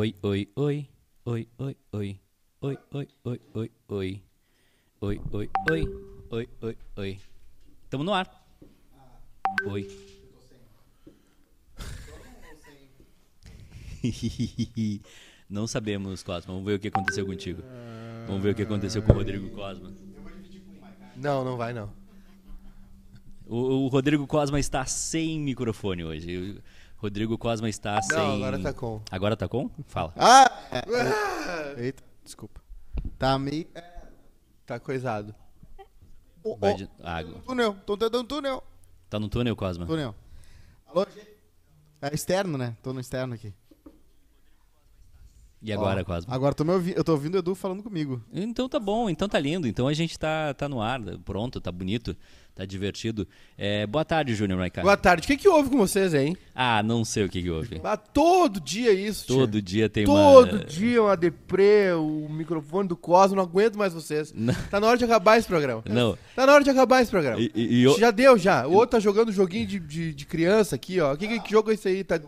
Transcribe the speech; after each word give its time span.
Oi, 0.00 0.14
oi, 0.22 0.48
oi. 0.56 0.88
Oi, 1.26 1.48
oi, 1.58 1.76
oi. 1.92 2.20
Oi, 2.62 2.78
oi, 2.90 3.08
oi, 3.22 3.40
oi, 3.52 3.70
oi. 3.88 4.22
Oi, 5.02 5.20
oi, 5.30 5.50
oi. 5.70 5.86
Oi, 6.30 6.48
oi, 6.62 6.76
oi. 6.96 7.20
Tamo 7.90 8.02
no 8.02 8.14
ar. 8.14 8.26
Oi. 9.66 9.86
Não 15.50 15.66
sabemos, 15.66 16.22
Cosma. 16.22 16.54
Vamos 16.54 16.64
ver 16.64 16.76
o 16.76 16.78
que 16.78 16.88
aconteceu 16.88 17.26
contigo. 17.26 17.62
Vamos 18.26 18.42
ver 18.42 18.52
o 18.52 18.54
que 18.54 18.62
aconteceu 18.62 19.02
com 19.02 19.12
o 19.12 19.16
Rodrigo 19.16 19.50
Cosma. 19.50 19.92
Não, 21.14 21.44
não 21.44 21.58
vai 21.58 21.74
não. 21.74 21.92
O, 23.46 23.84
o 23.84 23.88
Rodrigo 23.88 24.26
Cosma 24.26 24.58
está 24.58 24.86
sem 24.86 25.38
microfone 25.38 26.04
hoje. 26.04 26.38
O 26.38 26.62
Rodrigo 27.00 27.38
Cosma 27.38 27.66
está 27.66 28.00
sem. 28.02 28.14
Não, 28.14 28.34
agora 28.34 28.58
tá 28.58 28.72
com. 28.74 29.00
Agora 29.10 29.36
tá 29.36 29.48
com? 29.48 29.70
Fala. 29.86 30.12
Ah! 30.16 30.50
é. 30.70 31.84
Eita, 31.86 32.04
desculpa. 32.22 32.60
Tá 33.18 33.38
meio. 33.38 33.66
Tá 34.66 34.78
coisado. 34.78 35.34
Vai 36.58 36.74
de 36.74 36.90
água. 37.02 37.40
Túnel, 37.46 37.74
tô 37.86 37.96
tentando 37.96 38.24
túnel. 38.24 38.62
Tá 39.08 39.18
no 39.18 39.30
túnel, 39.30 39.56
Cosma? 39.56 39.86
Túnel. 39.86 40.14
Alô, 40.86 41.06
gente? 41.06 41.26
É 42.02 42.14
externo, 42.14 42.58
né? 42.58 42.76
Tô 42.82 42.92
no 42.92 43.00
externo 43.00 43.34
aqui. 43.34 43.54
E 45.62 45.72
agora, 45.72 46.00
Ó, 46.00 46.04
Cosma? 46.04 46.34
Agora 46.34 46.54
tô 46.54 46.64
me 46.64 46.72
ouvi- 46.72 46.94
eu 46.96 47.04
tô 47.04 47.12
ouvindo 47.12 47.34
o 47.34 47.38
Edu 47.38 47.54
falando 47.54 47.82
comigo. 47.82 48.22
Então 48.32 48.66
tá 48.68 48.80
bom, 48.80 49.10
então 49.10 49.28
tá 49.28 49.38
lindo. 49.38 49.68
Então 49.68 49.86
a 49.86 49.92
gente 49.92 50.18
tá, 50.18 50.54
tá 50.54 50.68
no 50.68 50.80
ar, 50.80 50.98
pronto, 51.22 51.60
tá 51.60 51.70
bonito, 51.70 52.16
tá 52.54 52.64
divertido. 52.64 53.28
É, 53.58 53.86
boa 53.86 54.02
tarde, 54.02 54.34
Júnior 54.34 54.58
Maiká. 54.58 54.80
Boa 54.80 54.96
tarde. 54.96 55.24
O 55.24 55.26
que, 55.26 55.36
que 55.36 55.46
houve 55.46 55.68
com 55.68 55.76
vocês, 55.76 56.14
hein? 56.14 56.34
Ah, 56.54 56.82
não 56.82 57.04
sei 57.04 57.24
o 57.24 57.28
que, 57.28 57.42
que 57.42 57.50
houve. 57.50 57.78
Ah, 57.84 57.94
todo 57.98 58.58
dia 58.58 58.90
isso, 58.90 59.26
tia. 59.26 59.36
Todo 59.36 59.60
dia 59.60 59.88
tem 59.90 60.06
Todo 60.06 60.54
uma. 60.56 60.64
dia 60.64 61.02
uma 61.02 61.14
deprê, 61.16 61.92
o 61.92 62.26
microfone 62.30 62.88
do 62.88 62.96
Cosmo, 62.96 63.36
não 63.36 63.42
aguento 63.42 63.76
mais 63.76 63.92
vocês. 63.92 64.32
Não. 64.34 64.54
Tá 64.70 64.80
na 64.80 64.86
hora 64.86 64.96
de 64.96 65.04
acabar 65.04 65.36
esse 65.38 65.46
programa. 65.46 65.82
Não. 65.86 66.16
Tá 66.34 66.46
na 66.46 66.54
hora 66.54 66.64
de 66.64 66.70
acabar 66.70 67.02
esse 67.02 67.10
programa. 67.10 67.38
E, 67.38 67.50
e- 67.54 67.80
e 67.80 67.82
eu- 67.82 67.98
Já 67.98 68.10
deu, 68.10 68.38
já. 68.38 68.66
O 68.66 68.72
outro 68.72 68.92
tá 68.92 68.98
jogando 69.00 69.30
joguinho 69.30 69.66
de, 69.66 69.78
de, 69.78 70.14
de 70.14 70.24
criança 70.24 70.74
aqui, 70.74 71.00
ó. 71.00 71.14
Que, 71.16 71.28
que, 71.28 71.40
que 71.40 71.50
jogo 71.50 71.70
é 71.70 71.74
esse 71.74 71.86
aí? 71.86 72.02
Tá 72.02 72.18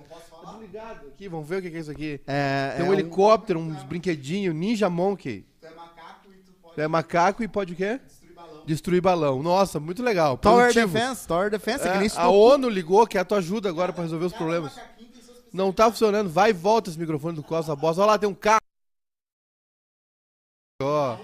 tá 0.52 0.58
desligado 0.58 1.08
aqui, 1.08 1.28
vamos 1.28 1.48
ver 1.48 1.58
o 1.58 1.62
que, 1.62 1.68
é 1.68 1.80
isso 1.80 1.90
aqui. 1.90 2.20
É, 2.26 2.74
Tem 2.76 2.88
um 2.88 2.92
helicóptero, 2.92 3.58
uns 3.58 3.82
brinquedinhos, 3.84 4.54
Ninja 4.54 4.88
Monkey. 4.88 5.46
Tu 5.60 5.66
é 5.66 5.70
macaco 5.70 6.32
e 6.32 6.36
tu 6.38 6.52
pode... 6.52 6.74
Tu 6.74 6.80
é 6.80 6.88
macaco 6.88 7.42
e 7.42 7.48
pode 7.48 7.72
o 7.72 7.76
quê? 7.76 8.00
Destruir 8.02 8.34
balão. 8.34 8.62
Destruir 8.66 9.00
balão. 9.00 9.42
Nossa, 9.42 9.80
muito 9.80 10.02
legal. 10.02 10.36
Tower 10.38 10.66
Positivo. 10.66 10.92
Defense, 10.92 11.28
Tower 11.28 11.50
Defense, 11.50 11.86
é, 11.86 11.88
É, 11.88 11.92
que 11.92 11.98
nem 11.98 12.10
a. 12.14 12.28
ONU 12.28 12.68
ligou, 12.68 13.06
que 13.06 13.18
é 13.18 13.20
a 13.20 13.24
tua 13.24 13.38
ajuda 13.38 13.68
agora 13.68 13.92
pra 13.92 14.02
resolver 14.02 14.26
os 14.26 14.32
problemas. 14.32 14.78
Não 15.52 15.72
tá 15.72 15.90
funcionando. 15.90 16.30
Vai 16.30 16.50
e 16.50 16.52
volta 16.54 16.88
esse 16.88 16.98
microfone 16.98 17.36
do 17.36 17.42
Costa 17.42 17.76
Bosta. 17.76 18.00
Olha 18.02 18.12
lá, 18.12 18.18
tem 18.18 18.28
um 18.28 18.34
carro. 18.34 18.60
Ó. 20.82 21.16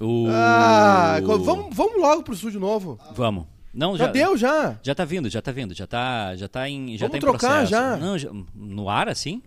o... 0.00 0.26
Ah, 0.30 1.18
vamos, 1.22 1.74
vamos 1.74 2.00
logo 2.00 2.22
pro 2.22 2.34
estúdio 2.34 2.60
novo. 2.60 2.98
Vamos. 3.12 3.53
Não, 3.74 3.96
Já 3.96 4.06
já, 4.06 4.12
deu, 4.12 4.36
já. 4.36 4.78
Já 4.82 4.94
tá 4.94 5.04
vindo, 5.04 5.28
já 5.28 5.42
tá 5.42 5.50
vindo, 5.52 5.74
já 5.74 5.86
tá, 5.86 6.36
já 6.36 6.46
tá 6.48 6.68
em, 6.68 6.96
já 6.96 7.06
Vamos 7.06 7.10
tá 7.12 7.16
em 7.16 7.20
trocar 7.20 7.48
processo. 7.48 7.70
já. 7.70 7.96
Não, 7.96 8.16
já- 8.16 8.30
no 8.54 8.88
ar 8.88 9.08
assim? 9.08 9.42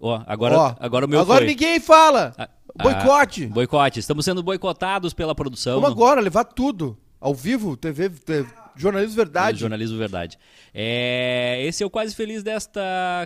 Ó, 0.00 0.22
agora, 0.26 0.58
Ó, 0.58 0.74
agora 0.80 1.06
o 1.06 1.08
meu 1.08 1.20
Agora 1.20 1.40
foi. 1.40 1.46
ninguém 1.48 1.78
fala. 1.80 2.32
Ah, 2.36 2.48
Boicote. 2.82 3.44
ah, 3.50 3.54
boicote. 3.54 4.00
Estamos 4.00 4.24
sendo 4.24 4.42
boicotados 4.42 5.12
pela 5.12 5.34
produção. 5.34 5.80
Vamos 5.80 5.90
agora 5.96 6.20
levar 6.20 6.44
tudo. 6.44 6.96
Ao 7.20 7.32
vivo, 7.34 7.76
TV, 7.76 8.08
TV 8.08 8.48
jornalismo 8.74 9.14
verdade. 9.14 9.60
Jornalismo 9.60 9.96
Verdade. 9.98 10.38
É, 10.74 11.62
esse 11.64 11.82
é 11.82 11.86
o 11.86 11.90
Quase 11.90 12.14
Feliz 12.16 12.42
desta... 12.42 12.80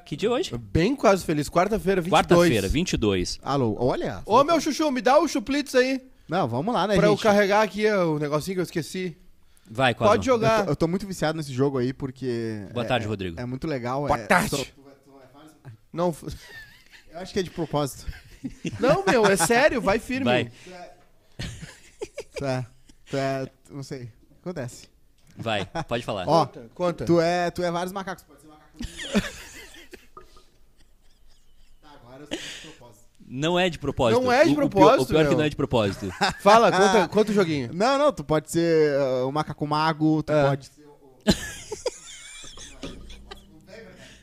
Que 0.05 0.17
dia 0.17 0.29
é 0.29 0.33
hoje? 0.33 0.53
Bem 0.59 0.95
quase 0.95 1.25
feliz. 1.25 1.49
Quarta-feira, 1.49 2.01
22. 2.03 2.11
Quarta-feira, 2.29 2.69
22. 2.69 3.39
Alô, 3.43 3.75
olha. 3.79 4.21
Ô, 4.27 4.43
meu 4.45 4.61
chuchu, 4.61 4.91
me 4.91 5.01
dá 5.01 5.19
o 5.19 5.27
chuplitz 5.27 5.75
aí. 5.75 6.03
Não, 6.29 6.47
vamos 6.49 6.75
lá, 6.75 6.87
né, 6.89 6.97
pra 6.97 7.07
eu 7.07 7.13
gente? 7.13 7.23
carregar 7.23 7.63
aqui 7.63 7.89
ó, 7.89 8.17
o 8.17 8.19
negocinho 8.19 8.57
que 8.57 8.61
eu 8.61 8.65
esqueci. 8.65 9.17
Vai, 9.69 9.95
Cosma. 9.95 10.13
Pode 10.13 10.29
Eu 10.29 10.35
jogar. 10.35 10.65
tô, 10.65 10.71
eu 10.71 10.77
tô 10.77 10.87
muito 10.89 11.07
viciado 11.07 11.37
nesse 11.37 11.53
jogo 11.53 11.79
aí, 11.79 11.93
porque... 11.93 12.67
Boa 12.73 12.85
é- 12.85 12.89
tarde, 12.89 13.07
é- 13.07 13.09
Rodrigo. 13.09 13.41
É 13.41 13.45
muito 13.45 13.67
legal. 13.67 14.07
Boa 14.07 14.19
é- 14.19 14.27
tarde. 14.27 14.51
tô- 14.51 14.67
Não, 15.93 16.15
eu 17.11 17.19
acho 17.21 17.33
que 17.33 17.41
é 17.41 17.43
de 17.43 17.51
propósito. 17.51 18.07
não, 18.79 19.05
meu, 19.05 19.27
é 19.27 19.37
sério, 19.37 19.81
vai 19.81 19.99
firme. 19.99 20.25
Vai, 20.27 20.53
Tu 22.37 22.45
é, 22.45 22.67
tu 23.07 23.17
é, 23.17 23.51
não 23.71 23.83
sei, 23.83 24.13
acontece. 24.41 24.89
vai, 25.37 25.65
pode 25.89 26.05
falar. 26.05 26.29
Ó, 26.29 26.45
Conta, 26.47 26.71
conta. 26.75 27.05
tu 27.07 27.19
é, 27.21 27.51
tu 27.51 27.63
é 27.63 27.71
vários 27.71 27.93
macacos, 27.93 28.25
pode 28.25 28.43
ser 28.43 28.47
macaco. 28.49 28.77
tá, 31.81 31.91
agora 32.03 32.23
eu 32.23 32.27
sei 32.29 32.39
de 32.39 32.61
propósito. 32.69 33.05
Não 33.29 33.59
é 33.59 33.69
de 33.69 33.79
propósito. 33.79 34.23
Não 34.23 34.31
é 34.31 34.45
de 34.45 34.51
O- 34.51 34.53
o 34.53 34.57
pior- 34.57 34.69
propósito, 34.71 35.03
O 35.03 35.07
pior, 35.09 35.25
é 35.25 35.29
que 35.29 35.35
não 35.35 35.43
é 35.45 35.49
de 35.49 35.57
propósito. 35.57 36.09
Fala, 36.41 36.71
conta, 36.71 37.09
conta 37.09 37.31
o 37.33 37.35
joguinho. 37.35 37.71
Não, 37.75 37.99
não, 37.99 38.13
tu 38.13 38.23
pode 38.23 38.51
ser 38.53 38.97
uh, 39.01 39.29
o 39.29 39.33
macaco 39.33 39.67
mago, 39.67 40.23
tu 40.23 40.33
É. 40.33 40.49
pode 40.49 40.67
ser 40.67 40.85
o... 40.85 40.97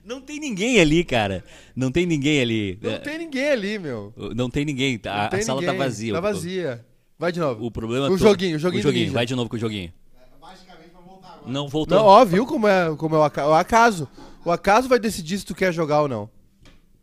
não 0.05 0.21
tem 0.21 0.39
ninguém 0.39 0.79
ali, 0.79 1.03
cara. 1.03 1.43
Não 1.75 1.91
tem 1.91 2.05
ninguém 2.05 2.41
ali. 2.41 2.79
Não 2.81 2.91
É, 2.91 2.97
tem 2.99 3.17
ninguém 3.17 3.49
ali, 3.49 3.79
meu. 3.79 4.13
Não 4.35 4.49
tem 4.49 4.65
ninguém. 4.65 4.99
Não 5.03 5.11
A, 5.11 5.25
a 5.25 5.29
tem 5.29 5.41
sala 5.41 5.61
ninguém. 5.61 5.77
tá 5.77 5.83
vazia. 5.83 6.13
Tá 6.13 6.19
vazia. 6.19 6.85
Vai 7.17 7.31
de 7.31 7.39
novo. 7.39 7.65
O 7.65 7.71
problema 7.71 8.09
O 8.09 8.17
joguinho, 8.17 8.55
o 8.57 8.59
joguinho 8.59 8.79
o 8.81 8.83
joguinho. 8.83 9.11
Vai 9.13 9.25
de 9.25 9.35
novo 9.35 9.49
com 9.49 9.55
o 9.55 9.59
joguinho. 9.59 9.93
Magicamente 10.41 10.89
vai 10.93 11.03
voltar 11.03 11.27
agora. 11.33 11.51
Não 11.51 11.67
voltou. 11.67 11.97
Não, 11.97 12.05
ó, 12.05 12.23
viu 12.25 12.45
como 12.45 12.67
é, 12.67 12.93
como 12.97 13.15
é 13.15 13.19
o 13.19 13.53
acaso? 13.53 14.07
O 14.45 14.51
acaso 14.51 14.89
vai 14.89 14.99
decidir 14.99 15.39
se 15.39 15.45
tu 15.45 15.55
quer 15.55 15.71
jogar 15.73 16.01
ou 16.01 16.07
não. 16.07 16.29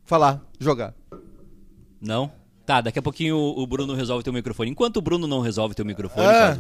Falar, 0.05 0.43
jogar. 0.59 0.95
Não? 2.01 2.33
Tá, 2.65 2.81
daqui 2.81 2.99
a 2.99 3.03
pouquinho 3.03 3.37
o 3.37 3.63
o 3.63 3.67
Bruno 3.67 3.95
resolve 3.95 4.23
teu 4.25 4.33
microfone. 4.33 4.71
Enquanto 4.71 4.99
o 4.99 5.01
Bruno 5.03 5.27
não 5.27 5.41
resolve 5.41 5.75
teu 5.75 5.85
microfone, 5.85 6.27
Ah. 6.27 6.59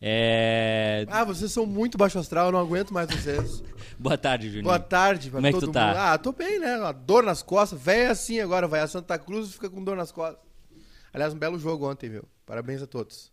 É... 0.00 1.04
Ah, 1.10 1.24
vocês 1.24 1.50
são 1.50 1.66
muito 1.66 1.98
baixo 1.98 2.18
astral, 2.18 2.46
eu 2.46 2.52
não 2.52 2.60
aguento 2.60 2.94
mais 2.94 3.08
vocês. 3.10 3.62
Boa 3.98 4.16
tarde, 4.16 4.46
Juninho. 4.46 4.64
Boa 4.64 4.78
tarde 4.78 5.28
pra 5.28 5.38
Como 5.38 5.46
é 5.48 5.52
que 5.52 5.58
todo 5.58 5.70
tu 5.70 5.72
tá? 5.72 5.86
mundo. 5.88 5.96
Ah, 5.96 6.18
tô 6.18 6.30
bem, 6.32 6.60
né? 6.60 6.78
Uma 6.78 6.92
dor 6.92 7.24
nas 7.24 7.42
costas. 7.42 7.80
Véi 7.80 8.02
é 8.02 8.06
assim 8.08 8.38
agora, 8.40 8.68
vai 8.68 8.78
a 8.80 8.86
Santa 8.86 9.18
Cruz 9.18 9.48
e 9.48 9.52
fica 9.54 9.68
com 9.68 9.82
dor 9.82 9.96
nas 9.96 10.12
costas. 10.12 10.38
Aliás, 11.12 11.34
um 11.34 11.38
belo 11.38 11.58
jogo 11.58 11.90
ontem, 11.90 12.08
viu? 12.08 12.24
Parabéns 12.46 12.80
a 12.80 12.86
todos. 12.86 13.32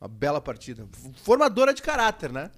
Uma 0.00 0.08
bela 0.08 0.40
partida. 0.40 0.86
Formadora 1.22 1.74
de 1.74 1.82
caráter, 1.82 2.32
né? 2.32 2.50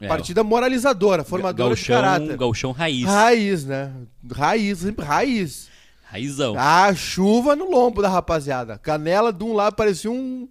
É, 0.00 0.06
Partida 0.06 0.42
moralizadora, 0.44 1.24
formadora 1.24 1.74
de 1.74 1.80
gauchão, 1.80 1.96
caráter. 1.96 2.36
Gauchão 2.36 2.72
raiz. 2.72 3.04
Raiz, 3.04 3.64
né? 3.64 3.92
Raiz, 4.32 4.78
sempre 4.78 5.04
raiz. 5.04 5.68
Raizão. 6.10 6.54
Ah, 6.58 6.92
chuva 6.92 7.54
no 7.54 7.70
lombo 7.70 8.02
da 8.02 8.08
rapaziada. 8.08 8.76
Canela 8.78 9.32
de 9.32 9.44
um 9.44 9.52
lado 9.52 9.76
parecia 9.76 10.10
um. 10.10 10.48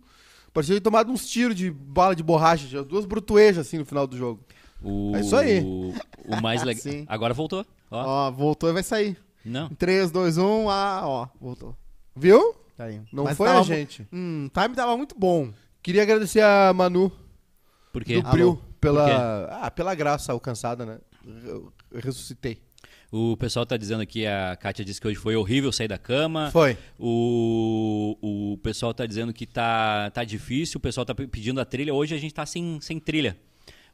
Parecia 0.54 0.76
ter 0.76 0.82
tomado 0.82 1.12
uns 1.12 1.28
tiros 1.28 1.54
de 1.54 1.70
bala 1.70 2.16
de 2.16 2.24
borracha. 2.24 2.82
Duas 2.84 3.06
brutuejas 3.06 3.68
assim 3.68 3.78
no 3.78 3.86
final 3.86 4.08
do 4.08 4.18
jogo. 4.18 4.42
O, 4.82 5.14
É 5.16 5.20
isso 5.20 5.36
aí. 5.36 5.62
O 5.62 6.42
mais 6.42 6.64
legal. 6.64 6.82
Agora 7.08 7.34
voltou. 7.34 7.66
Ó. 7.92 8.28
Ó, 8.28 8.32
voltou 8.32 8.70
e 8.70 8.74
vai 8.74 8.84
sair. 8.84 9.18
Não. 9.44 9.68
Em 9.68 9.76
3, 9.76 10.12
2, 10.12 10.38
1, 10.38 10.70
ah, 10.70 11.02
ó, 11.04 11.28
voltou. 11.42 11.76
Viu? 12.16 12.56
Tá 12.78 12.86
aí. 12.86 13.02
Não 13.12 13.26
Mas 13.26 13.36
foi 13.36 13.48
tava 13.48 13.60
a 13.60 13.64
gente. 13.64 14.08
Hum, 14.14 14.48
o 14.48 14.50
time 14.50 14.76
tava 14.76 14.96
muito 14.96 15.16
bom. 15.18 15.52
Queria 15.84 16.04
agradecer 16.04 16.42
a 16.42 16.72
Manu 16.74 17.12
Por 17.92 18.04
quê? 18.06 18.22
do 18.22 18.30
Bril 18.30 18.56
Por 18.56 18.62
quê? 18.62 18.74
pela, 18.80 19.60
ah, 19.62 19.72
pela 19.72 19.94
graça 19.96 20.32
alcançada, 20.32 20.86
né? 20.86 21.00
Eu 21.52 21.72
ressuscitei. 21.94 22.62
O 23.12 23.36
pessoal 23.38 23.66
tá 23.66 23.76
dizendo 23.76 24.02
aqui, 24.02 24.26
a 24.28 24.56
Kátia 24.56 24.86
disse 24.86 25.02
que 25.02 25.08
hoje 25.08 25.18
foi 25.18 25.36
horrível 25.36 25.72
sair 25.72 25.88
da 25.88 25.98
cama. 25.98 26.50
Foi. 26.52 26.78
O, 27.00 28.18
o 28.54 28.58
pessoal 28.60 28.94
tá 28.94 29.06
dizendo 29.06 29.34
que 29.34 29.46
tá, 29.48 30.12
tá 30.12 30.24
difícil, 30.24 30.78
o 30.78 30.82
pessoal 30.82 31.06
tá 31.06 31.16
pe- 31.16 31.28
pedindo 31.28 31.60
a 31.60 31.66
trilha. 31.66 31.94
Hoje 31.94 32.14
a 32.14 32.18
gente 32.20 32.34
tá 32.34 32.46
sem, 32.46 32.80
sem 32.82 33.00
trilha. 33.00 33.36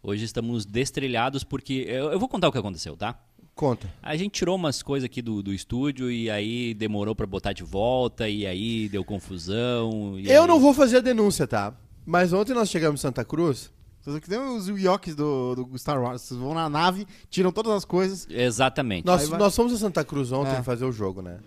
Hoje 0.04 0.26
estamos 0.26 0.66
destrilhados 0.66 1.44
porque. 1.44 1.86
Eu, 1.88 2.12
eu 2.12 2.20
vou 2.20 2.28
contar 2.28 2.50
o 2.50 2.52
que 2.52 2.58
aconteceu, 2.58 2.96
tá? 2.98 3.18
Conta. 3.56 3.90
A 4.04 4.18
gente 4.18 4.34
tirou 4.34 4.56
umas 4.56 4.84
coisas 4.84 5.06
aqui 5.06 5.22
do, 5.22 5.42
do 5.42 5.54
estúdio 5.54 6.12
e 6.12 6.30
aí 6.30 6.74
demorou 6.74 7.16
pra 7.16 7.26
botar 7.26 7.54
de 7.54 7.64
volta 7.64 8.28
e 8.28 8.46
aí 8.46 8.90
deu 8.90 9.04
confusão. 9.04 10.20
e 10.20 10.30
Eu 10.30 10.42
aí- 10.44 10.48
não 10.48 10.60
vou 10.60 10.74
fazer 10.74 10.98
a 10.98 11.02
denúncia, 11.02 11.48
tá? 11.48 11.74
Mas 12.06 12.34
ontem 12.34 12.54
nós 12.54 12.70
chegamos 12.70 13.00
em 13.00 13.02
Santa 13.02 13.24
Cruz. 13.24 13.72
Vocês 14.06 14.20
que 14.20 14.30
tem 14.30 14.38
os 14.38 14.68
Yokis 14.68 15.16
do, 15.16 15.56
do 15.56 15.78
Star 15.80 16.00
Wars. 16.00 16.22
Vocês 16.22 16.40
vão 16.40 16.54
na 16.54 16.70
nave, 16.70 17.08
tiram 17.28 17.52
todas 17.52 17.72
as 17.74 17.84
coisas. 17.86 18.28
Exatamente. 18.30 19.04
Nós, 19.04 19.28
vai- 19.28 19.40
nós 19.40 19.56
fomos 19.56 19.74
a 19.74 19.78
Santa 19.80 20.06
Cruz 20.06 20.32
ontem 20.32 20.52
É. 20.58 20.62
fazer 20.62 20.86
o 20.86 20.92
jogo, 20.92 21.24
né? 21.24 21.40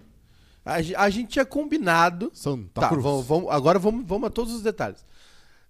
A, 0.64 0.74
a 1.04 1.08
gente 1.10 1.28
tinha 1.28 1.44
combinado. 1.46 2.32
Santa 2.34 2.80
Tá, 2.80 2.88
Cruz. 2.88 3.02
vamos, 3.04 3.26
vamos- 3.26 3.50
agora 3.50 3.78
vamos, 3.78 4.04
vamos 4.04 4.26
a 4.26 4.30
todos 4.30 4.52
os 4.52 4.60
detalhes. 4.62 5.06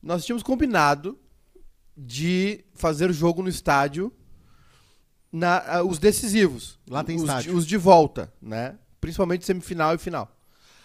Nós 0.03 0.25
tínhamos 0.25 0.43
combinado 0.43 1.19
de 1.95 2.65
fazer 2.75 3.11
o 3.11 3.13
jogo 3.13 3.43
no 3.43 3.51
estádio, 3.51 4.11
na, 5.31 5.83
os 5.83 5.99
decisivos. 5.99 6.79
Lá 6.89 7.05
tem 7.05 7.17
os, 7.17 7.23
estádio. 7.23 7.55
Os 7.55 7.67
de 7.67 7.77
volta, 7.77 8.33
né? 8.41 8.77
Principalmente 8.99 9.45
semifinal 9.45 9.95
e 9.95 9.99
final. 9.99 10.35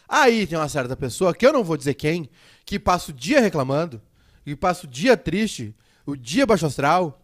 Aí 0.10 0.46
tem 0.46 0.58
uma 0.58 0.68
certa 0.68 0.98
pessoa, 0.98 1.34
que 1.34 1.46
eu 1.48 1.54
não 1.54 1.64
vou 1.64 1.78
dizer 1.78 1.94
quem, 1.94 2.30
que 2.66 2.78
passa 2.78 3.10
o 3.12 3.14
dia 3.14 3.40
reclamando, 3.40 4.02
que 4.44 4.54
passa 4.56 4.86
o 4.86 4.90
dia 4.90 5.16
triste, 5.16 5.74
o 6.06 6.16
dia 6.16 6.46
baixo 6.46 6.66
astral. 6.66 7.22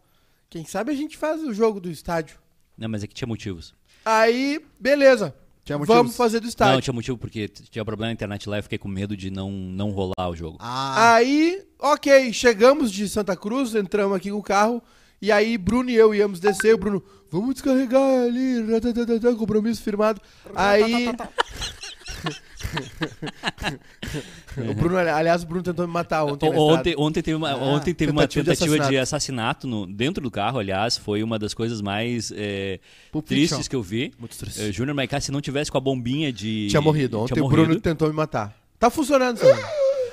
Quem 0.49 0.65
sabe 0.65 0.91
a 0.91 0.95
gente 0.95 1.17
faz 1.17 1.43
o 1.43 1.53
jogo 1.53 1.79
do 1.79 1.89
estádio. 1.91 2.37
Não, 2.77 2.89
mas 2.89 3.03
é 3.03 3.07
que 3.07 3.13
tinha 3.13 3.27
motivos. 3.27 3.75
Aí, 4.03 4.59
beleza. 4.79 5.35
Tinha 5.63 5.77
motivos? 5.77 5.95
vamos 5.97 6.15
fazer 6.15 6.39
do 6.39 6.47
estádio. 6.47 6.73
Não, 6.73 6.81
tinha 6.81 6.93
motivo 6.93 7.17
porque 7.17 7.47
tinha 7.47 7.85
problema 7.85 8.07
na 8.09 8.13
internet 8.13 8.49
lá 8.49 8.57
e 8.57 8.59
eu 8.59 8.63
fiquei 8.63 8.77
com 8.77 8.87
medo 8.87 9.15
de 9.15 9.29
não, 9.29 9.51
não 9.51 9.91
rolar 9.91 10.29
o 10.29 10.35
jogo. 10.35 10.57
Ah, 10.59 11.13
Aí, 11.15 11.63
ok, 11.77 12.33
chegamos 12.33 12.91
de 12.91 13.07
Santa 13.07 13.35
Cruz, 13.35 13.75
entramos 13.75 14.17
aqui 14.17 14.31
com 14.31 14.37
o 14.37 14.43
carro, 14.43 14.81
e 15.21 15.31
aí 15.31 15.57
Bruno 15.57 15.89
e 15.89 15.95
eu 15.95 16.15
íamos 16.15 16.39
descer, 16.39 16.73
o 16.73 16.77
Bruno, 16.77 17.03
vamos 17.29 17.53
descarregar 17.53 18.23
ali, 18.23 18.65
compromisso 19.37 19.83
firmado. 19.83 20.19
Aí. 20.55 21.09
o 24.57 24.73
Bruno, 24.73 24.97
aliás, 24.97 25.43
o 25.43 25.45
Bruno 25.47 25.63
tentou 25.63 25.87
me 25.87 25.93
matar 25.93 26.23
ontem. 26.25 26.49
Ontem, 26.49 26.95
ontem 26.97 27.21
teve 27.21 27.35
uma, 27.35 27.51
Ah, 27.51 27.55
ontem 27.57 27.93
teve 27.93 28.11
uma 28.11 28.21
tentativa 28.23 28.43
de 28.53 28.59
tentativa 28.59 28.89
de 28.89 28.97
assassinato, 28.97 29.67
no- 29.67 29.85
dentro 29.85 30.21
do 30.23 30.29
carro, 30.31 30.59
aliás, 30.59 30.97
foi 30.97 31.23
uma 31.23 31.37
das 31.39 31.53
coisas 31.53 31.81
mais 31.81 32.31
é, 32.35 32.79
Fiction. 33.05 33.21
tristes 33.21 33.67
que 33.67 33.75
eu 33.75 33.81
vi. 33.83 34.11
Muito 34.19 34.37
triste. 34.37 34.61
Eh, 34.61 34.71
Júnior 34.71 34.95
Maicá, 34.95 35.19
se 35.19 35.31
não 35.31 35.41
tivesse 35.41 35.71
com 35.71 35.77
a 35.77 35.81
bombinha 35.81 36.31
de. 36.31 36.67
Tinha 36.69 36.81
morrido. 36.81 37.19
Ontem 37.19 37.33
tinha 37.35 37.45
o 37.45 37.49
Bruno 37.49 37.63
morrido. 37.67 37.81
tentou 37.81 38.07
me 38.09 38.13
matar. 38.15 38.55
Tá 38.77 38.89
funcionando, 38.89 39.37
senhor. 39.37 39.57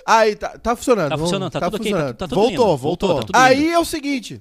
Aí, 0.06 0.36
tá, 0.36 0.50
tá 0.58 0.76
funcionando. 0.76 1.08
Tá 1.10 1.18
funcionando, 1.18 1.50
tá, 1.52 1.60
tudo 1.60 1.76
aqui, 1.76 1.84
tá, 1.84 1.90
funcionando. 1.90 2.16
tá 2.16 2.28
tudo 2.28 2.40
Voltou, 2.40 2.66
lindo. 2.66 2.76
voltou. 2.76 3.14
tá 3.20 3.26
tudo 3.26 3.36
Aí 3.36 3.58
lindo. 3.60 3.72
é 3.72 3.78
o 3.78 3.84
seguinte, 3.84 4.40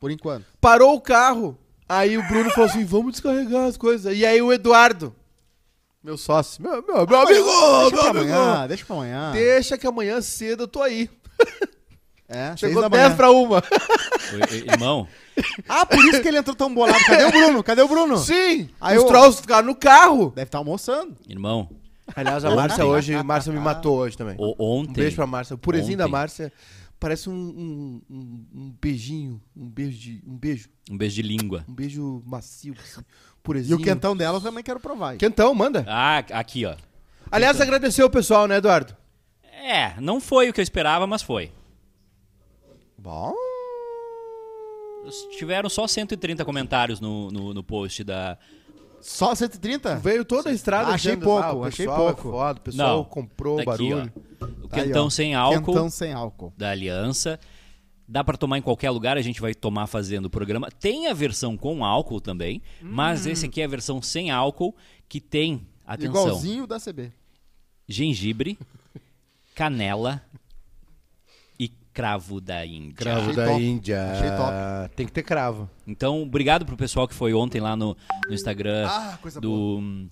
por 0.00 0.10
enquanto. 0.10 0.44
parou 0.60 0.94
o 0.94 1.00
carro, 1.00 1.58
aí 1.88 2.16
o 2.16 2.26
Bruno 2.26 2.50
falou 2.50 2.68
assim, 2.70 2.84
vamos 2.84 3.12
descarregar 3.12 3.64
as 3.66 3.76
coisas. 3.76 4.16
E 4.16 4.24
aí 4.24 4.40
o 4.40 4.50
Eduardo, 4.52 5.14
meu 6.06 6.16
sócio, 6.16 6.62
meu, 6.62 6.82
meu, 6.86 7.04
meu 7.04 7.18
amigo, 7.20 7.26
Deixa 7.26 7.90
meu 7.90 7.90
pra 7.90 8.10
amigo, 8.10 8.32
amanhã, 8.32 8.66
deixa 8.68 8.84
pra 8.84 8.94
amanhã. 8.96 9.32
deixa 9.32 9.76
que 9.78 9.86
amanhã 9.88 10.20
cedo 10.20 10.62
eu 10.62 10.68
tô 10.68 10.80
aí. 10.80 11.10
É, 12.28 12.54
Chegou 12.56 12.80
da 12.80 12.88
10 12.88 13.02
manhã. 13.04 13.16
pra 13.16 13.30
uma. 13.32 13.56
Oi, 14.32 14.58
Irmão, 14.72 15.08
Ah, 15.68 15.84
por 15.84 15.98
isso 16.04 16.22
que 16.22 16.28
ele 16.28 16.38
entrou 16.38 16.54
tão 16.54 16.72
bolado. 16.72 16.98
Cadê 17.04 17.24
o 17.24 17.30
Bruno? 17.32 17.62
Cadê 17.64 17.82
o 17.82 17.88
Bruno? 17.88 18.16
Sim, 18.18 18.68
Aí 18.80 18.96
os 18.96 19.02
eu- 19.02 19.08
trolls 19.08 19.40
ficaram 19.40 19.66
no 19.66 19.74
carro. 19.74 20.30
Deve 20.34 20.46
estar 20.48 20.58
almoçando. 20.58 21.16
irmão, 21.28 21.68
Aliás, 22.14 22.44
a 22.44 22.54
Márcia 22.54 22.86
hoje, 22.86 23.12
a 23.14 23.24
Márcia 23.24 23.52
me 23.52 23.58
matou 23.58 23.96
hoje 23.98 24.16
também. 24.16 24.36
o- 24.38 24.54
ontem. 24.58 24.90
Um 24.90 24.94
beijo 24.94 25.16
pra 25.16 25.26
Márcia. 25.26 25.54
O 25.54 25.58
purezinho 25.58 25.98
da 25.98 26.04
Ontem. 26.04 26.12
Márcia 26.12 26.52
parece 27.00 27.28
um, 27.28 27.32
um, 27.34 28.02
um- 28.08 28.46
um 28.54 28.74
beijinho, 28.80 29.42
um 29.56 29.68
beijo 29.68 29.98
de, 29.98 30.22
um 30.24 30.36
beijo, 30.38 30.68
Um 30.88 30.96
beijo 30.96 31.16
de 31.16 31.22
língua. 31.22 31.64
um 31.68 31.74
beijo 31.74 32.22
macio, 32.24 32.74
assim, 32.80 33.02
E 33.46 33.48
purezinho. 33.48 33.78
o 33.78 33.82
quentão 33.82 34.16
dela 34.16 34.38
eu 34.38 34.42
também 34.42 34.62
quero 34.64 34.80
provar. 34.80 35.16
Quentão, 35.16 35.54
manda. 35.54 35.84
Ah, 35.88 36.18
aqui, 36.32 36.64
ó. 36.66 36.74
Aliás, 37.30 37.60
agradecer 37.60 38.02
o 38.02 38.10
pessoal, 38.10 38.46
né, 38.46 38.56
Eduardo? 38.56 38.96
É, 39.64 39.94
não 40.00 40.20
foi 40.20 40.48
o 40.48 40.52
que 40.52 40.60
eu 40.60 40.62
esperava, 40.62 41.06
mas 41.06 41.22
foi. 41.22 41.50
Bom. 42.98 43.32
Tiveram 45.38 45.68
só 45.68 45.86
130 45.86 46.44
comentários 46.44 47.00
no, 47.00 47.30
no, 47.30 47.54
no 47.54 47.62
post 47.62 48.02
da. 48.02 48.36
Só 49.00 49.34
130? 49.34 49.96
Veio 49.96 50.24
toda 50.24 50.50
a 50.50 50.52
estrada. 50.52 50.90
Achei 50.90 51.12
dizendo, 51.12 51.24
pouco, 51.24 51.44
ah, 51.44 51.52
o 51.54 51.64
achei 51.64 51.86
é 51.86 51.94
pouco. 51.94 52.22
foda, 52.30 52.58
o 52.58 52.62
pessoal 52.62 52.96
Não, 52.98 53.04
comprou 53.04 53.54
o 53.54 53.56
Daqui, 53.58 53.66
barulho. 53.66 54.12
ó. 54.42 54.46
O 54.64 54.68
Tá 54.68 54.78
aí, 54.78 54.84
quentão 54.84 55.06
ó. 55.06 55.10
sem 55.10 55.34
álcool 55.34 55.64
Quentão 55.72 55.88
sem 55.90 56.12
álcool. 56.12 56.52
da 56.56 56.70
Aliança. 56.70 57.38
Dá 58.08 58.22
pra 58.22 58.36
tomar 58.36 58.58
em 58.58 58.62
qualquer 58.62 58.90
lugar, 58.90 59.16
a 59.16 59.22
gente 59.22 59.40
vai 59.40 59.52
tomar 59.54 59.86
fazendo 59.86 60.26
o 60.26 60.30
programa. 60.30 60.70
Tem 60.70 61.08
a 61.08 61.14
versão 61.14 61.56
com 61.56 61.84
álcool 61.84 62.20
também, 62.20 62.62
mas 62.80 63.26
esse 63.26 63.46
aqui 63.46 63.60
é 63.60 63.64
a 63.64 63.68
versão 63.68 64.00
sem 64.00 64.30
álcool, 64.30 64.74
que 65.08 65.20
tem, 65.20 65.66
atenção, 65.84 66.10
Igualzinho 66.10 66.66
da 66.66 66.78
CB. 66.78 67.10
gengibre, 67.88 68.56
canela 69.56 70.22
e 71.58 71.68
cravo 71.92 72.40
da 72.40 72.64
Índia. 72.64 72.94
Cravo 72.94 73.30
Achei 73.30 73.34
da 73.36 73.46
top. 73.46 73.62
Índia. 73.62 74.12
Achei 74.12 74.28
top. 74.30 74.94
Tem 74.94 75.06
que 75.06 75.12
ter 75.12 75.22
cravo. 75.24 75.68
Então, 75.86 76.22
obrigado 76.22 76.64
pro 76.64 76.76
pessoal 76.76 77.08
que 77.08 77.14
foi 77.14 77.34
ontem 77.34 77.60
lá 77.60 77.74
no, 77.74 77.96
no 78.28 78.34
Instagram 78.34 78.86
Ah, 78.88 79.18
coisa 79.20 79.40
do 79.40 80.08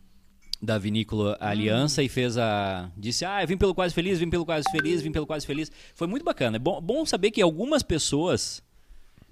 da 0.64 0.78
Vinícola 0.78 1.37
Aliança 1.40 2.02
e 2.02 2.08
fez 2.08 2.37
a 2.38 2.90
disse: 2.96 3.25
"Ah, 3.25 3.43
eu 3.43 3.46
vim 3.49 3.56
pelo 3.56 3.75
quase 3.75 3.94
feliz, 3.94 4.19
vim 4.19 4.31
pelo 4.31 4.44
quase 4.46 4.64
feliz, 4.70 5.02
vim 5.02 5.12
pelo 5.12 5.26
quase 5.26 5.46
feliz". 5.46 5.70
Foi 5.94 6.06
muito 6.06 6.25
bacana. 6.25 6.56
É 6.56 6.58
bom, 6.58 6.81
bom 6.81 7.05
saber 7.06 7.31
que 7.31 7.40
algumas 7.43 7.82
pessoas 7.82 8.62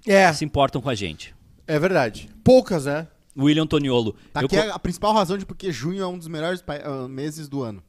É, 0.07 0.33
se 0.33 0.45
importam 0.45 0.81
com 0.81 0.89
a 0.91 0.95
gente. 0.95 1.35
é 1.67 1.79
verdade. 1.79 2.29
Poucas, 2.45 2.85
né? 2.87 3.09
William 3.37 3.67
Toniolo. 3.67 4.15
Tá 4.33 4.41
eu 4.43 4.47
aqui 4.47 4.57
co- 4.57 4.71
a 4.73 4.79
principal 4.79 5.15
razão 5.15 5.39
de 5.39 5.47
porque 5.47 5.73
junho 5.73 6.03
é 6.03 6.07
um 6.07 6.19
dos 6.19 6.29
melhores 6.29 6.61
pa- 6.61 6.81
ah, 6.85 7.09
meses 7.09 7.49
do 7.49 7.63
ano. 7.63 7.83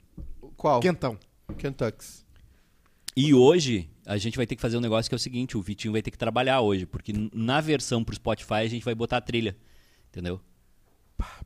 Qual? 0.55 0.79
Quentão. 0.79 1.17
Kentucky. 1.57 2.05
E 3.15 3.33
hoje 3.33 3.89
a 4.05 4.17
gente 4.17 4.37
vai 4.37 4.47
ter 4.47 4.55
que 4.55 4.61
fazer 4.61 4.77
um 4.77 4.81
negócio 4.81 5.09
que 5.09 5.13
é 5.15 5.17
o 5.17 5.19
seguinte, 5.19 5.57
o 5.57 5.61
Vitinho 5.61 5.91
vai 5.91 6.01
ter 6.01 6.09
que 6.11 6.17
trabalhar 6.17 6.61
hoje, 6.61 6.85
porque 6.85 7.13
na 7.33 7.59
versão 7.61 8.03
pro 8.03 8.15
Spotify 8.15 8.53
a 8.55 8.67
gente 8.67 8.83
vai 8.85 8.95
botar 8.95 9.17
a 9.17 9.21
trilha. 9.21 9.55
Entendeu? 10.09 10.39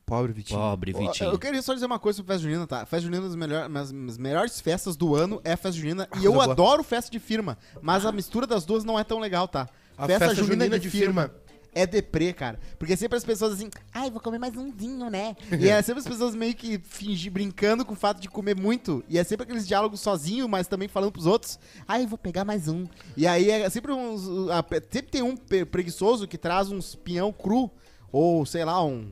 Pobre 0.04 0.32
Vitinho. 0.32 0.58
Pobre 0.58 0.92
Vitinho. 0.92 1.30
Eu 1.30 1.38
queria 1.38 1.62
só 1.62 1.74
dizer 1.74 1.86
uma 1.86 1.98
coisa 1.98 2.16
sobre 2.16 2.32
festa 2.32 2.42
junina, 2.42 2.66
tá? 2.66 2.86
Festa 2.86 3.02
junina 3.02 3.22
das 3.22 3.36
melhor, 3.36 3.70
as 3.76 4.18
melhores 4.18 4.60
festas 4.60 4.96
do 4.96 5.14
ano 5.14 5.40
é 5.44 5.52
a 5.52 5.56
festa 5.56 5.78
junina. 5.78 6.08
E 6.20 6.24
eu 6.24 6.32
boa. 6.32 6.44
adoro 6.44 6.82
festa 6.82 7.10
de 7.10 7.18
firma, 7.18 7.58
mas 7.82 8.06
a 8.06 8.12
mistura 8.12 8.46
das 8.46 8.64
duas 8.64 8.84
não 8.84 8.98
é 8.98 9.04
tão 9.04 9.18
legal, 9.18 9.46
tá? 9.46 9.68
A 9.96 10.06
festa 10.06 10.34
junina 10.34 10.78
de 10.78 10.88
firma. 10.88 11.30
é 11.74 11.86
deprê, 11.86 12.32
cara. 12.32 12.58
Porque 12.78 12.96
sempre 12.96 13.18
as 13.18 13.24
pessoas 13.24 13.54
assim, 13.54 13.68
ai, 13.92 14.10
vou 14.10 14.20
comer 14.20 14.38
mais 14.38 14.56
umzinho, 14.56 15.10
né? 15.10 15.36
e 15.60 15.68
é 15.68 15.80
sempre 15.82 16.00
as 16.00 16.06
pessoas 16.06 16.34
meio 16.34 16.54
que 16.54 16.78
fingir, 16.78 17.30
brincando 17.30 17.84
com 17.84 17.92
o 17.92 17.96
fato 17.96 18.20
de 18.20 18.28
comer 18.28 18.56
muito. 18.56 19.04
E 19.08 19.18
é 19.18 19.24
sempre 19.24 19.44
aqueles 19.44 19.66
diálogos 19.66 20.00
sozinho, 20.00 20.48
mas 20.48 20.66
também 20.66 20.88
falando 20.88 21.12
pros 21.12 21.26
outros, 21.26 21.58
ai, 21.86 22.06
vou 22.06 22.18
pegar 22.18 22.44
mais 22.44 22.68
um. 22.68 22.86
E 23.16 23.26
aí 23.26 23.50
é 23.50 23.68
sempre 23.68 23.92
uns. 23.92 24.22
sempre 24.90 25.10
tem 25.10 25.22
um 25.22 25.36
preguiçoso 25.36 26.26
que 26.26 26.38
traz 26.38 26.70
uns 26.70 26.94
pinhão 26.94 27.32
cru, 27.32 27.70
ou 28.10 28.46
sei 28.46 28.64
lá, 28.64 28.82
um, 28.82 29.10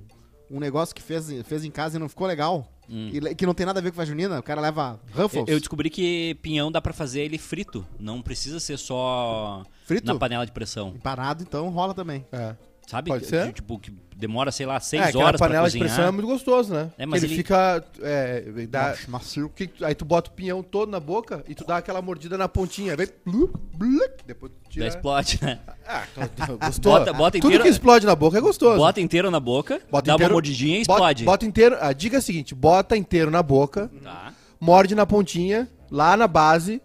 um 0.50 0.60
negócio 0.60 0.94
que 0.94 1.02
fez, 1.02 1.28
fez 1.44 1.64
em 1.64 1.70
casa 1.70 1.96
e 1.96 2.00
não 2.00 2.08
ficou 2.08 2.26
legal. 2.26 2.66
E 2.88 3.18
le- 3.18 3.34
que 3.34 3.44
não 3.44 3.52
tem 3.52 3.66
nada 3.66 3.80
a 3.80 3.82
ver 3.82 3.90
com 3.90 4.00
a 4.00 4.04
junina, 4.04 4.38
o 4.38 4.42
cara 4.42 4.60
leva 4.60 5.00
Ruffles. 5.12 5.44
Eu 5.48 5.58
descobri 5.58 5.90
que 5.90 6.36
pinhão 6.40 6.70
dá 6.70 6.80
pra 6.80 6.92
fazer 6.92 7.20
ele 7.22 7.36
frito, 7.36 7.84
não 7.98 8.22
precisa 8.22 8.60
ser 8.60 8.78
só 8.78 9.64
Frito? 9.84 10.06
na 10.06 10.14
panela 10.14 10.46
de 10.46 10.52
pressão. 10.52 10.90
Empanado, 10.90 11.42
então 11.42 11.68
rola 11.70 11.92
também. 11.94 12.24
É. 12.30 12.54
Sabe? 12.86 13.10
Pode 13.10 13.26
ser. 13.26 13.52
Tipo, 13.52 13.78
que 13.80 13.92
demora, 14.16 14.50
sei 14.52 14.64
lá, 14.64 14.78
seis 14.80 15.14
é, 15.14 15.18
horas 15.18 15.38
pra 15.38 15.48
panela 15.48 15.68
de 15.68 15.72
cozinhar. 15.76 15.88
pressão 15.94 16.08
é 16.08 16.10
muito 16.12 16.26
gostoso, 16.26 16.72
né? 16.72 16.90
É, 16.96 17.04
mas 17.04 17.22
ele, 17.22 17.32
ele- 17.32 17.36
fica. 17.42 17.84
É, 18.00 18.42
dá, 18.68 18.88
Macio, 18.90 19.10
macio. 19.10 19.48
que, 19.54 19.68
aí 19.82 19.94
tu 19.94 20.04
bota 20.04 20.30
o 20.30 20.32
pinhão 20.32 20.62
todo 20.62 20.88
na 20.90 21.00
boca 21.00 21.44
e 21.48 21.54
tu 21.54 21.64
dá 21.66 21.78
aquela 21.78 22.00
mordida 22.00 22.38
na 22.38 22.48
pontinha. 22.48 22.96
Vem. 22.96 23.08
blu, 23.26 23.52
blu, 23.74 23.98
depois 24.24 24.52
tu 24.52 24.58
Daí 24.62 24.70
tira. 24.72 24.86
explode, 24.86 25.38
né? 25.42 25.58
Ah, 25.88 26.04
então, 26.16 26.56
gostoso. 26.58 26.80
Bota- 26.80 27.12
bota 27.12 27.38
Tudo 27.38 27.46
inteiro- 27.48 27.64
que 27.64 27.70
explode 27.70 28.06
na 28.06 28.14
boca 28.16 28.38
é 28.38 28.40
gostoso. 28.40 28.76
Bota 28.76 29.00
inteiro 29.00 29.30
na 29.30 29.38
boca, 29.40 29.80
Bota 29.90 30.06
dá 30.06 30.14
inteiro- 30.14 30.30
uma 30.32 30.34
mordidinha 30.36 30.78
e 30.80 30.84
bota- 30.84 30.92
explode. 30.94 31.24
Bota, 31.24 31.46
inteiro. 31.46 31.76
A 31.80 31.92
dica 31.92 32.16
é 32.16 32.18
a 32.18 32.22
seguinte: 32.22 32.54
bota 32.54 32.96
inteiro 32.96 33.30
na 33.30 33.42
boca, 33.42 33.90
Tá. 34.02 34.32
morde 34.60 34.94
na 34.94 35.04
pontinha, 35.06 35.68
lá 35.90 36.16
na 36.16 36.26
base, 36.26 36.80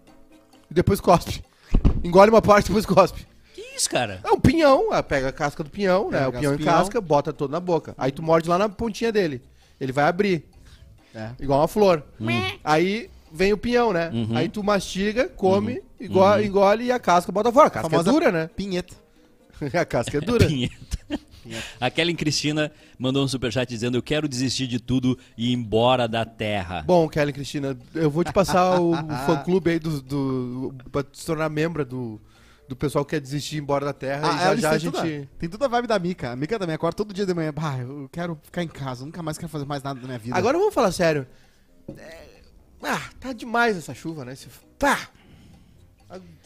e 0.70 0.74
depois 0.74 1.00
cospe. 1.00 1.42
Engole 2.04 2.30
uma 2.30 2.42
parte 2.42 2.66
e 2.66 2.68
depois 2.68 2.84
cospe. 2.86 3.26
Isso, 3.76 3.88
cara? 3.90 4.20
É 4.24 4.30
um 4.30 4.38
pinhão, 4.40 4.92
ah, 4.92 5.02
pega 5.02 5.28
a 5.28 5.32
casca 5.32 5.62
do 5.64 5.70
pinhão, 5.70 6.10
né? 6.10 6.18
Pega 6.18 6.28
O 6.28 6.32
pinhão 6.40 6.54
em 6.54 6.58
pinhão. 6.58 6.72
casca, 6.74 7.00
bota 7.00 7.32
todo 7.32 7.50
na 7.50 7.60
boca. 7.60 7.94
Aí 7.98 8.10
tu 8.12 8.22
morde 8.22 8.48
lá 8.48 8.58
na 8.58 8.68
pontinha 8.68 9.10
dele. 9.12 9.42
Ele 9.80 9.92
vai 9.92 10.04
abrir, 10.04 10.44
É. 11.14 11.30
igual 11.40 11.60
uma 11.60 11.68
flor. 11.68 12.02
Aí 12.62 13.08
vem 13.32 13.52
o 13.52 13.58
pinhão, 13.58 13.92
né? 13.92 14.10
Uhum. 14.12 14.36
Aí 14.36 14.48
tu 14.48 14.62
mastiga, 14.62 15.28
come, 15.28 15.82
engole, 16.00 16.46
engole 16.46 16.84
e 16.84 16.92
a 16.92 16.98
casca 16.98 17.32
bota 17.32 17.50
fora. 17.50 17.68
A 17.68 17.70
casca 17.70 17.90
Famosa- 17.90 18.10
é 18.10 18.12
dura, 18.12 18.32
né? 18.32 18.50
Pinheta. 18.54 18.94
a 19.80 19.84
casca 19.84 20.18
é 20.18 20.20
dura. 20.20 20.46
Pinheta. 20.46 20.76
A 21.80 21.90
Kellen 21.90 22.14
Cristina 22.14 22.70
mandou 22.96 23.24
um 23.24 23.26
superchat 23.26 23.68
dizendo: 23.68 23.96
Eu 23.98 24.02
quero 24.02 24.28
desistir 24.28 24.68
de 24.68 24.78
tudo 24.78 25.18
e 25.36 25.50
ir 25.50 25.54
embora 25.54 26.06
da 26.06 26.24
terra. 26.24 26.84
Bom, 26.86 27.08
Kelly 27.08 27.32
Cristina, 27.32 27.76
eu 27.96 28.08
vou 28.08 28.22
te 28.22 28.32
passar 28.32 28.80
o, 28.80 28.92
o 28.92 28.96
fã-clube 29.26 29.70
aí 29.72 29.78
do, 29.80 30.00
do, 30.00 30.74
pra 30.92 31.04
se 31.12 31.26
tornar 31.26 31.48
membro 31.48 31.84
do, 31.84 32.20
do 32.68 32.76
pessoal 32.76 33.04
que 33.04 33.10
quer 33.10 33.20
desistir 33.20 33.56
e 33.56 33.58
ir 33.58 33.62
embora 33.62 33.84
da 33.84 33.92
Terra. 33.92 34.28
Ah, 34.30 34.34
e 34.34 34.38
já 34.38 34.50
eles 34.52 34.62
já 34.62 34.70
a 34.70 34.78
gente... 34.78 34.92
tudo, 34.92 35.28
tem 35.38 35.48
toda 35.48 35.64
a 35.66 35.68
vibe 35.68 35.86
da 35.86 35.98
Mika. 35.98 36.30
A 36.32 36.36
Mika 36.36 36.58
também 36.58 36.74
acorda 36.74 36.96
todo 36.96 37.12
dia 37.12 37.26
de 37.26 37.34
manhã. 37.34 37.52
Bah, 37.52 37.78
eu 37.78 38.08
quero 38.10 38.38
ficar 38.42 38.62
em 38.62 38.68
casa, 38.68 39.04
nunca 39.04 39.22
mais 39.22 39.36
quero 39.36 39.48
fazer 39.50 39.64
mais 39.66 39.82
nada 39.82 40.00
da 40.00 40.06
minha 40.06 40.18
vida. 40.18 40.36
Agora 40.36 40.56
vamos 40.58 40.72
falar 40.74 40.92
sério. 40.92 41.26
É, 41.96 42.26
Ah, 42.82 43.00
tá 43.20 43.32
demais 43.32 43.76
essa 43.76 43.94
chuva, 43.94 44.24
né? 44.24 44.32
Esse... 44.32 44.48
Pá! 44.78 45.08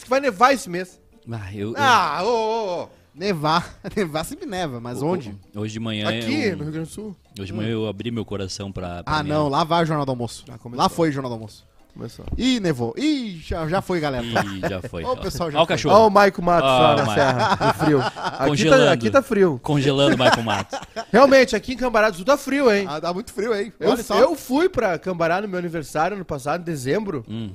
Vai 0.08 0.20
nevar 0.20 0.52
esse 0.54 0.68
mês. 0.70 1.00
Ah, 1.30 1.52
eu, 1.54 1.74
Ah, 1.76 2.22
ô, 2.22 2.28
ô, 2.28 2.82
ô. 2.84 2.88
Nevar. 3.14 3.78
Nevar 3.96 4.24
sempre 4.24 4.44
neva, 4.46 4.78
mas 4.78 5.00
onde? 5.02 5.34
hoje 5.54 5.72
de 5.72 5.80
manhã. 5.80 6.06
Aqui, 6.08 6.44
eu, 6.48 6.56
no 6.58 6.64
Rio 6.64 6.72
Grande 6.72 6.88
do 6.88 6.92
Sul. 6.92 7.16
Hoje 7.38 7.46
de 7.46 7.52
manhã 7.54 7.70
eu 7.70 7.86
abri 7.88 8.10
meu 8.10 8.24
coração 8.26 8.70
pra. 8.70 9.02
pra 9.02 9.16
Ah, 9.18 9.22
minha- 9.22 9.34
não, 9.34 9.48
lá 9.48 9.64
vai 9.64 9.82
o 9.82 9.86
Jornal 9.86 10.04
do 10.04 10.10
Almoço. 10.10 10.44
Já 10.46 10.58
começou. 10.58 10.82
Lá 10.82 10.88
foi 10.90 11.08
o 11.08 11.12
Jornal 11.12 11.30
do 11.30 11.34
Almoço. 11.34 11.64
Começou. 11.96 12.26
Ih, 12.36 12.60
nevou. 12.60 12.94
Ih, 12.98 13.38
já, 13.42 13.66
já 13.68 13.80
foi, 13.80 14.00
galera. 14.00 14.22
Ih, 14.24 14.60
já 14.68 14.82
foi. 14.82 15.02
Ô, 15.02 15.16
pessoal, 15.16 15.50
já 15.50 15.58
Ó 15.58 15.62
o 15.62 15.66
foi. 15.66 15.74
cachorro. 15.74 15.94
Olha 15.96 16.06
o 16.06 16.10
Maico 16.10 16.42
Matos 16.42 16.68
Ó, 16.70 16.78
lá 16.78 16.92
o 16.92 16.96
na 16.96 17.04
Maico. 17.04 17.14
serra, 17.20 17.58
no 17.66 17.74
frio. 17.74 18.00
Aqui 18.02 18.46
Congelando. 18.48 18.84
tá, 18.84 18.92
aqui 18.92 19.10
tá 19.10 19.22
frio. 19.22 19.60
Congelando 19.62 20.14
o 20.14 20.18
Michael 20.18 20.42
Matos. 20.42 20.78
Realmente, 21.10 21.56
aqui 21.56 21.72
em 21.72 21.76
Cambará 21.76 22.10
do 22.10 22.16
Sul 22.16 22.24
tá 22.26 22.36
frio, 22.36 22.70
hein? 22.70 22.84
Ah, 22.86 23.00
dá 23.00 23.14
muito 23.14 23.32
frio, 23.32 23.54
hein? 23.54 23.72
Eu, 23.80 23.90
Olha 23.92 24.02
só. 24.02 24.18
eu 24.18 24.34
fui 24.34 24.68
pra 24.68 24.98
Cambará 24.98 25.40
no 25.40 25.48
meu 25.48 25.58
aniversário 25.58 26.16
ano 26.16 26.24
passado, 26.24 26.60
em 26.60 26.64
dezembro, 26.64 27.24
Hum, 27.26 27.50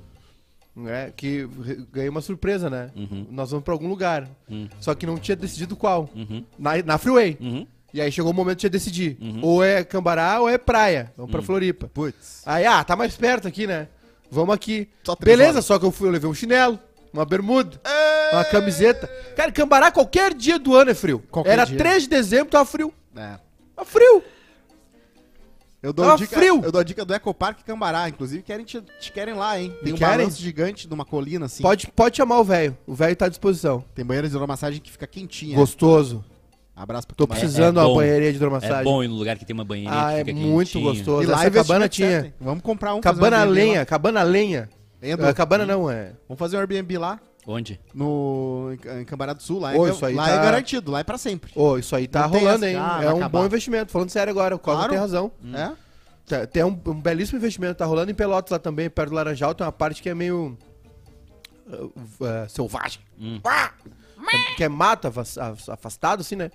né? 0.76 1.12
Que 1.16 1.48
re- 1.64 1.86
ganhei 1.92 2.10
uma 2.10 2.22
surpresa, 2.22 2.68
né? 2.68 2.90
Uhum. 2.96 3.28
Nós 3.30 3.52
vamos 3.52 3.64
pra 3.64 3.74
algum 3.76 3.88
lugar. 3.90 4.28
Hum. 4.50 4.68
Só 4.80 4.96
que 4.96 5.06
não 5.06 5.18
tinha 5.20 5.36
decidido 5.36 5.76
qual. 5.76 6.10
uhum, 6.16 6.44
Na, 6.58 6.82
na 6.84 6.98
Freeway. 6.98 7.38
uhum. 7.40 7.68
E 7.94 8.00
aí 8.02 8.10
chegou 8.10 8.32
o 8.32 8.34
momento 8.34 8.60
de 8.62 8.70
decidir. 8.70 9.18
Uhum. 9.22 9.40
Ou 9.44 9.64
é 9.64 9.84
Cambará 9.84 10.40
ou 10.40 10.48
é 10.50 10.58
praia. 10.58 11.12
Vamos 11.18 11.30
Hum. 11.30 11.32
pra 11.34 11.42
Floripa. 11.42 11.90
Putz. 11.94 12.42
Aí, 12.46 12.66
ah, 12.66 12.82
tá 12.84 12.96
mais 12.96 13.16
perto 13.18 13.48
aqui, 13.48 13.68
né? 13.68 13.88
Vamos 14.32 14.56
aqui. 14.56 14.88
Só 15.04 15.16
Beleza, 15.16 15.52
horas. 15.52 15.66
só 15.66 15.78
que 15.78 15.86
eu 15.86 15.92
fui, 15.92 16.08
eu 16.08 16.12
levei 16.12 16.30
um 16.30 16.34
chinelo, 16.34 16.80
uma 17.14 17.26
bermuda, 17.26 17.80
uma 18.32 18.46
camiseta. 18.46 19.08
Cara, 19.36 19.52
Cambará, 19.52 19.92
qualquer 19.92 20.34
dia 20.34 20.58
do 20.58 20.74
ano 20.76 20.92
é 20.92 20.94
frio. 20.96 21.20
Qualquer 21.30 21.52
Era 21.52 21.66
dia. 21.66 21.78
3 21.78 22.04
de 22.04 22.10
dezembro, 22.10 22.50
tava 22.50 22.66
frio. 22.66 22.94
É. 23.16 23.38
Tava 23.76 23.86
frio. 23.86 24.24
Eu 25.84 25.92
dou, 25.92 26.06
Tava 26.06 26.18
dica, 26.20 26.36
frio. 26.38 26.62
eu 26.64 26.72
dou 26.72 26.80
a 26.80 26.84
dica 26.84 27.04
do 27.04 27.12
Ecopark 27.14 27.64
Cambará. 27.66 28.08
Inclusive, 28.08 28.44
querem 28.44 28.64
te, 28.64 28.80
te 29.00 29.12
querem 29.12 29.34
lá, 29.34 29.60
hein? 29.60 29.72
Tem 29.80 29.86
Me 29.86 29.94
um 29.94 29.98
querem? 29.98 30.18
balanço 30.20 30.40
gigante 30.40 30.88
numa 30.88 31.04
colina, 31.04 31.48
assim. 31.48 31.64
Pode, 31.64 31.88
pode 31.88 32.18
chamar 32.18 32.40
o 32.40 32.44
velho. 32.44 32.78
O 32.86 32.94
velho 32.94 33.16
tá 33.16 33.26
à 33.26 33.30
disposição. 33.30 33.84
Tem 33.96 34.06
banheira 34.06 34.28
de 34.30 34.36
hidromassagem 34.36 34.80
que 34.80 34.92
fica 34.92 35.08
quentinha. 35.08 35.56
Gostoso. 35.58 36.24
Abraço 36.82 37.06
pra 37.08 37.16
Tô 37.16 37.28
precisando 37.28 37.74
de 37.74 37.80
é 37.80 37.82
uma 37.82 37.88
bom. 37.90 37.96
banheirinha 37.96 38.32
de 38.32 38.36
É 38.36 38.38
hidromassagem. 38.38 38.84
bom 38.84 39.04
ir 39.04 39.08
no 39.08 39.16
lugar 39.16 39.38
que 39.38 39.46
tem 39.46 39.54
uma 39.54 39.64
banheirinha 39.64 39.94
Ah, 40.20 40.24
que 40.24 40.32
é 40.32 40.34
muito 40.34 40.68
quentinho. 40.72 40.84
gostoso. 40.86 41.24
E 41.24 41.26
lá 41.28 41.42
Essa 41.42 41.52
cabana 41.52 41.88
tinha. 41.88 42.22
certo? 42.22 42.34
Vamos 42.42 42.64
comprar 42.64 42.94
um. 42.96 42.98
um 42.98 43.02
Cabana 43.02 43.38
Airbnb 43.38 43.60
lenha, 43.60 43.80
lá. 43.80 43.86
cabana 43.86 44.24
lenha. 44.24 44.70
Edu? 45.02 45.26
Ah, 45.26 45.34
cabana 45.34 45.66
não, 45.66 45.90
é. 45.90 46.14
Vamos 46.28 46.40
fazer 46.40 46.58
um 46.58 46.60
Airbnb 46.60 46.98
lá, 46.98 47.20
Onde? 47.48 47.80
no, 47.94 48.70
em 49.00 49.06
Cambará 49.06 49.34
do 49.34 49.42
Sul. 49.44 49.60
Lá, 49.60 49.74
Ô, 49.76 49.88
é, 49.88 49.92
isso 49.92 50.06
aí 50.06 50.14
lá 50.16 50.26
tá- 50.26 50.32
é 50.32 50.38
garantido, 50.44 50.92
lá 50.92 51.00
é 51.00 51.04
pra 51.04 51.18
sempre. 51.18 51.52
Ô, 51.56 51.78
isso 51.78 51.96
aí 51.96 52.08
tá 52.08 52.22
Não 52.28 52.30
rolando, 52.30 52.66
hein? 52.66 52.76
ah, 52.78 53.00
é 53.04 53.08
um 53.08 53.18
acabar. 53.18 53.30
bom 53.40 53.46
investimento. 53.46 53.92
Falando 53.92 54.10
sério 54.10 54.32
agora, 54.32 54.56
o 54.56 54.60
Cosmo 54.60 54.78
Claro. 54.80 54.92
tem 54.92 55.00
razão. 55.00 55.32
É? 55.54 55.72
Tá- 56.28 56.46
Tem 56.48 56.64
um, 56.64 56.80
um 56.88 57.02
belíssimo 57.02 57.38
investimento. 57.40 57.76
Tá 57.76 57.86
rolando 57.86 58.10
em 58.12 58.14
Pelotas 58.16 58.52
lá 58.52 58.60
também, 58.60 58.90
perto 58.90 59.10
do 59.10 59.16
Laranjal. 59.16 59.54
Tem 59.56 59.66
uma 59.66 59.72
parte 59.72 60.02
que 60.02 60.10
é 60.10 60.14
meio. 60.16 60.58
uh, 61.68 61.86
uh, 61.86 62.50
selvagem. 62.50 63.00
Hum. 63.20 63.40
Ah! 63.44 63.72
Que- 64.30 64.56
Que 64.58 64.64
é 64.66 64.70
mato 64.70 65.08
af- 65.08 65.70
afastado, 65.70 66.22
assim, 66.22 66.36
né? 66.36 66.52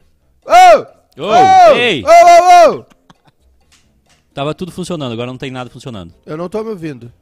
Ô! 0.47 1.23
Ô, 1.23 1.35
ei! 1.77 2.03
Ô, 2.05 2.09
ô, 2.09 2.79
ô! 2.81 2.85
Tava 4.35 4.55
tudo 4.55 4.71
funcionando, 4.71 5.13
agora 5.13 5.27
não 5.31 5.39
tem 5.39 5.51
nada 5.51 5.71
funcionando. 5.71 6.15
Eu 6.25 6.37
não 6.37 6.49
tô 6.49 6.63
me 6.63 6.71
ouvindo. 6.71 7.13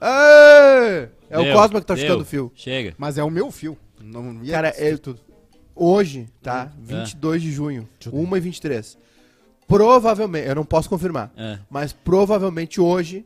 Ê! 0.00 1.08
É 1.30 1.38
o 1.38 1.42
Deu, 1.44 1.54
Cosma 1.54 1.80
que 1.80 1.86
tá 1.86 1.94
deu. 1.94 2.02
chutando 2.04 2.22
o 2.22 2.26
fio. 2.26 2.52
Chega. 2.54 2.94
Mas 2.98 3.16
é 3.16 3.24
o 3.24 3.30
meu 3.30 3.50
fio. 3.50 3.78
Não 4.02 4.42
ia 4.44 4.52
Cara, 4.52 4.68
é- 4.76 4.96
tudo. 4.96 5.20
Hoje, 5.74 6.28
tá? 6.42 6.70
Hum. 6.78 6.82
22 6.84 7.42
de 7.42 7.50
junho, 7.50 7.88
Deixa 7.98 8.08
eu 8.14 8.20
ver. 8.22 8.28
1 8.28 8.36
e 8.36 8.40
23. 8.40 8.98
Provavelmente, 9.66 10.46
eu 10.46 10.54
não 10.54 10.64
posso 10.64 10.88
confirmar, 10.88 11.32
É. 11.36 11.58
mas 11.70 11.92
provavelmente 11.92 12.80
hoje, 12.80 13.24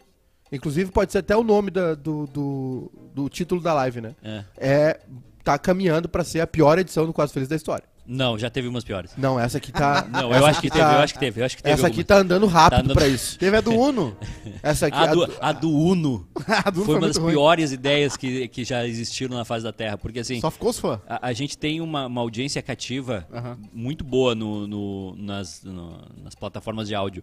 inclusive 0.53 0.91
pode 0.91 1.11
ser 1.13 1.19
até 1.19 1.37
o 1.37 1.43
nome 1.43 1.71
da- 1.71 1.95
do, 1.95 2.27
do, 2.29 2.93
do 3.15 3.29
título 3.29 3.61
da 3.61 3.75
live, 3.75 4.01
né? 4.01 4.15
É. 4.23 4.45
É, 4.57 5.01
tá 5.45 5.59
caminhando 5.59 6.09
pra 6.09 6.23
ser 6.25 6.41
a 6.41 6.47
pior 6.47 6.79
edição 6.79 7.05
do 7.07 7.13
Quase 7.13 7.33
Feliz 7.35 7.49
da 7.49 7.57
história. 7.57 7.85
Não, 8.11 8.39
já 8.39 8.49
teve 8.49 8.67
umas 8.67 8.83
piores. 8.85 9.13
Não, 9.19 9.39
essa 9.39 9.59
aqui 9.59 9.71
tá. 9.71 10.07
Não, 10.11 10.33
eu 10.35 10.47
acho 10.47 10.61
que 10.63 10.69
aqui 10.69 10.77
teve, 10.79 10.85
tá- 10.89 10.95
eu 10.95 11.01
acho 11.01 11.13
que 11.13 11.21
teve, 11.21 11.41
eu 11.41 11.45
acho 11.45 11.57
que 11.59 11.63
teve. 11.63 11.75
Essa 11.75 11.87
aqui 11.89 12.01
algumas. 12.01 12.07
tá 12.07 12.17
andando 12.19 12.47
rápido 12.47 12.71
Tá 12.79 12.85
andando- 12.85 12.97
pra 12.97 13.07
isso. 13.07 13.39
Teve 13.39 13.57
a 13.57 13.61
do 13.61 13.71
Uno. 13.73 14.17
Essa 14.63 14.87
aqui. 14.87 14.97
A 14.97 15.07
do, 15.07 15.27
do- 15.27 15.35
a 15.41 15.53
do 15.53 15.71
Uno 15.71 16.27
a 16.65 16.71
do 16.71 16.77
Uno 16.79 16.87
foi 16.87 16.95
uma 16.97 17.07
das 17.07 17.17
ruim. 17.19 17.33
piores 17.33 17.71
ideias 17.71 18.17
que, 18.17 18.49
que 18.49 18.65
já 18.65 18.87
existiram 18.87 19.37
na 19.37 19.45
face 19.45 19.63
da 19.63 19.73
Terra. 19.73 19.99
Porque 19.99 20.21
assim, 20.21 20.41
Só 20.41 20.51
ficou 20.51 20.71
os 20.71 20.79
fãs. 20.79 21.01
a, 21.07 21.29
a 21.29 21.33
gente 21.35 21.59
tem 21.59 21.81
uma, 21.83 22.07
uma 22.07 22.21
audiência 22.23 22.63
cativa 22.63 23.27
Aham. 23.31 23.59
muito 23.75 24.03
boa 24.05 24.35
no, 24.35 24.67
no- 24.67 25.15
nas, 25.17 25.63
no- 25.63 26.01
nas 26.25 26.35
plataformas 26.35 26.89
de 26.89 26.95
áudio. 26.95 27.23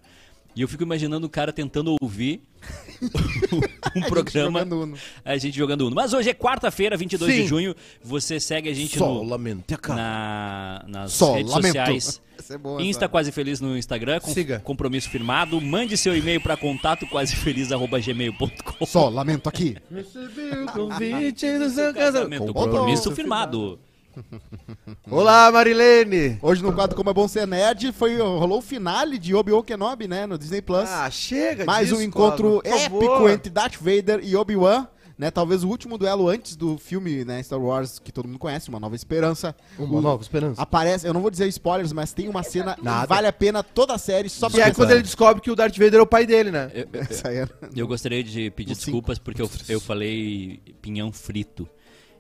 E 0.56 0.62
eu 0.62 0.68
fico 0.68 0.84
imaginando 0.84 1.28
o 1.28 1.30
cara 1.30 1.52
tentando 1.52 1.96
ouvir 2.02 2.42
um 3.96 4.02
programa, 4.02 4.60
Jogando 4.60 4.82
Uno. 4.82 4.98
a 5.24 5.38
gente 5.38 5.56
jogando 5.58 5.86
Uno. 5.88 5.96
Mas 5.96 6.14
hoje 6.14 6.30
é 6.30 6.34
quarta-feira, 6.34 6.96
22 6.96 7.34
de 7.34 7.42
Sim. 7.42 7.48
junho. 7.48 7.76
Você 8.02 8.40
segue 8.40 8.70
a 8.70 8.74
gente 8.74 8.98
Só 8.98 9.14
no, 9.14 9.24
lamento, 9.24 9.78
cara. 9.78 10.02
na, 10.02 10.86
nas 10.88 11.12
Só 11.12 11.34
redes 11.34 11.52
lamento. 11.52 11.68
sociais. 11.68 12.22
É 12.48 12.58
boa, 12.58 12.80
Insta 12.82 13.06
essa. 13.06 13.10
Quase 13.10 13.32
Feliz 13.32 13.60
no 13.62 13.76
Instagram, 13.78 14.20
com 14.20 14.32
Siga. 14.32 14.60
compromisso 14.60 15.10
firmado. 15.10 15.60
Mande 15.60 15.98
seu 15.98 16.16
e-mail 16.16 16.40
para 16.40 16.56
contato 16.58 17.08
quasefeliz.gmail.com. 17.08 18.86
Só 18.86 19.10
lamento 19.10 19.48
aqui. 19.50 19.78
Recebi 19.90 20.50
o 20.64 20.72
convite 20.72 21.58
do 21.58 21.70
seu 21.70 21.94
casamento. 21.94 22.54
Compromisso 22.54 23.10
firmado. 23.14 23.80
Olá, 25.10 25.52
Marilene! 25.52 26.38
Hoje 26.42 26.62
no 26.64 26.74
quadro 26.74 26.96
Como 26.96 27.10
é 27.10 27.14
Bom 27.14 27.28
Ser 27.28 27.46
Nerd 27.48 27.92
foi, 27.92 28.18
rolou 28.18 28.60
o 28.60 28.62
finale 28.62 29.18
de 29.18 29.34
Obi-Wan 29.36 29.64
Kenobi, 29.64 30.08
né? 30.08 30.26
No 30.26 30.38
Disney 30.38 30.62
Plus. 30.62 30.90
Ah, 30.90 31.10
chega 31.10 31.66
Mais 31.66 31.88
disso, 31.90 32.00
um 32.00 32.04
encontro 32.04 32.62
épico 32.64 33.30
entre 33.30 33.50
Darth 33.50 33.76
Vader 33.80 34.20
e 34.24 34.36
Obi-Wan. 34.36 34.88
Né, 35.18 35.32
talvez 35.32 35.64
o 35.64 35.70
último 35.70 35.98
duelo 35.98 36.28
antes 36.28 36.58
do 36.58 36.78
filme 36.78 37.24
né, 37.24 37.42
Star 37.42 37.58
Wars 37.58 38.00
que 38.00 38.12
todo 38.12 38.28
mundo 38.28 38.38
conhece, 38.38 38.68
Uma 38.68 38.82
Nova 38.82 38.98
Esperança. 38.98 39.56
Uma 39.80 40.00
O- 40.00 40.02
nova 40.02 40.22
esperança. 40.22 40.62
Aparece, 40.62 41.08
eu 41.08 41.14
não 41.14 41.22
vou 41.22 41.32
dizer 41.32 41.48
spoilers, 41.48 41.94
mas 41.94 42.12
tem 42.12 42.28
uma 42.28 42.44
cena 42.44 42.76
Nada. 42.84 43.04
que 43.08 43.14
vale 43.14 43.26
a 43.26 43.32
pena 43.32 43.64
toda 43.64 43.94
a 43.94 43.98
série 43.98 44.28
só 44.28 44.50
Que 44.50 44.60
é 44.60 44.66
pra 44.66 44.74
quando 44.76 44.92
ele 44.92 45.02
descobre 45.04 45.42
que 45.42 45.50
o 45.50 45.56
Darth 45.56 45.78
Vader 45.78 46.02
é 46.02 46.02
o 46.02 46.06
pai 46.06 46.26
dele, 46.26 46.52
né? 46.52 46.70
Eu, 46.74 46.86
eu- 46.92 47.32
era- 47.32 47.50
eu 47.74 47.88
gostaria 47.88 48.22
de 48.22 48.52
pedir 48.52 48.76
desculpas 48.76 49.18
porque 49.18 49.42
eu, 49.42 49.50
eu 49.70 49.80
falei 49.80 50.60
pinhão 50.82 51.14
frito. 51.14 51.66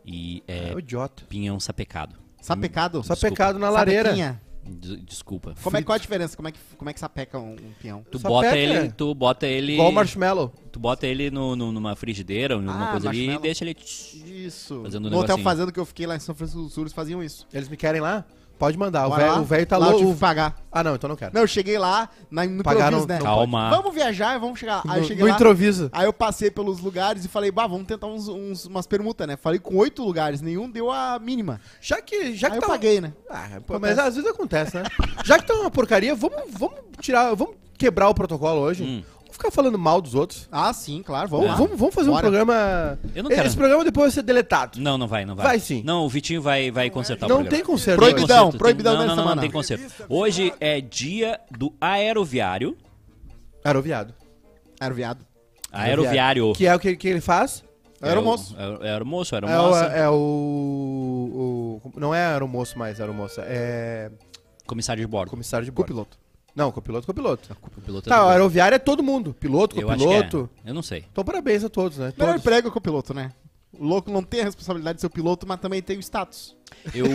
E 0.05 0.43
é, 0.47 0.69
É 0.69 0.75
o 0.75 0.79
idiota. 0.79 1.24
pinhão 1.27 1.59
sapecado. 1.59 2.15
Sapecado? 2.41 3.00
Desculpa. 3.00 3.21
pecado 3.29 3.57
na 3.59 3.69
lareira. 3.69 4.09
Sapequinha. 4.09 4.41
Desculpa. 5.05 5.53
Como 5.62 5.77
é, 5.77 5.83
qual 5.83 5.95
a 5.95 6.00
diferença? 6.00 6.35
Como 6.35 6.47
é 6.47 6.51
que, 6.51 6.59
como 6.77 6.89
é 6.89 6.93
que 6.93 7.00
sapeca 7.00 7.38
um, 7.38 7.51
um 7.53 7.71
peão? 7.81 8.03
Tu 8.09 8.17
Sapeca, 8.17 8.29
bota 8.29 8.57
é. 8.57 8.63
ele, 8.63 8.91
tu 8.91 9.13
bota 9.15 9.45
ele, 9.47 9.74
Igual 9.74 9.89
o 9.89 9.93
marshmallow. 9.93 10.53
tu 10.71 10.79
bota 10.79 11.05
ele 11.05 11.29
no, 11.29 11.55
no- 11.55 11.71
numa 11.71 11.95
frigideira 11.95 12.55
ou 12.55 12.62
numa 12.63 12.89
Ah, 12.89 12.91
coisa 12.91 13.09
ali 13.09 13.17
e 13.17 13.21
marshmallow. 13.27 13.41
deixa 13.43 13.63
ele 13.63 13.74
tch, 13.75 14.15
Isso. 14.25 14.81
Fazendo 14.83 15.07
um 15.07 15.12
no 15.12 15.17
hotel 15.17 15.38
negocinho. 15.38 15.43
fazendo 15.43 15.71
que 15.71 15.79
eu 15.79 15.85
fiquei 15.85 16.07
lá 16.07 16.15
em 16.15 16.19
São 16.19 16.33
Francisco 16.33 16.63
do 16.63 16.69
Sul, 16.69 16.83
eles 16.83 16.93
faziam 16.93 17.24
isso. 17.24 17.47
Eles 17.53 17.69
me 17.69 17.77
querem 17.77 18.01
lá? 18.01 18.25
Pode 18.57 18.77
mandar. 18.77 19.05
O 19.05 19.09
Bora 19.09 19.21
velho- 19.24 19.35
lá? 19.35 19.41
o 19.41 19.43
velho 19.45 19.65
tá 19.65 19.77
lá 19.77 19.88
eu 19.88 19.91
tive 19.91 20.03
louco. 20.03 20.15
que 20.15 20.21
pagar. 20.21 20.55
Ah, 20.71 20.83
não, 20.83 20.95
então 20.95 21.07
não 21.09 21.15
quero. 21.15 21.31
Não, 21.33 21.41
eu 21.41 21.47
cheguei 21.47 21.77
lá 21.77 22.09
na, 22.31 22.45
no 22.45 22.63
Pagar 22.63 22.88
improviso, 22.88 23.07
não- 23.07 23.13
né? 23.15 23.19
não 23.19 23.25
Calma. 23.25 23.69
Vamos 23.69 23.93
viajar, 23.93 24.38
vamos 24.39 24.59
chegar. 24.59 24.81
Aí 24.88 24.97
eu 24.97 25.01
No, 25.01 25.07
cheguei 25.07 25.24
no 25.24 25.29
lá, 25.29 25.35
improviso. 25.35 25.89
aí 25.91 26.05
eu 26.05 26.13
passei 26.13 26.50
pelos 26.50 26.79
lugares 26.79 27.25
e 27.25 27.27
falei, 27.27 27.51
bah, 27.51 27.67
vamos 27.67 27.85
tentar 27.85 28.07
uns, 28.07 28.27
uns- 28.27 28.65
umas 28.65 28.88
permutas, 28.88 29.27
né? 29.27 29.35
Falei 29.38 29.59
com 29.59 29.75
oito 29.75 30.03
lugares, 30.03 30.41
nenhum 30.41 30.69
deu 30.69 30.89
a 30.91 31.19
mínima. 31.19 31.59
Já 31.81 32.01
que, 32.01 32.33
já 32.35 32.47
aí 32.47 32.51
que 32.51 32.57
eu 32.57 32.62
tá... 32.62 32.67
paguei, 32.67 33.01
né? 33.01 33.13
Ah, 33.29 33.59
pô, 33.65 33.77
mas 33.79 34.00
às 34.00 34.15
vezes 34.15 34.29
acontece, 34.29 34.75
né? 34.77 34.83
Já 35.25 35.38
que 35.38 35.45
tá 35.45 35.53
uma 35.53 35.69
porcaria, 35.71 36.15
vamos, 36.15 36.41
vamos 36.50 36.75
tirar, 37.01 37.33
vamos 37.35 37.55
quebrar 37.77 38.07
o 38.09 38.13
protocolo 38.13 38.62
hoje. 38.62 38.83
Hum. 38.83 39.03
Ficar 39.38 39.51
falando 39.51 39.77
mal 39.77 40.01
dos 40.01 40.15
outros. 40.15 40.48
Ah, 40.51 40.72
sim, 40.74 41.04
claro, 41.04 41.27
vamos 41.30 41.48
É. 41.48 41.56
Vamos, 41.56 41.77
vamos 41.77 41.94
fazer 41.94 42.10
Bora. 42.10 42.20
um 42.20 42.22
programa... 42.30 43.00
Eu 43.13 43.24
não 43.24 43.30
quero. 43.30 43.48
Esse 43.48 43.56
programa 43.58 43.84
depois 43.84 44.06
vai 44.06 44.12
ser 44.13 44.22
deletado. 44.24 44.80
Não, 44.80 44.98
não 44.98 45.08
vai, 45.08 45.25
não 45.25 45.36
vai. 45.36 45.46
Vai 45.46 45.60
sim. 45.60 45.84
Não, 45.86 46.06
o 46.06 46.10
Vitinho 46.10 46.42
vai, 46.42 46.72
vai 46.72 46.89
consertar 46.89 47.25
o 47.25 47.30
Não 47.30 47.38
programa. 47.38 47.58
tem 47.58 47.65
conserto. 47.65 48.00
Tem 48.00 48.10
Proibidão, 48.12 48.46
conserto, 48.46 48.58
proibidão 48.60 48.92
tem, 48.94 49.00
não, 49.00 49.08
nessa 49.08 49.15
não, 49.15 49.24
não, 49.24 49.30
semana. 49.32 49.42
tem 49.42 49.51
conserto. 49.51 50.06
Hoje 50.10 50.54
é 50.60 50.80
dia 50.82 51.39
do 51.51 51.74
aeroviário. 51.82 52.77
Aeroviado. 53.63 54.13
Aeroviado. 54.80 55.25
Aeroviário. 55.72 56.54
Que 56.54 56.68
é 56.68 56.75
o 56.75 56.80
que, 56.80 56.96
que 56.96 57.08
ele 57.08 57.22
faz? 57.22 57.63
Aeromoço. 58.01 58.56
É 58.58 58.68
o, 58.68 58.74
é 58.75 58.77
o 58.77 58.84
aeromoço, 58.94 59.36
É 59.36 59.39
o, 59.39 59.75
é 59.75 60.10
o, 60.10 61.82
o- 61.84 62.00
Não 62.00 62.13
é 62.13 62.25
aeromoço 62.25 62.77
mais, 62.77 63.00
aeromoça. 63.00 63.42
É 63.46 64.12
Comissário 64.65 65.01
de 65.01 65.08
bordo. 65.08 65.30
comissário 65.30 65.65
de 65.65 65.72
bordo. 65.72 65.88
Copiloto. 65.88 66.18
Não, 66.55 66.71
copiloto, 66.71 67.05
copiloto. 67.05 67.57
O 67.77 67.81
piloto 67.81 68.07
Tá, 68.09 68.19
o 68.21 68.24
é 68.24 68.25
do- 68.27 68.31
aeroviário 68.31 68.75
é 68.75 68.79
todo 68.79 69.03
mundo. 69.03 69.33
Piloto, 69.38 69.75
Eu 69.79 69.88
que 69.89 69.93
copiloto. 69.93 70.50
é. 70.65 70.69
Eu 70.69 70.74
não 70.74 70.81
sei. 70.81 71.05
Então 71.12 71.24
parabéns 71.24 71.63
a 71.63 71.69
todos, 71.69 71.97
né? 71.97 72.05
Melhor 72.17 72.31
Todos. 72.31 72.41
emprego 72.41 72.67
é 72.67 72.69
o 72.69 72.74
copiloto, 72.74 73.13
né? 73.13 73.31
O 73.77 73.83
louco 73.85 74.09
não 74.09 74.24
tem 74.24 74.39
a 74.41 74.45
responsabilidade 74.45 74.95
de 74.95 75.01
ser 75.01 75.07
o 75.07 75.09
piloto, 75.09 75.45
mas 75.45 75.59
também 75.59 75.81
tem 75.81 75.97
o 75.97 76.00
status. 76.00 76.55
Eu, 76.93 77.05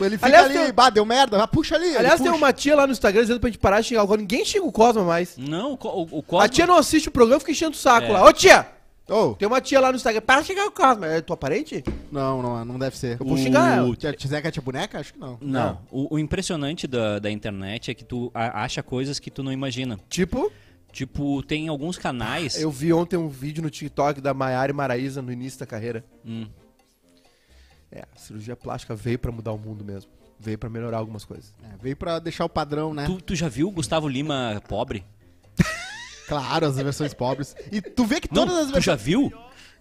Ele 0.00 0.16
fica 0.16 0.26
Aliás, 0.26 0.46
ali, 0.46 0.54
tem- 0.58 0.72
bah, 0.72 0.90
deu 0.90 1.04
merda, 1.04 1.38
mas 1.38 1.46
puxa 1.46 1.76
ali. 1.76 1.96
Aliás, 1.96 2.20
tem 2.20 2.26
puxa. 2.30 2.36
uma 2.44 2.52
tia 2.52 2.74
lá 2.74 2.86
no 2.86 2.92
Instagram 2.92 3.20
dizendo 3.22 3.38
pra 3.40 3.48
gente 3.48 3.58
parar 3.58 3.80
de 3.80 3.86
xingar 3.88 4.02
o 4.02 4.06
Cosmo. 4.08 4.20
Ninguém 4.22 4.44
xinga 4.44 4.64
o 4.64 4.72
Cosmo 4.72 5.04
mais. 5.04 5.36
não, 5.36 5.72
o, 5.80 6.02
o, 6.18 6.22
Cosmo... 6.22 6.40
A 6.44 6.48
tia 6.48 6.66
não 6.66 6.76
assiste 6.76 7.08
o 7.08 7.12
programa, 7.12 7.38
fica 7.40 7.52
enchendo 7.52 7.72
o 7.72 7.78
saco 7.78 8.08
É. 8.08 8.12
lá. 8.12 8.24
Ô 8.26 8.32
tia! 8.32 8.66
Ô, 9.12 9.34
Tem 9.34 9.46
uma 9.46 9.60
tia 9.60 9.78
lá 9.80 9.90
no 9.90 9.96
Instagram. 9.96 10.20
Para 10.22 10.40
de 10.40 10.46
xingar 10.48 10.66
o 10.66 10.70
Cosmo. 10.70 11.04
É 11.04 11.20
tua 11.20 11.36
parente? 11.36 11.84
não, 12.10 12.40
não, 12.42 12.64
não 12.64 12.78
deve 12.78 12.96
ser. 12.96 13.18
Eu 13.20 13.26
vou 13.26 13.36
xingar 13.36 13.76
ela. 13.78 13.88
O 13.88 13.94
Tia 13.96 14.12
Tia 14.12 14.30
Zeca, 14.30 14.50
tia 14.50 14.62
boneca? 14.62 14.98
Acho 14.98 15.12
que 15.12 15.18
não. 15.18 15.38
Não, 15.40 15.80
o, 15.90 16.14
o 16.14 16.18
impressionante 16.18 16.86
da, 16.86 17.18
da 17.18 17.30
internet 17.30 17.90
é 17.90 17.94
que 17.94 18.04
tu 18.04 18.30
a- 18.34 18.62
acha 18.64 18.82
coisas 18.82 19.18
que 19.18 19.30
tu 19.30 19.42
não 19.42 19.52
imagina. 19.52 19.98
Tipo, 20.08 20.50
Tipo, 20.92 21.42
tem 21.42 21.68
alguns 21.68 21.96
canais... 21.96 22.60
eu 22.60 22.70
vi 22.70 22.92
ontem 22.92 23.16
um 23.16 23.26
vídeo 23.26 23.62
no 23.62 23.70
TikTok 23.70 24.20
da 24.20 24.34
Maiara 24.34 24.70
e 24.70 24.74
Maraísa 24.74 25.22
no 25.22 25.32
início 25.32 25.58
da 25.58 25.64
carreira. 25.64 26.04
Hum. 26.22 26.46
É, 27.90 28.02
a 28.14 28.18
cirurgia 28.18 28.54
plástica 28.56 28.94
veio 28.94 29.18
pra 29.18 29.32
mudar 29.32 29.52
o 29.52 29.58
mundo 29.58 29.82
mesmo. 29.84 30.10
Veio 30.38 30.58
pra 30.58 30.68
melhorar 30.68 30.98
algumas 30.98 31.24
coisas. 31.24 31.52
É, 31.62 31.68
veio 31.82 31.96
pra 31.96 32.18
deixar 32.18 32.44
o 32.44 32.48
padrão, 32.48 32.92
né? 32.92 33.06
Tu, 33.06 33.20
tu 33.22 33.34
já 33.34 33.48
viu 33.48 33.68
o 33.68 33.70
Gustavo 33.70 34.06
Lima 34.08 34.62
pobre? 34.68 35.04
Claro, 36.40 36.66
as 36.66 36.76
versões 36.76 37.12
pobres. 37.14 37.54
E 37.70 37.80
tu 37.80 38.04
vê 38.04 38.20
que 38.20 38.28
Não, 38.32 38.42
todas 38.46 38.58
as 38.60 38.66
tu 38.68 38.72
versões. 38.74 38.84
já 38.84 38.94
viu? 38.96 39.32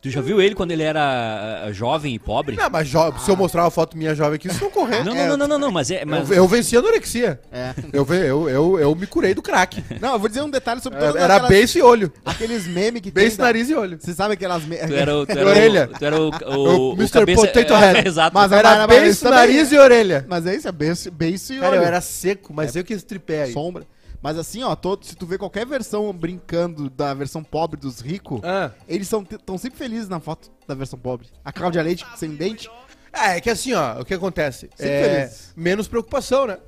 Tu 0.01 0.09
já 0.09 0.19
viu 0.19 0.41
ele 0.41 0.55
quando 0.55 0.71
ele 0.71 0.81
era 0.81 1.63
ah, 1.67 1.71
jovem 1.71 2.15
e 2.15 2.17
pobre? 2.17 2.55
Não, 2.55 2.67
mas 2.71 2.87
jo- 2.87 3.13
se 3.19 3.29
eu 3.29 3.37
mostrar 3.37 3.63
uma 3.65 3.69
foto 3.69 3.95
minha 3.95 4.15
jovem 4.15 4.33
aqui, 4.37 4.47
vocês 4.47 4.59
vão 4.59 4.71
correr. 4.71 5.03
Não, 5.03 5.15
É, 5.15 5.27
não, 5.27 5.37
não, 5.37 5.47
não, 5.47 5.59
não, 5.59 5.71
mas 5.71 5.91
é. 5.91 6.03
Mas... 6.03 6.27
Eu, 6.31 6.37
eu 6.37 6.47
venci 6.47 6.75
a 6.75 6.79
anorexia. 6.79 7.39
É. 7.51 7.71
Eu, 7.93 8.03
eu, 8.11 8.49
eu, 8.49 8.79
eu 8.79 8.95
me 8.95 9.05
curei 9.05 9.35
do 9.35 9.43
crack. 9.43 9.83
Não, 10.01 10.13
eu 10.13 10.19
vou 10.19 10.27
dizer 10.27 10.41
um 10.41 10.49
detalhe 10.49 10.81
sobre 10.81 10.97
todas 10.97 11.15
Era 11.17 11.35
aquelas- 11.35 11.49
beiço 11.49 11.77
e 11.77 11.83
olho. 11.83 12.11
aqueles 12.25 12.65
memes 12.65 12.99
que 12.99 13.11
tem. 13.11 13.23
Beiço, 13.23 13.37
da- 13.37 13.43
nariz 13.43 13.69
e 13.69 13.75
olho. 13.75 13.99
Você 14.01 14.11
sabe 14.15 14.33
aquelas. 14.33 14.65
Me... 14.65 14.75
Tu 14.75 14.91
era 14.91 15.15
o. 15.15 15.23
Tu 15.23 15.33
era 15.37 15.47
orelha. 15.47 15.89
O, 15.93 15.99
tu 15.99 16.03
era 16.05 16.19
o. 16.19 16.29
O, 16.29 16.89
O 16.89 16.93
Mr. 16.95 17.19
cabeça- 17.19 17.41
Potato 17.47 17.73
é, 17.75 17.93
Head. 17.93 18.07
Exato. 18.07 18.33
Mas 18.33 18.51
Era 18.51 18.87
também. 18.87 19.13
nariz 19.29 19.71
e 19.71 19.77
orelha. 19.77 20.25
Mas 20.27 20.47
é 20.47 20.55
isso, 20.55 20.67
é 20.67 20.71
beiço 20.71 21.53
e 21.53 21.59
Cara, 21.59 21.73
olho. 21.73 21.81
eu 21.83 21.85
era 21.85 22.01
seco, 22.01 22.51
mas 22.55 22.75
eu 22.75 22.83
que 22.83 22.95
estripei 22.95 23.41
aí. 23.43 23.53
sombra. 23.53 23.85
Mas 24.21 24.37
assim, 24.37 24.61
ó, 24.63 24.75
todo, 24.75 25.03
se 25.05 25.15
tu 25.15 25.25
vê 25.25 25.37
qualquer 25.37 25.65
versão 25.65 26.11
brincando 26.13 26.89
da 26.89 27.13
versão 27.13 27.43
pobre 27.43 27.79
dos 27.79 27.99
ricos, 28.01 28.39
Ah. 28.43 28.71
eles 28.87 29.11
estão 29.11 29.57
sempre 29.57 29.77
felizes 29.79 30.07
na 30.07 30.19
foto 30.19 30.51
da 30.67 30.75
versão 30.75 30.99
pobre. 30.99 31.27
A 31.43 31.51
Cláudia 31.51 31.81
Leite 31.81 32.05
sem 32.15 32.35
dente. 32.35 32.69
É, 33.11 33.37
é 33.37 33.41
que 33.41 33.49
assim, 33.49 33.73
ó, 33.73 33.99
o 33.99 34.05
que 34.05 34.13
acontece? 34.13 34.69
Sempre 34.75 34.87
É 34.93 35.21
feliz. 35.27 35.53
menos 35.55 35.87
preocupação, 35.87 36.45
né? 36.47 36.59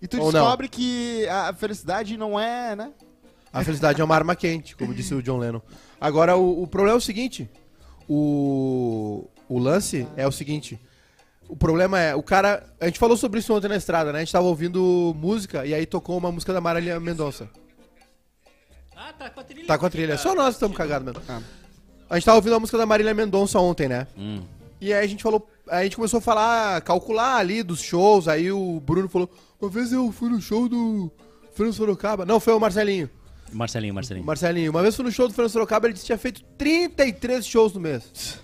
E 0.00 0.06
tu 0.06 0.18
Ou 0.20 0.30
não? 0.30 0.40
descobre 0.40 0.68
que 0.68 1.26
a 1.28 1.52
felicidade 1.52 2.16
não 2.16 2.38
é, 2.38 2.76
né? 2.76 2.92
A 3.52 3.62
felicidade 3.64 4.00
é 4.00 4.04
uma 4.04 4.14
arma 4.14 4.36
quente, 4.36 4.76
como 4.76 4.94
disse 4.94 5.14
o 5.14 5.22
John 5.22 5.38
Lennon. 5.38 5.60
Agora, 6.00 6.36
o, 6.36 6.62
o 6.62 6.66
problema 6.66 6.96
é 6.96 6.98
o 6.98 7.00
seguinte: 7.00 7.48
o, 8.08 9.26
o 9.48 9.58
lance 9.58 10.06
é 10.16 10.26
o 10.26 10.32
seguinte. 10.32 10.78
O 11.48 11.56
problema 11.56 12.00
é, 12.00 12.14
o 12.14 12.22
cara. 12.22 12.64
A 12.80 12.86
gente 12.86 12.98
falou 12.98 13.16
sobre 13.16 13.40
isso 13.40 13.52
ontem 13.54 13.68
na 13.68 13.76
estrada, 13.76 14.12
né? 14.12 14.18
A 14.18 14.24
gente 14.24 14.32
tava 14.32 14.46
ouvindo 14.46 15.14
música 15.16 15.64
e 15.66 15.74
aí 15.74 15.86
tocou 15.86 16.16
uma 16.16 16.32
música 16.32 16.52
da 16.52 16.60
Marília 16.60 16.98
Mendonça. 16.98 17.48
Ah, 18.96 19.12
tá 19.12 19.30
com 19.30 19.40
a 19.40 19.44
trilha. 19.44 19.66
Tá 19.66 19.78
com 19.78 19.86
a 19.86 19.90
trilha. 19.90 20.18
Só 20.18 20.34
nós 20.34 20.54
estamos 20.54 20.76
cagados 20.76 21.04
mesmo. 21.04 21.22
Ah. 21.28 21.40
A 22.08 22.14
gente 22.14 22.24
tava 22.24 22.36
ouvindo 22.36 22.54
a 22.54 22.60
música 22.60 22.78
da 22.78 22.86
Marília 22.86 23.14
Mendonça 23.14 23.58
ontem, 23.58 23.88
né? 23.88 24.06
Hum. 24.16 24.42
E 24.80 24.92
aí 24.92 25.04
a 25.04 25.08
gente 25.08 25.22
falou. 25.22 25.48
A 25.68 25.82
gente 25.82 25.96
começou 25.96 26.18
a 26.18 26.20
falar, 26.20 26.80
calcular 26.82 27.36
ali 27.36 27.62
dos 27.62 27.80
shows. 27.80 28.28
Aí 28.28 28.50
o 28.50 28.80
Bruno 28.80 29.08
falou: 29.08 29.30
Uma 29.60 29.70
vez 29.70 29.92
eu 29.92 30.10
fui 30.12 30.28
no 30.28 30.40
show 30.40 30.68
do 30.68 31.10
Fernando 31.54 31.74
Sorocaba. 31.74 32.24
Não, 32.24 32.40
foi 32.40 32.54
o 32.54 32.60
Marcelinho. 32.60 33.08
Marcelinho, 33.52 33.94
Marcelinho. 33.94 34.26
Marcelinho, 34.26 34.70
uma 34.70 34.82
vez 34.82 34.96
fui 34.96 35.04
no 35.04 35.12
show 35.12 35.28
do 35.28 35.34
Fernando 35.34 35.52
Sorocaba, 35.52 35.86
ele 35.86 35.94
disse 35.94 36.04
que 36.04 36.06
tinha 36.06 36.18
feito 36.18 36.42
33 36.58 37.46
shows 37.46 37.72
no 37.72 37.80
mês. 37.80 38.38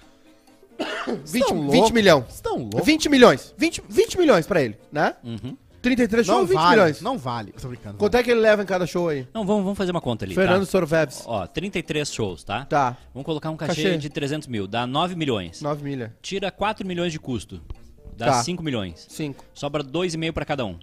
20, 1.25 1.45
tão 1.47 1.57
20 1.63 1.73
loucos. 1.75 1.91
milhões. 1.93 2.25
Estão 2.35 2.57
loucos? 2.57 2.85
20 2.87 3.09
milhões. 3.09 3.55
20, 3.57 3.83
20 3.89 4.19
milhões 4.19 4.47
pra 4.47 4.63
ele, 4.63 4.79
né? 4.93 5.15
Uhum. 5.25 5.57
33 5.83 6.27
Não 6.27 6.35
shows, 6.37 6.49
20 6.51 6.59
vale, 6.59 6.71
milhões. 6.77 7.01
não 7.01 7.17
vale. 7.19 7.53
Tô 7.53 7.69
brincando. 7.69 7.97
Quanto 7.97 8.15
é 8.15 8.23
que 8.23 8.31
ele 8.31 8.41
leva 8.41 8.63
em 8.63 8.67
cada 8.67 8.87
show 8.87 9.09
aí? 9.09 9.27
Não, 9.33 9.47
vamos, 9.47 9.63
vamos 9.65 9.79
fazer 9.79 9.91
uma 9.93 10.01
conta 10.01 10.27
ali. 10.27 10.35
Fernando 10.35 10.61
Tá? 10.67 10.71
Sorveves. 10.71 11.23
Ó, 11.25 11.47
33 11.47 12.13
shows, 12.13 12.45
tá? 12.45 12.67
Tá, 12.67 12.97
Vamos 13.15 13.25
colocar 13.25 13.49
um 13.49 13.57
cachê, 13.57 13.83
Cachê. 13.85 13.97
de 13.99 14.11
300 14.11 14.47
mil. 14.47 14.67
Dá 14.67 14.87
9 14.87 15.15
milhões. 15.17 15.63
9 15.63 15.83
milha. 15.83 16.15
Tira 16.21 16.51
4 16.51 16.87
milhões 16.87 17.13
de 17.13 17.19
custo. 17.19 17.63
Dá 18.15 18.27
Tá. 18.27 18.43
5 18.43 18.63
milhões. 18.63 19.07
5. 19.09 19.43
Sobra 19.55 19.83
2,5 19.83 20.33
pra 20.35 20.45
cada 20.45 20.67
um. 20.67 20.79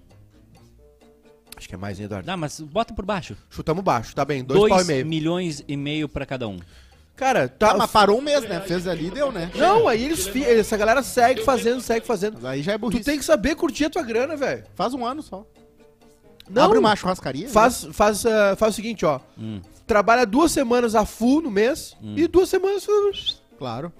Acho 1.55 1.67
que 1.67 1.75
é 1.75 1.77
mais, 1.77 1.99
hein, 1.99 2.05
Eduardo? 2.05 2.25
Dá, 2.25 2.35
mas 2.37 2.59
bota 2.59 2.93
por 2.93 3.05
baixo. 3.05 3.35
Chutamos 3.51 3.83
baixo, 3.83 4.15
tá 4.15 4.23
bem. 4.25 4.43
2 4.43 4.59
pau 4.59 4.67
e 4.67 4.69
2 4.83 4.87
meio. 4.87 5.05
milhões 5.05 5.63
e 5.67 5.77
meio 5.77 6.07
pra 6.09 6.25
cada 6.25 6.47
um. 6.47 6.57
Cara, 7.17 7.49
tá. 7.49 7.69
Tá, 7.69 7.77
mas 7.77 7.89
parou 7.89 8.19
um 8.19 8.21
mês, 8.21 8.47
né? 8.47 8.61
Fez 8.61 8.87
ali 8.87 9.07
e 9.07 9.11
deu, 9.11 9.31
né? 9.31 9.51
Não, 9.55 9.87
aí 9.87 10.05
eles. 10.05 10.27
Essa 10.35 10.77
galera 10.77 11.01
segue 11.01 11.43
fazendo, 11.43 11.81
segue 11.81 12.05
fazendo. 12.05 12.35
Mas 12.35 12.45
aí 12.45 12.61
já 12.61 12.73
é 12.73 12.77
Tu 12.77 12.81
burrice. 12.81 13.03
tem 13.03 13.17
que 13.17 13.25
saber 13.25 13.55
curtir 13.55 13.85
a 13.85 13.89
tua 13.89 14.03
grana, 14.03 14.37
velho. 14.37 14.63
Faz 14.75 14.93
um 14.93 15.03
ano 15.03 15.23
só. 15.23 15.43
Não, 16.47 16.63
Abre 16.63 16.77
uma 16.77 16.95
churrascaria. 16.95 17.49
Faz, 17.49 17.87
faz, 17.91 18.25
ah, 18.25 18.55
faz 18.55 18.73
o 18.73 18.75
seguinte, 18.75 19.03
ó. 19.03 19.19
Hum. 19.37 19.59
Trabalha 19.87 20.25
duas 20.25 20.51
semanas 20.51 20.93
a 20.95 21.05
full 21.05 21.41
no 21.41 21.49
mês 21.49 21.97
e 22.15 22.27
duas 22.27 22.49
semanas 22.49 22.87
uh, 22.87 23.07
né? 23.07 23.11
Claro. 23.57 23.91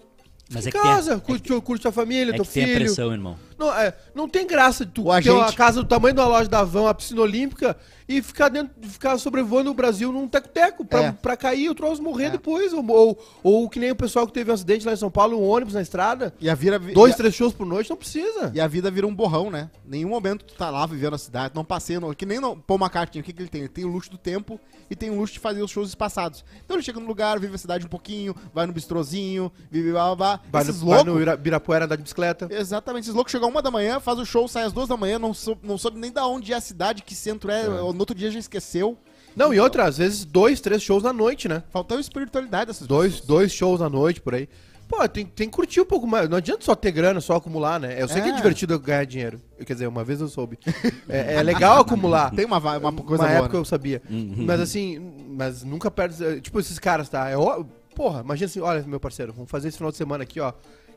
Mas 0.51 0.65
em 0.65 0.69
é 0.69 0.71
que 0.71 0.77
casa, 0.77 1.11
tem, 1.11 1.19
curte, 1.19 1.61
curte 1.61 1.81
tua 1.81 1.91
família, 1.91 2.31
é 2.31 2.35
teu 2.35 2.45
que 2.45 2.51
tem 2.51 2.63
a 2.63 2.67
filho. 2.67 2.79
pressão, 2.79 3.11
irmão. 3.11 3.37
Não, 3.57 3.73
é, 3.73 3.93
não 4.13 4.29
tem 4.29 4.45
graça 4.45 4.85
de 4.85 4.91
tu 4.91 5.09
O 5.09 5.21
ter 5.21 5.31
uma 5.31 5.51
casa 5.51 5.81
do 5.81 5.87
tamanho 5.87 6.13
de 6.13 6.21
uma 6.21 6.27
loja 6.27 6.47
da 6.49 6.63
Van, 6.63 6.81
uma 6.81 6.93
piscina 6.93 7.21
olímpica, 7.21 7.75
e 8.07 8.21
ficar 8.21 8.49
dentro, 8.49 8.71
ficar 8.87 9.17
sobrevoando 9.17 9.69
o 9.71 9.73
Brasil 9.73 10.11
num 10.11 10.27
teco-teco 10.27 10.85
pra, 10.85 11.03
É. 11.03 11.11
pra 11.11 11.35
cair 11.35 11.63
e 11.65 11.69
o 11.69 11.75
troço 11.75 12.01
morrer 12.01 12.25
É. 12.25 12.29
depois. 12.29 12.71
Ou, 12.71 12.85
ou, 12.89 13.19
ou 13.43 13.69
que 13.69 13.79
nem 13.79 13.91
o 13.91 13.95
pessoal 13.95 14.25
que 14.27 14.31
teve 14.33 14.49
um 14.51 14.53
acidente 14.53 14.85
lá 14.85 14.93
em 14.93 14.97
São 14.97 15.09
Paulo, 15.11 15.37
um 15.37 15.47
ônibus 15.47 15.73
na 15.73 15.81
estrada. 15.81 16.33
E 16.39 16.49
a, 16.49 16.55
vira, 16.55 16.77
vi- 16.79 16.93
Dois, 16.93 17.13
a- 17.13 17.17
três 17.17 17.33
shows 17.35 17.51
por 17.53 17.65
noite, 17.65 17.89
não 17.89 17.97
precisa. 17.97 18.51
E 18.53 18.61
a 18.61 18.67
vida 18.67 18.89
vira 18.91 19.05
um 19.07 19.13
borrão, 19.13 19.49
né? 19.51 19.69
Nenhum 19.85 20.09
momento 20.09 20.45
tu 20.45 20.53
tá 20.53 20.69
lá 20.69 20.85
vivendo 20.85 21.15
a 21.15 21.17
cidade, 21.17 21.53
não 21.55 21.65
passeia, 21.65 21.99
no, 21.99 22.15
que 22.15 22.25
nem 22.25 22.39
no 22.39 22.55
Paul 22.55 22.79
McCartney, 22.79 23.21
o 23.21 23.23
que, 23.23 23.33
que 23.33 23.41
ele 23.41 23.49
tem? 23.49 23.61
Ele 23.61 23.69
tem 23.69 23.83
o 23.83 23.89
luxo 23.89 24.09
do 24.11 24.17
tempo 24.17 24.59
e 24.89 24.95
tem 24.95 25.09
o 25.09 25.15
luxo 25.19 25.33
de 25.33 25.39
fazer 25.39 25.61
os 25.61 25.71
shows 25.71 25.89
espaçados. 25.89 26.45
Então 26.63 26.77
ele 26.77 26.83
chega 26.83 26.99
no 26.99 27.07
lugar, 27.07 27.39
vive 27.39 27.55
a 27.55 27.57
cidade 27.57 27.85
um 27.85 27.89
pouquinho, 27.89 28.33
vai 28.53 28.65
no 28.65 28.71
bistrozinho, 28.71 29.51
vive 29.69 29.91
blá 29.91 30.05
blá 30.05 30.15
blá. 30.15 30.39
Vai 30.51 30.63
no, 30.63 30.69
Esses 30.69 30.81
vai 30.81 30.95
loucos, 30.97 31.13
no 31.13 31.19
Ira- 31.21 31.35
Birapuera 31.35 31.85
andar 31.85 31.95
de 31.97 32.03
bicicleta. 32.03 32.47
Exatamente, 32.49 33.03
esses 33.03 33.13
loucos 33.15 33.31
chegam 33.31 33.46
uma 33.47 33.61
da 33.61 33.71
manhã, 33.71 33.99
faz 33.99 34.19
o 34.19 34.25
show, 34.25 34.47
sai 34.47 34.63
às 34.63 34.73
duas 34.73 34.87
da 34.87 34.95
manhã, 34.97 35.17
não, 35.17 35.33
sou, 35.33 35.57
não 35.63 35.77
soube 35.77 35.99
nem 35.99 36.11
da 36.11 36.27
onde 36.27 36.53
é 36.53 36.55
a 36.55 36.61
cidade, 36.61 37.01
que 37.03 37.15
centro 37.15 37.49
é, 37.51 37.67
no 37.67 37.97
outro 37.99 38.15
dia 38.15 38.29
já 38.29 38.39
esqueceu. 38.39 38.97
Não, 39.35 39.53
e 39.53 39.59
outra, 39.59 39.85
às 39.85 39.97
vezes 39.97 40.25
dois, 40.25 40.59
três 40.61 40.81
shows 40.81 41.03
na 41.03 41.13
noite, 41.13 41.47
né? 41.47 41.63
Faltou 41.69 41.99
espiritualidade 41.99 42.67
dessas 42.67 42.87
Dois, 42.87 43.11
pessoas. 43.13 43.27
dois 43.27 43.51
shows 43.51 43.79
na 43.79 43.89
noite, 43.89 44.19
por 44.21 44.33
aí. 44.35 44.49
Pô, 44.87 45.05
tem, 45.09 45.25
tem 45.25 45.49
que 45.49 45.53
curtir 45.55 45.81
um 45.81 45.85
pouco 45.85 46.07
mais. 46.07 46.29
Não 46.29 46.37
adianta 46.37 46.63
só 46.63 46.73
ter 46.73 46.91
grana, 46.91 47.19
só 47.19 47.35
acumular, 47.35 47.77
né? 47.79 48.01
Eu 48.01 48.07
sei 48.07 48.21
que 48.21 48.29
é 48.29 48.31
É. 48.31 48.35
divertido 48.35 48.79
ganhar 48.79 49.05
dinheiro. 49.05 49.41
Quer 49.65 49.73
dizer, 49.73 49.85
uma 49.87 50.01
vez 50.03 50.21
eu 50.21 50.27
soube. 50.29 50.57
É, 51.09 51.35
é 51.35 51.43
legal 51.43 51.81
acumular. 51.81 52.31
Tem 52.31 52.45
uma, 52.45 52.57
uma 52.57 52.93
coisa 52.93 53.23
uma 53.23 53.29
boa. 53.29 53.39
época 53.39 53.53
né? 53.53 53.59
eu 53.59 53.65
sabia. 53.65 54.01
Mas 54.09 54.59
assim, 54.61 54.97
mas 55.29 55.61
nunca 55.63 55.91
perde. 55.91 56.39
Tipo, 56.41 56.59
esses 56.59 56.79
caras, 56.79 57.09
tá? 57.09 57.29
É, 57.29 57.37
ó- 57.37 57.63
porra, 57.93 58.21
imagina 58.21 58.45
assim, 58.45 58.61
olha, 58.61 58.81
meu 58.83 58.99
parceiro, 58.99 59.33
vamos 59.33 59.51
fazer 59.51 59.67
esse 59.67 59.77
final 59.77 59.91
de 59.91 59.97
semana 59.97 60.23
aqui, 60.23 60.39
ó. 60.39 60.53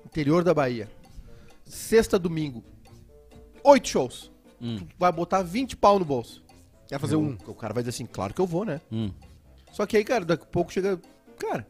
Interior 0.06 0.44
da 0.44 0.54
Bahia. 0.54 0.88
Sexta, 1.70 2.18
domingo. 2.18 2.64
Oito 3.64 3.88
shows. 3.88 4.30
Hum. 4.60 4.78
Tu 4.78 4.86
vai 4.98 5.12
botar 5.12 5.42
20 5.42 5.76
pau 5.76 5.98
no 5.98 6.04
bolso. 6.04 6.42
Quer 6.88 6.98
fazer 6.98 7.16
um. 7.16 7.36
O 7.46 7.54
cara 7.54 7.72
vai 7.72 7.82
dizer 7.82 7.90
assim, 7.90 8.06
claro 8.06 8.34
que 8.34 8.40
eu 8.40 8.46
vou, 8.46 8.64
né? 8.64 8.80
Hum. 8.90 9.10
Só 9.72 9.86
que 9.86 9.96
aí, 9.96 10.04
cara, 10.04 10.24
daqui 10.24 10.42
a 10.42 10.46
pouco 10.46 10.72
chega. 10.72 11.00
Cara, 11.38 11.66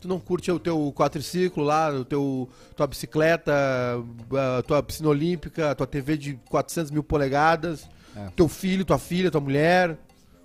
tu 0.00 0.06
não 0.06 0.20
curte 0.20 0.50
o 0.52 0.58
teu 0.58 0.92
quadriciclo 0.94 1.64
lá, 1.64 1.90
o 1.90 2.04
teu, 2.04 2.48
tua 2.76 2.86
bicicleta, 2.86 3.52
a 4.58 4.62
tua 4.62 4.82
piscina 4.82 5.08
olímpica, 5.08 5.74
tua 5.74 5.86
TV 5.86 6.16
de 6.16 6.34
400 6.48 6.90
mil 6.92 7.02
polegadas, 7.02 7.88
É. 8.16 8.28
teu 8.36 8.48
filho, 8.48 8.84
tua 8.84 8.98
filha, 8.98 9.30
tua 9.30 9.40
mulher, 9.40 9.98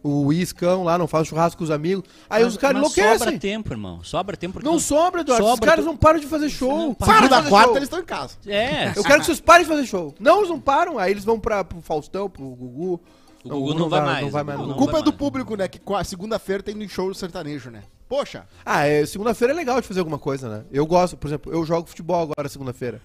o 0.04 0.32
iscão 0.32 0.84
lá, 0.84 0.98
não 0.98 1.08
faz 1.08 1.28
churrasco 1.28 1.58
com 1.58 1.64
os 1.64 1.72
amigos. 1.72 2.04
Aí 2.30 2.44
Mas- 2.44 2.54
os 2.54 2.58
caras 2.58 2.82
mas 2.82 2.92
sobra 2.94 3.06
enlouquecem. 3.06 3.40
tempo, 3.40 3.74
irmão. 3.74 4.04
Sobra 4.04 4.38
tempo 4.38 4.54
porque 4.54 4.68
Não 4.68 4.80
sobra, 4.80 5.22
Eduardo. 5.22 5.44
os 5.46 5.50
Sobra, 5.52 5.70
caras 5.70 5.86
tu- 5.86 5.88
não 5.88 5.98
param 5.98 6.20
de 6.20 6.28
fazer 6.28 6.50
show. 6.50 6.78
Não, 6.78 6.94
Para 6.94 7.28
fazer 7.28 7.50
quarta, 7.50 7.68
show. 7.68 7.76
eles 7.78 7.88
estão 7.88 8.00
em 8.00 8.06
casa. 8.06 8.36
É, 8.48 8.90
Eu 8.96 9.04
quero 9.04 9.20
que 9.20 9.26
vocês 9.26 9.40
parem 9.40 9.64
de 9.66 9.70
fazer 9.70 9.86
show. 9.86 10.14
Não, 10.20 10.38
eles 10.38 10.50
não 10.50 10.60
param. 10.60 10.98
Aí 10.98 11.12
eles 11.12 11.24
vão 11.26 11.40
pra, 11.40 11.64
pro 11.64 11.82
Faustão, 11.82 12.30
pro 12.30 12.44
Gugu. 12.44 13.00
O 13.44 13.50
Gugu 13.50 13.74
não 13.74 13.88
vai 13.90 14.02
mais, 14.02 14.22
Não 14.24 14.32
vai 14.32 14.44
mais. 14.44 14.58
Gugu 14.58 14.68
não. 14.68 14.76
não 14.76 14.78
Culpa 14.78 14.92
vai 14.94 15.02
é 15.02 15.04
do 15.04 15.12
mais. 15.12 15.18
público, 15.20 15.56
né? 15.56 15.68
Que 15.68 15.80
segunda-feira 16.06 16.62
tem 16.64 16.88
show 16.90 17.14
sertanejo, 17.14 17.70
né? 17.70 17.84
Poxa, 18.08 18.46
Ah, 18.66 18.86
é, 18.86 19.06
segunda-feira 19.06 19.54
é 19.54 19.56
legal 19.56 19.80
de 19.80 19.88
fazer 19.88 20.00
alguma 20.00 20.18
coisa, 20.18 20.50
né? 20.50 20.64
Eu 20.72 20.86
gosto, 20.86 21.16
por 21.16 21.28
exemplo, 21.28 21.52
eu 21.54 21.64
jogo 21.64 21.88
futebol 21.88 22.22
agora 22.24 22.50
segunda-feira. 22.50 23.00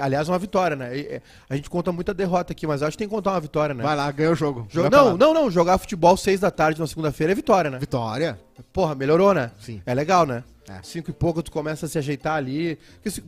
Aliás, 0.00 0.28
uma 0.28 0.38
vitória, 0.38 0.76
né? 0.76 0.98
É, 0.98 1.22
A 1.48 1.56
gente 1.56 1.68
conta 1.70 1.92
muita 1.92 2.12
derrota 2.12 2.52
aqui, 2.52 2.66
mas 2.66 2.80
eu 2.80 2.88
acho 2.88 2.96
que 2.96 2.98
tem 2.98 3.08
que 3.08 3.14
contar 3.14 3.32
uma 3.32 3.40
vitória, 3.40 3.74
né? 3.74 3.82
vai 3.82 3.96
lá, 3.96 4.10
ganha 4.10 4.30
o 4.30 4.34
jogo. 4.34 4.66
Não, 4.90 5.16
não, 5.16 5.34
não. 5.34 5.50
Jogar 5.50 5.78
futebol 5.78 6.16
seis 6.16 6.40
da 6.40 6.50
tarde 6.50 6.80
na 6.80 6.86
segunda-feira 6.86 7.32
é 7.32 7.34
vitória, 7.34 7.70
né? 7.70 7.78
Vitória. 7.78 8.38
Porra, 8.72 8.94
melhorou, 8.94 9.32
né? 9.32 9.50
Sim. 9.60 9.82
É 9.86 9.94
legal, 9.94 10.26
né? 10.26 10.42
É. 10.68 10.80
Cinco 10.82 11.10
e 11.10 11.12
pouco 11.14 11.42
tu 11.42 11.50
começa 11.50 11.86
a 11.86 11.88
se 11.88 11.96
ajeitar 11.96 12.34
ali. 12.36 12.78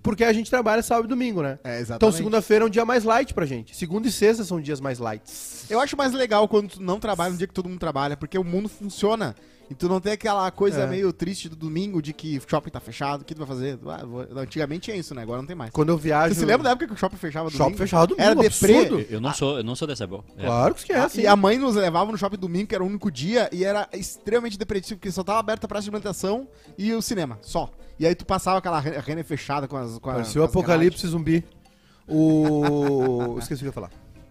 Porque 0.02 0.24
a 0.24 0.32
gente 0.32 0.50
trabalha 0.50 0.82
sábado 0.82 1.06
e 1.06 1.08
domingo, 1.08 1.42
né? 1.42 1.58
É, 1.64 1.78
exatamente. 1.80 1.96
Então 1.96 2.12
segunda-feira 2.12 2.64
é 2.64 2.66
um 2.66 2.70
dia 2.70 2.84
mais 2.84 3.04
light 3.04 3.32
pra 3.32 3.46
gente. 3.46 3.74
Segunda 3.74 4.06
e 4.06 4.12
sexta 4.12 4.44
são 4.44 4.60
dias 4.60 4.80
mais 4.80 4.98
lights. 4.98 5.64
Eu 5.70 5.80
acho 5.80 5.96
mais 5.96 6.12
legal 6.12 6.46
quando 6.48 6.68
tu 6.68 6.82
não 6.82 7.00
trabalha 7.00 7.30
no 7.32 7.38
dia 7.38 7.46
que 7.46 7.54
todo 7.54 7.68
mundo 7.68 7.78
trabalha, 7.78 8.16
porque 8.16 8.36
o 8.38 8.44
mundo 8.44 8.68
funciona. 8.68 9.34
E 9.70 9.74
tu 9.74 9.88
não 9.88 10.00
tem 10.00 10.12
aquela 10.14 10.50
coisa 10.50 10.80
É. 10.80 10.86
meio 10.88 11.12
triste 11.12 11.48
do 11.48 11.54
domingo 11.54 12.02
de 12.02 12.12
que 12.12 12.38
o 12.38 12.42
shopping 12.50 12.70
tá 12.70 12.80
fechado, 12.80 13.20
o 13.20 13.24
que 13.24 13.32
tu 13.34 13.38
vai 13.38 13.46
fazer? 13.46 13.78
Ah, 13.86 14.04
vou- 14.04 14.26
Antigamente 14.36 14.82
tinha 14.86 14.96
isso, 14.96 15.14
né? 15.14 15.22
Agora 15.22 15.40
não 15.40 15.46
tem 15.46 15.54
mais. 15.54 15.70
Quando 15.70 15.90
eu 15.90 15.96
viajo. 15.96 16.34
Você 16.34 16.40
se 16.40 16.44
lembra 16.44 16.64
da 16.64 16.70
época 16.70 16.88
que 16.88 16.92
o 16.92 16.96
shopping 16.96 17.16
fechava 17.16 17.48
domingo? 17.48 17.64
Shopping 17.64 17.76
fechava 17.76 18.06
domingo, 18.08 18.22
Era 18.26 18.34
deprê. 18.34 19.06
Eu 19.08 19.20
não 19.20 19.32
sou, 19.32 19.58
eu 19.58 19.62
não 19.64 19.76
sou 19.76 19.86
dessa 19.86 20.04
boa. 20.08 20.24
É. 20.36 20.44
Claro 20.44 20.74
que 20.74 20.92
Ah, 20.92 21.06
esquece. 21.06 21.20
e 21.20 21.26
a 21.28 21.36
mãe 21.36 21.56
nos 21.56 21.76
levava 21.76 22.10
no 22.10 22.18
shopping 22.18 22.36
domingo, 22.36 22.66
que 22.66 22.74
era 22.74 22.82
o 22.82 22.86
único 22.88 23.12
dia, 23.12 23.48
e 23.52 23.64
era 23.64 23.88
extremamente 23.92 24.58
depressivo, 24.58 24.98
porque 24.98 25.12
só 25.12 25.22
tava 25.22 25.38
aberta 25.38 25.66
a 25.66 25.68
praça 25.68 25.84
de 25.84 25.90
alimentação 25.90 26.48
e 26.76 26.92
o 26.92 27.00
cinema, 27.00 27.38
só. 27.40 27.70
E 27.96 28.04
aí 28.06 28.14
tu 28.16 28.26
passava 28.26 28.58
aquela 28.58 28.80
re- 28.80 28.98
rene 28.98 29.22
fechada 29.22 29.68
com 29.68 29.76
as. 29.76 29.98
Com 30.00 30.10
a- 30.10 30.14
Parecia 30.14 30.40
o 30.40 30.44
apocalipse 30.44 31.06
zumbi. 31.06 31.44
O. 32.08 33.38
Esqueci 33.38 33.54
o 33.54 33.58
que 33.58 33.64
eu 33.64 33.68
ia 33.68 33.72
falar. 33.72 33.90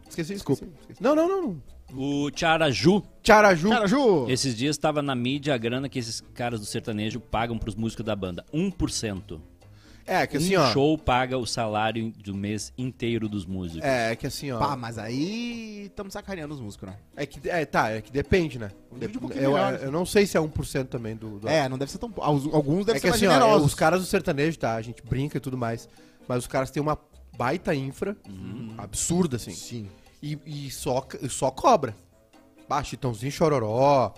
Esqueci, 0.10 0.34
Desculpa. 0.34 0.64
esqueci, 0.66 0.82
esqueci. 0.82 1.04
Não, 1.04 1.16
não, 1.16 1.28
não, 1.30 1.42
não. 1.44 1.62
O 1.94 2.30
Tcharaju. 2.32 3.04
Cara, 3.24 3.88
Ju! 3.88 4.26
esses 4.30 4.56
dias 4.56 4.76
estava 4.76 5.02
na 5.02 5.16
mídia 5.16 5.54
a 5.54 5.58
grana 5.58 5.90
que 5.90 6.00
esses 6.00 6.22
caras 6.34 6.60
do 6.60 6.66
sertanejo 6.66 7.20
pagam 7.20 7.58
pros 7.58 7.76
músicos 7.76 8.06
da 8.06 8.16
banda. 8.16 8.46
1%. 8.54 9.40
É, 10.10 10.26
que 10.26 10.38
um 10.38 10.42
assim, 10.42 10.56
ó. 10.56 10.72
show 10.72 10.98
paga 10.98 11.38
o 11.38 11.46
salário 11.46 12.12
do 12.24 12.34
mês 12.34 12.74
inteiro 12.76 13.30
dos 13.30 13.46
músicos. 13.46 13.88
É, 13.88 14.16
que 14.16 14.26
assim, 14.26 14.52
ó. 14.52 14.58
Pá, 14.58 14.76
mas 14.76 14.98
aí 14.98 15.86
estamos 15.86 16.14
sacaneando 16.14 16.52
os 16.52 16.60
músicos, 16.60 16.90
né? 16.90 16.96
É 17.16 17.28
que, 17.28 17.48
é, 17.48 17.64
tá, 17.64 17.92
é 17.92 18.02
que 18.02 18.12
depende, 18.12 18.58
né? 18.58 18.72
Divide 18.92 19.18
um 19.20 19.22
pouquinho 19.22 19.44
eu, 19.44 19.54
melhor. 19.54 19.80
eu 19.80 19.92
não 19.92 20.08
sei 20.08 20.26
se 20.26 20.36
é 20.36 20.42
1% 20.42 20.88
também 20.88 21.16
do. 21.16 21.40
do 21.40 21.48
É, 21.48 21.70
não 21.70 21.78
deve 21.78 21.92
ser 21.92 22.00
tão. 22.00 22.12
Alguns 22.18 22.52
alguns 22.52 22.86
devem 22.88 22.98
é 22.98 23.02
que 23.02 23.02
ser 23.02 23.10
mais 23.10 23.22
assim, 23.22 23.28
ó, 23.28 23.34
generosos. 23.34 23.68
os 23.68 23.76
caras 23.76 24.00
do 24.00 24.08
sertanejo, 24.08 24.58
tá? 24.58 24.74
A 24.74 24.82
gente 24.82 25.04
brinca 25.04 25.38
e 25.38 25.40
tudo 25.40 25.56
mais. 25.56 25.88
Mas 26.28 26.40
os 26.40 26.48
caras 26.48 26.72
têm 26.72 26.82
uma 26.82 26.98
baita 27.38 27.76
infra 27.76 28.18
absurda, 28.80 29.36
assim. 29.36 29.52
Sim. 29.52 29.90
E, 30.22 30.38
e 30.46 30.72
só, 30.72 31.06
só 31.30 31.50
cobra. 31.52 31.96
Ah, 32.70 32.84
Chitãozinho 32.84 33.32
Chororó, 33.32 34.14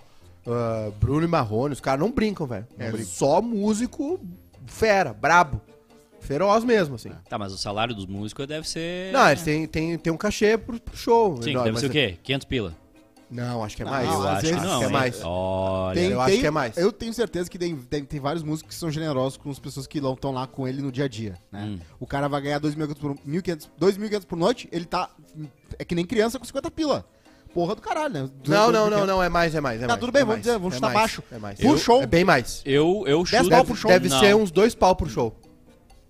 ah, 0.46 0.90
Bruno 1.00 1.24
e 1.24 1.28
Marrone, 1.28 1.72
os 1.72 1.80
caras 1.80 2.00
não 2.00 2.10
brincam, 2.10 2.46
velho. 2.46 2.66
É 2.78 2.90
brincam. 2.90 3.10
só 3.10 3.40
músico 3.40 4.20
fera, 4.66 5.12
brabo. 5.12 5.60
Feroz 6.20 6.62
mesmo, 6.64 6.94
assim. 6.94 7.10
Tá, 7.28 7.36
mas 7.36 7.52
o 7.52 7.58
salário 7.58 7.94
dos 7.94 8.06
músicos 8.06 8.46
deve 8.46 8.68
ser. 8.68 9.12
Não, 9.12 9.28
eles 9.28 9.42
têm, 9.42 9.66
têm, 9.66 9.98
têm 9.98 10.12
um 10.12 10.16
cachê 10.16 10.56
pro, 10.56 10.80
pro 10.80 10.96
show. 10.96 11.42
Sim, 11.42 11.54
Não, 11.54 11.64
deve 11.64 11.80
ser 11.80 11.86
o 11.86 11.90
quê? 11.90 12.16
500 12.22 12.44
pila? 12.46 12.76
Não, 13.32 13.64
acho 13.64 13.74
que 13.76 13.82
é 13.82 13.84
Não, 13.86 13.92
mais. 13.92 14.06
eu 14.06 14.12
eu 14.12 14.28
acho 14.28 14.42
vezes 14.42 14.56
que 14.60 14.66
não. 14.66 14.82
é 14.82 14.84
hein? 14.84 14.92
mais. 14.92 15.20
Olha. 15.24 16.00
eu 16.00 16.20
acho 16.20 16.38
que 16.38 16.46
é 16.46 16.50
mais. 16.50 16.76
Eu 16.76 16.92
tenho 16.92 17.14
certeza 17.14 17.48
que 17.48 17.58
tem, 17.58 17.74
tem, 17.76 18.04
tem 18.04 18.20
vários 18.20 18.42
músicos 18.42 18.74
que 18.74 18.78
são 18.78 18.90
generosos 18.90 19.38
com 19.38 19.50
as 19.50 19.58
pessoas 19.58 19.86
que 19.86 19.98
estão 19.98 20.32
lá 20.32 20.46
com 20.46 20.68
ele 20.68 20.82
no 20.82 20.92
dia 20.92 21.06
a 21.06 21.08
dia, 21.08 21.38
né? 21.50 21.64
Hum. 21.64 21.78
O 21.98 22.06
cara 22.06 22.28
vai 22.28 22.42
ganhar 22.42 22.60
2.500 22.60 22.94
por, 22.98 23.14
1.500 23.14 23.68
2.500 23.80 24.26
por 24.26 24.36
noite, 24.36 24.68
ele 24.70 24.84
tá... 24.84 25.08
É 25.78 25.84
que 25.84 25.94
nem 25.94 26.04
criança 26.04 26.38
com 26.38 26.44
50 26.44 26.70
pila. 26.70 27.06
Porra 27.54 27.74
do 27.74 27.82
caralho, 27.82 28.12
né? 28.14 28.30
Não, 28.46 28.72
não, 28.72 28.86
2.500. 28.86 28.90
não, 28.90 29.06
não, 29.06 29.22
é 29.22 29.28
mais, 29.28 29.54
é 29.54 29.60
mais. 29.60 29.78
É 29.78 29.82
Tá, 29.82 29.88
mais, 29.88 30.00
tudo 30.00 30.12
bem, 30.12 30.22
é 30.22 30.24
vamos 30.24 30.34
mais, 30.36 30.42
dizer, 30.46 30.58
vamos 30.58 30.72
é 30.72 30.76
chutar 30.76 30.86
mais, 30.88 31.00
baixo. 31.00 31.22
É 31.30 31.38
mais. 31.38 31.58
Por 31.60 31.78
show. 31.78 32.02
É 32.02 32.06
bem 32.06 32.24
mais. 32.24 32.62
Eu, 32.64 33.04
eu 33.06 33.24
chuto. 33.26 33.42
pau 33.42 33.48
Deve, 33.50 33.66
por 33.66 33.76
show? 33.76 33.90
deve 33.90 34.08
Não. 34.08 34.20
ser 34.20 34.34
uns 34.36 34.50
dois 34.50 34.74
pau 34.74 34.96
por 34.96 35.08
show. 35.10 35.36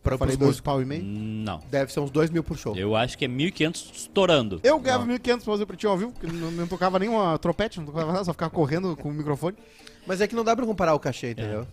Pra, 0.03 0.19
Falei 0.19 0.37
dois 0.37 0.49
músicos. 0.49 0.61
pau 0.65 0.83
e 0.83 0.85
meio. 0.85 1.05
Não. 1.05 1.61
Deve 1.71 1.93
ser 1.93 2.01
uns 2.01 2.11
dois 2.11 2.29
mil 2.29 2.43
por 2.43 2.57
show. 2.59 2.77
Eu 2.77 2.97
acho 2.97 3.17
que 3.17 3.25
é 3.25 3.29
1.500 3.29 3.93
estourando. 3.95 4.61
Eu 4.65 4.79
ganhava 4.81 5.07
1.500 5.07 5.23
pra 5.23 5.39
fazer 5.53 5.63
o 5.63 5.67
pretinho 5.67 5.93
ao 5.93 5.99
vivo, 5.99 6.13
porque 6.13 6.27
não, 6.27 6.51
não 6.51 6.67
tocava 6.67 6.99
nem 6.99 7.09
uma 7.09 7.39
trompete, 7.39 7.79
não 7.79 7.87
tocava 7.87 8.13
nada, 8.13 8.25
só 8.25 8.33
ficava 8.33 8.51
correndo 8.51 8.97
com 8.97 9.11
o 9.11 9.13
microfone. 9.13 9.57
Mas 10.07 10.21
é 10.21 10.27
que 10.27 10.35
não 10.35 10.43
dá 10.43 10.57
pra 10.57 10.67
comparar 10.67 10.95
o 10.95 10.99
cachê, 10.99 11.31
entendeu? 11.31 11.67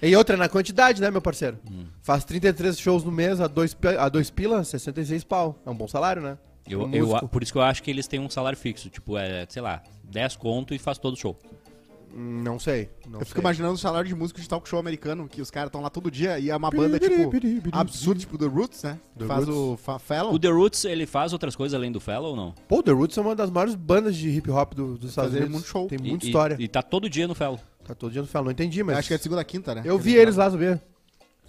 É. 0.00 0.08
E 0.08 0.14
outra, 0.16 0.36
na 0.36 0.48
quantidade, 0.48 1.00
né, 1.00 1.10
meu 1.10 1.22
parceiro? 1.22 1.58
Hum. 1.68 1.86
Faz 2.02 2.24
33 2.24 2.78
shows 2.78 3.02
no 3.02 3.10
mês 3.10 3.40
a 3.40 3.46
dois, 3.46 3.76
a 3.98 4.08
dois 4.08 4.30
pila, 4.30 4.62
66 4.62 5.24
pau. 5.24 5.58
É 5.66 5.70
um 5.70 5.74
bom 5.74 5.88
salário, 5.88 6.22
né? 6.22 6.38
Eu, 6.68 6.82
Um 6.84 6.94
eu, 6.94 7.28
por 7.28 7.42
isso 7.42 7.52
que 7.52 7.58
eu 7.58 7.62
acho 7.62 7.82
que 7.82 7.90
eles 7.90 8.06
têm 8.06 8.20
um 8.20 8.30
salário 8.30 8.56
fixo. 8.58 8.88
Tipo, 8.88 9.18
é, 9.18 9.44
sei 9.48 9.60
lá, 9.60 9.82
10 10.04 10.36
conto 10.36 10.74
e 10.74 10.78
faz 10.78 10.98
todo 10.98 11.14
o 11.14 11.16
show. 11.16 11.38
Não 12.16 12.60
sei. 12.60 12.90
Não 13.08 13.18
Eu 13.18 13.26
fico 13.26 13.38
sei. 13.38 13.40
imaginando 13.40 13.74
o 13.74 13.78
salário 13.78 14.08
de 14.08 14.14
músico 14.14 14.40
de 14.40 14.48
talk 14.48 14.68
show 14.68 14.78
americano, 14.78 15.26
que 15.28 15.42
os 15.42 15.50
caras 15.50 15.66
estão 15.68 15.80
lá 15.80 15.90
todo 15.90 16.10
dia 16.10 16.38
e 16.38 16.48
é 16.48 16.56
uma 16.56 16.70
banda, 16.70 16.98
tipo, 17.00 17.30
absurda, 17.72 18.20
tipo 18.20 18.38
The 18.38 18.46
Roots, 18.46 18.82
né? 18.84 18.98
The 19.18 19.24
Faz 19.26 19.44
Roots. 19.46 19.60
o 19.60 19.76
fa 19.76 19.98
Fallon. 19.98 20.32
O 20.32 20.38
The 20.38 20.48
Roots, 20.48 20.84
ele 20.84 21.06
faz 21.06 21.32
outras 21.32 21.56
coisas 21.56 21.74
além 21.74 21.90
do 21.90 21.98
Fellow 21.98 22.30
ou 22.30 22.36
não? 22.36 22.54
Pô, 22.68 22.82
The 22.82 22.92
Roots 22.92 23.18
é 23.18 23.20
uma 23.20 23.34
das 23.34 23.50
maiores 23.50 23.74
bandas 23.74 24.14
de 24.14 24.28
hip 24.30 24.48
hop 24.50 24.74
do- 24.74 24.96
dos 24.96 25.10
Estados 25.10 25.32
Unidos. 25.32 25.50
muito 25.50 25.66
show. 25.66 25.88
Tem 25.88 25.98
E- 25.98 26.08
muita 26.08 26.24
e- 26.24 26.28
história. 26.28 26.56
E, 26.58 26.68
tá 26.68 26.82
todo 26.82 27.10
dia 27.10 27.26
no 27.26 27.34
Fellow. 27.34 27.58
Tá 27.84 27.94
todo 27.94 28.12
dia 28.12 28.22
no 28.22 28.28
final. 28.28 28.44
Não 28.44 28.52
entendi, 28.52 28.82
mas. 28.82 28.94
Eu 28.94 28.98
acho 29.00 29.08
que 29.08 29.14
é 29.14 29.16
de 29.16 29.22
segunda 29.24 29.40
a 29.42 29.44
quinta, 29.44 29.74
né? 29.74 29.82
Eu 29.84 29.98
vi 29.98 30.14
eles 30.14 30.36
lá, 30.36 30.48
sabia? 30.50 30.80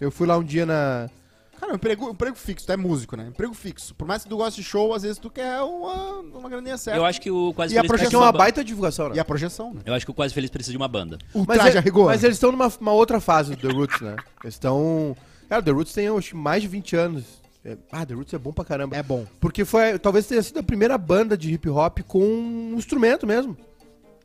Eu 0.01 0.10
fui 0.12 0.25
lá 0.28 0.36
um 0.38 0.43
dia 0.43 0.65
na. 0.65 1.10
Cara, 1.59 1.71
um 1.71 1.75
emprego, 1.75 2.09
emprego 2.09 2.35
fixo, 2.35 2.65
tu 2.65 2.71
é 2.71 2.77
músico, 2.77 3.15
né? 3.15 3.27
Emprego 3.29 3.53
fixo. 3.53 3.95
Por 3.95 4.07
mais 4.07 4.23
que 4.23 4.29
tu 4.29 4.37
goste 4.37 4.61
de 4.61 4.67
show, 4.67 4.93
às 4.93 5.03
vezes 5.03 5.17
tu 5.17 5.29
quer 5.29 5.61
uma, 5.61 6.19
uma 6.19 6.49
graninha 6.49 6.77
certa. 6.77 6.99
Eu 6.99 7.05
acho 7.05 7.19
que 7.21 7.31
o 7.31 7.53
Quase 7.53 7.73
E 7.73 7.77
a 7.77 7.81
Feliz 7.81 7.89
precisa 7.91 8.09
que 8.09 8.15
é 8.15 8.19
de 8.19 8.23
uma 8.23 8.31
ba- 8.31 8.37
baita 8.39 8.63
divulgação, 8.63 9.09
né? 9.09 9.15
E 9.15 9.19
a 9.19 9.25
projeção, 9.25 9.73
né? 9.73 9.81
Eu 9.85 9.93
acho 9.93 10.05
que 10.05 10.11
o 10.11 10.13
Quase 10.13 10.33
Feliz 10.33 10.49
precisa 10.49 10.71
de 10.71 10.77
uma 10.77 10.87
banda. 10.87 11.17
O 11.33 11.45
Mas, 11.47 11.57
traje 11.57 11.75
é- 11.77 11.79
a 11.79 11.81
rigor. 11.81 12.05
mas 12.07 12.23
eles 12.23 12.35
estão 12.35 12.51
numa 12.51 12.71
uma 12.79 12.91
outra 12.91 13.19
fase 13.19 13.55
do 13.55 13.67
The 13.67 13.73
Roots, 13.73 14.01
né? 14.01 14.15
Eles 14.43 14.55
estão. 14.55 15.15
Cara, 15.49 15.61
The 15.61 15.71
Roots 15.71 15.93
tem 15.93 16.07
acho, 16.07 16.35
mais 16.35 16.61
de 16.61 16.67
20 16.67 16.95
anos. 16.95 17.23
É- 17.63 17.77
Ah, 17.91 18.05
The 18.05 18.13
Roots 18.13 18.33
é 18.33 18.37
bom 18.37 18.51
pra 18.51 18.63
caramba. 18.65 18.95
É 18.95 19.01
bom. 19.01 19.25
Porque 19.39 19.63
foi. 19.65 19.97
Talvez 19.97 20.27
tenha 20.27 20.41
sido 20.43 20.59
a 20.59 20.63
primeira 20.63 20.97
banda 20.97 21.37
de 21.37 21.51
hip 21.53 21.67
hop 21.69 21.99
com 22.07 22.19
um 22.23 22.75
instrumento 22.77 23.25
mesmo. 23.25 23.57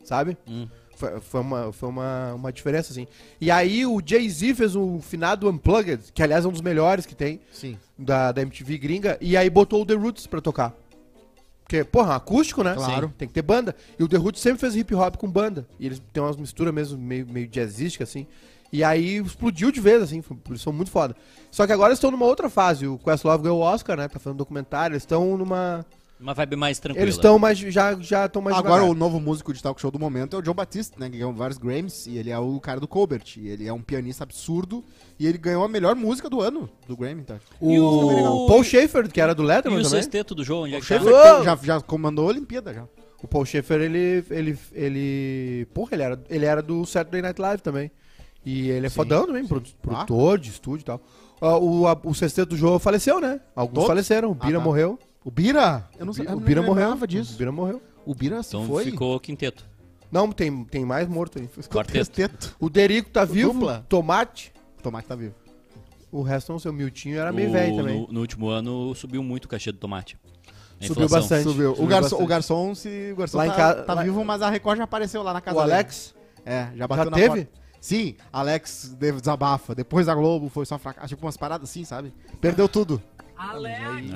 Sabe? 0.05 0.37
Hum. 0.49 0.67
Foi, 1.21 1.41
uma, 1.41 1.73
foi 1.73 1.89
uma, 1.89 2.35
uma 2.35 2.53
diferença, 2.53 2.93
assim. 2.93 3.07
E 3.41 3.51
aí 3.51 3.87
o 3.87 4.01
Jay-Z 4.05 4.55
fez 4.55 4.77
o 4.77 5.01
finado 5.01 5.49
Unplugged, 5.49 6.13
que 6.13 6.23
aliás 6.23 6.45
é 6.45 6.49
um 6.49 6.53
dos 6.53 6.61
melhores 6.61 7.07
que 7.07 7.15
tem, 7.15 7.41
Sim. 7.53 7.77
da, 7.99 8.33
da 8.33 8.43
MTV 8.43 8.79
gringa, 8.79 9.17
e 9.21 9.37
aí 9.37 9.49
botou 9.49 9.83
o 9.83 9.87
The 9.87 9.95
Roots 9.95 10.27
pra 10.27 10.41
tocar. 10.41 10.75
Porque, 11.63 11.85
porra, 11.85 12.17
acústico, 12.17 12.65
né? 12.65 12.75
Claro. 12.75 13.07
Sim. 13.09 13.15
Tem 13.17 13.29
que 13.29 13.35
ter 13.35 13.43
banda. 13.43 13.77
E 13.99 14.03
o 14.03 14.09
The 14.09 14.17
Roots 14.17 14.41
sempre 14.43 14.59
fez 14.59 14.75
hip 14.75 14.93
hop 14.95 15.17
com 15.17 15.31
banda. 15.31 15.67
E 15.79 15.87
eles 15.87 16.03
têm 16.13 16.21
umas 16.21 16.37
misturas 16.37 16.75
mesmo 16.75 16.99
meio, 16.99 17.25
meio 17.29 17.47
jazzísticas, 17.47 18.09
assim. 18.09 18.27
E 18.73 18.83
aí 18.83 19.17
explodiu 19.19 19.71
de 19.71 19.81
vez, 19.81 20.03
assim. 20.03 20.21
foi- 20.21 20.37
Eles 20.49 20.61
são 20.63 20.73
muito 20.73 20.91
foda. 20.91 21.15
Só 21.51 21.67
que 21.67 21.73
agora 21.73 21.91
eles 21.91 21.99
estão 21.99 22.11
numa 22.11 22.27
outra 22.27 22.51
fase. 22.51 22.89
O 22.89 22.99
Questlove 22.99 23.45
ganhou 23.45 23.59
o 23.59 23.63
Oscar, 23.63 23.97
né? 23.97 24.09
Tá 24.09 24.19
fazendo 24.19 24.39
documentário. 24.39 24.95
Eles 24.95 25.03
estão 25.05 25.37
numa. 25.37 25.87
Uma 26.21 26.35
vibe 26.35 26.55
mais 26.57 26.79
tranquila. 26.79 27.03
Eles 27.05 27.15
estão 27.15 27.39
mais. 27.39 27.57
Já 27.59 27.95
já 27.99 28.27
estão 28.27 28.43
mais. 28.43 28.55
Agora, 28.57 28.75
devagar. 28.83 28.91
o 28.91 28.95
novo 28.95 29.19
músico 29.19 29.55
de 29.55 29.63
talk 29.63 29.81
show 29.81 29.91
do 29.91 29.99
momento 29.99 30.37
é 30.37 30.39
o 30.39 30.45
Joe 30.45 30.53
Batista, 30.55 30.97
né? 31.01 31.09
Que 31.09 31.17
ganhou 31.17 31.33
vários 31.33 31.57
Grammys. 31.57 32.07
E 32.07 32.19
ele 32.19 32.31
é 32.31 32.39
o 32.39 32.61
cara 32.61 32.79
do 32.79 32.87
Colbert. 32.87 33.25
E 33.39 33.49
ele 33.49 33.67
é 33.67 33.73
um 33.73 33.81
pianista 33.81 34.25
absurdo. 34.25 34.85
E 35.19 35.27
ele 35.27 35.39
ganhou 35.39 35.65
a 35.65 35.69
melhor 35.69 35.97
música 35.97 36.29
do 36.29 36.43
ano 36.43 36.69
do 36.87 36.95
Grammy, 36.97 37.23
tá? 37.25 37.37
O, 37.59 37.71
E 37.73 37.81
o- 37.81 38.47
Paul 38.49 38.63
Schaefer, 38.63 39.11
que 39.11 39.21
era 39.21 39.35
do 39.35 39.43
E 39.45 39.47
Letterman 39.47 39.81
o 39.81 39.83
também. 39.83 40.03
sexteto 40.03 40.35
do 40.35 40.45
jogo, 40.45 40.65
onde 40.65 40.75
é 40.75 40.79
O 40.79 40.81
que 40.81 40.87
Schaefer 40.87 41.11
tá? 41.11 41.35
tem- 41.37 41.45
já, 41.45 41.57
já 41.63 41.81
comandou 41.81 42.27
a 42.27 42.29
Olimpíada, 42.29 42.75
já. 42.75 42.85
O 43.23 43.27
Paul 43.27 43.47
Schaefer, 43.47 43.81
ele. 43.81 44.25
ele, 44.31 44.59
ele 44.75 45.67
porra, 45.73 45.91
ele 45.95 46.03
era, 46.03 46.23
ele 46.29 46.45
era 46.45 46.63
do 46.63 46.85
Saturday 46.85 47.23
Night 47.23 47.41
Live 47.41 47.63
também. 47.63 47.91
E 48.45 48.69
ele 48.71 48.87
é 48.87 48.89
Sim, 48.91 48.95
fodão 48.97 49.27
também, 49.27 49.43
sim. 49.47 49.49
Ah. 49.55 49.75
produtor 49.83 50.39
de 50.39 50.51
estúdio 50.51 50.83
e 50.83 50.85
tal. 50.85 51.01
Ah, 51.41 51.57
o, 51.59 51.87
a- 51.87 51.99
o 52.05 52.15
sexteto 52.15 52.51
do 52.51 52.57
jogo 52.57 52.79
faleceu, 52.79 53.21
né? 53.21 53.41
Alguns 53.57 53.75
Todos? 53.75 53.89
faleceram. 53.89 54.31
O 54.31 54.35
Bira 54.35 54.57
Ah, 54.59 54.61
tá. 54.61 54.65
morreu. 54.65 54.99
O 55.25 55.31
Bira? 55.31 55.89
Eu 55.99 56.05
não 56.07 56.13
O 56.13 56.15
sei. 56.15 56.25
Bi- 56.25 56.31
eu 56.31 56.37
o 56.37 56.41
não 56.41 56.47
Bira 56.47 56.63
morreu. 56.63 56.85
lembrava 56.85 57.05
O 57.05 57.09
disso. 57.09 57.37
Bira 57.37 57.53
morreu. 57.53 57.83
O 58.07 58.15
Bira 58.15 58.41
Então 58.47 58.67
foi? 58.67 58.85
ficou 58.85 59.19
quinteto. 59.21 59.65
Não, 60.11 60.33
tem, 60.33 60.65
tem 60.65 60.85
mais 60.85 61.07
morto 61.07 61.39
aí. 61.39 61.47
Ficou 61.47 61.65
Quarteto. 61.83 62.57
O 62.59 62.69
Derico 62.69 63.11
tá 63.11 63.25
vivo. 63.25 63.53
Dupla. 63.53 63.85
Tomate. 63.89 64.53
O 64.79 64.83
Tomate 64.83 65.07
tá 65.07 65.15
vivo. 65.15 65.35
O 66.11 66.23
resto 66.23 66.51
não 66.51 66.59
sei. 66.59 66.71
O 66.71 66.75
Miltinho 66.75 67.19
era 67.19 67.31
meio 67.33 67.49
O- 67.49 67.53
velho 67.53 67.77
também. 67.77 68.01
No, 68.01 68.13
no 68.13 68.21
último 68.21 68.49
ano 68.49 68.95
subiu 68.95 69.23
muito 69.23 69.45
o 69.45 69.49
cachê 69.49 69.71
do 69.71 69.79
tomate. 69.79 70.19
A 70.83 70.87
Subiu 70.87 71.05
inflação. 71.05 71.21
bastante. 71.29 71.43
Subiu. 71.45 71.73
O 71.73 71.75
subiu 71.77 71.89
garçom, 71.89 72.03
bastante. 72.03 72.23
o 72.23 72.27
garçom, 72.27 72.75
se, 72.75 73.11
o 73.13 73.17
garçom 73.17 73.37
Lá 73.39 73.47
em 73.47 73.51
tá, 73.51 73.57
casa- 73.57 73.83
tá 73.83 73.95
lá- 73.95 74.03
vivo, 74.03 74.25
mas 74.25 74.41
a 74.43 74.49
Record 74.51 74.79
já 74.79 74.85
apareceu 74.85 75.23
lá 75.23 75.33
na 75.35 75.41
casa 75.43 75.59
O 75.59 75.61
dele. 75.61 75.75
Alex. 75.75 76.15
É, 76.45 76.71
já 76.75 76.89
bateu 76.89 77.05
Já 77.05 77.11
na 77.11 77.17
teve? 77.17 77.29
porta. 77.45 77.49
Sim, 77.81 78.17
Alex 78.33 78.97
desabafa. 78.99 79.75
Depois 79.75 80.07
da 80.07 80.15
Globo 80.15 80.49
foi 80.49 80.65
só 80.67 80.79
fracasso. 80.79 81.09
Tipo 81.09 81.25
umas 81.27 81.37
paradas 81.37 81.69
assim, 81.71 81.85
sabe? 81.85 82.13
Perdeu 82.41 82.67
tudo. 82.69 83.01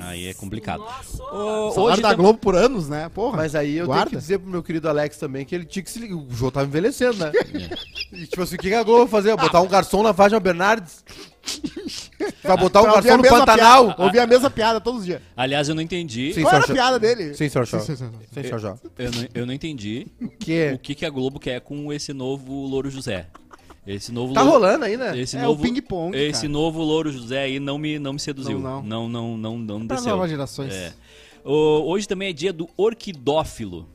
Aí 0.03 0.27
é 0.27 0.33
complicado. 0.33 0.83
O 1.31 1.79
hoje 1.81 2.01
da 2.01 2.13
Globo 2.13 2.37
por 2.39 2.55
anos, 2.55 2.87
né? 2.87 3.09
Porra. 3.09 3.37
Mas 3.37 3.55
aí 3.55 3.75
eu 3.77 3.85
Guarda. 3.87 4.05
tenho 4.05 4.11
que 4.11 4.21
dizer 4.21 4.37
pro 4.39 4.49
meu 4.49 4.61
querido 4.61 4.87
Alex 4.87 5.17
também 5.17 5.43
que 5.45 5.55
ele 5.55 5.65
tinha 5.65 5.81
que 5.83 5.89
se 5.89 5.99
ligar. 5.99 6.15
O 6.15 6.27
João 6.29 6.51
tava 6.51 6.67
envelhecendo, 6.67 7.17
né? 7.17 7.31
E, 8.13 8.25
tipo 8.27 8.41
assim, 8.43 8.55
o 8.55 8.59
que, 8.59 8.69
que 8.69 8.73
a 8.73 8.83
Globo 8.83 8.99
vai 9.07 9.21
fazer? 9.21 9.35
Botar 9.35 9.59
um 9.59 9.67
garçom 9.67 10.01
na 10.01 10.13
Fátima 10.13 10.39
Bernardes? 10.39 11.03
Vai 12.43 12.57
botar 12.57 12.81
um 12.81 12.83
Pra 12.85 12.93
garçom 13.01 13.17
no 13.17 13.23
Pantanal? 13.23 13.85
piada- 13.87 14.03
Ouvir 14.03 14.19
a 14.19 14.27
mesma 14.27 14.49
piada 14.49 14.79
todos 14.79 15.01
os 15.01 15.05
dias. 15.05 15.21
Aliás, 15.35 15.67
eu 15.67 15.75
não 15.75 15.81
entendi. 15.81 16.33
Sim. 16.33 16.41
Qual 16.43 16.53
era 16.55 16.63
a 16.63 16.67
piada 16.67 16.99
dele? 16.99 17.33
Sim, 17.35 17.49
senhor 17.49 17.65
Shaw. 17.67 17.79
Sim, 17.81 17.95
senhor 18.31 18.59
Shaw. 18.59 18.79
Eu 18.97 19.11
não, 19.11 19.27
eu 19.33 19.45
não 19.45 19.53
entendi 19.53 20.07
O 20.21 20.29
quê? 20.29 20.71
o 20.75 20.79
que, 20.79 20.95
que 20.95 21.05
a 21.05 21.09
Globo 21.09 21.39
quer 21.39 21.59
com 21.61 21.91
esse 21.91 22.13
novo 22.13 22.53
Louro 22.65 22.89
José. 22.89 23.27
Esse 23.87 24.11
novo 24.11 24.33
Tá 24.33 24.41
Louro- 24.41 24.57
rolando 24.59 24.85
aí, 24.85 24.97
né? 24.97 25.17
Esse 25.19 25.37
É 25.37 25.41
novo, 25.43 25.61
o 25.61 25.63
ping-pong, 25.63 26.17
Esse 26.17 26.41
cara. 26.41 26.49
novo 26.53 26.81
Louro 26.81 27.11
José 27.11 27.43
aí 27.43 27.59
não 27.59 27.77
me, 27.77 27.99
não 27.99 28.13
me 28.13 28.19
seduziu. 28.19 28.59
Não, 28.59 28.81
Não, 28.81 29.07
não. 29.07 29.37
não, 29.37 29.37
não, 29.37 29.79
não, 29.79 29.87
Para 29.87 29.97
desceu. 29.97 30.13
novas 30.15 30.29
gerações. 30.29 30.73
É. 30.73 30.93
O- 31.43 31.83
hoje 31.91 32.07
também 32.07 32.29
é 32.29 32.33
dia 32.33 32.51
do 32.51 32.67
orquidófilo. 32.75 33.87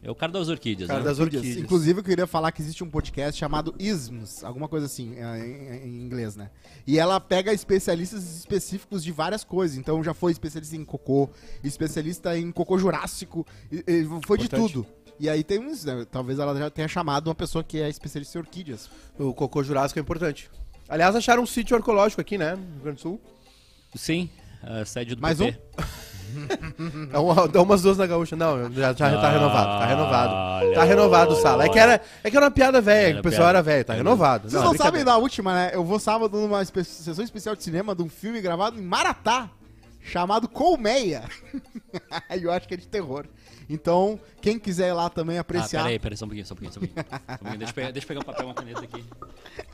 É 0.00 0.08
o 0.08 0.14
cara 0.14 0.30
das 0.30 0.48
orquídeas, 0.48 0.86
Cara 0.86 1.00
né? 1.00 1.06
das 1.06 1.18
orquídeas. 1.18 1.56
Inclusive, 1.56 1.98
eu 1.98 2.04
queria 2.04 2.26
falar 2.26 2.52
que 2.52 2.62
existe 2.62 2.84
um 2.84 2.88
podcast 2.88 3.36
chamado 3.36 3.74
Isms, 3.80 4.44
alguma 4.44 4.68
coisa 4.68 4.86
assim, 4.86 5.16
é, 5.16 5.44
em, 5.84 5.88
em 5.88 6.00
inglês, 6.02 6.36
né? 6.36 6.50
E 6.86 7.00
ela 7.00 7.18
pega 7.18 7.52
especialistas 7.52 8.36
específicos 8.38 9.02
de 9.02 9.10
várias 9.10 9.42
coisas. 9.42 9.76
Então, 9.76 10.02
já 10.04 10.14
foi 10.14 10.30
especialista 10.30 10.76
em 10.76 10.84
cocô, 10.84 11.28
especialista 11.64 12.38
em 12.38 12.52
cocô 12.52 12.78
jurássico, 12.78 13.44
foi 14.24 14.38
de 14.38 14.44
Importante. 14.44 14.72
tudo. 14.72 14.86
E 15.20 15.28
aí 15.28 15.42
tem 15.42 15.58
uns, 15.58 15.84
né, 15.84 16.06
talvez 16.10 16.38
ela 16.38 16.56
já 16.56 16.70
tenha 16.70 16.86
chamado 16.88 17.28
uma 17.28 17.34
pessoa 17.34 17.64
que 17.64 17.80
é 17.80 17.88
especialista 17.88 18.38
em 18.38 18.40
orquídeas. 18.40 18.88
O 19.18 19.34
cocô 19.34 19.62
jurássico 19.62 19.98
é 19.98 20.02
importante. 20.02 20.48
Aliás, 20.88 21.14
acharam 21.16 21.42
um 21.42 21.46
sítio 21.46 21.76
arqueológico 21.76 22.20
aqui, 22.20 22.38
né? 22.38 22.52
No 22.54 22.62
Rio 22.74 22.82
Grande 22.82 22.96
do 22.96 23.02
Sul. 23.02 23.20
Sim, 23.96 24.30
a 24.62 24.84
sede 24.84 25.14
do 25.14 25.20
Mais 25.22 25.36
PP. 25.38 25.58
Dá, 27.10 27.20
uma, 27.20 27.48
dá 27.48 27.62
umas 27.62 27.82
duas 27.82 27.96
na 27.96 28.06
gaúcha. 28.06 28.36
Não, 28.36 28.70
já, 28.72 28.92
já 28.92 28.94
tá 28.94 29.30
renovado. 29.30 29.78
Tá 29.80 29.86
renovado. 29.86 30.34
olha, 30.34 30.74
Tá 30.74 30.84
renovado 30.84 31.32
o 31.32 31.36
sala. 31.36 31.64
É 31.64 31.68
que 31.68 31.78
era, 31.78 32.00
é 32.22 32.30
que 32.30 32.36
era 32.36 32.44
uma 32.46 32.50
piada 32.50 32.80
velha, 32.80 33.14
que 33.14 33.20
o 33.20 33.22
pessoal 33.22 33.44
piada. 33.46 33.58
era 33.58 33.62
velho. 33.62 33.84
Tá 33.84 33.94
renovado. 33.94 34.50
Vocês 34.50 34.62
não, 34.62 34.74
é 34.74 34.76
sabem 34.76 35.04
da 35.04 35.16
última, 35.16 35.54
né? 35.54 35.70
Eu 35.72 35.82
vou 35.84 35.98
sábado 35.98 36.38
numa 36.38 36.62
espe- 36.62 36.84
sessão 36.84 37.24
especial 37.24 37.56
de 37.56 37.62
cinema 37.64 37.94
de 37.94 38.02
um 38.02 38.08
filme 38.08 38.40
gravado 38.42 38.78
em 38.78 38.82
Maratá, 38.82 39.50
chamado 40.02 40.48
Colmeia. 40.48 41.24
Eu 42.40 42.52
acho 42.52 42.68
que 42.68 42.74
é 42.74 42.76
de 42.76 42.86
terror. 42.86 43.26
Então, 43.68 44.18
quem 44.40 44.58
quiser 44.58 44.88
ir 44.88 44.92
lá 44.94 45.10
também 45.10 45.36
Ah, 45.36 45.42
apreciar. 45.42 45.82
peraí, 45.82 45.98
peraí, 45.98 46.16
só 46.16 46.24
um 46.24 46.28
pouquinho, 46.28 46.46
só 46.46 46.54
um 46.54 46.56
pouquinho, 46.56 46.72
só 46.72 46.80
um 46.80 46.86
pouquinho. 46.86 47.06
Só 47.28 47.34
um 47.34 47.36
pouquinho. 47.38 47.58
Deixa, 47.58 47.70
eu 47.70 47.74
pegar, 47.74 47.90
deixa 47.90 48.04
eu 48.04 48.08
pegar 48.08 48.20
um 48.20 48.24
papel 48.24 48.42
e 48.42 48.46
uma 48.48 48.54
caneta 48.54 48.80
aqui. 48.80 49.04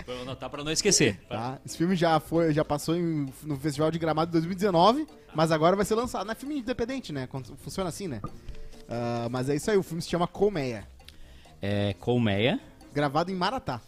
Pra 0.05 0.15
eu 0.15 0.23
anotar 0.23 0.51
pra 0.51 0.65
não 0.65 0.73
esquecer. 0.73 1.21
Tá? 1.29 1.59
Esse 1.65 1.77
filme 1.77 1.95
já 1.95 2.19
foi, 2.19 2.53
já 2.53 2.65
passou 2.65 2.97
em- 2.97 3.33
no 3.45 3.57
Festival 3.57 3.91
de 3.91 3.99
Gramado 3.99 4.29
de 4.31 4.33
2019, 4.33 5.07
mas 5.35 5.53
agora 5.53 5.77
vai 5.77 5.85
ser 5.85 5.95
lançado. 5.95 6.25
Não 6.25 6.33
é 6.33 6.35
filme 6.35 6.59
independente, 6.59 7.13
né? 7.13 7.29
Funciona 7.59 7.89
assim, 7.89 8.09
né? 8.09 8.21
Ah, 8.89 9.29
mas 9.31 9.49
é 9.49 9.55
isso 9.55 9.71
aí, 9.71 9.77
o 9.77 9.83
filme 9.83 10.03
se 10.03 10.09
chama 10.11 10.27
Colmeia, 10.27 10.85
É 11.63 11.95
Colmeia. 12.01 12.59
gravado 12.93 13.31
em 13.31 13.35
Maratá. 13.35 13.81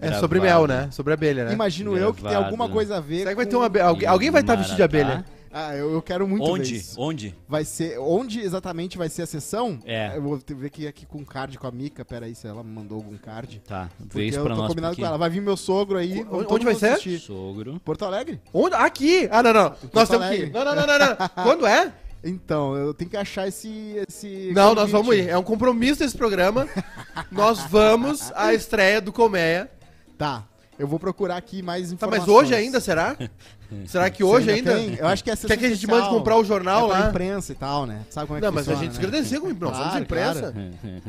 É 0.00 0.12
sobre 0.20 0.38
Gravado. 0.38 0.68
mel, 0.68 0.78
né? 0.84 0.90
Sobre 0.92 1.12
abelha, 1.12 1.44
né? 1.46 1.52
Imagino 1.52 1.96
eu 1.96 2.14
que 2.14 2.20
tem 2.22 2.30
Gravado. 2.30 2.44
alguma 2.46 2.68
coisa 2.68 2.98
a 2.98 3.00
ver 3.00 3.18
Será 3.18 3.30
que 3.30 3.36
vai 3.36 3.44
com- 3.46 3.50
ter 3.50 3.56
uma 3.56 3.66
abelha? 3.66 3.84
Alguém, 3.86 4.08
alguém 4.08 4.30
vai 4.30 4.40
estar 4.42 4.54
vestido 4.54 4.76
de 4.76 4.82
abelha? 4.84 5.24
Ah, 5.52 5.74
eu, 5.74 5.92
eu 5.92 6.02
quero 6.02 6.26
muito 6.28 6.44
ver 6.44 6.50
Onde? 6.52 6.76
isso. 6.76 7.00
Onde? 7.00 7.34
Vai 7.48 7.64
ser... 7.64 7.98
Onde 7.98 8.40
exatamente 8.40 8.98
vai 8.98 9.08
ser 9.08 9.22
a 9.22 9.26
sessão? 9.26 9.78
É. 9.84 10.12
Eu 10.16 10.22
vou 10.22 10.38
ter 10.38 10.54
que 10.54 10.60
ver 10.60 10.66
aqui, 10.66 10.86
aqui 10.86 11.06
com 11.06 11.24
card 11.24 11.58
com 11.58 11.66
a 11.66 11.70
Mica, 11.70 12.04
peraí 12.04 12.34
se 12.34 12.46
ela 12.46 12.62
me 12.62 12.70
mandou 12.70 12.96
algum 12.98 13.16
card. 13.16 13.62
Tá, 13.66 13.88
vê 13.98 14.06
Porque 14.06 14.22
isso 14.24 14.38
eu 14.38 14.44
pra 14.44 14.54
tô 14.54 14.60
nós. 14.62 14.68
combinado 14.68 14.92
porque- 14.94 15.02
com 15.02 15.08
ela. 15.08 15.18
Vai 15.18 15.30
vir 15.30 15.40
meu 15.40 15.56
sogro 15.56 15.98
aí. 15.98 16.20
Onde- 16.20 16.24
vamos 16.30 16.52
onde 16.52 16.64
vai 16.64 16.74
ser? 16.74 16.90
assistir. 16.90 17.18
Sogro. 17.20 17.80
Porto 17.84 18.04
Alegre? 18.04 18.40
Onde? 18.52 18.74
Aqui! 18.74 19.28
Ah, 19.30 19.42
não, 19.42 19.52
não. 19.52 19.74
Nós 19.92 20.08
temos 20.08 20.26
que 20.26 20.32
Alegre. 20.34 20.46
ir. 20.46 20.52
Não, 20.52 20.64
não, 20.64 20.74
não, 20.74 20.86
não, 20.86 20.98
não. 20.98 21.16
Quando 21.44 21.66
é? 21.66 21.92
Então, 22.24 22.74
eu 22.76 22.92
tenho 22.92 23.08
que 23.10 23.16
achar 23.16 23.46
esse. 23.46 23.68
esse 24.08 24.50
Não, 24.52 24.74
nós 24.74 24.90
convite. 24.90 24.92
vamos 24.92 25.14
ir. 25.16 25.28
É 25.28 25.38
um 25.38 25.42
compromisso 25.42 26.00
desse 26.00 26.16
programa. 26.16 26.68
nós 27.30 27.60
vamos 27.70 28.32
à 28.34 28.52
estreia 28.52 29.00
do 29.00 29.12
Colmeia. 29.12 29.70
Tá. 30.18 30.44
Eu 30.78 30.86
vou 30.86 30.98
procurar 30.98 31.36
aqui 31.36 31.60
mais 31.60 31.88
Tá, 31.88 31.94
informações. 31.94 32.26
mas 32.28 32.36
hoje 32.36 32.54
ainda, 32.54 32.80
será? 32.80 33.16
será 33.86 34.08
que 34.10 34.22
hoje 34.22 34.50
ainda? 34.50 34.72
Eu 34.80 35.06
acho 35.08 35.24
que 35.24 35.30
é 35.30 35.36
Quer 35.36 35.56
que 35.56 35.66
a 35.66 35.70
gente 35.70 35.86
mande 35.86 36.08
comprar 36.08 36.36
o 36.36 36.44
jornal 36.44 36.86
é 36.94 36.98
lá? 36.98 37.08
imprensa 37.08 37.52
e 37.52 37.54
tal, 37.56 37.84
né? 37.84 38.06
Sabe 38.10 38.26
como 38.28 38.38
é 38.38 38.40
Não, 38.40 38.50
que 38.50 38.54
mas 38.54 38.68
a 38.68 38.74
gente 38.74 38.88
né? 38.88 38.94
se 38.94 39.00
credencia 39.00 39.40
nós 39.40 39.48
somos 39.58 39.76
Claro, 39.78 40.02
imprensa. 40.02 40.54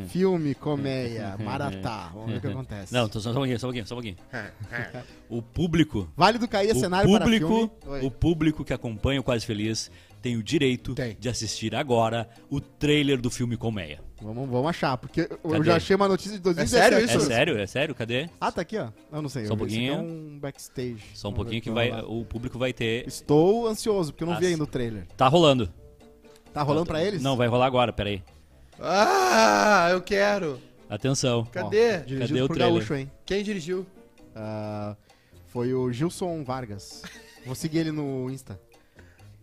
Filme, 0.08 0.56
comédia, 0.56 1.36
maratá. 1.40 2.10
Vamos 2.14 2.32
ver 2.32 2.38
o 2.38 2.42
que 2.42 2.48
acontece. 2.48 2.94
Não, 2.94 3.08
tô 3.08 3.20
só, 3.20 3.32
só 3.32 3.32
um 3.32 3.34
pouquinho, 3.36 3.60
só 3.60 3.68
um 3.68 3.70
pouquinho, 3.70 3.88
só 3.88 3.96
um 3.96 3.98
pouquinho. 3.98 4.18
O 5.30 5.44
público. 5.44 6.10
Vale 6.18 6.40
do 6.40 6.48
cair 6.48 6.72
é 6.72 6.74
cenário 6.74 7.08
para 7.12 7.24
público, 7.24 7.48
filme. 7.48 7.72
Oi. 7.86 8.06
o 8.08 8.10
público 8.10 8.66
que 8.66 8.74
acompanha 8.74 9.20
o 9.20 9.24
Quase 9.24 9.46
Feliz 9.46 9.92
tem 10.24 10.36
o 10.36 10.42
direito 10.42 10.96
Tem. 10.96 11.16
de 11.20 11.30
assistir 11.30 11.76
agora 11.76 12.28
o 12.50 12.60
trailer 12.60 13.22
do 13.22 13.30
filme 13.30 13.56
Colmeia. 13.56 14.02
Vamos, 14.22 14.50
vamos 14.50 14.70
achar, 14.70 14.98
porque 14.98 15.22
eu 15.22 15.52
Cadê? 15.52 15.64
já 15.64 15.76
achei 15.78 15.96
uma 15.96 16.08
notícia 16.08 16.34
de 16.34 16.40
2017. 16.40 16.82
sério 16.84 16.98
É 16.98 17.04
isso? 17.16 17.26
sério? 17.28 17.58
É 17.58 17.68
sério? 17.68 17.96
Cadê? 17.96 18.30
Ah, 18.40 18.52
tá 18.52 18.62
aqui, 18.62 18.78
ó. 18.78 18.90
Eu 19.12 19.22
não 19.22 19.30
sei. 19.30 19.46
Só 19.46 19.54
um 19.54 19.58
eu 19.58 19.66
vi, 19.66 19.72
esse 19.74 19.78
aqui 19.80 19.88
pouquinho. 19.90 19.94
É 19.94 20.14
um 20.36 20.40
backstage. 20.40 21.04
Só 21.14 21.30
um 21.30 21.32
Vamos 21.32 21.36
pouquinho 21.46 21.60
ver 21.60 21.64
que 21.64 21.70
o 21.70 21.74
vai, 21.74 21.90
lá. 21.90 22.04
o 22.06 22.26
público 22.26 22.60
vai 22.60 22.74
ter. 22.74 23.08
Estou 23.08 23.68
ansioso, 23.68 24.12
porque 24.12 24.24
eu 24.24 24.28
não 24.28 24.38
vi 24.38 24.48
ainda 24.48 24.64
o 24.64 24.68
trailer. 24.68 25.08
Tá 25.16 25.28
rolando. 25.28 25.72
Tá 26.54 26.62
rolando 26.64 26.86
pra 26.88 27.02
eles? 27.04 27.22
Não, 27.22 27.38
vai 27.38 27.48
rolar 27.48 27.68
agora, 27.68 27.94
peraí. 27.94 28.22
Ah, 28.80 29.88
eu 29.92 30.02
quero. 30.02 30.60
Atenção. 30.90 31.46
Cadê? 31.46 32.00
Dirigido 32.00 32.28
Cadê 32.28 32.42
o 32.42 32.48
por 32.48 32.56
trailer? 32.56 32.76
Gaúcho, 32.76 32.96
hein? 32.96 33.12
Quem 33.26 33.44
dirigiu? 33.44 33.86
Ah, 34.36 34.96
foi 35.48 35.74
o 35.74 35.92
Gilson 35.92 36.44
Vargas. 36.44 37.04
Vou 37.46 37.56
seguir 37.56 37.80
ele 37.80 37.92
no 37.92 38.30
Insta. 38.30 38.60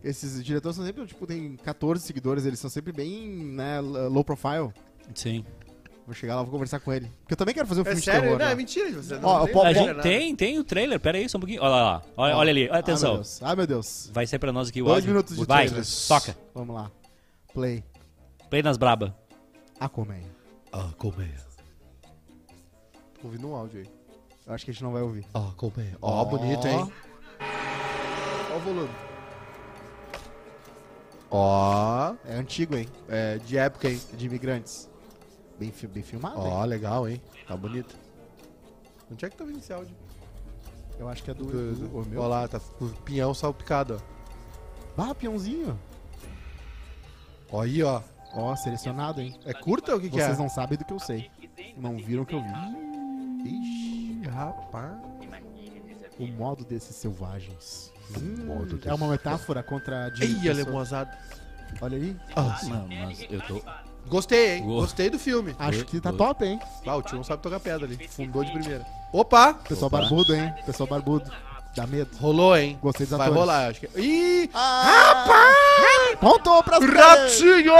Esses 0.03 0.43
diretores 0.43 0.75
são 0.75 0.85
sempre, 0.85 1.05
tipo, 1.05 1.25
tem 1.25 1.55
14 1.57 2.05
seguidores, 2.05 2.45
eles 2.45 2.59
são 2.59 2.69
sempre 2.69 2.91
bem, 2.93 3.27
né, 3.29 3.79
low 3.81 4.23
profile. 4.23 4.71
Sim. 5.15 5.43
Vou 6.05 6.13
chegar 6.13 6.35
lá, 6.37 6.41
vou 6.43 6.51
conversar 6.51 6.79
com 6.79 6.93
ele. 6.93 7.11
Porque 7.21 7.33
eu 7.33 7.37
também 7.37 7.53
quero 7.53 7.67
fazer 7.67 7.81
um 7.81 7.83
É 7.83 7.85
filme 7.87 7.99
de 7.99 8.05
sério? 8.05 8.21
terror. 8.21 8.39
Não, 8.39 8.45
né? 8.45 8.51
é 8.51 8.55
mentira. 8.55 8.91
Você 9.01 9.15
não 9.17 9.27
Ó, 9.27 9.45
tem 9.45 9.61
A 9.65 9.73
gente 9.73 9.87
nada. 9.87 10.01
tem, 10.01 10.35
tem 10.37 10.57
o 10.59 10.63
trailer. 10.63 10.99
Pera 11.01 11.17
aí, 11.17 11.27
só 11.27 11.37
um 11.37 11.41
pouquinho. 11.41 11.61
Olha 11.61 11.69
lá. 11.69 12.01
Olha, 12.15 12.35
Ó. 12.35 12.39
olha 12.39 12.49
ali. 12.49 12.63
Meu 12.63 12.73
Atenção. 12.75 13.15
Deus. 13.15 13.43
Ai, 13.43 13.55
meu 13.57 13.67
Deus. 13.67 14.09
Vai 14.13 14.25
ser 14.25 14.39
pra 14.39 14.53
nós 14.53 14.69
aqui 14.69 14.81
o 14.81 14.85
Dois 14.85 14.95
áudio. 14.97 15.09
minutos 15.09 15.35
de 15.35 15.43
Vai, 15.45 15.65
trailer. 15.67 15.85
toca. 16.07 16.37
Vamos 16.55 16.73
lá. 16.75 16.89
Play. 17.53 17.83
Play 18.49 18.63
nas 18.63 18.77
braba. 18.77 19.13
A 19.81 19.89
colmeia. 19.89 20.23
Ah, 20.71 20.91
colmeia. 20.97 21.45
Tô 23.21 23.27
ouvindo 23.27 23.49
um 23.49 23.55
áudio 23.55 23.81
aí. 23.81 23.87
Eu 24.45 24.53
acho 24.53 24.63
que 24.63 24.71
a 24.71 24.73
gente 24.73 24.83
não 24.83 24.93
vai 24.93 25.01
ouvir. 25.01 25.25
Ah, 25.33 25.51
colmeia. 25.57 25.97
Ó, 26.01 26.23
bonito, 26.23 26.65
hein? 26.67 26.89
Ó 28.53 28.55
o 28.55 28.59
volume. 28.61 28.89
Ó, 31.29 32.15
É 32.25 32.35
antigo, 32.35 32.75
hein? 32.75 32.87
é 33.09 33.37
de 33.37 33.57
época, 33.57 33.89
hein? 33.89 33.99
De 34.13 34.25
imigrantes. 34.25 34.89
Bem, 35.59 35.71
fi- 35.71 35.87
bem 35.87 36.03
filmado, 36.03 36.39
hein? 36.39 36.51
Ó, 36.53 36.63
legal, 36.65 37.07
hein? 37.07 37.21
Tá 37.47 37.55
bonito. 37.57 37.95
Onde 39.11 39.25
é 39.25 39.29
que 39.29 39.35
tá 39.37 39.43
vindo 39.43 39.57
esse 39.59 39.73
áudio? 39.73 39.95
Eu 40.99 41.07
acho 41.09 41.23
que 41.23 41.31
é 41.31 41.33
do... 41.33 41.45
Do- 41.45 41.75
do- 41.87 41.99
o 41.99 42.05
meu. 42.05 42.21
Ó 42.21 42.27
lá, 42.27 42.47
tá 42.47 42.59
com 42.59 42.85
o 42.85 42.89
pinhão 43.01 43.33
salpicado, 43.33 44.01
Ah, 44.97 45.13
peãozinho. 45.13 45.77
ó. 47.51 47.57
Ó 47.57 47.61
aí, 47.61 47.81
ó. 47.83 48.01
Ó, 48.33 48.55
selecionado, 48.55 49.21
hein? 49.21 49.39
É 49.45 49.53
curta 49.53 49.93
ou 49.93 49.97
o 49.97 50.01
que, 50.01 50.09
que 50.09 50.15
Vocês 50.15 50.37
é? 50.37 50.41
não 50.41 50.49
sabem 50.49 50.77
do 50.77 50.83
que 50.85 50.93
eu 50.93 50.99
sei. 50.99 51.29
Não 51.77 51.95
viram 51.97 52.23
o 52.23 52.25
que 52.25 52.35
eu 52.35 52.41
vi. 52.41 53.47
Ixi, 53.49 54.21
rapaz. 54.29 54.97
O 56.19 56.27
modo 56.27 56.65
desses 56.65 56.95
selvagens. 56.95 57.93
Modo 58.45 58.79
é 58.85 58.93
uma 58.93 59.07
metáfora 59.09 59.61
contra 59.63 60.05
a 60.05 60.09
de 60.09 60.23
Ei. 60.23 60.35
Olha 61.81 61.97
ali. 61.97 62.15
Ah, 62.35 62.57
Não, 62.63 62.87
mas 62.87 63.25
eu 63.29 63.41
tô. 63.41 63.61
Gostei, 64.07 64.55
hein? 64.57 64.63
Uou. 64.65 64.81
Gostei 64.81 65.09
do 65.09 65.19
filme. 65.19 65.53
Acho 65.59 65.83
que 65.85 65.99
tá 65.99 66.11
Oi. 66.11 66.17
top, 66.17 66.45
hein? 66.45 66.59
Ah, 66.85 66.95
o 66.95 67.01
tio 67.01 67.17
não 67.17 67.23
sabe 67.25 67.43
tocar 67.43 67.59
pedra 67.59 67.85
ali. 67.85 68.07
Fundou 68.07 68.43
de 68.43 68.51
primeira. 68.51 68.85
Opa! 69.11 69.53
Pessoal 69.53 69.87
Opa. 69.87 69.99
barbudo, 69.99 70.33
hein? 70.33 70.53
Pessoal 70.65 70.87
barbudo. 70.87 71.29
Dá 71.75 71.85
medo. 71.85 72.09
Rolou, 72.17 72.57
hein? 72.57 72.79
Gostei 72.81 73.05
dos 73.05 73.17
Vai 73.17 73.27
atores. 73.27 73.41
rolar, 73.43 73.67
acho 73.69 73.81
que. 73.81 73.99
Ih! 73.99 74.49
Rapaz! 74.53 76.17
Pontou 76.19 76.63
pras 76.63 76.83
Ratinho! 76.83 77.73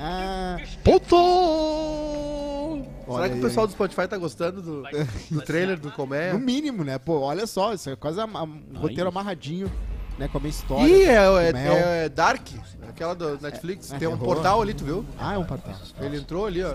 Ah, 0.00 0.56
Olha 3.08 3.16
Será 3.16 3.28
que 3.28 3.34
aí, 3.34 3.40
o 3.40 3.42
pessoal 3.42 3.64
hein? 3.64 3.68
do 3.68 3.72
Spotify 3.72 4.06
tá 4.08 4.16
gostando 4.18 4.60
do, 4.62 4.82
do 5.30 5.40
trailer 5.42 5.78
do 5.78 5.90
Colmeia? 5.90 6.32
no 6.34 6.38
mínimo, 6.38 6.84
né? 6.84 6.98
Pô, 6.98 7.20
olha 7.20 7.46
só, 7.46 7.72
isso 7.72 7.88
é 7.90 7.96
quase 7.96 8.20
um 8.20 8.36
Ai. 8.36 8.48
roteiro 8.76 9.08
amarradinho, 9.08 9.70
né? 10.18 10.28
Com 10.28 10.38
a 10.38 10.40
minha 10.40 10.50
história. 10.50 10.86
Ih, 10.86 11.02
é, 11.04 11.48
é- 11.48 11.52
Mel. 11.52 11.72
é 11.74 12.08
Dark, 12.08 12.46
aquela 12.88 13.14
do 13.14 13.38
Netflix. 13.40 13.92
É, 13.92 13.98
Tem 13.98 14.06
um 14.08 14.12
terror. 14.16 14.34
portal 14.34 14.60
ali, 14.62 14.74
tu 14.74 14.84
viu? 14.84 15.04
Ah, 15.18 15.34
é 15.34 15.38
um 15.38 15.44
portal. 15.44 15.74
Ele 16.00 16.16
entrou 16.18 16.46
ali, 16.46 16.62
ó. 16.62 16.74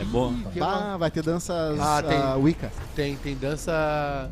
É 0.00 0.04
bom. 0.04 0.32
Bah, 0.56 0.96
vai 0.96 1.10
ter 1.10 1.22
danças 1.24 1.78
Ah, 1.80 2.02
tem. 2.02 2.16
ah, 2.16 2.36
Wicca. 2.36 2.70
Tem, 2.94 3.16
tem 3.16 3.36
dança. 3.36 4.30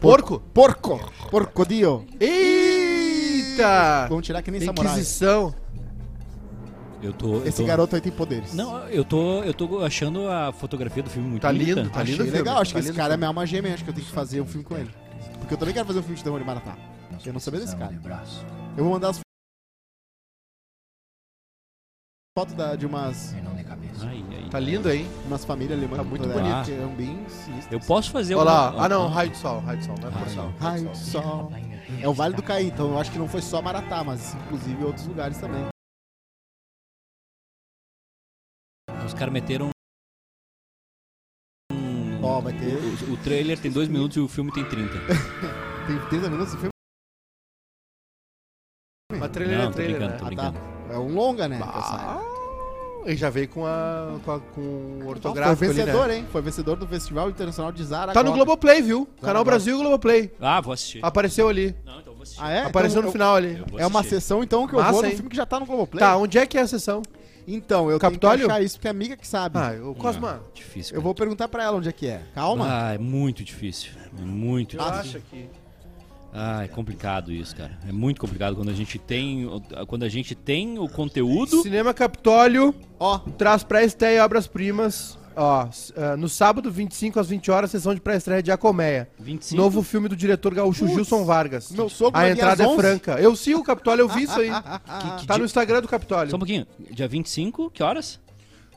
Porco! 0.00 0.40
Porco! 0.52 1.00
Porcodio! 1.30 2.04
Eita! 2.20 4.06
Vamos 4.08 4.26
tirar 4.26 4.42
que 4.42 4.50
nem 4.50 4.60
samurai. 4.60 4.92
Inquisição. 4.92 5.54
Eu 7.04 7.12
tô. 7.12 7.34
eu 7.36 7.46
Esse 7.46 7.58
tô- 7.60 7.66
garoto 7.66 7.94
aí 7.94 8.00
tem 8.00 8.10
poderes. 8.10 8.54
Não, 8.54 8.78
eu 8.88 9.04
tô, 9.04 9.42
eu 9.42 9.52
tô 9.52 9.80
achando 9.84 10.26
a 10.28 10.50
fotografia 10.52 11.02
do 11.02 11.10
filme 11.10 11.28
muito 11.28 11.42
Tá 11.42 11.52
bonita. 11.52 11.80
lindo, 11.80 11.90
tá 11.90 12.00
Achei 12.00 12.12
lindo 12.12 12.22
o 12.22 12.26
filme. 12.26 12.38
legal, 12.38 12.60
acho 12.62 12.70
que 12.70 12.74
Tá 12.74 12.78
esse 12.80 12.88
lindo 12.88 12.96
cara 12.96 13.14
é 13.14 13.16
minha 13.18 13.28
alma 13.28 13.46
gêmea, 13.46 13.74
acho 13.74 13.84
que 13.84 13.90
eu 13.90 13.94
tenho 13.94 14.06
que 14.06 14.12
fazer 14.12 14.40
um 14.40 14.46
filme 14.46 14.64
com 14.64 14.76
ele. 14.76 14.90
Porque 15.38 15.52
eu 15.54 15.58
também 15.58 15.74
quero 15.74 15.86
fazer 15.86 15.98
um 15.98 16.02
filme 16.02 16.16
de 16.16 16.24
terror 16.24 16.38
de 16.38 16.46
Maratá. 16.46 16.76
Eu 17.24 17.32
não 17.32 17.40
sabia 17.40 17.60
desse 17.60 17.76
cara. 17.76 17.92
Eu 18.76 18.84
vou 18.84 18.92
mandar 18.94 19.10
as 19.10 19.20
fotos 22.38 22.54
da- 22.54 22.74
de 22.74 22.86
umas, 22.86 23.34
Ai, 24.02 24.24
ai. 24.32 24.48
Tá 24.50 24.58
lindo, 24.58 24.90
hein? 24.90 25.06
umas 25.26 25.44
famílias 25.44 25.78
alemãs. 25.78 25.98
Tá 25.98 26.04
muito 26.04 26.26
bonito. 26.28 26.64
Que 26.64 26.72
é 26.72 26.86
um 26.86 26.94
bem. 26.94 27.26
Eu 27.70 27.80
posso 27.80 28.10
fazer 28.10 28.34
Olha 28.34 28.44
lá. 28.44 28.70
uma- 28.72 28.84
Ah, 28.86 28.88
não, 28.88 29.08
raio 29.08 29.30
de 29.30 29.36
sol, 29.36 29.60
raio 29.60 29.78
de 29.78 29.84
sol, 29.84 29.94
não 30.00 30.08
é 30.08 30.10
por 30.10 30.28
sol. 30.30 30.52
Raio 30.58 30.88
de 30.88 30.98
sol. 30.98 31.52
É 32.00 32.08
o 32.08 32.14
Vale 32.14 32.34
do 32.34 32.42
Caí, 32.42 32.68
então 32.68 32.88
eu 32.92 32.98
acho 32.98 33.12
que 33.12 33.18
não 33.18 33.28
foi 33.28 33.42
só 33.42 33.60
Maratá, 33.62 34.02
mas 34.02 34.34
inclusive 34.34 34.82
outros 34.84 35.06
lugares 35.06 35.36
também. 35.38 35.66
Os 39.04 39.14
caras 39.14 39.32
meteram. 39.32 39.66
um- 41.70 42.24
Ó, 42.24 42.40
vai 42.40 42.52
ter. 42.52 42.74
O, 42.74 43.12
o 43.12 43.16
trailer 43.18 43.58
tem 43.60 43.70
2 43.70 43.88
minutos 43.88 44.16
e 44.16 44.20
o 44.20 44.28
filme 44.28 44.50
tem 44.52 44.64
30. 44.64 44.92
Tem 45.86 45.98
30 46.08 46.30
minutos 46.30 46.52
de 46.54 46.58
filme? 46.60 46.70
Mas 49.12 49.30
trailer 49.30 49.58
Não, 49.58 49.64
é 49.64 49.66
tô 49.66 49.72
trailer, 49.74 49.96
brincando, 49.98 50.12
né? 50.14 50.18
tô 50.18 50.24
Ah, 50.24 50.28
brincando. 50.28 50.58
tá. 50.88 50.94
É 50.94 50.98
um 50.98 51.14
longa, 51.14 51.46
né? 51.46 51.60
Ah, 51.62 52.22
ele 53.04 53.16
já 53.16 53.28
veio 53.28 53.48
com 53.50 53.66
a 53.66 54.18
com, 54.24 54.32
a, 54.32 54.40
com 54.40 54.60
o 54.62 54.98
Foi 55.00 55.08
ortográfico 55.08 55.64
ali, 55.64 55.74
vencedor, 55.74 56.08
né? 56.08 56.16
hein? 56.16 56.26
Foi 56.32 56.40
vencedor 56.40 56.76
do 56.76 56.88
Festival 56.88 57.28
Internacional 57.28 57.70
de 57.70 57.84
Zaragoza. 57.84 58.14
Tá 58.14 58.22
no 58.22 58.32
Globoplay, 58.32 58.80
viu? 58.80 59.04
Canal 59.04 59.20
Zaragoza. 59.20 59.44
Brasil 59.44 59.76
e 59.76 59.80
Globoplay. 59.80 60.32
Ah, 60.40 60.58
vou 60.62 60.72
assistir. 60.72 61.04
Apareceu 61.04 61.48
ali. 61.50 61.76
Não, 61.84 62.00
então 62.00 62.14
vou 62.14 62.22
assistir. 62.22 62.42
Ah, 62.42 62.50
é? 62.50 62.62
Apareceu 62.64 63.00
Então, 63.00 63.08
no 63.08 63.12
final 63.12 63.36
ali. 63.36 63.62
Eu 63.70 63.78
É 63.78 63.86
uma 63.86 64.02
sessão, 64.02 64.42
então, 64.42 64.66
que 64.66 64.72
eu 64.74 64.78
Massa, 64.78 64.92
vou 64.92 65.02
no 65.02 65.08
hein? 65.08 65.14
filme 65.16 65.28
que 65.28 65.36
já 65.36 65.44
tá 65.44 65.60
no 65.60 65.66
Globoplay. 65.66 66.00
Tá, 66.00 66.16
onde 66.16 66.38
é 66.38 66.46
que 66.46 66.56
é 66.56 66.62
a 66.62 66.66
sessão? 66.66 67.02
Então, 67.46 67.90
eu 67.90 67.98
Capitólio? 67.98 68.38
tenho 68.38 68.48
que 68.48 68.52
achar 68.54 68.62
isso, 68.64 68.76
porque 68.76 68.88
é 68.88 68.90
amiga 68.90 69.16
que 69.16 69.26
sabe. 69.26 69.58
Ah, 69.58 69.72
o 69.82 69.94
Cosma. 69.94 70.40
Ah, 70.44 70.50
difícil. 70.54 70.94
eu 70.96 71.02
vou 71.02 71.14
perguntar 71.14 71.48
pra 71.48 71.62
ela 71.64 71.76
onde 71.76 71.88
é 71.88 71.92
que 71.92 72.06
é. 72.06 72.22
Calma. 72.34 72.66
Ah, 72.68 72.94
é 72.94 72.98
muito 72.98 73.44
difícil. 73.44 73.92
É 74.18 74.22
muito 74.22 74.76
difícil. 74.76 74.94
acho 75.00 75.20
que. 75.30 75.46
Ah, 76.32 76.64
é 76.64 76.68
complicado 76.68 77.30
isso, 77.30 77.54
cara. 77.54 77.78
É 77.88 77.92
muito 77.92 78.20
complicado 78.20 78.56
quando 78.56 78.68
a 78.68 78.72
gente 78.74 78.98
tem, 78.98 79.46
o- 79.46 79.60
quando 79.86 80.02
a 80.02 80.08
gente 80.08 80.34
tem 80.34 80.78
o 80.80 80.88
conteúdo. 80.88 81.62
Cinema 81.62 81.94
Capitólio 81.94 82.74
Ó, 82.98 83.18
traz 83.38 83.62
pré-estreia 83.62 84.16
e 84.18 84.20
obras-primas 84.20 85.16
Ó, 85.36 85.68
ah, 85.96 86.16
no 86.16 86.28
sábado, 86.28 86.70
25 86.70 87.18
às 87.18 87.28
20 87.28 87.50
horas, 87.50 87.70
sessão 87.70 87.94
de 87.94 88.00
pré-estreia 88.00 88.42
de 88.42 88.52
A 88.52 88.56
Colmeia. 88.56 89.08
25. 89.18 89.60
Novo 89.60 89.82
filme 89.82 90.08
do 90.08 90.16
diretor 90.16 90.54
gaúcho 90.54 90.80
Putz, 90.84 90.94
Gilson 90.94 91.24
Vargas. 91.24 91.70
meu 91.70 91.88
sogro 91.88 92.20
A 92.20 92.30
entrada 92.30 92.62
é 92.62 92.66
11. 92.66 92.76
franca. 92.76 93.12
Eu 93.20 93.34
sigo 93.34 93.60
o 93.60 93.64
Capitólio, 93.64 94.02
eu 94.04 94.08
vi 94.08 94.24
isso 94.24 94.38
aí. 94.40 94.50
que 95.18 95.26
tá 95.26 95.34
dia- 95.34 95.38
no 95.38 95.44
Instagram 95.44 95.80
do 95.82 95.88
Capitólio. 95.88 96.30
Só 96.30 96.36
um 96.36 96.40
pouquinho. 96.40 96.66
Dia 96.90 97.08
25, 97.08 97.70
que 97.70 97.82
horas? 97.82 98.20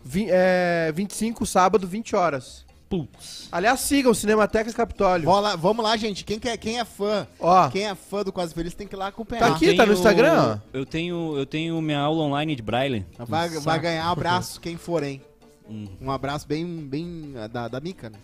Vi- 0.04 0.28
é, 0.30 0.92
25, 0.96 1.46
sábado, 1.46 1.88
20 1.88 2.16
horas. 2.16 2.66
Putz. 2.90 3.50
Aliás, 3.52 3.82
sigam 3.82 4.14
Cinematecas 4.14 4.74
Capitólio. 4.74 5.26
Vamos 5.26 5.44
lá, 5.44 5.56
vamos 5.58 5.84
lá, 5.84 5.98
gente. 5.98 6.24
Quem, 6.24 6.40
quer, 6.40 6.56
quem 6.58 6.80
é 6.80 6.86
fã? 6.86 7.28
Ó, 7.38 7.68
Quem 7.70 7.86
é 7.86 7.94
fã 7.94 8.24
do 8.24 8.32
Quase 8.32 8.54
Feliz 8.54 8.74
tem 8.74 8.88
que 8.88 8.96
ir 8.96 8.98
lá 8.98 9.08
acompanhar. 9.08 9.42
Tá 9.50 9.56
aqui, 9.56 9.76
tá 9.76 9.86
no 9.86 9.92
Instagram. 9.92 10.60
Eu 10.72 10.86
tenho, 10.86 11.38
eu 11.38 11.46
tenho 11.46 11.82
minha 11.82 12.00
aula 12.00 12.24
online 12.24 12.56
de 12.56 12.62
Braille. 12.62 13.06
Vai, 13.20 13.50
vai 13.50 13.80
ganhar 13.80 14.10
abraço 14.10 14.62
quem 14.62 14.78
for, 14.78 15.04
hein? 15.04 15.22
Hum. 15.70 15.88
Um 16.02 16.12
abraço 16.12 16.48
bem, 16.48 16.66
bem 16.66 17.34
ah, 17.38 17.48
da, 17.48 17.68
da 17.68 17.80
Mica, 17.80 18.10
né? 18.10 18.18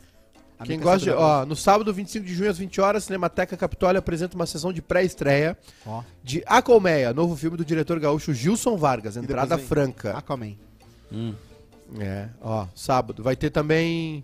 A 0.58 0.66
quem 0.66 0.78
Mica 0.78 0.92
gosta 0.92 1.06
de. 1.06 1.12
Ó, 1.12 1.46
no 1.46 1.56
sábado, 1.56 1.94
25 1.94 2.26
de 2.26 2.34
junho, 2.34 2.50
às 2.50 2.58
20 2.58 2.80
horas, 2.80 3.04
Cinemateca 3.04 3.58
Capitólio 3.58 4.00
apresenta 4.00 4.36
uma 4.36 4.46
sessão 4.46 4.72
de 4.72 4.82
pré-estreia 4.82 5.58
Ó. 5.86 6.04
de 6.24 6.44
A 6.46 6.62
Colmeia, 6.62 7.14
novo 7.14 7.36
filme 7.36 7.58
do 7.58 7.66
diretor 7.66 8.00
gaúcho 8.00 8.34
Gilson 8.34 8.78
Vargas. 8.78 9.18
Entrada 9.18 9.58
franca. 9.58 10.18
Aquaman. 10.18 10.56
Hum. 11.12 11.34
É, 12.00 12.30
ó, 12.42 12.68
sábado. 12.74 13.22
Vai 13.22 13.36
ter 13.36 13.50
também. 13.50 14.24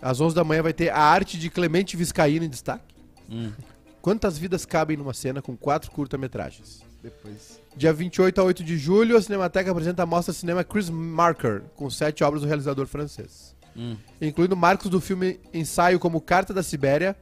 Às 0.00 0.20
11 0.20 0.34
da 0.34 0.44
manhã 0.44 0.62
vai 0.62 0.72
ter 0.72 0.90
a 0.90 0.98
arte 0.98 1.38
de 1.38 1.48
Clemente 1.48 1.96
Viscaíno 1.96 2.44
em 2.44 2.48
destaque. 2.48 2.94
Hum. 3.30 3.52
Quantas 4.00 4.36
vidas 4.36 4.66
cabem 4.66 4.96
numa 4.96 5.14
cena 5.14 5.40
com 5.40 5.56
quatro 5.56 5.90
curta-metragens? 5.92 6.84
Depois. 7.00 7.61
Dia 7.76 7.92
28 7.92 8.40
a 8.40 8.44
8 8.44 8.62
de 8.62 8.76
julho, 8.76 9.16
a 9.16 9.22
Cinemateca 9.22 9.70
apresenta 9.70 10.02
a 10.02 10.06
mostra 10.06 10.34
cinema 10.34 10.62
Chris 10.62 10.90
Marker, 10.90 11.62
com 11.74 11.88
sete 11.88 12.22
obras 12.22 12.42
do 12.42 12.48
realizador 12.48 12.86
francês. 12.86 13.56
Hum. 13.76 13.96
Incluindo 14.20 14.54
marcos 14.56 14.90
do 14.90 15.00
filme 15.00 15.40
ensaio 15.52 15.98
como 15.98 16.20
Carta 16.20 16.52
da 16.52 16.62
Sibéria, 16.62 17.16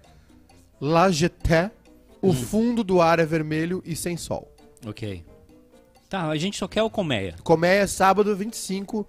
La 0.80 1.10
Jetée, 1.10 1.70
O 2.20 2.32
Fundo 2.32 2.82
do 2.82 3.00
Ar 3.00 3.18
é 3.18 3.24
Vermelho 3.24 3.82
e 3.86 3.94
Sem 3.94 4.16
Sol. 4.16 4.52
Ok. 4.84 5.24
Tá, 6.08 6.28
a 6.28 6.36
gente 6.36 6.58
só 6.58 6.66
quer 6.66 6.82
o 6.82 6.90
colmeia. 6.90 7.36
Coméia, 7.44 7.86
sábado 7.86 8.34
25 8.34 9.06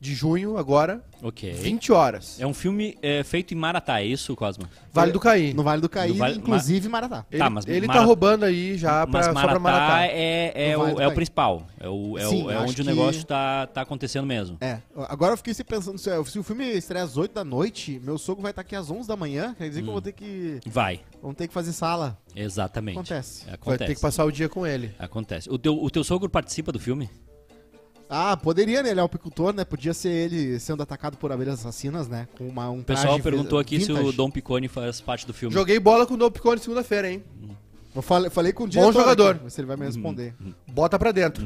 de 0.00 0.14
junho, 0.14 0.56
agora, 0.56 1.02
Ok. 1.22 1.52
20 1.52 1.90
horas. 1.90 2.40
É 2.40 2.46
um 2.46 2.54
filme 2.54 2.96
é, 3.02 3.24
feito 3.24 3.52
em 3.52 3.56
Maratá, 3.56 4.00
é 4.00 4.04
isso, 4.06 4.36
Cosma? 4.36 4.70
Vale 4.92 5.10
do 5.10 5.18
Caí. 5.18 5.52
No 5.52 5.64
Vale 5.64 5.80
do 5.82 5.88
Caí, 5.88 6.12
Vale- 6.12 6.36
inclusive 6.38 6.88
Maratá. 6.88 7.26
Ele, 7.30 7.38
Tá, 7.40 7.50
mas 7.50 7.66
ele 7.66 7.86
Mara- 7.86 7.98
tá 8.00 8.06
roubando 8.06 8.44
aí 8.44 8.78
já 8.78 9.04
pra, 9.06 9.18
Mas 9.18 9.26
só 9.26 9.32
Maratá, 9.32 9.50
pra 9.52 9.60
Maratá. 9.60 10.02
é, 10.06 10.70
é, 10.70 10.78
o, 10.78 11.00
é 11.00 11.08
o 11.08 11.14
principal. 11.14 11.66
É, 11.80 11.88
o, 11.88 12.16
é, 12.16 12.26
o- 12.26 12.30
Sim, 12.30 12.48
é 12.48 12.54
acho 12.54 12.62
onde 12.62 12.72
o 12.72 12.74
que- 12.76 12.82
negócio 12.84 13.24
tá, 13.24 13.66
tá 13.66 13.80
acontecendo 13.82 14.26
mesmo. 14.26 14.56
É, 14.60 14.78
agora 15.08 15.32
eu 15.32 15.36
fiquei 15.36 15.52
se 15.54 15.64
pensando, 15.64 15.98
se, 15.98 16.10
se 16.26 16.38
o 16.38 16.42
filme 16.44 16.64
estreia 16.76 17.04
às 17.04 17.16
8 17.16 17.32
da 17.34 17.44
noite, 17.44 18.00
meu 18.04 18.16
sogro 18.18 18.42
vai 18.42 18.50
estar 18.52 18.62
aqui 18.62 18.76
às 18.76 18.88
11 18.90 19.08
da 19.08 19.16
manhã, 19.16 19.54
quer 19.58 19.68
dizer 19.68 19.82
que 19.82 19.88
eu 19.88 19.92
vou 19.92 20.02
ter 20.02 20.12
que 20.12 20.60
Vai, 20.66 21.00
vamos 21.20 21.36
ter 21.36 21.48
que 21.48 21.54
fazer 21.54 21.72
sala. 21.72 22.16
exatamente. 22.36 22.96
Acontece. 22.96 23.44
Vai 23.64 23.76
ter 23.78 23.94
que 23.96 24.00
passar 24.00 24.24
o 24.24 24.30
dia 24.30 24.48
com 24.48 24.64
ele. 24.66 24.94
Acontece. 24.98 25.50
O 25.50 25.58
teu, 25.58 25.74
o 25.82 25.90
teu 25.90 26.04
sogro 26.04 26.28
participa 26.30 26.70
do 26.70 26.78
filme? 26.78 27.10
Ah, 28.10 28.36
poderia, 28.36 28.82
né? 28.82 28.90
Ele 28.90 29.00
é 29.00 29.02
o 29.02 29.06
apicultor, 29.06 29.52
né? 29.52 29.64
Podia 29.64 29.92
ser 29.92 30.08
ele 30.08 30.58
sendo 30.58 30.82
atacado 30.82 31.16
por 31.18 31.30
abelhas 31.30 31.60
assassinas, 31.60 32.08
né? 32.08 32.26
Com 32.38 32.48
uma, 32.48 32.70
um 32.70 32.80
O 32.80 32.84
pessoal 32.84 33.14
traje 33.14 33.22
perguntou 33.22 33.58
aqui 33.58 33.80
se 33.80 33.92
o 33.92 33.96
vintage. 33.96 34.16
Dom 34.16 34.30
Picone 34.30 34.66
faz 34.68 35.00
parte 35.00 35.26
do 35.26 35.34
filme. 35.34 35.52
Joguei 35.54 35.78
bola 35.78 36.06
com 36.06 36.14
o 36.14 36.16
Dom 36.16 36.30
Picone 36.30 36.58
segunda-feira, 36.60 37.10
hein? 37.10 37.22
Eu 37.94 38.02
falei, 38.02 38.30
falei 38.30 38.52
com 38.52 38.62
o 38.64 38.66
Bom 38.66 38.70
diretor. 38.70 38.92
jogador. 38.92 39.34
aqui, 39.36 39.50
se 39.50 39.60
ele 39.60 39.66
vai 39.66 39.76
me 39.76 39.84
responder. 39.84 40.34
Bota 40.68 40.98
pra 40.98 41.10
dentro. 41.12 41.44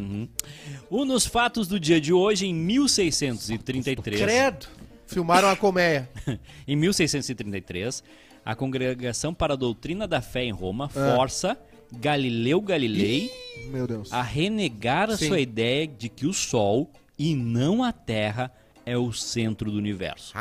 Um 0.90 1.04
nos 1.04 1.24
fatos 1.26 1.66
do 1.66 1.80
dia 1.80 2.00
de 2.00 2.12
hoje, 2.12 2.46
em 2.46 2.54
1633. 2.54 4.20
Credo. 4.20 4.66
Filmaram 5.06 5.48
a 5.48 5.56
colmeia. 5.56 6.08
Em 6.66 6.74
1633, 6.76 8.02
a 8.44 8.54
Congregação 8.54 9.34
para 9.34 9.52
a 9.54 9.56
Doutrina 9.56 10.06
da 10.08 10.20
Fé 10.22 10.44
em 10.44 10.52
Roma 10.52 10.86
Ah. 10.94 11.14
força 11.16 11.58
Galileu 12.00 12.60
Galilei 12.60 13.30
Meu 13.70 13.86
Deus. 13.86 14.12
a 14.12 14.22
renegar 14.22 15.10
a 15.10 15.16
Sim. 15.16 15.28
sua 15.28 15.40
ideia 15.40 15.86
de 15.86 16.08
que 16.08 16.26
o 16.26 16.32
Sol 16.32 16.90
e 17.18 17.34
não 17.34 17.82
a 17.84 17.92
Terra 17.92 18.50
é 18.84 18.96
o 18.96 19.12
centro 19.12 19.70
do 19.70 19.78
universo. 19.78 20.32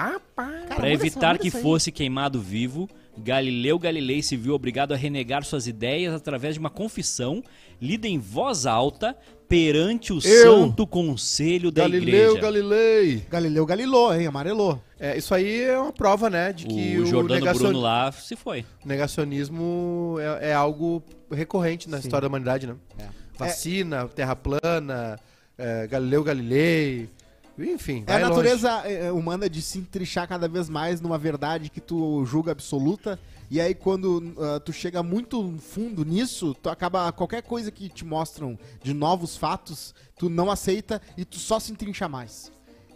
Para 0.75 0.91
evitar 0.91 1.37
que 1.37 1.51
fosse 1.51 1.91
queimado 1.91 2.39
vivo, 2.41 2.89
Galileu 3.17 3.77
Galilei 3.77 4.23
se 4.23 4.35
viu 4.35 4.53
obrigado 4.55 4.93
a 4.93 4.97
renegar 4.97 5.43
suas 5.43 5.67
ideias 5.67 6.13
através 6.13 6.55
de 6.55 6.59
uma 6.59 6.69
confissão 6.69 7.43
lida 7.79 8.07
em 8.07 8.17
voz 8.17 8.65
alta 8.65 9.15
perante 9.47 10.13
o 10.13 10.15
Eu, 10.15 10.21
Santo 10.21 10.87
Conselho 10.87 11.69
da 11.71 11.81
Galileu 11.83 12.29
Igreja. 12.31 12.39
Galilei. 12.41 13.25
Galileu 13.29 13.65
Galilou, 13.65 14.15
hein? 14.15 14.25
Amarelou. 14.27 14.81
É, 14.97 15.17
isso 15.17 15.35
aí 15.35 15.61
é 15.63 15.77
uma 15.77 15.91
prova, 15.91 16.29
né? 16.29 16.53
De 16.53 16.65
que 16.65 16.97
O 16.97 17.03
o, 17.03 17.05
Jordano 17.05 17.39
negacion- 17.41 17.63
Bruno 17.67 17.79
lá 17.81 18.11
se 18.13 18.35
foi. 18.37 18.65
negacionismo 18.85 20.15
é, 20.19 20.49
é 20.49 20.53
algo 20.53 21.03
recorrente 21.31 21.89
na 21.89 21.97
Sim. 21.97 22.03
história 22.07 22.21
da 22.21 22.27
humanidade, 22.27 22.67
né? 22.67 22.75
É. 22.97 23.07
Vacina, 23.37 24.07
terra 24.07 24.35
plana, 24.35 25.19
é, 25.57 25.87
Galileu 25.87 26.23
Galilei. 26.23 27.09
Enfim, 27.57 28.03
É 28.07 28.11
a 28.11 28.13
vai 28.13 28.21
longe. 28.23 28.29
natureza 28.29 28.69
é, 28.87 29.11
humana 29.11 29.49
de 29.49 29.61
se 29.61 29.77
entrichar 29.77 30.27
cada 30.27 30.47
vez 30.47 30.69
mais 30.69 31.01
numa 31.01 31.17
verdade 31.17 31.69
que 31.69 31.81
tu 31.81 32.25
julga 32.25 32.51
absoluta. 32.51 33.19
E 33.49 33.59
aí, 33.59 33.75
quando 33.75 34.33
ah, 34.39 34.61
tu 34.61 34.71
chega 34.71 35.03
muito 35.03 35.57
fundo 35.59 36.05
nisso, 36.05 36.55
tu 36.55 36.69
acaba. 36.69 37.11
Qualquer 37.11 37.41
coisa 37.43 37.69
que 37.69 37.89
te 37.89 38.05
mostram 38.05 38.57
de 38.81 38.93
novos 38.93 39.35
fatos, 39.35 39.93
tu 40.17 40.29
não 40.29 40.49
aceita 40.49 41.01
e 41.17 41.25
tu 41.25 41.37
só 41.37 41.59
se 41.59 41.71
entrincha 41.71 42.07
mais. 42.07 42.49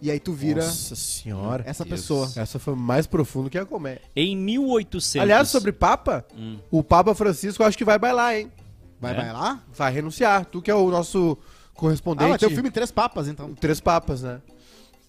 E 0.06 0.12
aí 0.12 0.20
tu 0.20 0.34
vira 0.34 0.64
Nossa 0.64 0.96
senhora. 0.96 1.64
essa 1.66 1.84
Deus. 1.84 2.00
pessoa. 2.02 2.32
Essa 2.36 2.60
foi 2.60 2.76
mais 2.76 3.08
profundo 3.08 3.50
que 3.50 3.58
a 3.58 3.66
colmeia. 3.66 4.00
Em 4.16 4.38
1800. 4.38 5.16
Aliás, 5.24 5.50
sobre 5.50 5.72
Papa, 5.72 6.24
Hum. 6.38 6.60
o 6.70 6.84
Papa 6.84 7.16
Francisco 7.16 7.64
eu 7.64 7.68
acho 7.68 7.76
que 7.76 7.84
vai 7.84 7.98
bailar, 7.98 8.36
hein? 8.36 8.52
Vai, 9.02 9.14
É? 9.14 9.16
vai 9.16 9.34
lá? 9.34 9.64
Vai 9.74 9.92
renunciar. 9.92 10.46
Tu 10.46 10.62
que 10.62 10.70
é 10.70 10.76
o 10.76 10.92
nosso 10.92 11.36
Ah, 11.42 11.70
correspondente. 11.74 12.30
vai 12.30 12.38
ter 12.38 12.46
o 12.46 12.52
filme 12.52 12.70
Três 12.70 12.92
Papas, 12.92 13.28
então. 13.28 13.56
Três 13.56 13.80
Papas, 13.80 14.22
né? 14.22 14.42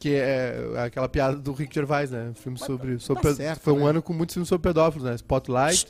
Que 0.00 0.14
é 0.14 0.56
aquela 0.86 1.08
piada 1.10 1.36
do 1.36 1.52
Rick 1.52 1.74
Gervais, 1.74 2.10
né? 2.10 2.32
Filme 2.34 2.58
sobre. 2.58 2.98
sobre 2.98 3.22
tá 3.22 3.34
certo, 3.34 3.60
foi 3.60 3.74
um 3.74 3.84
né? 3.84 3.90
ano 3.90 4.00
com 4.02 4.14
muitos 4.14 4.32
filmes 4.32 4.48
sobre 4.48 4.66
pedófilos, 4.66 5.06
né? 5.06 5.14
Spotlight 5.14 5.88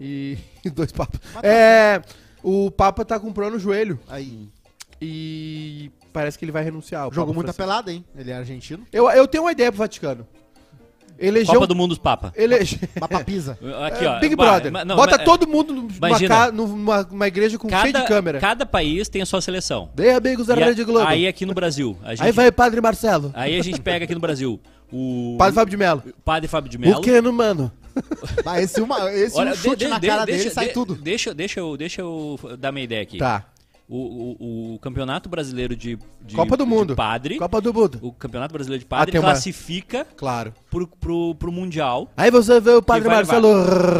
e, 0.00 0.38
e 0.64 0.70
dois 0.70 0.90
papas. 0.92 1.20
Mas 1.34 1.42
tá 1.42 1.46
É. 1.46 2.02
O 2.42 2.70
Papa 2.70 3.04
tá 3.04 3.20
com 3.20 3.30
pro 3.34 3.50
no 3.50 3.58
joelho 3.58 4.00
Aí. 4.08 4.48
e 5.00 5.90
parece 6.12 6.38
que 6.38 6.44
ele 6.44 6.52
vai 6.52 6.62
renunciar. 6.64 7.08
o 7.08 7.12
Jogou 7.12 7.26
Papa 7.28 7.34
muita 7.34 7.52
Francisco. 7.52 7.62
pelada, 7.62 7.92
hein? 7.92 8.04
Ele 8.16 8.30
é 8.30 8.34
argentino. 8.36 8.86
Eu, 8.92 9.08
eu 9.10 9.26
tenho 9.26 9.44
uma 9.44 9.52
ideia 9.52 9.70
pro 9.70 9.78
Vaticano. 9.78 10.26
Elegeu. 11.18 11.52
Copa 11.54 11.66
do 11.66 11.74
Mundo 11.76 11.90
dos 11.90 11.98
Papa. 11.98 12.32
Elege... 12.36 12.80
Mapa 12.98 13.22
pisa. 13.22 13.52
Aqui, 13.86 14.04
É, 14.06 14.08
ó. 14.08 14.20
Big 14.20 14.34
Bah, 14.34 14.44
Brother. 14.52 14.72
ma- 14.72 14.84
não, 14.86 14.96
Bota 14.96 15.18
ma- 15.18 15.24
todo 15.24 15.46
mundo 15.46 15.74
numa, 15.74 15.90
Imagina. 16.08 16.34
ca- 16.34 16.50
numa, 16.52 17.02
numa 17.02 17.28
igreja 17.28 17.58
com 17.58 17.68
cheio 17.68 17.84
de 17.88 17.92
cada, 17.92 18.06
câmera. 18.06 18.40
cada 18.40 18.64
país 18.64 19.06
tem 19.08 19.20
a 19.20 19.26
sua 19.26 19.42
seleção. 19.42 19.90
Bem, 19.94 20.12
amigos 20.14 20.46
da 20.46 20.56
E 20.56 20.62
a- 20.62 20.66
Rede 20.66 20.82
Globo. 20.82 21.06
Aí 21.06 21.26
aqui 21.26 21.44
no 21.44 21.52
Brasil. 21.52 21.94
A 22.02 22.14
gente, 22.14 22.24
Aí 22.24 22.32
vai 22.32 22.50
Padre 22.50 22.80
Marcelo. 22.80 23.30
aí 23.34 23.58
a 23.58 23.62
gente 23.62 23.82
pega 23.82 24.06
aqui 24.06 24.14
no 24.14 24.20
Brasil 24.20 24.58
o 24.90 25.36
Padre 25.38 25.54
Fábio 25.56 25.70
de 25.70 25.76
Mello. 25.76 26.02
Padre 26.24 26.48
Fábio 26.48 26.70
de 26.70 26.78
Mello. 26.78 26.98
O 26.98 27.02
que, 27.02 27.20
no 27.20 27.32
mano? 27.34 27.70
Ah, 28.46 28.62
esse 28.62 28.80
uma, 28.80 29.12
esse 29.12 29.38
um 29.38 29.54
chute 29.54 29.76
de- 29.76 29.88
na 29.88 29.98
de- 29.98 30.06
cara 30.06 30.24
deixa, 30.24 30.42
dele 30.44 30.54
sai 30.54 30.68
de- 30.68 30.72
tudo. 30.72 30.94
Deixa, 30.94 31.34
deixa, 31.34 31.60
eu, 31.60 31.76
deixa 31.76 32.00
eu 32.00 32.38
dar 32.58 32.72
minha 32.72 32.84
ideia 32.84 33.02
aqui. 33.02 33.18
Tá. 33.18 33.44
O, 33.92 33.96
o, 33.96 34.74
o 34.74 34.78
Campeonato 34.78 35.28
Brasileiro 35.28 35.74
de, 35.74 35.98
de- 36.22 36.36
Copa 36.36 36.56
do 36.56 36.62
de 36.64 36.70
Mundo. 36.70 36.94
Padre. 36.94 37.36
Copa 37.38 37.60
do 37.60 37.74
Mundo. 37.74 37.98
O 38.02 38.12
Campeonato 38.12 38.52
Brasileiro 38.52 38.78
de 38.80 38.86
Padre 38.86 39.10
Ah, 39.10 39.12
tem 39.12 39.20
uma- 39.20 39.30
classifica 39.32 40.06
Claro. 40.16 40.54
pro, 40.70 40.86
pro, 40.86 41.34
pro 41.34 41.50
Mundial. 41.50 42.08
Aí 42.16 42.30
você 42.30 42.60
vê 42.60 42.70
o 42.70 42.80
Padre 42.82 43.08
vai 43.08 43.16
Marcelo 43.16 43.52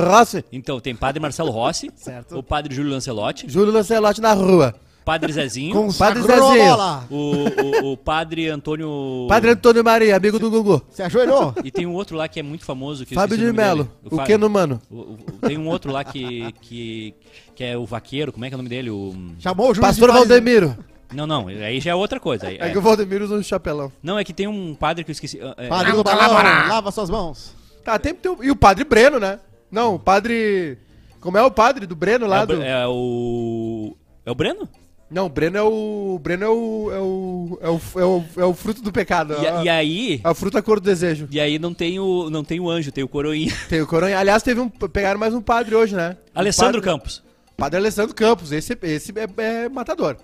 Rossi, 0.08 0.44
Então 0.52 0.78
tem 0.78 0.94
Padre 0.94 1.20
Marcelo 1.20 1.50
Rossi, 1.50 1.90
Certo. 1.96 2.38
o 2.38 2.42
Padre 2.42 2.72
Júlio 2.72 2.92
Lancelotti, 2.92 3.50
Júlio 3.50 3.72
Lancelotti 3.72 4.20
na 4.20 4.32
rua. 4.32 4.74
Padre 5.04 5.32
Zezinho, 5.32 5.92
Padre 5.98 6.22
Zezinho. 6.22 6.76
o, 7.10 7.86
o, 7.88 7.92
o 7.92 7.96
Padre 7.96 8.48
Antônio... 8.48 9.26
Padre 9.28 9.50
Antônio 9.50 9.82
Maria, 9.82 10.16
amigo 10.16 10.38
do 10.38 10.50
Gugu. 10.50 10.82
Se 10.90 11.02
ajoelhou? 11.02 11.54
E 11.64 11.70
tem 11.70 11.86
um 11.86 11.94
outro 11.94 12.16
lá 12.16 12.28
que 12.28 12.38
é 12.38 12.42
muito 12.42 12.64
famoso. 12.64 13.04
Que 13.06 13.14
Fábio 13.14 13.36
de 13.36 13.44
o 13.44 13.46
nome 13.48 13.58
Mello. 13.58 13.84
dele. 13.84 14.22
O 14.22 14.24
que, 14.24 14.36
no 14.36 14.48
mano? 14.50 14.80
o- 14.90 15.16
Tem 15.46 15.58
um 15.58 15.66
outro 15.68 15.90
lá 15.90 16.04
que, 16.04 16.52
que, 16.60 17.14
que 17.54 17.64
é 17.64 17.76
o 17.76 17.84
vaqueiro, 17.86 18.32
como 18.32 18.44
é 18.44 18.48
que 18.48 18.54
é 18.54 18.56
o 18.56 18.58
nome 18.58 18.68
dele? 18.68 18.90
O... 18.90 19.14
Chamou 19.38 19.70
o 19.70 19.74
juiz 19.74 19.86
Pastor? 19.86 20.12
Valdemiro. 20.12 20.76
Não, 21.12 21.26
não, 21.26 21.48
aí 21.48 21.80
já 21.80 21.90
é 21.90 21.94
outra 21.94 22.20
coisa. 22.20 22.46
aí- 22.46 22.58
É 22.60 22.68
é. 22.68 22.70
que 22.70 22.78
o 22.78 22.82
Valdemiro 22.82 23.24
usa 23.24 23.34
um 23.34 23.42
chapelão. 23.42 23.90
Não, 24.02 24.18
é 24.18 24.22
que 24.22 24.32
tem 24.32 24.46
um 24.46 24.74
padre 24.74 25.02
que 25.02 25.10
eu 25.10 25.12
esqueci. 25.14 25.40
é- 25.56 25.66
Padre 25.68 25.92
do 25.92 26.04
balão, 26.04 26.34
lava 26.68 26.90
suas 26.92 27.10
mãos. 27.10 27.52
Tá, 27.84 27.98
tem, 27.98 28.14
tem 28.14 28.36
E 28.42 28.50
o 28.50 28.56
Padre 28.56 28.84
Breno, 28.84 29.18
né? 29.18 29.40
Não, 29.70 29.94
o 29.94 29.98
Padre... 29.98 30.78
Como 31.20 31.36
é 31.36 31.42
o 31.42 31.50
Padre 31.50 31.86
do 31.86 31.96
Breno 31.96 32.26
lá 32.26 32.40
é, 32.40 32.42
o, 32.42 32.46
do... 32.46 32.62
É 32.62 32.86
o. 32.88 33.96
É 34.24 34.30
o 34.30 34.34
Breno? 34.34 34.68
Não, 35.10 35.26
o 35.26 35.28
Breno 35.28 35.56
é 35.58 35.62
o... 35.62 36.14
O 36.14 36.18
Breno 36.18 36.44
é 36.44 36.48
o... 36.48 36.90
É 36.92 36.98
o, 36.98 37.58
é 37.60 37.68
o, 37.68 37.80
é 38.00 38.04
o, 38.04 38.24
é 38.36 38.44
o 38.44 38.54
fruto 38.54 38.80
do 38.80 38.92
pecado. 38.92 39.34
E, 39.40 39.44
é 39.44 39.50
a- 39.50 39.64
e 39.64 39.68
aí. 39.68 40.20
A 40.22 40.32
fruta 40.34 40.62
cor 40.62 40.78
do 40.78 40.84
desejo. 40.84 41.26
E 41.30 41.40
aí 41.40 41.58
não 41.58 41.74
tem 41.74 41.98
o, 41.98 42.30
não 42.30 42.44
tem 42.44 42.60
o 42.60 42.70
anjo, 42.70 42.92
tem 42.92 43.02
o 43.02 43.08
coroinha. 43.08 43.52
Tem 43.68 43.80
o 43.80 43.86
coronha. 43.86 44.18
Aliás, 44.18 44.42
teve 44.42 44.60
um... 44.60 44.68
Pegaram 44.68 45.18
mais 45.18 45.34
um 45.34 45.40
padre 45.42 45.74
hoje, 45.74 45.96
né? 45.96 46.16
Um 46.34 46.38
Alessandro 46.38 46.80
padre, 46.80 46.90
Campos. 46.92 47.22
Padre 47.56 47.78
Alessandro 47.78 48.14
Campos. 48.14 48.52
Esse, 48.52 48.78
esse 48.82 49.12
é, 49.18 49.42
é 49.64 49.68
matador. 49.68 50.16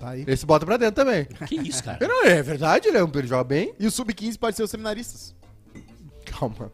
Tá 0.00 0.10
aí. 0.10 0.24
Esse 0.26 0.44
bota 0.44 0.66
pra 0.66 0.76
dentro 0.76 0.96
também. 1.04 1.24
Que 1.46 1.54
isso, 1.56 1.82
cara? 1.84 1.98
Não, 2.06 2.24
é 2.26 2.42
verdade, 2.42 2.88
ele, 2.88 2.98
é 2.98 3.04
um, 3.04 3.10
ele 3.14 3.28
joga 3.28 3.44
bem. 3.44 3.72
E 3.78 3.86
o 3.86 3.90
Sub-15 3.90 4.36
pode 4.38 4.56
ser 4.56 4.64
os 4.64 4.70
seminaristas. 4.70 5.32
Calma. 6.24 6.72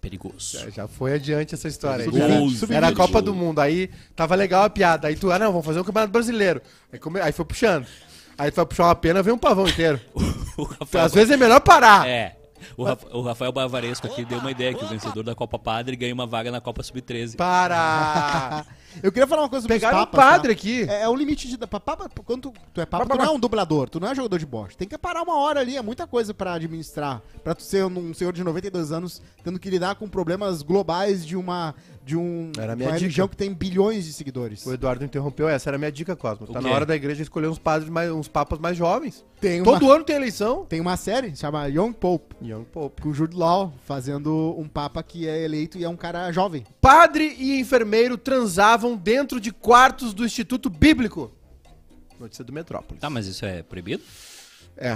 Perigoso. 0.00 0.58
Já, 0.58 0.70
já 0.70 0.88
foi 0.88 1.12
adiante 1.14 1.54
essa 1.54 1.68
história. 1.68 2.04
Perigoso. 2.10 2.66
Era, 2.72 2.88
a 2.88 2.94
Copa 2.94 3.20
do 3.20 3.34
Mundo. 3.34 3.58
Aí 3.60 3.90
tava 4.16 4.34
legal 4.34 4.64
a 4.64 4.70
piada. 4.70 5.08
Aí 5.08 5.16
tu, 5.16 5.30
ah, 5.30 5.38
não, 5.38 5.52
vamos 5.52 5.66
fazer 5.66 5.80
um 5.80 5.84
campeonato 5.84 6.12
brasileiro. 6.12 6.62
Aí, 6.92 6.98
come- 6.98 7.20
aí 7.20 7.32
foi 7.32 7.44
puxando. 7.44 7.86
Aí 8.38 8.50
tu 8.50 8.56
vai 8.56 8.66
puxar 8.66 8.84
uma 8.84 8.94
pena, 8.94 9.22
vem 9.22 9.34
um 9.34 9.38
pavão 9.38 9.68
inteiro. 9.68 10.00
Às 10.98 11.12
vezes 11.12 11.30
é 11.30 11.36
melhor 11.36 11.60
parar. 11.60 12.08
é. 12.08 12.36
O, 12.76 12.84
Rafa- 12.84 13.08
o 13.16 13.22
Rafael 13.22 13.52
Bavaresco 13.52 14.06
aqui 14.06 14.24
deu 14.24 14.38
uma 14.38 14.50
ideia 14.50 14.74
que 14.74 14.84
o 14.84 14.88
vencedor 14.88 15.22
da 15.24 15.34
Copa 15.34 15.58
Padre 15.58 15.96
ganha 15.96 16.12
uma 16.14 16.26
vaga 16.26 16.50
na 16.50 16.60
Copa 16.60 16.82
Sub-13. 16.82 17.36
Para! 17.36 18.64
Eu 19.02 19.12
queria 19.12 19.26
falar 19.26 19.42
uma 19.42 19.48
coisa 19.48 19.62
sobre 19.62 19.76
os 19.76 19.80
Pegaram 19.80 19.98
um 20.02 20.06
papas, 20.06 20.20
padre 20.24 20.48
tá? 20.48 20.58
aqui. 20.60 20.82
É, 20.82 21.02
é 21.02 21.08
o 21.08 21.14
limite 21.14 21.46
de. 21.48 21.56
pa- 21.58 21.78
papa- 21.78 22.08
quando 22.24 22.50
tu, 22.50 22.52
tu 22.74 22.80
é 22.80 22.86
papa, 22.86 23.06
tu 23.06 23.16
não 23.16 23.24
é 23.24 23.30
um 23.30 23.38
dublador, 23.38 23.88
tu 23.88 24.00
não 24.00 24.08
é 24.08 24.14
jogador 24.16 24.36
de 24.36 24.44
bote. 24.46 24.76
Tem 24.76 24.88
que 24.88 24.98
parar 24.98 25.22
uma 25.22 25.38
hora 25.38 25.60
ali, 25.60 25.76
é 25.76 25.82
muita 25.82 26.08
coisa 26.08 26.34
pra 26.34 26.54
administrar. 26.54 27.22
Pra 27.44 27.54
tu 27.54 27.62
ser 27.62 27.84
um 27.86 28.12
senhor 28.12 28.32
de 28.32 28.42
92 28.42 28.90
anos 28.90 29.22
tendo 29.44 29.60
que 29.60 29.70
lidar 29.70 29.94
com 29.94 30.08
problemas 30.08 30.62
globais 30.62 31.24
de 31.24 31.36
uma. 31.36 31.72
De 32.10 32.16
um, 32.16 32.50
Era 32.58 32.74
minha 32.74 32.88
uma 32.88 32.92
dica. 32.94 33.02
religião 33.04 33.28
que 33.28 33.36
tem 33.36 33.54
bilhões 33.54 34.04
de 34.04 34.12
seguidores. 34.12 34.66
O 34.66 34.72
Eduardo 34.72 35.04
interrompeu, 35.04 35.48
essa 35.48 35.70
era 35.70 35.76
a 35.76 35.78
minha 35.78 35.92
dica, 35.92 36.16
Cosmo. 36.16 36.44
O 36.48 36.52
Tá 36.52 36.58
quê? 36.60 36.66
na 36.68 36.74
hora 36.74 36.84
da 36.84 36.96
igreja 36.96 37.22
escolher 37.22 37.46
uns 37.46 37.58
padres 37.58 37.88
mais, 37.88 38.10
uns 38.10 38.26
papas 38.26 38.58
mais 38.58 38.76
jovens. 38.76 39.24
Tem 39.40 39.60
uma, 39.60 39.72
Todo 39.72 39.92
ano 39.92 40.02
tem 40.02 40.16
eleição. 40.16 40.64
tem 40.66 40.80
uma 40.80 40.96
série, 40.96 41.36
chama 41.36 41.66
Young 41.68 41.92
Pope, 41.92 42.34
Young 42.42 42.64
Pope. 42.64 43.00
com 43.02 43.08
o 43.10 43.14
Jude 43.14 43.36
Law 43.36 43.72
fazendo 43.86 44.56
um 44.58 44.66
papa 44.68 45.02
que 45.04 45.28
é 45.28 45.44
eleito 45.44 45.78
e 45.78 45.84
é 45.84 45.88
um 45.88 45.96
cara 45.96 46.32
jovem. 46.32 46.64
Padre 46.80 47.36
e 47.38 47.60
enfermeiro 47.60 48.18
transavam 48.18 48.96
dentro 48.96 49.40
de 49.40 49.52
quartos 49.52 50.12
do 50.12 50.24
Instituto 50.24 50.68
Bíblico. 50.68 51.30
Notícia 52.18 52.44
do 52.44 52.52
Metrópolis. 52.52 53.00
Tá, 53.00 53.08
mas 53.08 53.26
isso 53.26 53.44
é 53.46 53.62
proibido? 53.62 54.02
É. 54.76 54.94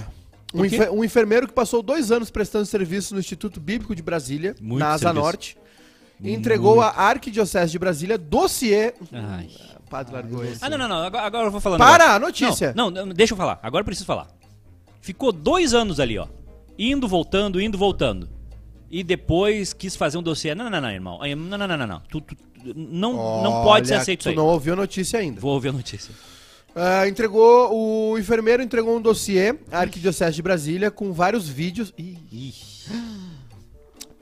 Um, 0.53 0.59
Por 0.59 0.69
quê? 0.69 0.77
enfer- 0.77 0.93
um 0.93 1.03
enfermeiro 1.05 1.47
que 1.49 1.53
passou 1.53 1.83
dois 1.83 2.11
anos 2.13 2.31
prestando 2.31 2.65
serviço 2.67 3.15
no 3.15 3.21
Instituto 3.21 3.61
Bíblico 3.61 3.95
de 3.95 4.03
Brasília, 4.03 4.55
Muito 4.61 4.81
na 4.81 4.91
Asa 4.91 4.99
serviço. 5.07 5.23
Norte, 5.25 5.57
entregou 6.23 6.81
à 6.81 6.89
Arquidiocese 6.91 7.73
de 7.73 7.79
Brasília 7.79 8.17
dossiê. 8.19 8.95
Ai. 9.13 9.49
O 9.87 9.91
padre 9.91 10.15
largou 10.15 10.45
esse. 10.45 10.65
Ah, 10.65 10.69
não, 10.71 10.79
não, 10.79 10.89
não. 10.89 10.97
Agora, 11.03 11.25
agora 11.27 11.47
eu 11.47 11.51
vou 11.51 11.61
falar. 11.61 11.77
um 11.77 11.79
Para, 11.79 11.93
negócio. 12.05 12.15
a 12.17 12.19
notícia. 12.19 12.73
Não, 12.77 12.91
não, 12.91 13.09
deixa 13.09 13.33
eu 13.33 13.37
falar. 13.37 13.59
Agora 13.63 13.83
eu 13.83 13.85
preciso 13.85 14.07
falar. 14.07 14.29
Ficou 15.01 15.31
dois 15.33 15.75
anos 15.75 16.01
ali, 16.01 16.19
ó. 16.19 16.27
Indo, 16.79 17.07
voltando, 17.07 17.61
indo, 17.61 17.77
voltando. 17.79 18.29
E 18.91 19.03
depois 19.05 19.73
quis 19.73 19.95
fazer 19.97 20.19
um 20.19 20.23
dossiê. 20.23 20.55
Não, 20.55 20.65
não, 20.65 20.71
não, 20.73 20.81
não, 20.81 20.91
irmão. 20.91 21.19
Não, 21.37 21.59
não, 21.59 21.69
não, 21.69 21.77
não, 21.77 21.87
não. 21.87 22.01
Tu, 22.09 22.21
tu- 22.21 22.35
tu- 22.35 22.45
não, 22.75 23.43
não 23.43 23.63
pode 23.63 23.89
ser 23.89 23.95
aceito 23.95 24.21
tu 24.21 24.23
isso 24.23 24.29
aí. 24.31 24.37
não 24.37 24.47
ouviu 24.47 24.73
a 24.73 24.77
notícia 24.77 25.19
ainda. 25.19 25.41
Vou 25.41 25.53
ouvir 25.53 25.69
a 25.69 25.73
notícia. 25.73 26.15
Ah, 26.75 27.07
entregou, 27.07 27.73
o 28.13 28.19
enfermeiro 28.19 28.63
entregou 28.63 28.97
um 28.97 29.01
dossiê 29.01 29.57
à 29.71 29.81
Arquidiocese 29.81 30.35
de 30.35 30.43
Brasília 30.43 30.91
com 30.91 31.13
vários 31.13 31.49
vídeos. 31.49 31.93
Ih, 31.97 32.19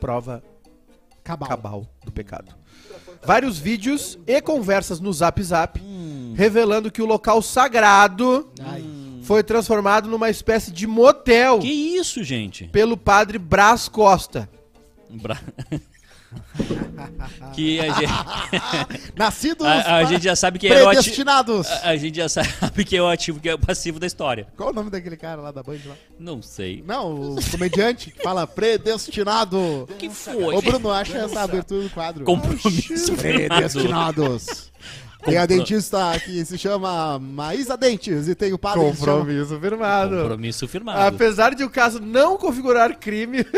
prova 0.00 0.42
Cabal. 1.24 1.48
cabal 1.48 1.86
do 2.04 2.10
pecado. 2.12 2.54
Vários 3.24 3.58
vídeos 3.58 4.18
e 4.26 4.40
conversas 4.40 4.98
no 5.00 5.12
Zap 5.12 5.40
Zap, 5.42 5.80
Hum. 5.80 6.34
revelando 6.36 6.90
que 6.90 7.00
o 7.00 7.06
local 7.06 7.40
sagrado 7.40 8.50
Ai. 8.60 8.84
foi 9.22 9.42
transformado 9.44 10.08
numa 10.08 10.28
espécie 10.28 10.72
de 10.72 10.86
motel 10.86 11.60
Que 11.60 11.68
isso, 11.70 12.24
gente? 12.24 12.66
pelo 12.68 12.96
padre 12.96 13.38
Brás 13.38 13.88
Costa. 13.88 14.48
Bra- 15.08 15.38
que 17.54 17.80
a 17.80 17.92
gente, 17.92 19.12
Nascidos 19.16 19.66
a, 19.66 19.96
a 19.96 20.04
gente 20.04 20.24
já 20.24 20.36
sabe 20.36 20.58
que 20.58 20.68
é 20.68 20.82
o 20.84 20.88
ativo. 20.88 21.24
A, 21.28 21.88
a 21.88 21.96
gente 21.96 22.16
já 22.16 22.28
sabe 22.28 22.84
que 22.84 22.96
é 22.96 23.02
o 23.02 23.08
ativo, 23.08 23.40
que 23.40 23.48
é 23.48 23.54
o 23.54 23.58
passivo 23.58 23.98
da 23.98 24.06
história. 24.06 24.46
Qual 24.56 24.70
o 24.70 24.72
nome 24.72 24.90
daquele 24.90 25.16
cara 25.16 25.40
lá 25.40 25.50
da 25.50 25.62
Band 25.62 25.78
lá? 25.86 25.94
Não 26.18 26.42
sei. 26.42 26.82
Não, 26.86 27.34
o 27.34 27.50
comediante 27.50 28.10
que 28.10 28.22
fala 28.22 28.46
predestinado. 28.46 29.58
O 29.58 29.86
que 29.98 30.10
foi? 30.10 30.54
Ô 30.54 30.60
Bruno, 30.60 30.90
acha 30.90 31.18
essa 31.18 31.40
abertura 31.40 31.82
do 31.82 31.90
quadro. 31.90 32.24
Compromisso. 32.24 33.14
Predestinados. 33.16 34.70
Tem 35.24 35.36
a 35.38 35.46
dentista 35.46 36.18
que 36.24 36.44
se 36.44 36.58
chama 36.58 37.18
Maísa 37.18 37.76
Dentes 37.76 38.26
e 38.28 38.34
tem 38.34 38.52
o 38.52 38.58
padre 38.58 38.90
que 38.90 38.96
se 38.96 39.04
chama... 39.04 39.18
Compromisso 39.18 39.58
firmado. 39.60 40.16
Compromisso 40.16 40.68
firmado. 40.68 41.00
Apesar 41.14 41.54
de 41.54 41.62
o 41.64 41.70
caso 41.70 42.00
não 42.00 42.36
configurar 42.36 42.98
crime, 42.98 43.38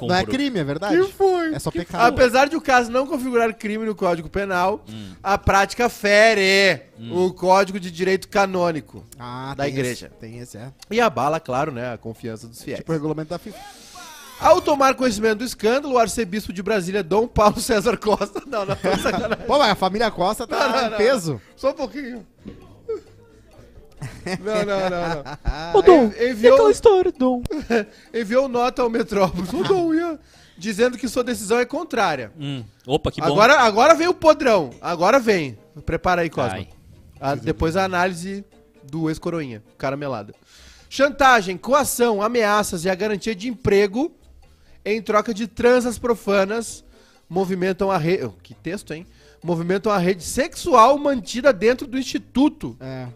Não 0.00 0.14
é 0.14 0.24
crime, 0.24 0.58
é 0.58 0.64
verdade? 0.64 0.96
que 0.96 1.12
foi? 1.12 1.54
É 1.54 1.58
só 1.58 1.70
pecado. 1.70 2.02
Apesar 2.02 2.48
de 2.48 2.56
o 2.56 2.60
caso 2.60 2.90
não 2.90 3.06
configurar 3.06 3.54
crime 3.54 3.84
no 3.84 3.94
Código 3.94 4.28
Penal, 4.28 4.84
a 5.22 5.36
prática 5.38 5.88
fere 5.88 6.82
o 7.12 7.32
Código 7.32 7.78
de 7.78 7.90
Direito 7.90 8.28
Canônico 8.28 9.04
Ah, 9.18 9.54
da 9.56 9.64
tem 9.64 9.72
igreja. 9.72 10.06
Esse, 10.06 10.14
tem 10.16 10.38
esse, 10.38 10.56
é. 10.58 10.72
e 10.90 11.00
abala, 11.00 11.38
claro, 11.40 11.70
né, 11.72 11.92
a 11.92 11.98
confiança 11.98 12.46
dos 12.48 12.62
fiéis. 12.62 12.78
Tipo 12.80 12.92
o 12.92 12.94
regulamento 12.94 13.30
da 13.30 13.38
FIFA. 13.38 13.58
Ao 14.42 14.60
tomar 14.60 14.94
conhecimento 14.94 15.38
do 15.38 15.44
escândalo, 15.44 15.94
o 15.94 15.98
arcebispo 15.98 16.52
de 16.52 16.62
Brasília, 16.62 17.02
Dom 17.02 17.26
Paulo 17.28 17.58
César 17.62 17.96
Costa, 17.96 18.42
não, 18.46 18.64
não, 18.66 18.74
tô 18.76 18.96
sacanagem. 18.98 19.46
Pô, 19.46 19.58
mas 19.58 19.70
a 19.70 19.74
família 19.74 20.10
Costa 20.10 20.46
tá 20.46 20.68
Não, 20.68 20.76
não, 20.76 20.86
em 20.86 20.90
não. 20.90 20.96
peso. 20.98 21.40
só 21.56 21.70
um 21.70 21.74
pouquinho. 21.74 22.26
Não, 24.40 24.64
não, 24.64 24.90
não, 24.90 25.22
não. 25.22 25.78
Ô, 25.78 25.82
Dom, 25.82 26.04
Envi- 26.06 26.30
enviou, 26.30 26.70
história, 26.70 27.12
Dom. 27.16 27.42
enviou 28.12 28.48
nota 28.48 28.82
ao 28.82 28.90
Metrópolis, 28.90 29.52
o 29.52 29.62
Dom 29.62 29.94
ia, 29.94 30.18
dizendo 30.58 30.98
que 30.98 31.06
sua 31.08 31.22
decisão 31.22 31.58
é 31.58 31.64
contrária. 31.64 32.32
Hum. 32.38 32.64
Opa, 32.86 33.12
que 33.12 33.20
bom. 33.20 33.28
Agora, 33.28 33.60
agora 33.60 33.94
vem 33.94 34.08
o 34.08 34.14
podrão. 34.14 34.70
Agora 34.80 35.20
vem. 35.20 35.56
Prepara 35.86 36.22
aí, 36.22 36.30
Cosmo. 36.30 36.50
Ai. 36.58 36.68
A- 37.20 37.34
depois 37.36 37.76
a 37.76 37.84
análise 37.84 38.44
do 38.82 39.08
ex-coroinha, 39.08 39.62
caramelada. 39.78 40.34
Chantagem, 40.90 41.56
coação, 41.56 42.20
ameaças 42.20 42.84
e 42.84 42.90
a 42.90 42.94
garantia 42.96 43.34
de 43.36 43.48
emprego 43.48 44.12
em 44.84 45.00
troca 45.02 45.32
de 45.32 45.46
transas 45.46 45.98
profanas 45.98 46.84
movimentam 47.28 47.90
a 47.90 47.96
rede. 47.98 48.28
Que 48.42 48.54
texto, 48.54 48.92
hein? 48.92 49.06
Movimentam 49.42 49.90
a 49.92 49.98
rede 49.98 50.22
sexual 50.22 50.96
mantida 50.98 51.52
dentro 51.52 51.86
do 51.86 51.98
instituto 51.98 52.76
É. 52.80 53.08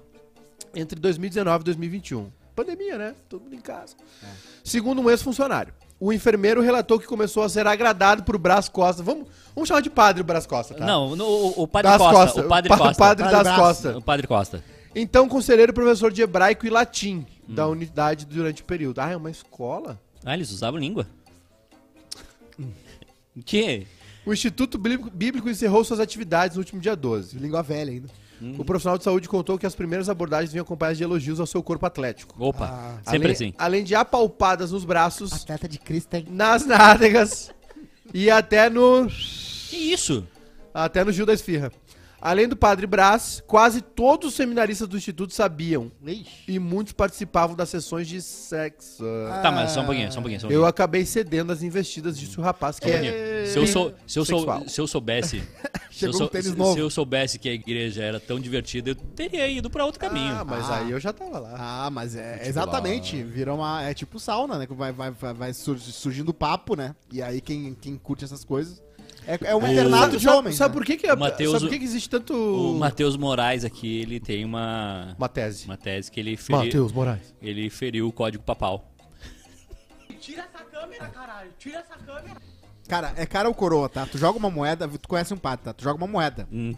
entre 0.74 0.98
2019 0.98 1.62
e 1.62 1.64
2021. 1.64 2.30
Pandemia, 2.54 2.96
né? 2.98 3.14
Todo 3.28 3.42
mundo 3.42 3.54
em 3.54 3.60
casa. 3.60 3.94
É. 4.22 4.26
Segundo 4.64 5.00
um 5.02 5.10
ex-funcionário, 5.10 5.72
o 6.00 6.12
enfermeiro 6.12 6.60
relatou 6.62 6.98
que 6.98 7.06
começou 7.06 7.42
a 7.42 7.48
ser 7.48 7.66
agradado 7.66 8.22
por 8.24 8.38
Brás 8.38 8.68
Costa. 8.68 9.02
Vamos, 9.02 9.28
vamos 9.54 9.68
chamar 9.68 9.82
de 9.82 9.90
padre 9.90 10.22
Brás 10.22 10.46
Costa, 10.46 10.74
tá? 10.74 10.84
Não, 10.86 11.14
no- 11.14 11.24
o, 11.26 11.62
o 11.62 11.68
Padre 11.68 11.90
Das 11.92 11.98
Costa. 12.00 12.14
Costa. 12.16 12.40
O 12.40 12.48
Padre 12.48 12.68
Pa- 12.70 12.78
Costa. 12.78 12.94
Padre 12.98 13.24
Padre 13.24 13.36
das 13.36 13.42
Brás. 13.42 13.60
Costas. 13.60 13.96
O 13.96 14.00
Padre 14.02 14.26
Costa. 14.26 14.64
Então, 14.94 15.28
conselheiro 15.28 15.70
e 15.72 15.74
professor 15.74 16.10
de 16.10 16.22
hebraico 16.22 16.66
e 16.66 16.70
latim 16.70 17.26
Hum. 17.48 17.54
da 17.54 17.68
unidade 17.68 18.24
durante 18.26 18.62
o 18.62 18.64
período. 18.64 18.98
Ah, 19.00 19.10
é 19.10 19.16
uma 19.16 19.30
escola? 19.30 20.00
Ah, 20.24 20.34
eles 20.34 20.50
usavam 20.50 20.80
língua. 20.80 21.06
O 22.58 23.42
quê? 23.44 23.86
O 24.24 24.32
Instituto 24.32 24.76
Bíblico, 24.78 25.48
encerrou 25.48 25.84
suas 25.84 26.00
atividades 26.00 26.56
no 26.56 26.60
último 26.62 26.80
dia 26.80 26.96
12. 26.96 27.38
Língua 27.38 27.62
velha 27.62 27.92
ainda. 27.92 28.08
O 28.58 28.64
profissional 28.64 28.98
de 28.98 29.04
saúde 29.04 29.28
contou 29.28 29.56
que 29.58 29.64
as 29.64 29.74
primeiras 29.74 30.08
abordagens 30.10 30.52
vinham 30.52 30.62
acompanhadas 30.62 30.98
de 30.98 31.04
elogios 31.04 31.40
ao 31.40 31.46
seu 31.46 31.62
corpo 31.62 31.86
atlético. 31.86 32.34
Opa, 32.38 32.66
Ah. 32.66 33.10
sempre 33.10 33.28
além, 33.28 33.32
assim. 33.32 33.54
Além 33.56 33.84
de 33.84 33.94
apalpadas 33.94 34.72
nos 34.72 34.84
braços, 34.84 35.32
Atleta 35.32 35.66
de 35.68 35.78
Cristo, 35.78 36.12
hein? 36.14 36.26
nas 36.30 36.66
nádegas 36.66 37.50
e 38.12 38.30
até 38.30 38.68
no... 38.68 39.06
Que 39.08 39.76
isso? 39.76 40.26
Até 40.74 41.02
no 41.02 41.12
Gil 41.12 41.24
da 41.24 41.32
Esfirra. 41.32 41.72
Além 42.20 42.48
do 42.48 42.56
Padre 42.56 42.86
Brás, 42.86 43.42
quase 43.46 43.80
todos 43.80 44.28
os 44.30 44.34
seminaristas 44.34 44.88
do 44.88 44.96
Instituto 44.96 45.32
sabiam. 45.34 45.92
Ixi. 46.04 46.26
E 46.48 46.58
muitos 46.58 46.92
participavam 46.92 47.54
das 47.54 47.68
sessões 47.68 48.08
de 48.08 48.20
sexo. 48.22 49.04
Tá, 49.42 49.52
mas 49.52 49.72
só 49.72 49.82
um 49.82 49.84
pouquinho, 49.86 50.10
só 50.10 50.18
um 50.18 50.22
pouquinho. 50.22 50.40
Só 50.40 50.46
um 50.46 50.48
pouquinho. 50.48 50.62
Eu 50.64 50.66
acabei 50.66 51.04
cedendo 51.04 51.52
as 51.52 51.62
investidas, 51.62 52.18
disse 52.18 52.38
o 52.38 52.42
rapaz, 52.42 52.78
que 52.80 52.86
um 52.88 52.90
é... 52.90 53.46
Se 53.46 53.58
eu, 53.58 53.66
sou, 53.66 53.94
se, 54.06 54.18
eu 54.18 54.24
sou, 54.24 54.68
se 54.68 54.80
eu 54.80 54.86
soubesse. 54.86 55.42
se, 55.92 56.04
eu 56.06 56.10
um 56.10 56.12
sou- 56.14 56.28
tênis 56.28 56.46
se- 56.48 56.72
se 56.72 56.78
eu 56.78 56.90
soubesse 56.90 57.38
que 57.38 57.48
a 57.48 57.52
igreja 57.52 58.02
era 58.02 58.18
tão 58.18 58.40
divertida, 58.40 58.90
eu 58.90 58.94
teria 58.94 59.46
ido 59.46 59.70
pra 59.70 59.84
outro 59.84 60.00
caminho. 60.00 60.34
Ah, 60.34 60.44
mas 60.44 60.68
Ah. 60.70 60.78
aí 60.78 60.90
eu 60.90 60.98
já 60.98 61.12
tava 61.12 61.38
lá. 61.38 61.54
Ah, 61.56 61.90
mas 61.90 62.16
é 62.16 62.38
Tipo 62.38 62.48
exatamente. 62.48 63.22
Vira 63.22 63.54
uma. 63.54 63.82
É 63.82 63.94
tipo 63.94 64.18
sauna, 64.18 64.58
né? 64.58 64.66
Que 64.66 64.74
vai, 64.74 64.90
vai, 64.92 65.10
vai, 65.10 65.32
vai 65.34 65.52
sur- 65.52 65.78
surgindo 65.78 66.34
papo, 66.34 66.74
né? 66.74 66.94
E 67.12 67.22
aí 67.22 67.40
quem, 67.40 67.74
quem 67.80 67.96
curte 67.96 68.24
essas 68.24 68.44
coisas. 68.44 68.82
É, 69.26 69.38
é 69.50 69.56
um 69.56 69.58
O- 69.62 69.66
internato 69.66 70.16
de 70.16 70.28
homens. 70.28 70.56
sabe 70.56 70.74
né? 70.74 70.78
por 70.80 70.86
que 70.86 70.96
que, 70.96 71.06
é- 71.06 71.16
Mateus- 71.16 71.52
sabe 71.52 71.64
por 71.64 71.70
que 71.72 71.78
que 71.78 71.84
existe 71.84 72.08
tanto... 72.08 72.32
O 72.34 72.78
Matheus 72.78 73.16
Moraes 73.16 73.64
aqui, 73.64 74.00
ele 74.02 74.20
tem 74.20 74.44
uma, 74.44 75.14
Uma 75.18 75.28
tese. 75.28 75.64
uma 75.66 75.76
tese 75.76 76.10
que 76.10 76.20
ele, 76.20 76.36
feri, 76.36 76.66
Matheus 76.66 76.92
Moraes. 76.92 77.34
ele 77.42 77.68
feriu 77.70 78.06
o 78.08 78.12
código 78.12 78.44
papal. 78.44 78.92
Tira 80.20 80.42
essa 80.52 80.64
câmera, 80.64 81.06
caralho. 81.08 81.50
Tira 81.58 81.78
essa 81.78 81.96
câmera. 81.96 82.40
Cara, 82.88 83.12
é 83.16 83.26
cara 83.26 83.48
ou 83.48 83.54
coroa, 83.54 83.88
tá? 83.88 84.06
Tu 84.06 84.16
joga 84.18 84.38
uma 84.38 84.50
moeda, 84.50 84.86
tu 84.88 85.08
conhece 85.08 85.34
um 85.34 85.36
padre, 85.36 85.64
tá? 85.64 85.72
Tu 85.72 85.82
joga 85.82 85.96
uma 85.96 86.06
moeda. 86.06 86.48
Hum. 86.52 86.72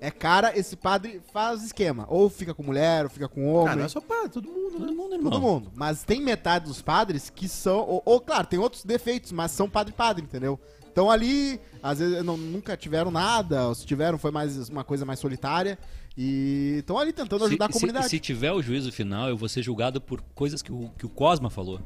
é 0.00 0.10
cara, 0.10 0.56
esse 0.58 0.74
padre 0.76 1.20
faz 1.32 1.62
esquema. 1.62 2.06
Ou 2.08 2.30
fica 2.30 2.54
com 2.54 2.62
mulher, 2.62 3.04
ou 3.04 3.10
fica 3.10 3.28
com 3.28 3.46
homem. 3.52 3.76
não 3.76 3.84
é 3.84 3.88
só 3.88 4.00
pra 4.00 4.26
todo 4.28 4.48
mundo, 4.48 4.78
né? 4.80 4.86
Todo 4.86 4.94
mundo, 4.96 5.14
irmão. 5.14 5.30
Todo 5.30 5.40
mundo. 5.42 5.70
Mas 5.74 6.02
tem 6.02 6.20
metade 6.22 6.64
dos 6.64 6.80
padres 6.80 7.28
que 7.28 7.46
são. 7.48 7.80
Ou, 7.80 8.02
ou, 8.06 8.20
claro, 8.20 8.46
tem 8.46 8.58
outros 8.58 8.84
defeitos, 8.84 9.32
mas 9.32 9.50
são 9.50 9.68
padre-padre, 9.68 10.24
entendeu? 10.24 10.58
Então 10.92 11.10
ali, 11.10 11.60
às 11.82 11.98
vezes 11.98 12.24
não- 12.24 12.36
nunca 12.36 12.76
tiveram 12.76 13.10
nada, 13.10 13.68
ou 13.68 13.74
se 13.74 13.86
tiveram 13.86 14.18
foi 14.18 14.30
mais 14.30 14.68
uma 14.68 14.84
coisa 14.84 15.04
mais 15.04 15.18
solitária. 15.18 15.78
E 16.18 16.76
estão 16.80 16.98
ali 16.98 17.12
tentando 17.12 17.44
ajudar 17.44 17.66
a 17.66 17.68
se, 17.68 17.74
comunidade. 17.74 18.08
se 18.08 18.18
tiver 18.18 18.52
o 18.52 18.60
juízo 18.60 18.90
final, 18.92 19.28
eu 19.28 19.36
vou 19.36 19.48
ser 19.48 19.62
julgado 19.62 20.00
por 20.00 20.20
coisas 20.34 20.60
que 20.60 20.72
o, 20.72 20.90
que 20.98 21.06
o 21.06 21.08
Cosma 21.08 21.48
falou. 21.48 21.80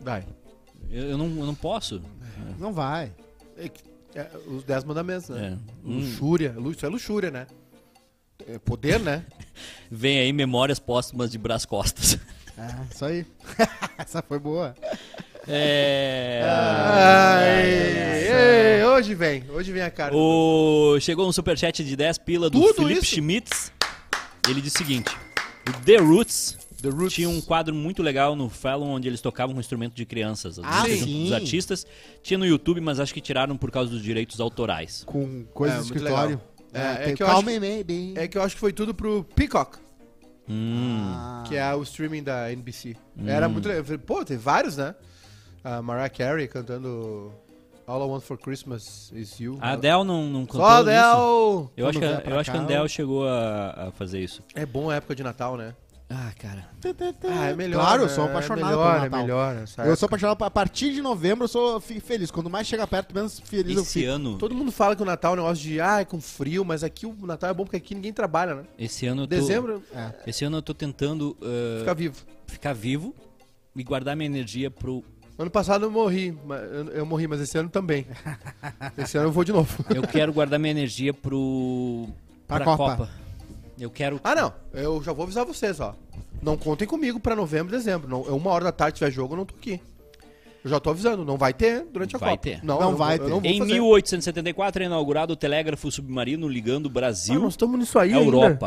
Vai. 0.00 0.26
Eu, 0.90 1.10
eu 1.10 1.18
não, 1.18 1.26
eu 1.26 1.46
não 1.46 1.54
posso. 1.54 2.00
Não 2.58 2.72
vai. 2.72 3.12
É 3.56 3.70
é, 4.14 4.26
os 4.46 4.64
10 4.64 4.84
mandamentos, 4.84 5.28
né? 5.28 5.48
É. 5.48 5.86
Hum. 5.86 5.98
Luxúria. 6.00 6.54
Lu- 6.56 6.70
Isso 6.72 6.84
é 6.86 6.88
luxúria, 6.88 7.30
né? 7.30 7.46
É 8.48 8.58
poder, 8.58 8.98
né? 8.98 9.24
Vem 9.90 10.18
aí 10.18 10.32
memórias 10.32 10.78
póstumas 10.78 11.30
de 11.30 11.36
Brás 11.38 11.66
Costas. 11.66 12.18
É, 12.56 12.92
isso 12.92 13.04
aí. 13.04 13.26
Essa 13.98 14.22
foi 14.22 14.38
boa. 14.38 14.74
É. 15.48 16.42
Ai, 16.44 17.64
ei, 18.76 18.84
hoje 18.84 19.14
vem. 19.14 19.44
Hoje 19.50 19.72
vem 19.72 19.82
a 19.82 19.90
cara. 19.90 20.14
O... 20.14 20.98
Chegou 21.00 21.26
um 21.26 21.32
superchat 21.32 21.82
de 21.82 21.96
10 21.96 22.18
pila 22.18 22.50
do 22.50 22.60
Tudo 22.60 22.74
Felipe 22.74 23.00
isso? 23.00 23.14
Schmitz. 23.14 23.72
Ele 24.48 24.60
diz 24.60 24.74
o 24.74 24.78
seguinte: 24.78 25.16
o 25.68 25.72
The 25.84 25.96
Roots, 25.96 26.58
The 26.82 26.90
Roots. 26.90 27.14
tinha 27.14 27.28
um 27.28 27.40
quadro 27.40 27.74
muito 27.74 28.02
legal 28.02 28.36
no 28.36 28.50
Fallon 28.50 28.90
onde 28.90 29.08
eles 29.08 29.22
tocavam 29.22 29.56
um 29.56 29.60
instrumento 29.60 29.94
de 29.94 30.04
crianças. 30.04 30.58
As 30.58 30.64
Ah, 30.66 30.82
dos 30.86 31.32
artistas. 31.32 31.86
Tinha 32.22 32.36
no 32.36 32.46
YouTube, 32.46 32.80
mas 32.80 33.00
acho 33.00 33.14
que 33.14 33.20
tiraram 33.20 33.56
por 33.56 33.70
causa 33.70 33.90
dos 33.90 34.02
direitos 34.02 34.40
autorais. 34.40 35.02
Com 35.06 35.44
coisa 35.54 35.74
É, 35.74 35.78
do 35.78 35.84
muito 35.84 35.96
escritório. 35.96 36.40
É, 36.74 36.80
é 36.80 36.94
tem 36.96 37.14
que 37.14 37.22
acho. 37.22 37.48
É 38.16 38.28
que 38.28 38.36
eu 38.36 38.42
acho 38.42 38.54
que 38.54 38.60
foi 38.60 38.72
tudo 38.72 38.94
pro 38.94 39.24
Peacock, 39.34 39.78
Hum. 40.50 41.42
Que 41.46 41.56
é 41.56 41.74
o 41.74 41.82
streaming 41.82 42.22
da 42.22 42.50
NBC. 42.50 42.96
Era 43.26 43.48
muito 43.48 43.68
legal. 43.68 43.84
Pô, 43.98 44.24
tem 44.24 44.38
vários, 44.38 44.76
né? 44.78 44.94
A 45.64 45.82
Mariah 45.82 46.08
Carey 46.08 46.48
cantando 46.48 47.32
All 47.86 48.02
I 48.04 48.08
Want 48.10 48.22
for 48.22 48.38
Christmas 48.38 49.10
Is 49.14 49.38
You. 49.40 49.58
A 49.60 49.72
Adele 49.72 50.04
não, 50.04 50.26
não 50.28 50.40
Só 50.46 50.52
cantou 50.52 50.64
a 50.66 50.80
isso? 50.80 50.90
Adele! 50.90 51.68
Eu 51.76 51.86
acho, 51.88 51.98
que, 51.98 52.06
Quando 52.06 52.26
a- 52.26 52.30
eu 52.30 52.38
acho 52.38 52.50
que 52.50 52.56
a 52.56 52.60
cá, 52.60 52.64
Andel 52.64 52.82
eu- 52.82 52.88
chegou 52.88 53.26
a, 53.28 53.88
a 53.88 53.92
fazer 53.92 54.20
isso. 54.20 54.42
É 54.54 54.64
bom 54.66 54.90
a 54.90 54.96
época 54.96 55.14
de 55.14 55.22
Natal, 55.22 55.56
né? 55.56 55.74
Ah, 56.10 56.32
cara. 56.38 56.66
Ah, 57.38 57.46
é 57.50 57.54
melhor. 57.54 57.80
Claro, 57.82 58.02
eu 58.04 58.06
né? 58.06 58.12
sou 58.14 58.24
apaixonado 58.24 58.60
é 58.62 58.64
melhor, 58.70 58.92
pelo 58.92 59.02
Natal. 59.04 59.18
É 59.18 59.22
melhor, 59.22 59.64
Eu 59.86 59.94
sou 59.96 60.06
apaixonado 60.06 60.42
a 60.42 60.50
partir 60.50 60.90
de 60.94 61.02
novembro, 61.02 61.44
eu 61.44 61.48
sou 61.48 61.78
fico 61.80 62.00
feliz. 62.00 62.30
Quanto 62.30 62.48
mais 62.48 62.66
chega 62.66 62.86
perto, 62.86 63.14
menos 63.14 63.38
feliz 63.40 63.76
eu 63.76 63.82
Esse 63.82 64.00
fico. 64.00 64.10
ano, 64.12 64.38
Todo 64.38 64.54
mundo 64.54 64.72
fala 64.72 64.96
que 64.96 65.02
o 65.02 65.04
Natal 65.04 65.32
é 65.32 65.34
um 65.34 65.42
negócio 65.42 65.62
de, 65.62 65.78
ah, 65.82 66.00
é 66.00 66.06
com 66.06 66.18
frio, 66.18 66.64
mas 66.64 66.82
aqui 66.82 67.04
o 67.04 67.14
Natal 67.26 67.50
é 67.50 67.52
bom 67.54 67.64
porque 67.64 67.76
aqui 67.76 67.94
ninguém 67.94 68.12
trabalha, 68.12 68.54
né? 68.54 68.62
esse 68.78 69.06
ano 69.06 69.22
eu 69.24 69.26
tô, 69.26 69.36
Dezembro, 69.36 69.82
É. 69.94 70.12
esse 70.26 70.46
ano 70.46 70.56
eu 70.56 70.62
tô 70.62 70.72
tentando 70.72 71.36
uh, 71.42 71.80
fica 71.80 71.94
vivo. 71.94 72.24
ficar 72.46 72.72
vivo 72.72 73.14
e 73.76 73.84
guardar 73.84 74.16
minha 74.16 74.26
energia 74.26 74.70
pro 74.70 75.04
Ano 75.38 75.50
passado 75.50 75.84
eu 75.86 75.90
morri, 75.90 76.36
mas- 76.44 76.60
eu, 76.94 77.06
morri, 77.06 77.28
mas 77.28 77.40
esse 77.40 77.56
ano 77.56 77.68
também. 77.68 78.04
esse 78.98 79.16
ano 79.16 79.28
eu 79.28 79.32
vou 79.32 79.44
de 79.44 79.52
novo. 79.52 79.84
Eu 79.94 80.02
quero 80.02 80.32
guardar 80.32 80.58
minha 80.58 80.72
energia 80.72 81.14
pro. 81.14 82.08
Pra 82.46 82.56
pra 82.56 82.64
Copa. 82.64 82.96
Copa. 82.96 83.10
Eu 83.78 83.88
quero. 83.90 84.20
Ah, 84.24 84.34
não. 84.34 84.52
Eu 84.74 85.00
já 85.02 85.12
vou 85.12 85.22
avisar 85.22 85.44
vocês, 85.46 85.78
ó. 85.78 85.94
Não 86.42 86.56
contem 86.56 86.86
comigo 86.88 87.20
pra 87.20 87.36
novembro 87.36 87.72
e 87.72 87.78
dezembro. 87.78 88.08
Não, 88.08 88.24
é 88.26 88.30
uma 88.32 88.50
hora 88.50 88.64
da 88.64 88.72
tarde 88.72 88.98
tiver 88.98 89.10
jogo, 89.12 89.34
eu 89.34 89.38
não 89.38 89.44
tô 89.46 89.54
aqui. 89.54 89.80
Eu 90.64 90.70
já 90.70 90.80
tô 90.80 90.90
avisando, 90.90 91.24
não 91.24 91.36
vai 91.36 91.52
ter 91.54 91.84
durante 91.92 92.16
a 92.16 92.18
Vai 92.18 92.30
Copa. 92.30 92.42
ter. 92.42 92.64
Não, 92.64 92.80
Não 92.80 92.90
eu 92.90 92.96
vai 92.96 93.14
eu 93.16 93.24
ter. 93.24 93.30
não 93.30 93.38
Em 93.44 93.58
fazer. 93.60 93.72
1874 93.74 94.82
é 94.82 94.86
inaugurado 94.86 95.32
o 95.34 95.36
telégrafo 95.36 95.88
submarino 95.90 96.48
ligando 96.48 96.86
o 96.86 96.88
Ah, 96.88 96.92
Brasil 96.92 97.40
nós 97.40 97.52
estamos 97.52 97.78
nisso 97.78 97.96
aí 97.96 98.12
à 98.12 98.16
ainda. 98.18 98.58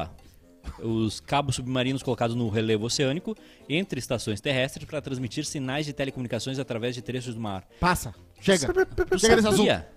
Os 0.80 1.20
cabos 1.20 1.56
submarinos 1.56 2.02
colocados 2.04 2.36
no 2.36 2.50
relevo 2.50 2.86
oceânico 2.86 3.36
entre 3.70 4.00
estações 4.00 4.42
terrestres 4.42 4.86
para 4.86 5.02
transmitir 5.02 5.46
sinais 5.46 5.86
de 5.86 5.94
telecomunicações 5.94 6.58
através 6.60 6.96
de 6.96 7.02
trechos 7.02 7.36
do 7.36 7.42
mar. 7.42 7.64
Passa. 7.80 8.14
Chega. 8.40 8.74
Tu 8.74 9.20
Chega 9.20 9.42
sabia? 9.42 9.88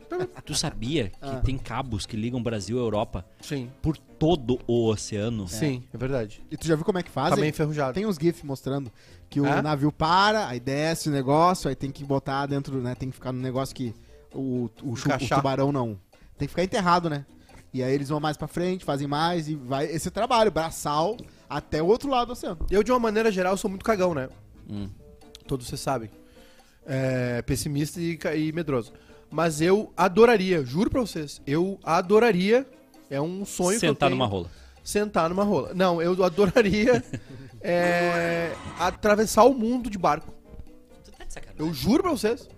Tu 0.45 0.55
sabia 0.55 1.09
que 1.09 1.17
Ah. 1.23 1.41
tem 1.45 1.57
cabos 1.57 2.05
que 2.05 2.15
ligam 2.17 2.43
Brasil 2.43 2.79
à 2.79 2.83
Europa 2.83 3.25
Sim, 3.41 3.71
por 3.81 3.97
todo 3.97 4.61
o 4.67 4.89
oceano? 4.91 5.49
sim, 5.49 5.83
é 5.93 5.97
verdade. 5.97 6.43
E 6.51 6.57
tu 6.57 6.67
já 6.67 6.77
viu 6.77 6.85
como 6.85 6.99
é 6.99 7.03
que 7.03 7.09
Tá 7.11 7.15
fazem? 7.23 7.41
bem 7.41 7.49
enferrujado. 7.49 7.95
Tem 7.95 8.05
uns 8.07 8.17
GIFs 8.17 8.43
mostrando 8.43 8.93
que 9.31 9.41
o 9.41 9.47
É? 9.47 9.63
navio 9.63 9.91
para, 9.91 10.47
aí 10.47 10.61
desce 10.61 11.09
o 11.09 11.13
negócio, 11.13 11.69
aí 11.69 11.75
tem 11.75 11.91
que 11.91 12.05
botar 12.05 12.45
dentro, 12.47 12.81
né? 12.83 12.95
Tem 12.95 13.09
que 13.09 13.15
ficar 13.15 13.33
no 13.33 13.41
negócio 13.41 13.75
que 13.75 13.95
o, 14.33 14.71
o, 14.83 14.91
o 14.91 14.93
Encaixar. 14.93 15.39
tubarão 15.39 15.73
não. 15.73 15.99
Tem 16.37 16.47
que 16.47 16.49
ficar 16.49 16.65
enterrado, 16.65 17.09
né? 17.09 17.25
E 17.75 17.83
aí 17.83 17.93
eles 17.93 18.09
vão 18.09 18.21
mais 18.21 18.37
pra 18.37 18.47
frente, 18.47 18.85
fazem 18.85 19.09
mais 19.09 19.49
e 19.49 19.57
vai 19.57 19.87
esse 19.87 20.09
trabalho, 20.09 20.51
braçal, 20.51 21.17
até 21.51 21.83
o 21.83 21.87
outro 21.87 22.09
lado 22.09 22.29
do 22.29 22.33
oceano. 22.33 22.65
Eu, 22.71 22.85
de 22.85 22.93
uma 22.93 23.01
maneira 23.01 23.33
geral, 23.33 23.57
sou 23.57 23.69
muito 23.69 23.85
cagão, 23.85 24.15
né? 24.15 24.29
Hum. 24.71 24.89
Todos 25.49 25.67
vocês 25.67 25.81
sabem. 25.81 26.09
É, 26.87 27.43
pessimista 27.43 28.01
e, 28.01 28.17
e 28.37 28.53
medroso. 28.53 28.93
Mas 29.29 29.61
eu 29.61 29.93
adoraria, 29.97 30.65
juro 30.65 30.89
pra 30.89 31.01
vocês, 31.01 31.43
eu 31.45 31.81
adoraria, 31.83 32.65
é 33.11 33.21
um 33.21 33.45
sonho 33.45 33.81
que 33.81 33.87
eu 33.87 33.91
Sentar 33.91 34.09
tenho, 34.09 34.19
numa 34.19 34.27
rola. 34.29 34.49
sentar 34.85 35.29
numa 35.29 35.43
rola. 35.43 35.75
Não, 35.75 36.01
eu 36.01 36.23
adoraria 36.23 37.03
é, 37.61 38.53
atravessar 38.79 39.43
o 39.45 39.53
mundo 39.55 39.91
de 39.91 39.99
barco. 39.99 40.33
Eu 41.59 41.75
juro 41.75 42.03
pra 42.05 42.13
vocês. 42.13 42.49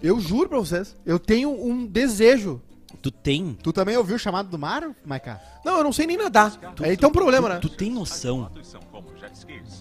Eu 0.00 0.20
juro 0.20 0.48
pra 0.48 0.58
vocês. 0.58 0.94
Eu 1.04 1.18
tenho 1.18 1.50
um 1.50 1.84
desejo. 1.84 2.62
Tu 3.06 3.10
tem. 3.12 3.56
Tu 3.62 3.72
também 3.72 3.96
ouviu 3.96 4.16
o 4.16 4.18
chamado 4.18 4.48
do 4.48 4.58
mar, 4.58 4.82
Maiká? 5.04 5.40
Não, 5.64 5.78
eu 5.78 5.84
não 5.84 5.92
sei 5.92 6.08
nem 6.08 6.16
nadar. 6.16 6.52
Aí 6.82 6.96
tem 6.96 7.08
um 7.08 7.12
problema, 7.12 7.48
né? 7.50 7.58
Tu 7.60 7.68
tem 7.68 7.88
noção 7.88 8.50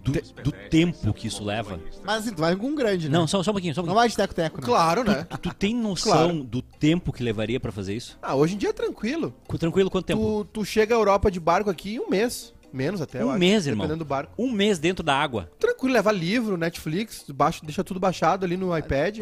do, 0.04 0.12
do 0.44 0.52
tempo 0.70 1.12
que 1.12 1.26
isso 1.26 1.44
leva? 1.44 1.80
Mas 2.04 2.18
assim, 2.18 2.36
tu 2.36 2.42
vai 2.42 2.56
com 2.56 2.68
um 2.68 2.76
grande, 2.76 3.10
né? 3.10 3.18
Não, 3.18 3.26
só, 3.26 3.42
só 3.42 3.50
um 3.50 3.54
pouquinho, 3.56 3.74
só 3.74 3.82
um 3.82 3.86
Não 3.86 3.94
pouquinho. 3.96 4.02
vai 4.02 4.10
de 4.10 4.16
teco-teco, 4.16 4.62
né? 4.62 4.68
Claro, 4.68 5.04
né? 5.04 5.26
Tu, 5.28 5.38
tu 5.40 5.54
tem 5.56 5.74
noção 5.74 6.12
Claro. 6.30 6.44
do 6.44 6.62
tempo 6.62 7.12
que 7.12 7.24
levaria 7.24 7.60
pra 7.60 7.72
fazer 7.72 7.96
isso? 7.96 8.16
Ah, 8.22 8.36
hoje 8.36 8.54
em 8.54 8.58
dia 8.60 8.70
é 8.70 8.74
tranquilo. 8.74 9.34
Tranquilo, 9.58 9.90
quanto 9.90 10.06
tempo? 10.06 10.46
Tu, 10.52 10.60
tu 10.62 10.66
chega 10.66 10.94
à 10.94 10.98
Europa 11.00 11.32
de 11.32 11.40
barco 11.40 11.72
aqui 11.72 11.96
em 11.96 12.00
um 12.00 12.08
mês. 12.08 12.54
Menos 12.72 13.02
até, 13.02 13.24
eu 13.24 13.28
Um 13.28 13.30
acho, 13.32 13.40
mês, 13.40 13.66
irmão. 13.66 13.88
Dependendo 13.88 14.06
do 14.06 14.08
barco. 14.08 14.34
Um 14.38 14.52
mês 14.52 14.78
dentro 14.78 15.02
da 15.04 15.16
água. 15.18 15.50
Tranquilo, 15.60 15.94
leva 15.96 16.12
livro, 16.12 16.58
Netflix, 16.58 17.26
baixa, 17.30 17.62
deixa 17.64 17.84
tudo 17.84 18.00
baixado 18.00 18.46
ali 18.46 18.56
no 18.56 18.78
iPad. 18.78 19.18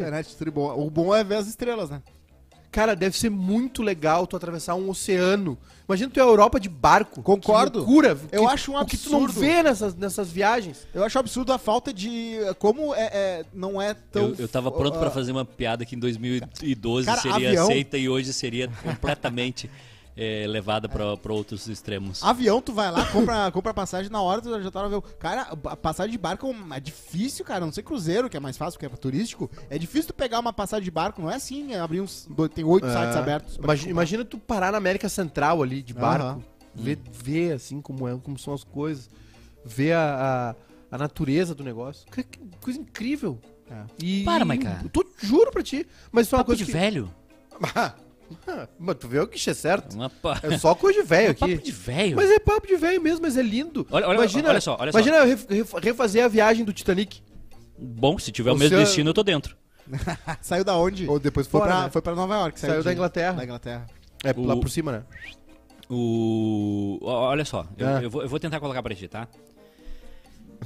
Bom. 0.52 0.78
O 0.86 0.90
bom 0.90 1.14
é 1.14 1.24
ver 1.24 1.36
as 1.36 1.46
estrelas, 1.46 1.88
né? 1.88 2.02
Cara, 2.74 2.96
deve 2.96 3.16
ser 3.16 3.30
muito 3.30 3.82
legal 3.84 4.26
tu 4.26 4.36
atravessar 4.36 4.74
um 4.74 4.90
oceano. 4.90 5.56
Imagina 5.88 6.10
tu 6.10 6.18
ir 6.18 6.22
à 6.22 6.24
Europa 6.24 6.58
de 6.58 6.68
barco. 6.68 7.22
Concordo. 7.22 7.70
Que 7.70 7.78
loucura. 7.78 8.18
Eu 8.32 8.46
Que- 8.46 8.52
acho 8.52 8.72
um 8.72 8.76
O 8.80 8.84
que 8.84 8.96
tu 8.96 9.10
não 9.10 9.24
absurdo. 9.26 9.40
vê 9.46 9.62
nessas, 9.62 9.94
nessas 9.94 10.28
viagens. 10.28 10.84
Eu 10.92 11.04
acho 11.04 11.16
absurdo 11.16 11.52
a 11.52 11.58
falta 11.58 11.92
de. 11.92 12.36
Como 12.58 12.92
é, 12.92 13.02
é- 13.12 13.44
não 13.54 13.80
é 13.80 13.94
tão. 13.94 14.30
Eu, 14.30 14.34
eu 14.40 14.48
tava 14.48 14.72
pronto 14.72 14.96
ah, 14.96 14.98
pra 14.98 15.10
fazer 15.12 15.30
uma 15.30 15.44
piada 15.44 15.84
que 15.84 15.94
em 15.94 15.98
2012 16.00 17.06
Cara, 17.06 17.20
seria 17.20 17.36
avião- 17.50 17.64
aceita 17.64 17.96
e 17.96 18.08
hoje 18.08 18.32
seria 18.32 18.68
completamente 18.82 19.70
eh, 20.16 20.46
levada 20.48 20.88
pra, 20.88 21.16
pra 21.16 21.32
outros 21.32 21.66
extremos. 21.68 22.22
Avião, 22.22 22.60
tu 22.60 22.72
vai 22.72 22.90
lá, 22.90 23.04
compra, 23.06 23.50
compra 23.52 23.74
passagem 23.74 24.10
na 24.10 24.20
hora, 24.22 24.40
tu 24.40 24.62
já 24.62 24.70
tá 24.70 24.80
no 24.80 24.86
avião. 24.86 25.02
Cara, 25.18 25.42
a 25.64 25.76
passagem 25.76 26.12
de 26.12 26.18
barco 26.18 26.46
é 26.72 26.76
é 26.76 26.80
difícil, 26.80 27.44
cara. 27.44 27.64
Não 27.64 27.72
sei 27.72 27.82
cruzeiro, 27.82 28.28
que 28.30 28.36
é 28.36 28.40
mais 28.40 28.56
fácil, 28.56 28.78
que 28.78 28.86
é 28.86 28.88
turístico. 28.88 29.50
É 29.68 29.78
difícil 29.78 30.08
tu 30.08 30.14
pegar 30.14 30.38
uma 30.40 30.52
passagem 30.52 30.84
de 30.84 30.90
barco, 30.90 31.20
não 31.22 31.30
é 31.30 31.34
assim, 31.36 31.72
é 31.72 31.80
abrir 31.80 32.00
uns. 32.00 32.26
dois- 32.30 32.50
tem 32.52 32.64
oito 32.64 32.86
sites 32.86 33.16
É. 33.16 33.18
abertos. 33.18 33.56
pra 33.56 33.64
Imagina, 33.64 33.90
imagina 33.90 34.24
tu 34.24 34.38
parar 34.38 34.72
na 34.72 34.78
América 34.78 35.08
Central 35.08 35.62
ali, 35.62 35.82
de 35.82 35.92
barco. 35.94 36.24
Aham. 36.26 36.42
Ver, 36.76 36.98
ver, 37.12 37.52
assim 37.52 37.80
como, 37.80 38.08
é, 38.08 38.16
como 38.18 38.38
são 38.38 38.52
as 38.52 38.64
coisas. 38.64 39.08
Ver 39.64 39.92
a, 39.92 40.54
a, 40.90 40.94
a 40.96 40.98
natureza 40.98 41.54
do 41.54 41.62
negócio. 41.64 42.04
Que, 42.10 42.22
que 42.24 42.40
coisa 42.60 42.78
incrível. 42.80 43.38
É. 43.70 43.82
E, 44.02 44.24
Para, 44.24 44.44
eu 44.82 44.88
tô- 44.90 45.06
juro 45.22 45.50
pra 45.50 45.62
ti. 45.62 45.86
Mas 46.12 46.26
isso 46.26 46.34
é 46.34 46.38
uma 46.38 46.44
Papo 46.44 46.48
coisa 46.50 46.64
de 46.64 46.66
que... 46.66 46.72
velho. 46.76 47.10
Mas 48.78 48.96
tu 48.96 49.08
vê 49.08 49.18
o 49.20 49.26
que 49.26 49.50
é 49.50 49.54
certo. 49.54 49.96
Pa- 50.22 50.40
É 50.42 50.58
só 50.58 50.74
coisa 50.74 51.00
de 51.02 51.06
velho 51.08 51.30
aqui. 51.30 51.40
Papo 51.40 51.62
de 51.64 51.72
velho. 51.72 52.16
Mas 52.16 52.30
é 52.30 52.38
papo 52.38 52.66
de 52.66 52.76
velho 52.76 53.00
mesmo, 53.00 53.22
mas 53.22 53.36
é 53.36 53.42
lindo. 53.42 53.86
Olha- 53.90 54.06
olha- 54.08 54.16
imagina, 54.16 54.48
olha 54.48 54.60
só, 54.60 54.76
olha 54.78 54.92
só. 54.92 54.98
imagina 54.98 55.16
eu 55.18 55.26
ref- 55.26 55.46
ref- 55.48 55.74
refazer 55.82 56.24
a 56.24 56.28
viagem 56.28 56.64
do 56.64 56.72
Titanic. 56.72 57.22
Bom, 57.78 58.18
se 58.18 58.30
tiver 58.32 58.50
o 58.50 58.54
O 58.54 58.56
mesmo 58.58 58.70
senhor- 58.70 58.84
destino, 58.84 59.10
eu 59.10 59.14
tô 59.14 59.22
dentro. 59.22 59.56
Saiu 60.40 60.64
da 60.64 60.76
onde? 60.76 61.06
Ou 61.08 61.18
depois 61.18 61.46
foi, 61.46 61.60
fora, 61.60 61.72
pra, 61.72 61.82
né? 61.84 61.90
foi 61.90 62.00
pra 62.02 62.14
Nova 62.14 62.34
York. 62.36 62.58
Saiu 62.60 62.78
de- 62.78 62.84
da 62.84 62.92
Inglaterra. 62.92 63.32
Da 63.34 63.44
Inglaterra. 63.44 63.86
É 64.24 64.30
O- 64.36 64.44
lá 64.46 64.56
por 64.56 64.70
cima, 64.70 64.92
né? 64.92 65.02
O. 65.90 66.98
Olha 67.02 67.44
só, 67.44 67.66
eu, 67.76 67.86
Ah. 67.86 68.02
eu 68.02 68.10
vou, 68.10 68.22
eu 68.22 68.28
vou 68.28 68.40
tentar 68.40 68.58
colocar 68.60 68.82
pra 68.82 68.94
ti, 68.94 69.06
tá? 69.08 69.28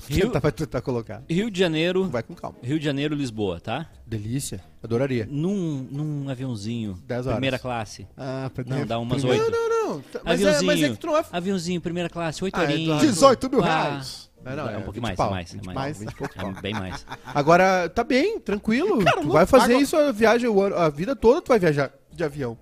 Rio... 0.08 0.26
Tentar, 0.26 0.38
vai 0.40 0.52
tentar 0.52 0.80
colocar. 0.80 1.22
Rio 1.28 1.50
de 1.50 1.58
Janeiro. 1.58 2.08
Vai 2.08 2.22
com 2.22 2.34
calma. 2.34 2.56
Rio 2.62 2.78
de 2.78 2.84
Janeiro, 2.84 3.14
Lisboa, 3.14 3.60
tá? 3.60 3.86
Delícia. 4.06 4.60
Adoraria. 4.82 5.26
Num, 5.30 5.86
num 5.90 6.28
aviãozinho. 6.30 6.98
Dez 7.06 7.26
horas. 7.26 7.36
Primeira 7.36 7.58
classe. 7.58 8.06
Ah, 8.16 8.50
pra 8.54 8.64
Não, 8.64 8.86
dá 8.86 8.98
umas 8.98 9.24
oito. 9.24 9.50
Não, 9.50 9.50
não, 9.50 9.88
não. 9.94 10.00
Tá- 10.00 10.20
Mas 10.24 10.40
é, 10.40 10.44
Aviãozinho. 10.44 10.66
mas 10.66 10.82
é 10.82 10.88
que 10.90 10.96
tu 10.96 11.06
não 11.06 11.16
é... 11.16 11.24
Aviãozinho, 11.32 11.80
primeira 11.80 12.08
classe, 12.08 12.44
oito 12.44 12.56
Ah, 12.56 12.62
horinhas. 12.62 12.82
Eduardo. 12.82 13.06
18 13.06 13.50
mil 13.50 13.60
reais. 13.60 14.28
É, 14.44 14.54
não, 14.54 14.68
é 14.68 14.76
um 14.76 14.80
é 14.80 14.82
pouquinho 14.82 15.02
20 15.02 15.02
mais, 15.02 15.16
pau, 15.16 15.26
é 15.28 15.30
mais, 15.30 15.50
é 15.50 15.52
20 15.54 15.64
mais. 15.66 15.76
mais. 15.76 15.98
20 15.98 16.14
pouco 16.14 16.34
pau. 16.34 16.50
É 16.56 16.60
bem 16.62 16.72
mais. 16.74 17.04
Agora, 17.34 17.88
tá 17.88 18.04
bem, 18.04 18.38
tranquilo. 18.38 18.98
tu 19.04 19.16
não 19.16 19.30
vai 19.30 19.44
fazer 19.46 19.72
paga- 19.72 19.82
isso 19.82 19.96
a 19.96 20.12
viagem, 20.12 20.48
a 20.76 20.88
vida 20.88 21.16
toda 21.16 21.42
tu 21.42 21.48
vai 21.48 21.58
viajar 21.58 21.92
de 22.12 22.22
avião. 22.24 22.56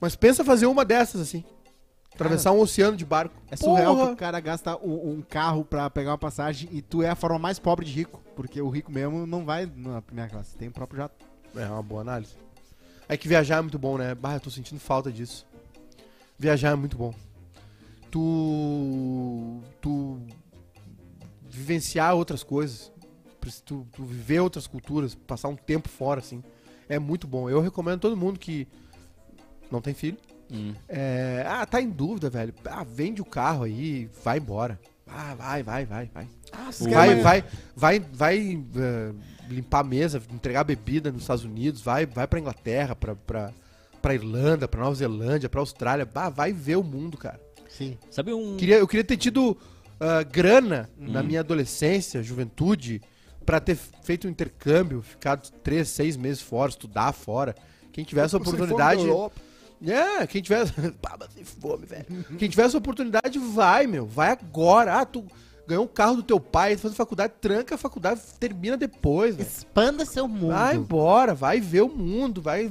Mas 0.00 0.14
pensa 0.14 0.44
fazer 0.44 0.66
uma 0.66 0.84
dessas, 0.84 1.20
assim. 1.20 1.42
Atravessar 2.20 2.52
um 2.52 2.60
oceano 2.60 2.96
de 2.96 3.04
barco. 3.04 3.34
É 3.50 3.56
surreal 3.56 3.94
Porra! 3.94 4.06
que 4.08 4.12
o 4.12 4.16
cara 4.16 4.40
gasta 4.40 4.76
um, 4.76 5.12
um 5.12 5.22
carro 5.22 5.64
pra 5.64 5.88
pegar 5.88 6.10
uma 6.10 6.18
passagem 6.18 6.68
e 6.70 6.82
tu 6.82 7.02
é 7.02 7.08
a 7.08 7.14
forma 7.14 7.38
mais 7.38 7.58
pobre 7.58 7.86
de 7.86 7.92
rico. 7.92 8.22
Porque 8.36 8.60
o 8.60 8.68
rico 8.68 8.92
mesmo 8.92 9.26
não 9.26 9.44
vai 9.44 9.70
na 9.74 10.02
primeira 10.02 10.30
classe, 10.30 10.56
tem 10.56 10.68
o 10.68 10.72
próprio 10.72 10.98
jato. 10.98 11.24
É 11.56 11.66
uma 11.66 11.82
boa 11.82 12.02
análise. 12.02 12.34
É 13.08 13.16
que 13.16 13.26
viajar 13.26 13.56
é 13.56 13.60
muito 13.60 13.78
bom, 13.78 13.98
né? 13.98 14.14
Bah, 14.14 14.34
eu 14.34 14.40
tô 14.40 14.50
sentindo 14.50 14.78
falta 14.78 15.10
disso. 15.10 15.46
Viajar 16.38 16.70
é 16.70 16.74
muito 16.76 16.96
bom. 16.96 17.12
Tu. 18.10 19.60
Tu. 19.80 20.20
Vivenciar 21.42 22.14
outras 22.14 22.42
coisas. 22.42 22.92
Tu, 23.64 23.86
tu 23.92 24.04
viver 24.04 24.40
outras 24.40 24.66
culturas, 24.66 25.14
passar 25.14 25.48
um 25.48 25.56
tempo 25.56 25.88
fora, 25.88 26.20
assim. 26.20 26.42
É 26.88 26.98
muito 26.98 27.26
bom. 27.26 27.48
Eu 27.50 27.60
recomendo 27.60 27.96
a 27.96 28.00
todo 28.00 28.16
mundo 28.16 28.38
que 28.38 28.68
não 29.70 29.80
tem 29.80 29.94
filho. 29.94 30.18
Hum. 30.52 30.74
É, 30.88 31.44
ah, 31.46 31.64
tá 31.66 31.80
em 31.80 31.88
dúvida, 31.88 32.28
velho. 32.30 32.52
Ah, 32.66 32.84
vende 32.84 33.20
o 33.20 33.24
carro 33.24 33.64
aí, 33.64 34.08
vai 34.24 34.38
embora. 34.38 34.78
Ah, 35.06 35.34
vai, 35.34 35.62
vai, 35.62 35.84
vai, 35.84 36.10
vai. 36.14 36.28
Ah, 36.52 36.70
Vai, 36.90 37.20
vai, 37.20 37.44
vai, 37.76 37.98
vai 38.12 38.64
eh, 38.76 39.12
limpar 39.48 39.80
a 39.80 39.84
mesa, 39.84 40.22
entregar 40.32 40.62
bebida 40.64 41.10
nos 41.10 41.22
Estados 41.22 41.44
Unidos, 41.44 41.80
vai, 41.80 42.06
vai 42.06 42.26
pra 42.28 42.38
Inglaterra, 42.38 42.94
pra, 42.94 43.16
pra, 43.16 43.52
pra 44.00 44.14
Irlanda, 44.14 44.68
pra 44.68 44.80
Nova 44.80 44.94
Zelândia, 44.94 45.48
pra 45.48 45.60
Austrália. 45.60 46.04
Bah, 46.06 46.28
vai 46.28 46.52
ver 46.52 46.76
o 46.76 46.82
mundo, 46.84 47.16
cara. 47.16 47.40
Sim. 47.68 47.98
Sabe 48.10 48.32
um. 48.32 48.56
Queria, 48.56 48.76
eu 48.78 48.86
queria 48.86 49.02
ter 49.04 49.16
tido 49.16 49.56
ah, 49.98 50.22
grana 50.22 50.88
Hum. 50.98 51.10
na 51.10 51.22
minha 51.24 51.40
adolescência, 51.40 52.22
juventude, 52.22 53.00
pra 53.44 53.58
ter 53.58 53.76
feito 54.02 54.28
um 54.28 54.30
intercâmbio, 54.30 55.02
ficado 55.02 55.50
três, 55.62 55.88
seis 55.88 56.16
meses 56.16 56.40
fora, 56.40 56.70
estudar 56.70 57.12
fora. 57.12 57.54
Quem 57.92 58.04
tiver 58.04 58.24
essa 58.24 58.36
oportunidade. 58.36 59.02
É, 59.86 60.26
quem 60.26 60.42
tiver. 60.42 60.66
Pá, 61.00 61.16
mas 61.18 61.28
tem 61.34 61.44
fome, 61.44 61.86
velho. 61.86 62.06
Quem 62.38 62.48
tiver 62.48 62.64
essa 62.64 62.76
oportunidade, 62.78 63.38
vai, 63.38 63.86
meu. 63.86 64.06
Vai 64.06 64.30
agora. 64.30 64.94
Ah, 65.00 65.04
tu 65.06 65.24
ganhou 65.66 65.84
um 65.84 65.88
carro 65.88 66.16
do 66.16 66.22
teu 66.22 66.40
pai, 66.40 66.74
tá 66.74 66.82
fazendo 66.82 66.96
faculdade, 66.96 67.34
tranca 67.40 67.76
a 67.76 67.78
faculdade, 67.78 68.20
termina 68.38 68.76
depois, 68.76 69.36
velho. 69.36 69.46
Expanda 69.48 70.04
seu 70.04 70.26
mundo. 70.26 70.48
Vai 70.52 70.74
embora, 70.76 71.32
vai 71.34 71.60
ver 71.60 71.82
o 71.82 71.88
mundo, 71.88 72.42
vai 72.42 72.70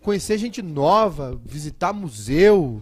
conhecer 0.00 0.38
gente 0.38 0.62
nova, 0.62 1.38
visitar 1.44 1.92
museu, 1.92 2.80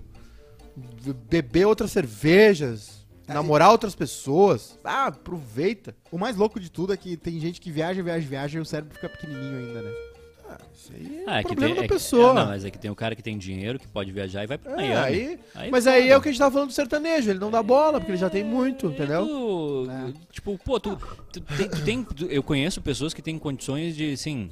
be- 1.02 1.14
beber 1.14 1.66
outras 1.66 1.90
cervejas, 1.92 3.06
namorar 3.26 3.70
outras 3.70 3.94
pessoas. 3.94 4.78
Ah, 4.84 5.06
aproveita. 5.06 5.96
O 6.12 6.18
mais 6.18 6.36
louco 6.36 6.60
de 6.60 6.70
tudo 6.70 6.92
é 6.92 6.96
que 6.96 7.16
tem 7.16 7.40
gente 7.40 7.58
que 7.60 7.70
viaja, 7.72 8.02
viaja, 8.02 8.28
viaja 8.28 8.58
e 8.58 8.60
o 8.62 8.64
cérebro 8.66 8.94
fica 8.94 9.08
pequenininho 9.08 9.58
ainda, 9.66 9.82
né? 9.82 9.90
Isso 10.74 10.92
aí 10.94 11.18
é, 11.18 11.24
Ah, 11.26 11.38
é 11.38 11.42
que 11.42 11.48
problema 11.48 11.74
tem, 11.74 11.80
da 11.80 11.84
é 11.84 11.88
que- 11.88 11.94
pessoa. 11.94 12.30
é, 12.30 12.34
não, 12.34 12.46
mas 12.46 12.64
é 12.64 12.70
que 12.70 12.78
tem 12.78 12.90
o 12.90 12.94
cara 12.94 13.14
que 13.16 13.22
tem 13.22 13.38
dinheiro, 13.38 13.78
que 13.78 13.86
pode 13.86 14.12
viajar 14.12 14.44
e 14.44 14.46
vai 14.46 14.58
pra 14.58 14.72
É, 14.72 14.76
Miami. 14.76 14.96
aí- 15.06 15.38
Aí 15.54 15.70
mas 15.70 15.86
aí 15.86 16.08
é 16.08 16.16
o 16.16 16.20
que 16.20 16.28
a 16.28 16.32
gente 16.32 16.38
tava 16.38 16.52
falando 16.52 16.68
do 16.68 16.74
sertanejo, 16.74 17.30
ele 17.30 17.38
não 17.38 17.50
dá 17.50 17.62
bola, 17.62 17.98
porque 18.00 18.12
ele 18.12 18.18
já 18.18 18.28
tem 18.30 18.44
muito, 18.44 18.86
entendeu? 18.86 19.26
Tu, 19.26 19.86
Tipo, 20.32 20.58
pô, 20.58 20.78
tu, 20.80 20.98
tu 21.32 21.40
tem, 21.40 21.68
tu 21.68 21.82
tem- 21.84 22.06
eu 22.28 22.42
conheço 22.42 22.80
pessoas 22.82 23.14
que 23.14 23.22
têm 23.22 23.38
condições 23.38 23.96
de, 23.96 24.12
assim, 24.12 24.50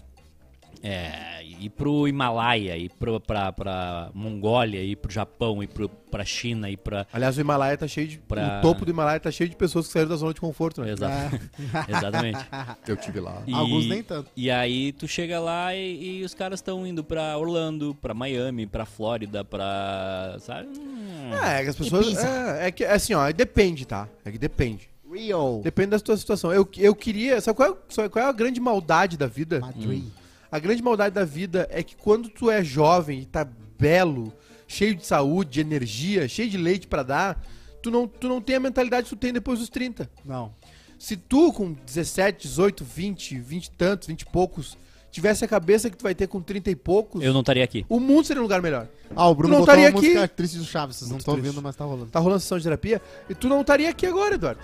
é, 0.82 1.42
ir 1.44 1.70
pro 1.70 2.06
Himalaia, 2.06 2.76
ir 2.76 2.90
pro, 2.98 3.20
pra, 3.20 3.52
pra 3.52 4.10
Mongólia, 4.14 4.82
ir 4.82 4.96
pro 4.96 5.10
Japão, 5.12 5.62
ir 5.62 5.66
pro, 5.68 5.88
pra 5.88 6.24
China, 6.24 6.68
ir 6.70 6.76
pra... 6.76 7.06
Aliás, 7.12 7.36
o 7.36 7.40
Himalaia 7.40 7.76
tá 7.76 7.86
cheio 7.88 8.06
de. 8.08 8.18
Pra- 8.18 8.58
O 8.58 8.62
topo 8.62 8.84
do 8.84 8.90
Himalaia 8.90 9.18
tá 9.20 9.30
cheio 9.30 9.48
de 9.50 9.56
pessoas 9.56 9.86
que 9.86 9.92
saíram 9.92 10.08
da 10.10 10.16
zona 10.16 10.34
de 10.34 10.40
conforto, 10.40 10.80
né? 10.82 10.92
Exa- 10.92 11.30
Exatamente. 11.88 12.38
Eu 12.86 12.96
tive 12.96 13.20
lá. 13.20 13.42
E- 13.46 13.52
Alguns 13.54 13.86
nem 13.88 14.02
tanto. 14.02 14.30
E 14.36 14.50
aí 14.50 14.92
tu 14.92 15.06
chega 15.08 15.40
lá 15.40 15.74
e, 15.74 16.20
e 16.20 16.24
os 16.24 16.34
caras 16.34 16.58
estão 16.60 16.86
indo 16.86 17.02
pra 17.04 17.36
Orlando, 17.38 17.94
pra 18.00 18.14
Miami, 18.14 18.66
pra 18.66 18.84
Flórida, 18.84 19.44
pra... 19.44 20.36
Sabe? 20.40 20.68
Hum. 20.78 21.30
É, 21.42 21.60
é 21.60 21.62
que 21.64 21.70
as 21.70 21.76
pessoas. 21.76 22.18
É, 22.24 22.66
é 22.66 22.70
que 22.70 22.84
assim, 22.84 23.14
ó, 23.14 23.30
depende, 23.32 23.86
tá? 23.86 24.08
É 24.24 24.30
que 24.30 24.38
depende. 24.38 24.88
Real. 25.10 25.60
Depende 25.62 25.90
da 25.90 26.00
tua 26.00 26.16
situação. 26.16 26.52
Eu, 26.52 26.66
eu 26.78 26.94
queria. 26.94 27.38
Sabe 27.40 27.56
qual 27.56 27.70
é, 27.72 27.76
sabe 27.90 28.08
qual 28.08 28.24
é 28.24 28.28
a 28.28 28.32
grande 28.32 28.58
maldade 28.60 29.16
da 29.18 29.26
vida? 29.26 29.60
Madrid. 29.60 30.04
A 30.52 30.58
grande 30.58 30.82
maldade 30.82 31.14
da 31.14 31.24
vida 31.24 31.66
é 31.70 31.82
que 31.82 31.96
quando 31.96 32.28
tu 32.28 32.50
é 32.50 32.62
jovem 32.62 33.20
e 33.20 33.24
tá 33.24 33.48
belo, 33.78 34.30
cheio 34.68 34.94
de 34.94 35.06
saúde, 35.06 35.50
de 35.52 35.60
energia, 35.62 36.28
cheio 36.28 36.50
de 36.50 36.58
leite 36.58 36.86
pra 36.86 37.02
dar, 37.02 37.42
tu 37.82 37.90
não, 37.90 38.06
tu 38.06 38.28
não 38.28 38.38
tem 38.38 38.56
a 38.56 38.60
mentalidade 38.60 39.04
que 39.04 39.08
tu 39.08 39.18
tem 39.18 39.32
depois 39.32 39.58
dos 39.60 39.70
30. 39.70 40.10
Não. 40.22 40.52
Se 40.98 41.16
tu 41.16 41.52
com 41.54 41.72
17, 41.72 42.46
18, 42.46 42.84
20, 42.84 43.38
20 43.38 43.64
e 43.64 43.70
tantos, 43.70 44.08
20 44.08 44.20
e 44.20 44.26
poucos, 44.26 44.76
tivesse 45.10 45.42
a 45.42 45.48
cabeça 45.48 45.88
que 45.88 45.96
tu 45.96 46.02
vai 46.02 46.14
ter 46.14 46.26
com 46.26 46.40
30 46.42 46.70
e 46.70 46.76
poucos, 46.76 47.22
Eu 47.22 47.32
não 47.32 47.40
estaria 47.40 47.64
aqui. 47.64 47.86
o 47.88 47.98
mundo 47.98 48.26
seria 48.26 48.40
um 48.40 48.44
lugar 48.44 48.60
melhor. 48.60 48.86
Ah, 49.16 49.28
o 49.28 49.34
Bruno 49.34 49.54
Tu 49.54 49.58
não 49.58 49.66
botou 49.66 49.80
uma 49.80 49.88
aqui? 50.24 50.34
triste 50.36 50.58
do 50.58 50.64
Chaves, 50.64 50.96
vocês 50.96 51.10
não 51.10 51.16
estão 51.16 51.34
ouvindo, 51.34 51.62
mas 51.62 51.74
tá 51.74 51.84
rolando. 51.84 52.10
Tá 52.10 52.20
rolando 52.20 52.40
sessão 52.40 52.58
de 52.58 52.64
terapia, 52.64 53.00
e 53.28 53.34
tu 53.34 53.48
não 53.48 53.62
estaria 53.62 53.88
aqui 53.88 54.06
agora, 54.06 54.34
Eduardo. 54.34 54.60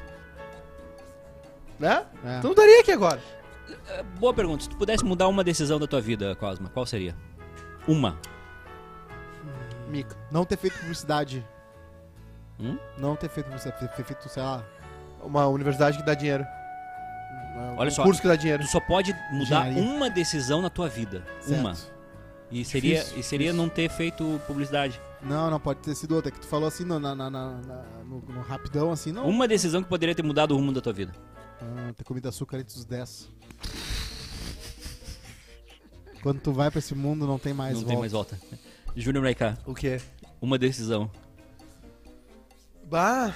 Né? 1.78 2.04
É. 2.24 2.40
Tu 2.40 2.44
não 2.44 2.50
estaria 2.52 2.80
aqui 2.80 2.92
agora. 2.92 3.37
Boa 4.18 4.32
pergunta. 4.34 4.62
Se 4.64 4.68
tu 4.68 4.76
pudesse 4.76 5.04
mudar 5.04 5.28
uma 5.28 5.42
decisão 5.44 5.78
da 5.78 5.86
tua 5.86 6.00
vida, 6.00 6.34
Cosma, 6.36 6.68
qual 6.68 6.84
seria? 6.86 7.14
Uma. 7.86 8.18
Mica. 9.88 10.16
Não 10.30 10.44
ter 10.44 10.56
feito 10.58 10.78
publicidade. 10.78 11.44
Hum? 12.60 12.76
Não 12.98 13.16
ter 13.16 13.28
feito 13.28 13.46
publicidade, 13.46 13.78
ter- 13.96 14.04
feito, 14.04 14.28
sei 14.28 14.42
lá. 14.42 14.62
Uma 15.22 15.46
universidade 15.46 15.96
que 15.98 16.04
dá 16.04 16.14
dinheiro. 16.14 16.44
Olha 17.76 17.88
um 17.88 17.90
só, 17.90 18.02
curso 18.04 18.20
que 18.20 18.28
dá 18.28 18.36
dinheiro. 18.36 18.62
tu 18.62 18.68
só 18.70 18.78
pode 18.80 19.12
mudar 19.32 19.68
Engenharia. 19.68 19.82
uma 19.82 20.08
decisão 20.10 20.62
na 20.62 20.70
tua 20.70 20.88
vida. 20.88 21.24
Certo. 21.40 21.60
Uma. 21.60 21.74
E 22.50 22.64
seria, 22.64 22.98
Difícil, 23.00 23.18
e 23.18 23.22
seria 23.22 23.52
não 23.52 23.68
ter 23.68 23.88
feito 23.90 24.40
publicidade. 24.46 25.00
Não, 25.20 25.50
não, 25.50 25.58
pode 25.58 25.80
ter 25.80 25.94
sido 25.94 26.14
outra. 26.14 26.30
Que 26.30 26.38
tu 26.40 26.46
falou 26.46 26.68
assim 26.68 26.84
no, 26.84 26.98
na- 27.00 27.14
na- 27.14 27.28
na- 27.30 27.50
no, 28.04 28.20
no 28.28 28.40
rapidão, 28.42 28.92
assim, 28.92 29.10
não. 29.12 29.26
Uma 29.26 29.48
decisão 29.48 29.82
que 29.82 29.88
poderia 29.88 30.14
ter 30.14 30.22
mudado 30.22 30.52
o 30.52 30.56
rumo 30.56 30.72
da 30.72 30.80
tua 30.80 30.92
vida. 30.92 31.12
Ah, 31.60 31.92
ter 31.96 32.04
comido 32.04 32.28
açúcar 32.28 32.58
antes 32.58 32.74
dos 32.76 32.84
10. 32.84 33.28
Quando 36.22 36.40
tu 36.40 36.52
vai 36.52 36.70
pra 36.70 36.78
esse 36.78 36.94
mundo, 36.94 37.26
não 37.26 37.38
tem 37.38 37.52
mais 37.52 37.74
não 37.74 37.80
volta. 37.80 37.90
tem 37.90 37.98
mais 38.00 38.12
volta. 38.12 38.40
Júnior 38.96 39.22
Maiká, 39.22 39.56
O 39.66 39.74
quê? 39.74 40.00
uma 40.40 40.58
decisão. 40.58 41.10
Bah. 42.84 43.34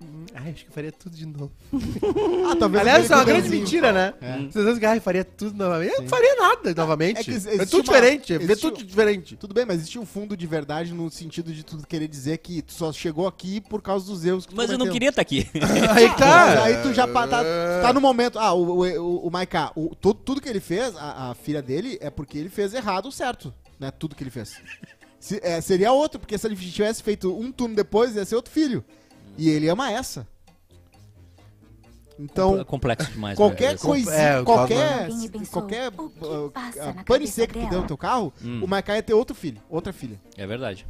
Hum, 0.00 0.26
Ai, 0.34 0.50
acho 0.50 0.64
que 0.64 0.70
eu 0.70 0.74
faria 0.74 0.92
tudo 0.92 1.16
de 1.16 1.24
novo. 1.26 1.50
Ah, 2.48 2.54
talvez 2.56 2.80
Aliás, 2.82 3.04
isso 3.04 3.12
é 3.12 3.16
uma 3.16 3.24
grande 3.24 3.48
mentira, 3.48 3.92
né? 3.92 4.14
É. 4.20 4.36
Vocês 4.42 4.64
acham 4.66 4.78
que 4.78 4.86
ai, 4.86 5.00
faria 5.00 5.24
tudo 5.24 5.56
novamente? 5.56 5.94
Eu 5.94 6.02
não 6.02 6.08
faria 6.08 6.36
nada 6.36 6.74
novamente. 6.74 7.18
É 7.20 7.24
que 7.24 7.30
É, 7.32 7.64
tudo 7.66 7.74
uma- 7.76 7.82
diferente. 7.82 8.34
É 8.34 8.56
tudo 8.56 8.84
diferente. 8.84 9.36
Tudo 9.36 9.54
bem, 9.54 9.64
mas 9.64 9.78
existe 9.78 9.98
um 9.98 10.06
fundo 10.06 10.36
de 10.36 10.46
verdade 10.46 10.92
no 10.94 11.10
sentido 11.10 11.52
de 11.52 11.64
tu 11.64 11.78
querer 11.88 12.06
dizer 12.06 12.38
que 12.38 12.62
tu 12.62 12.72
só 12.72 12.92
chegou 12.92 13.26
aqui 13.26 13.60
por 13.60 13.82
causa 13.82 14.06
dos 14.06 14.24
erros 14.24 14.46
que 14.46 14.52
tu 14.52 14.56
Mas 14.56 14.70
eu 14.70 14.78
não 14.78 14.86
cometeu. 14.86 14.92
queria 14.92 15.08
estar 15.08 15.22
aqui. 15.22 15.48
Aí 15.96 16.14
tá. 16.16 16.62
Aí 16.64 16.82
tu 16.82 16.92
já 16.94 17.06
tá, 17.08 17.26
tá 17.26 17.92
no 17.92 18.00
momento. 18.00 18.38
Ah, 18.38 18.52
o, 18.52 18.62
o, 18.82 18.84
o, 19.00 19.26
o 19.26 19.30
Maiká, 19.30 19.72
o- 19.74 19.94
tudo, 19.96 20.20
tudo 20.20 20.40
que 20.40 20.48
ele 20.48 20.60
fez, 20.60 20.94
a, 20.96 21.30
a 21.30 21.34
filha 21.34 21.60
dele, 21.62 21.98
é 22.00 22.10
porque 22.10 22.38
ele 22.38 22.48
fez 22.50 22.72
errado 22.74 23.06
o 23.08 23.12
certo. 23.12 23.52
Né? 23.80 23.90
Tudo 23.90 24.14
que 24.14 24.22
ele 24.22 24.30
fez. 24.30 24.60
Se- 25.18 25.40
é, 25.42 25.60
seria 25.60 25.90
outro, 25.90 26.20
porque 26.20 26.36
se 26.38 26.46
ele 26.46 26.54
tivesse 26.54 27.02
feito 27.02 27.36
um 27.36 27.50
turno 27.50 27.74
depois, 27.74 28.14
ia 28.14 28.24
ser 28.24 28.36
outro 28.36 28.52
filho. 28.52 28.84
E 29.36 29.48
ele 29.48 29.68
ama 29.68 29.90
essa. 29.90 30.26
Então, 32.18 32.64
Complexo 32.64 33.10
demais. 33.12 33.36
qualquer 33.36 33.68
velho. 33.68 33.78
coisinha, 33.78 34.14
é, 34.14 34.42
qualquer, 34.42 35.08
qualquer 35.50 35.90
que 35.90 35.98
uh, 35.98 37.04
pane 37.04 37.26
seca 37.26 37.52
que 37.52 37.58
dela? 37.58 37.70
deu 37.70 37.80
no 37.82 37.86
teu 37.86 37.96
carro, 37.98 38.32
Hum. 38.42 38.64
o 38.64 38.66
Maiká 38.66 38.96
ia 38.96 39.02
ter 39.02 39.12
outro 39.12 39.34
filho, 39.36 39.60
outra 39.68 39.92
filha. 39.92 40.18
É 40.34 40.46
verdade. 40.46 40.86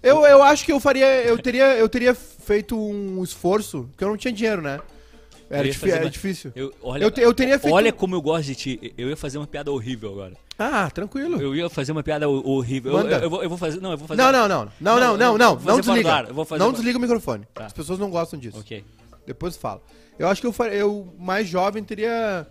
Eu, 0.00 0.24
eu 0.24 0.42
acho 0.42 0.64
que 0.64 0.72
eu 0.72 0.78
faria. 0.80 1.06
Eu 1.24 1.38
teria, 1.38 1.76
eu 1.76 1.88
teria 1.88 2.14
feito 2.14 2.76
um 2.76 3.22
esforço, 3.22 3.88
porque 3.90 4.02
eu 4.04 4.08
não 4.08 4.16
tinha 4.16 4.32
dinheiro, 4.32 4.60
né? 4.62 4.80
Era, 5.52 6.00
mais- 6.00 6.10
difícil. 6.12 6.52
Eu, 6.56 6.72
olha, 6.82 7.04
Eu, 7.04 7.10
te- 7.10 7.20
eu 7.20 7.34
teria 7.34 7.58
feito. 7.58 7.74
olha 7.74 7.92
como 7.92 8.14
eu 8.14 8.22
gosto 8.22 8.44
de 8.46 8.54
ti. 8.54 8.94
Eu 8.96 9.08
ia 9.10 9.16
fazer 9.16 9.38
uma 9.38 9.46
piada 9.46 9.70
horrível 9.70 10.10
agora. 10.12 10.32
Ah, 10.58 10.90
tranquilo. 10.90 11.40
Eu 11.40 11.54
ia 11.54 11.68
fazer 11.68 11.92
uma 11.92 12.02
piada 12.02 12.28
ho- 12.28 12.48
horrível. 12.48 12.98
Eu, 12.98 13.08
eu- 13.08 13.30
vou, 13.30 13.42
eu 13.42 13.48
vou 13.48 13.58
fazer. 13.58 13.80
Não, 13.80 13.92
eu 13.92 13.98
vou 13.98 14.08
fazer. 14.08 14.22
Não, 14.22 14.32
não, 14.32 14.48
não. 14.48 14.68
Não, 14.80 15.00
não, 15.00 15.16
não, 15.16 15.38
não. 15.38 15.54
Não 15.60 15.80
desliga. 15.80 16.28
Não 16.58 16.72
desliga 16.72 16.98
o 16.98 17.00
microfone. 17.00 17.44
Tá. 17.52 17.66
As 17.66 17.72
pessoas 17.72 17.98
não 17.98 18.10
gostam 18.10 18.38
disso. 18.38 18.58
Ok. 18.58 18.84
Depois 19.26 19.56
fala. 19.56 19.80
Eu 20.18 20.28
acho 20.28 20.40
que 20.40 20.46
eu, 20.46 20.54
eu 20.72 21.12
mais 21.18 21.48
jovem, 21.48 21.82
teria 21.82 22.46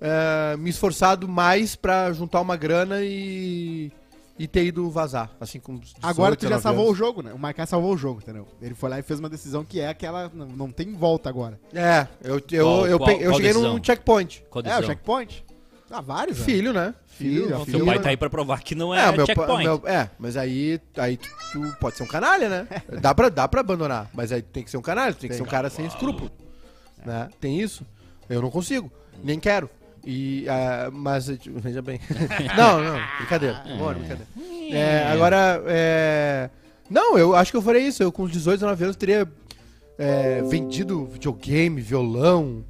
eh, 0.00 0.56
me 0.58 0.70
esforçado 0.70 1.26
mais 1.28 1.74
pra 1.74 2.12
juntar 2.12 2.40
uma 2.40 2.56
grana 2.56 3.00
e, 3.02 3.90
e 4.38 4.46
ter 4.46 4.64
ido 4.64 4.88
vazar. 4.90 5.30
Assim 5.40 5.58
como. 5.58 5.80
Agora 6.02 6.36
18, 6.36 6.38
tu 6.38 6.42
já 6.42 6.56
19 6.56 6.62
salvou 6.62 6.84
o 6.84 6.86
anos. 6.88 6.98
jogo, 6.98 7.22
né? 7.22 7.32
O 7.32 7.38
Maiká 7.38 7.66
salvou 7.66 7.92
o 7.94 7.96
jogo, 7.96 8.20
entendeu? 8.22 8.46
Ele 8.62 8.74
foi 8.74 8.88
lá 8.90 8.98
e 8.98 9.02
fez 9.02 9.18
uma 9.18 9.28
decisão 9.28 9.64
que 9.64 9.80
é 9.80 9.88
aquela. 9.88 10.30
Não, 10.32 10.46
não 10.46 10.70
tem 10.70 10.92
volta 10.94 11.28
agora. 11.28 11.58
É, 11.74 12.06
eu, 12.22 12.36
eu, 12.52 12.64
Qual- 12.64 12.86
eu, 12.86 12.98
qual- 12.98 13.10
eu 13.10 13.18
qual 13.30 13.34
cheguei 13.34 13.52
decisão? 13.52 13.74
num 13.76 13.82
checkpoint. 13.84 14.44
Qual 14.48 14.64
É, 14.64 14.78
o 14.78 14.82
checkpoint. 14.84 15.44
Ah, 15.90 16.02
vários, 16.02 16.38
né? 16.38 16.44
Filho, 16.44 16.72
né? 16.74 16.94
Filho, 17.06 17.44
Filho, 17.46 17.64
filho. 17.64 17.76
Teu 17.78 17.86
pai 17.86 17.98
tá 17.98 18.10
aí 18.10 18.16
pra 18.16 18.28
provar 18.28 18.60
que 18.62 18.74
não 18.74 18.94
é, 18.94 19.06
É, 19.06 19.08
o 19.10 19.16
meu 19.16 19.26
pa- 19.26 19.32
checkpoint. 19.34 19.64
meu- 19.64 19.82
é, 19.86 20.10
mas 20.18 20.36
aí, 20.36 20.78
aí 20.98 21.16
tu, 21.16 21.28
tu 21.52 21.76
pode 21.80 21.96
ser 21.96 22.02
um 22.02 22.06
canalha, 22.06 22.46
né? 22.48 22.68
Dá 23.00 23.14
pra, 23.14 23.30
dá 23.30 23.48
pra 23.48 23.60
abandonar, 23.62 24.10
mas 24.12 24.30
aí 24.30 24.42
tem 24.42 24.62
que 24.62 24.70
ser 24.70 24.76
um 24.76 24.82
canalha, 24.82 25.14
tem 25.14 25.30
que 25.30 25.34
ser 25.34 25.42
um 25.42 25.46
cara 25.46 25.70
sem 25.70 25.86
escrúpulo. 25.86 26.30
Né? 27.04 27.28
Tem 27.40 27.58
isso. 27.58 27.86
Eu 28.28 28.42
não 28.42 28.50
consigo, 28.50 28.92
nem 29.24 29.40
quero. 29.40 29.70
E, 30.04 30.46
ah, 30.48 30.90
mas, 30.92 31.26
veja 31.28 31.82
bem. 31.82 32.00
não, 32.56 32.82
não, 32.82 32.98
brincadeira. 33.18 33.62
Amor, 33.66 33.94
brincadeira. 33.94 34.26
É, 34.70 35.06
agora, 35.12 35.62
é... 35.66 36.50
Não, 36.88 37.18
eu 37.18 37.34
acho 37.36 37.50
que 37.50 37.56
eu 37.56 37.62
faria 37.62 37.80
isso. 37.86 38.02
Eu 38.02 38.10
com 38.10 38.22
os 38.22 38.32
18, 38.32 38.60
19 38.60 38.84
anos 38.84 38.96
teria 38.96 39.28
é, 39.98 40.42
vendido 40.42 41.04
videogame, 41.06 41.80
violão, 41.82 42.64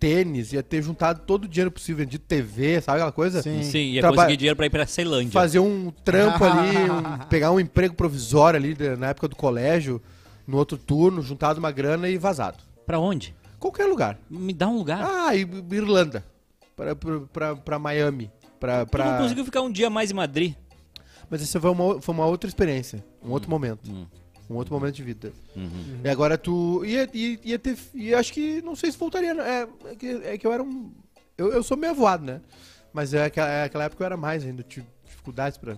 tênis, 0.00 0.52
ia 0.52 0.62
ter 0.62 0.82
juntado 0.82 1.20
todo 1.26 1.44
o 1.44 1.48
dinheiro 1.48 1.70
possível, 1.70 2.04
vendido 2.04 2.24
TV, 2.26 2.80
sabe 2.80 2.96
aquela 2.98 3.12
coisa? 3.12 3.42
Sim. 3.42 3.62
Sim, 3.62 3.78
ia 3.92 4.00
Traba- 4.00 4.16
conseguir 4.16 4.36
dinheiro 4.36 4.56
pra 4.56 4.66
ir 4.66 4.70
pra 4.70 4.86
Ceilândia. 4.86 5.30
Fazer 5.32 5.58
um 5.60 5.90
trampo 6.04 6.44
ali, 6.44 6.76
um- 6.90 7.18
pegar 7.28 7.50
um 7.52 7.60
emprego 7.60 7.94
provisório 7.94 8.58
ali 8.58 8.74
de- 8.74 8.96
na 8.96 9.08
época 9.08 9.28
do 9.28 9.36
colégio, 9.36 10.02
no 10.46 10.56
outro 10.56 10.76
turno, 10.76 11.22
juntado 11.22 11.58
uma 11.58 11.70
grana 11.70 12.08
e 12.08 12.18
vazado. 12.18 12.58
Pra 12.84 12.98
onde? 12.98 13.34
Qualquer 13.58 13.86
lugar. 13.86 14.18
Me 14.28 14.52
dá 14.52 14.68
um 14.68 14.76
lugar. 14.76 15.02
Ah, 15.02 15.34
e 15.34 15.40
Irlanda. 15.72 16.24
Pra, 16.76 16.94
pra, 16.94 17.20
pra, 17.32 17.56
pra 17.56 17.78
Miami. 17.78 18.30
Pra, 18.60 18.84
Tu 18.86 18.98
não 18.98 19.18
conseguiu 19.18 19.44
ficar 19.44 19.62
um 19.62 19.70
dia 19.72 19.88
mais 19.90 20.10
em 20.10 20.14
Madrid? 20.14 20.54
Mas 21.30 21.42
essa 21.42 21.60
foi 21.60 21.70
uma, 21.70 22.00
foi 22.00 22.14
uma 22.14 22.26
outra 22.26 22.48
experiência. 22.48 23.04
Um 23.22 23.30
outro 23.30 23.50
momento. 23.50 23.90
Hum. 23.90 24.06
Um 24.48 24.54
outro 24.54 24.72
momento 24.72 24.94
de 24.94 25.02
vida. 25.02 25.32
Uhum. 25.56 26.00
E 26.04 26.08
agora 26.08 26.38
tu. 26.38 26.84
Ia, 26.84 27.08
ia, 27.12 27.38
ia 27.42 27.58
ter. 27.58 27.76
E 27.94 28.14
acho 28.14 28.32
que. 28.32 28.62
Não 28.62 28.76
sei 28.76 28.92
se 28.92 28.98
voltaria. 28.98 29.34
não. 29.34 29.42
É, 29.42 29.66
é, 29.86 29.94
que, 29.96 30.06
é 30.24 30.38
que 30.38 30.46
eu 30.46 30.52
era 30.52 30.62
um. 30.62 30.92
Eu, 31.36 31.52
eu 31.52 31.62
sou 31.64 31.76
meio 31.76 31.92
avoado, 31.92 32.24
né? 32.24 32.40
Mas 32.92 33.12
é 33.12 33.24
aquela, 33.24 33.48
é 33.48 33.64
aquela 33.64 33.84
época 33.84 34.02
eu 34.02 34.06
era 34.06 34.16
mais 34.16 34.44
ainda. 34.44 34.60
Eu 34.60 34.64
tive 34.66 34.86
dificuldades 35.04 35.58
pra 35.58 35.76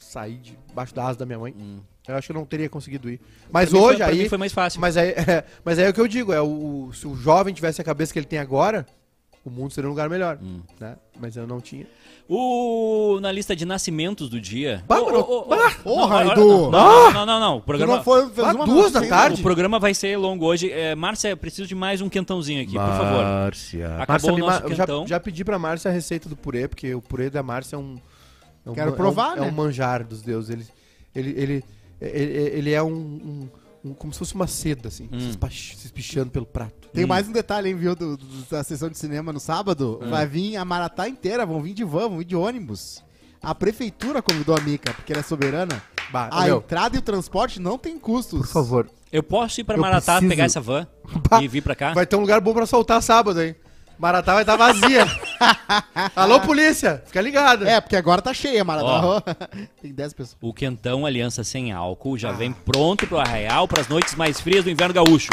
sair 0.00 0.38
debaixo 0.38 0.94
da 0.94 1.04
asa 1.06 1.18
da 1.18 1.26
minha 1.26 1.38
mãe. 1.38 1.54
Hum. 1.58 1.80
Eu 2.06 2.16
acho 2.16 2.26
que 2.28 2.32
eu 2.32 2.36
não 2.40 2.46
teria 2.46 2.70
conseguido 2.70 3.10
ir. 3.10 3.20
Mas 3.52 3.68
Pra 3.68 3.78
mim 3.78 3.84
foi- 3.84 3.90
hoje 3.90 3.98
pra 3.98 4.06
aí. 4.06 4.18
mim 4.22 4.28
foi 4.30 4.38
mais 4.38 4.52
fácil. 4.54 4.80
Mas 4.80 4.96
aí, 4.96 5.10
é, 5.10 5.44
mas 5.62 5.78
aí 5.78 5.84
é 5.84 5.88
o 5.90 5.92
que 5.92 6.00
eu 6.00 6.08
digo, 6.08 6.32
é 6.32 6.40
o, 6.40 6.90
se 6.94 7.06
o 7.06 7.14
jovem 7.14 7.52
tivesse 7.52 7.78
a 7.82 7.84
cabeça 7.84 8.10
que 8.12 8.18
ele 8.18 8.24
tem 8.26 8.38
agora, 8.38 8.86
o 9.48 9.50
mundo 9.50 9.72
seria 9.72 9.88
um 9.88 9.90
lugar 9.92 10.08
melhor, 10.08 10.38
Hum. 10.42 10.60
né? 10.78 10.96
Mas 11.20 11.36
eu 11.36 11.46
não 11.46 11.60
tinha. 11.60 11.86
O 12.28 13.18
na 13.20 13.32
lista 13.32 13.56
de 13.56 13.64
nascimentos 13.64 14.28
do 14.28 14.38
dia. 14.40 14.84
Bah, 14.86 14.98
Porra, 15.82 16.24
não, 16.24 16.32
Edu! 16.32 16.70
Não, 16.70 16.70
não, 16.70 17.12
não, 17.12 17.26
não, 17.26 17.40
não. 17.40 17.56
O 17.56 17.60
programa, 17.62 17.96
não 17.96 18.02
foi, 18.04 18.28
fez 18.30 18.54
uma 18.54 18.66
duas 18.66 18.92
da 18.92 19.06
tarde? 19.06 19.40
o 19.40 19.42
programa 19.42 19.78
vai 19.78 19.94
ser 19.94 20.16
longo 20.18 20.44
hoje. 20.44 20.70
É, 20.70 20.94
Márcia, 20.94 21.36
preciso 21.36 21.66
de 21.66 21.74
mais 21.74 22.00
um 22.00 22.08
quentãozinho 22.08 22.62
aqui, 22.62 22.72
por 22.72 22.80
favor. 22.80 23.22
Márcia. 23.24 23.86
Acabou 23.98 24.06
Márcia 24.08 24.32
o 24.34 24.38
nosso 24.38 24.62
eu 24.64 24.68
já, 24.74 24.86
quentão. 24.86 25.06
já 25.06 25.18
pedi 25.20 25.44
pra 25.44 25.58
Márcia 25.58 25.90
a 25.90 25.94
receita 25.94 26.28
do 26.28 26.36
purê, 26.36 26.68
porque 26.68 26.94
o 26.94 27.00
purê 27.00 27.30
da 27.30 27.42
Márcia 27.42 27.76
é 27.76 27.78
um. 27.78 27.96
É 28.66 28.70
um 28.70 28.74
Quero 28.74 28.90
ma- 28.90 28.96
provar, 28.96 29.38
é 29.38 29.40
um, 29.40 29.44
né? 29.44 29.48
É 29.48 29.50
um 29.50 29.54
manjar 29.54 30.04
dos 30.04 30.20
deuses. 30.22 30.50
Ele, 30.50 31.30
ele, 31.30 31.40
ele, 31.40 31.64
ele, 32.00 32.32
ele 32.58 32.72
é 32.72 32.82
um, 32.82 32.88
um- 32.92 33.48
um- 33.84 33.94
Como 33.94 34.12
se 34.12 34.18
fosse 34.18 34.34
uma 34.34 34.46
seda, 34.46 34.88
assim, 34.88 35.08
Hum. 35.12 35.30
se 35.50 35.86
espichando 35.86 36.30
pelo 36.30 36.46
prato. 36.46 36.88
Tem 36.92 37.04
Hum. 37.04 37.08
mais 37.08 37.28
um 37.28 37.32
detalhe, 37.32 37.68
hein, 37.70 37.76
viu, 37.76 37.94
do, 37.94 38.16
do- 38.16 38.26
da 38.50 38.62
sessão 38.64 38.88
de 38.88 38.98
cinema 38.98 39.32
no 39.32 39.40
sábado. 39.40 39.98
Hum. 40.02 40.10
Vai 40.10 40.26
vir 40.26 40.56
a 40.56 40.64
Maratá 40.64 41.08
inteira, 41.08 41.44
vão 41.46 41.62
vir 41.62 41.74
de 41.74 41.84
van, 41.84 42.08
vão 42.08 42.18
vir 42.18 42.24
de 42.24 42.36
ônibus. 42.36 43.02
A 43.40 43.54
prefeitura 43.54 44.20
convidou 44.20 44.56
a 44.56 44.60
Mica, 44.60 44.92
porque 44.94 45.12
ela 45.12 45.20
é 45.20 45.22
soberana. 45.22 45.80
Bah, 46.10 46.28
A 46.32 46.44
meu, 46.46 46.56
entrada 46.58 46.96
e 46.96 46.98
o 46.98 47.02
transporte 47.02 47.60
não 47.60 47.78
tem 47.78 47.98
custos. 47.98 48.40
por 48.40 48.48
favor. 48.48 48.90
Eu 49.12 49.22
posso 49.22 49.60
ir 49.60 49.64
pra 49.64 49.76
Maratá 49.76 50.14
preciso- 50.14 50.28
pegar 50.30 50.44
essa 50.44 50.60
van 50.60 50.86
Bah, 51.30 51.42
e 51.42 51.48
vir 51.48 51.62
pra 51.62 51.74
cá? 51.74 51.92
Vai 51.94 52.04
ter 52.06 52.16
um 52.16 52.20
lugar 52.20 52.40
bom 52.40 52.52
pra 52.52 52.66
soltar 52.66 53.00
sábado, 53.02 53.40
hein? 53.40 53.54
Maratá 53.98 54.34
vai 54.34 54.42
estar 54.42 54.56
vazia. 54.56 55.04
Alô, 56.14 56.40
polícia! 56.40 57.02
Fica 57.06 57.20
ligado. 57.20 57.66
É, 57.66 57.80
porque 57.80 57.96
agora 57.96 58.22
tá 58.22 58.32
cheia 58.32 58.64
Maratá. 58.64 59.22
tem 59.82 59.92
10 59.92 60.12
pessoas. 60.14 60.36
O 60.40 60.52
Quentão 60.54 61.04
Aliança 61.04 61.42
Sem 61.42 61.72
Álcool 61.72 62.16
já 62.16 62.30
vem 62.32 62.52
pronto 62.52 63.06
pro 63.06 63.18
arraial 63.18 63.66
para 63.66 63.80
as 63.80 63.88
noites 63.88 64.14
mais 64.14 64.40
frias 64.40 64.64
do 64.64 64.70
inverno 64.70 64.94
gaúcho. 64.94 65.30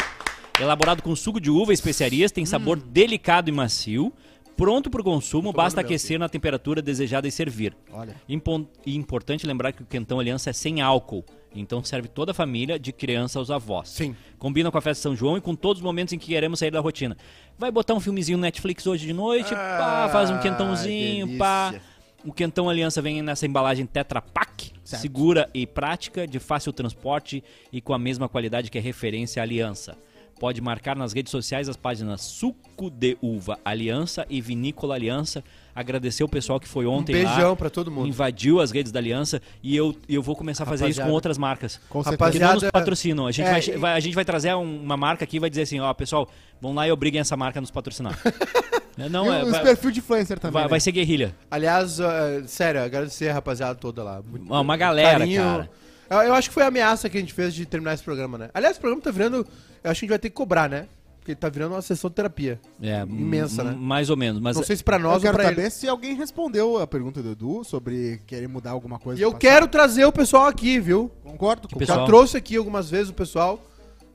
Elaborado 0.60 1.02
com 1.02 1.14
suco 1.14 1.40
de 1.40 1.50
uva 1.50 1.70
e 1.72 1.74
especiarias, 1.74 2.32
tem 2.32 2.44
sabor 2.46 2.78
delicado 2.78 3.48
e 3.48 3.52
macio. 3.52 4.12
Pronto 4.56 4.88
para 4.88 5.02
o 5.02 5.04
consumo, 5.04 5.52
basta 5.52 5.82
aquecer 5.82 6.18
na 6.18 6.30
temperatura 6.30 6.80
desejada 6.80 7.28
e 7.28 7.30
servir. 7.30 7.76
Olha. 7.92 8.14
Impon- 8.26 8.66
E 8.86 8.96
importante 8.96 9.46
lembrar 9.46 9.72
que 9.72 9.82
o 9.82 9.86
Quentão 9.86 10.18
Aliança 10.18 10.48
é 10.48 10.52
sem 10.54 10.80
álcool, 10.80 11.22
então 11.54 11.82
serve 11.82 12.08
toda 12.08 12.32
a 12.32 12.34
família, 12.34 12.78
de 12.78 12.92
criança 12.92 13.38
aos 13.38 13.50
avós. 13.50 13.88
Sim. 13.88 14.14
Combina 14.38 14.70
com 14.70 14.78
a 14.78 14.80
festa 14.80 14.98
de 15.00 15.02
São 15.02 15.16
João 15.16 15.36
e 15.36 15.40
com 15.40 15.54
todos 15.54 15.80
os 15.80 15.84
momentos 15.84 16.12
em 16.12 16.18
que 16.18 16.26
queremos 16.26 16.58
sair 16.58 16.70
da 16.70 16.80
rotina. 16.80 17.16
Vai 17.58 17.70
botar 17.70 17.94
um 17.94 18.00
filmezinho 18.00 18.36
no 18.38 18.42
Netflix 18.42 18.86
hoje 18.86 19.06
de 19.06 19.12
noite, 19.12 19.50
pá, 19.54 20.08
faz 20.12 20.30
um 20.30 20.34
Ah, 20.34 20.38
quentãozinho, 20.38 21.38
pá. 21.38 21.70
delícia. 21.70 21.96
O 22.24 22.32
Quentão 22.32 22.68
Aliança 22.68 23.00
vem 23.00 23.22
nessa 23.22 23.46
embalagem 23.46 23.86
Tetra 23.86 24.20
Pak, 24.20 24.72
Certo. 24.82 25.00
segura 25.00 25.48
e 25.54 25.64
prática, 25.66 26.26
de 26.26 26.40
fácil 26.40 26.72
transporte 26.72 27.42
e 27.72 27.80
com 27.80 27.94
a 27.94 27.98
mesma 27.98 28.28
qualidade 28.28 28.68
que 28.70 28.76
é 28.76 28.80
referência 28.80 29.40
à 29.40 29.44
Aliança. 29.44 29.96
Pode 30.38 30.60
marcar 30.60 30.94
nas 30.94 31.14
redes 31.14 31.30
sociais 31.30 31.66
as 31.66 31.76
páginas 31.78 32.20
Suco 32.20 32.90
de 32.90 33.16
Uva 33.22 33.58
Aliança 33.64 34.26
e 34.28 34.38
Vinícola 34.40 34.94
Aliança. 34.94 35.42
Agradecer 35.74 36.22
o 36.24 36.28
pessoal 36.28 36.60
que 36.60 36.68
foi 36.68 36.84
Um 36.86 36.90
ontem 36.90 37.22
lá 37.22 37.34
beijão 37.34 37.56
pra 37.56 37.70
todo 37.70 37.90
mundo. 37.90 38.06
invadiu 38.06 38.60
as 38.60 38.70
redes 38.70 38.92
da 38.92 38.98
Aliança 38.98 39.40
e 39.62 39.74
eu, 39.74 39.96
eu 40.06 40.22
vou 40.22 40.36
começar 40.36 40.64
a 40.64 40.66
fazer 40.66 40.84
isso 40.88 41.00
Rapaziada. 41.00 41.08
com 41.10 41.14
outras 41.14 41.38
marcas. 41.38 41.80
Com 41.88 42.02
Que 42.02 42.10
Rapaziada, 42.10 42.46
não 42.54 42.60
nos 42.60 42.70
patrocinam. 42.70 43.26
A 43.26 43.32
gente, 43.32 43.46
é, 43.46 43.50
vai, 43.50 43.60
e- 43.60 43.78
vai- 43.78 43.92
a 43.96 44.00
gente 44.00 44.14
vai 44.14 44.24
trazer 44.26 44.54
um- 44.54 44.82
uma 44.82 44.96
marca 44.96 45.24
aqui 45.24 45.36
e 45.36 45.40
vai 45.40 45.48
dizer 45.48 45.62
assim, 45.62 45.80
ó, 45.80 45.92
pessoal, 45.94 46.28
vão 46.60 46.74
lá 46.74 46.86
e 46.86 46.92
obriguem 46.92 47.20
essa 47.20 47.36
marca 47.36 47.58
a 47.58 47.62
nos 47.62 47.70
patrocinar. 47.70 48.18
Não, 49.10 49.26
e 49.26 49.40
é, 49.40 49.44
os 49.44 49.50
vai, 49.50 49.62
perfil 49.62 49.90
de 49.90 49.98
influencer 50.00 50.38
também. 50.38 50.52
vai- 50.52 50.62
né? 50.64 50.68
vai 50.68 50.80
ser 50.80 50.92
guerrilha. 50.92 51.34
Aliás, 51.50 51.98
uh, 52.00 52.04
sério, 52.46 52.82
agradecer 52.82 53.28
a 53.28 53.34
rapaziada 53.34 53.74
toda 53.74 54.02
lá. 54.02 54.22
Muito- 54.22 54.52
Uma 54.52 54.76
galera, 54.76 55.26
cara. 55.26 55.70
Eu, 56.08 56.18
eu 56.18 56.34
acho 56.34 56.48
que 56.48 56.54
foi 56.54 56.62
a 56.62 56.68
ameaça 56.68 57.08
que 57.10 57.16
a 57.18 57.20
gente 57.20 57.32
fez 57.34 57.52
de 57.52 57.66
terminar 57.66 57.92
esse 57.94 58.02
programa, 58.02 58.38
né? 58.38 58.48
Aliás, 58.54 58.76
o 58.76 58.80
programa 58.80 59.02
tá 59.02 59.10
virando. 59.10 59.46
Eu 59.86 59.90
acho 59.92 60.00
que 60.00 60.04
a 60.04 60.06
gente 60.06 60.10
vai 60.10 60.18
ter 60.18 60.28
que 60.30 60.34
cobrar, 60.36 60.68
né? 60.68 60.86
Porque 61.20 61.34
tá 61.34 61.48
virando 61.48 61.72
uma 61.74 61.82
sessão 61.82 62.08
de 62.08 62.14
terapia. 62.14 62.60
É, 62.80 63.02
Imensa, 63.02 63.64
né? 63.64 63.76
Mais 63.76 64.10
ou 64.10 64.16
menos. 64.16 64.40
Mas 64.40 64.56
não 64.56 64.62
sei 64.62 64.76
se 64.76 64.84
pra 64.84 64.96
Eu 64.96 65.00
nós 65.00 65.14
ou 65.16 65.20
quero 65.22 65.34
pra 65.34 65.44
saber 65.44 65.62
ele. 65.62 65.70
se 65.70 65.88
alguém 65.88 66.14
respondeu 66.14 66.78
a 66.78 66.86
pergunta 66.86 67.20
do 67.20 67.32
Edu 67.32 67.64
sobre 67.64 68.20
querer 68.26 68.46
mudar 68.48 68.70
alguma 68.70 68.98
coisa. 68.98 69.20
E 69.20 69.24
eu 69.24 69.32
quero 69.34 69.66
trazer 69.66 70.04
o 70.04 70.12
pessoal 70.12 70.46
aqui, 70.46 70.78
viu? 70.78 71.10
Concordo 71.24 71.68
com 71.68 71.78
pessoal? 71.78 71.98
Já 72.00 72.04
trouxe 72.06 72.36
aqui 72.36 72.56
algumas 72.56 72.88
vezes 72.88 73.08
o 73.10 73.14
pessoal. 73.14 73.60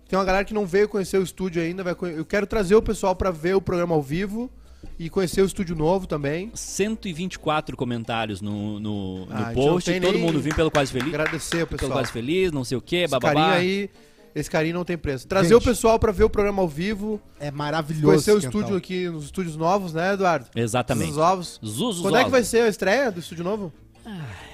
Tem 0.08 0.18
uma 0.18 0.24
galera 0.24 0.46
que 0.46 0.54
não 0.54 0.66
veio 0.66 0.88
conhecer 0.88 1.18
o 1.18 1.24
estúdio 1.24 1.62
ainda. 1.62 1.84
Vai 1.84 1.96
conhe- 1.96 2.18
Eu 2.18 2.26
quero 2.26 2.46
trazer 2.48 2.76
o 2.76 2.82
pessoal 2.82 3.14
pra 3.16 3.30
ver 3.30 3.56
o 3.58 3.62
programa 3.62 3.94
ao 3.94 4.02
vivo 4.02 4.50
e 4.98 5.10
conhecer 5.10 5.42
o 5.42 5.46
estúdio 5.46 5.76
novo 5.76 6.08
também. 6.08 6.50
124 6.54 7.76
comentários 7.76 8.42
no, 8.42 8.80
no, 8.80 9.26
no 9.26 9.28
Ah, 9.32 9.52
post. 9.54 9.92
Todo 10.00 10.14
nem- 10.14 10.22
mundo 10.22 10.40
vindo 10.40 10.56
pelo 10.56 10.72
Quase 10.72 10.92
Feliz. 10.92 11.08
Agradecer 11.10 11.64
o 11.64 11.68
Pelo 11.68 11.80
pessoal. 11.80 12.00
Quase 12.00 12.12
Feliz, 12.12 12.52
não 12.52 12.64
sei 12.64 12.78
o 12.78 12.82
que, 12.82 12.98
Esse 12.98 13.12
bababá. 13.12 13.34
carinho 13.34 13.54
aí, 13.54 13.90
esse 14.34 14.50
carinho 14.50 14.76
não 14.76 14.86
tem 14.86 14.98
preço. 14.98 15.28
Trazer 15.28 15.50
Gente. 15.50 15.62
o 15.62 15.66
pessoal 15.66 16.00
pra 16.00 16.12
ver 16.12 16.24
o 16.24 16.30
programa 16.30 16.62
ao 16.62 16.68
vivo, 16.68 17.22
É 17.40 17.52
maravilhoso. 17.52 18.08
conhecer 18.08 18.32
o 18.32 18.38
esse 18.38 18.48
estúdio 18.48 18.76
aqui, 18.76 19.10
nos 19.10 19.26
estúdios 19.26 19.56
novos, 19.56 19.94
né, 19.94 20.14
Eduardo? 20.14 20.48
Exatamente. 20.56 21.12
Os 21.12 21.18
ovos. 21.18 21.60
Zuzu 21.66 22.02
Quando 22.02 22.18
é 22.18 22.24
que 22.24 22.30
vai 22.30 22.44
ser 22.44 22.64
a 22.64 22.68
estreia 22.68 23.12
do 23.12 23.20
estúdio 23.20 23.44
novo? 23.44 23.72
É. 24.06 24.52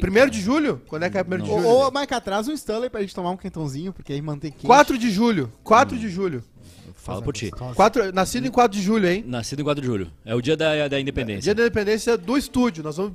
Primeiro 0.00 0.30
de 0.30 0.40
julho? 0.40 0.80
Quando 0.86 1.04
é 1.04 1.10
que 1.10 1.18
é 1.18 1.22
primeiro 1.22 1.44
de 1.44 1.50
Não. 1.50 1.58
julho? 1.58 1.68
Ou, 1.68 1.84
ou 1.84 1.92
atrás 2.10 2.48
um 2.48 2.52
Stanley 2.52 2.88
pra 2.88 3.02
gente 3.02 3.14
tomar 3.14 3.30
um 3.30 3.36
quentãozinho, 3.36 3.92
porque 3.92 4.12
aí 4.12 4.22
mantém 4.22 4.50
quente. 4.50 4.66
4 4.66 4.96
de 4.96 5.10
julho. 5.10 5.52
4 5.62 5.98
de 5.98 6.08
julho. 6.08 6.42
Fala 6.94 7.22
por 7.22 7.32
ti. 7.32 7.50
Quatro, 7.50 8.12
nascido 8.12 8.46
em 8.46 8.50
4 8.50 8.78
de 8.78 8.84
julho, 8.84 9.08
hein? 9.08 9.24
Nascido 9.26 9.60
em 9.60 9.64
4 9.64 9.80
de 9.80 9.86
julho. 9.86 10.10
É 10.24 10.34
o 10.34 10.40
dia 10.40 10.56
da, 10.56 10.86
da 10.86 11.00
independência. 11.00 11.42
Dia 11.42 11.54
da 11.54 11.62
independência 11.62 12.16
do 12.16 12.36
estúdio. 12.36 12.84
Nós 12.84 12.96
vamos 12.96 13.12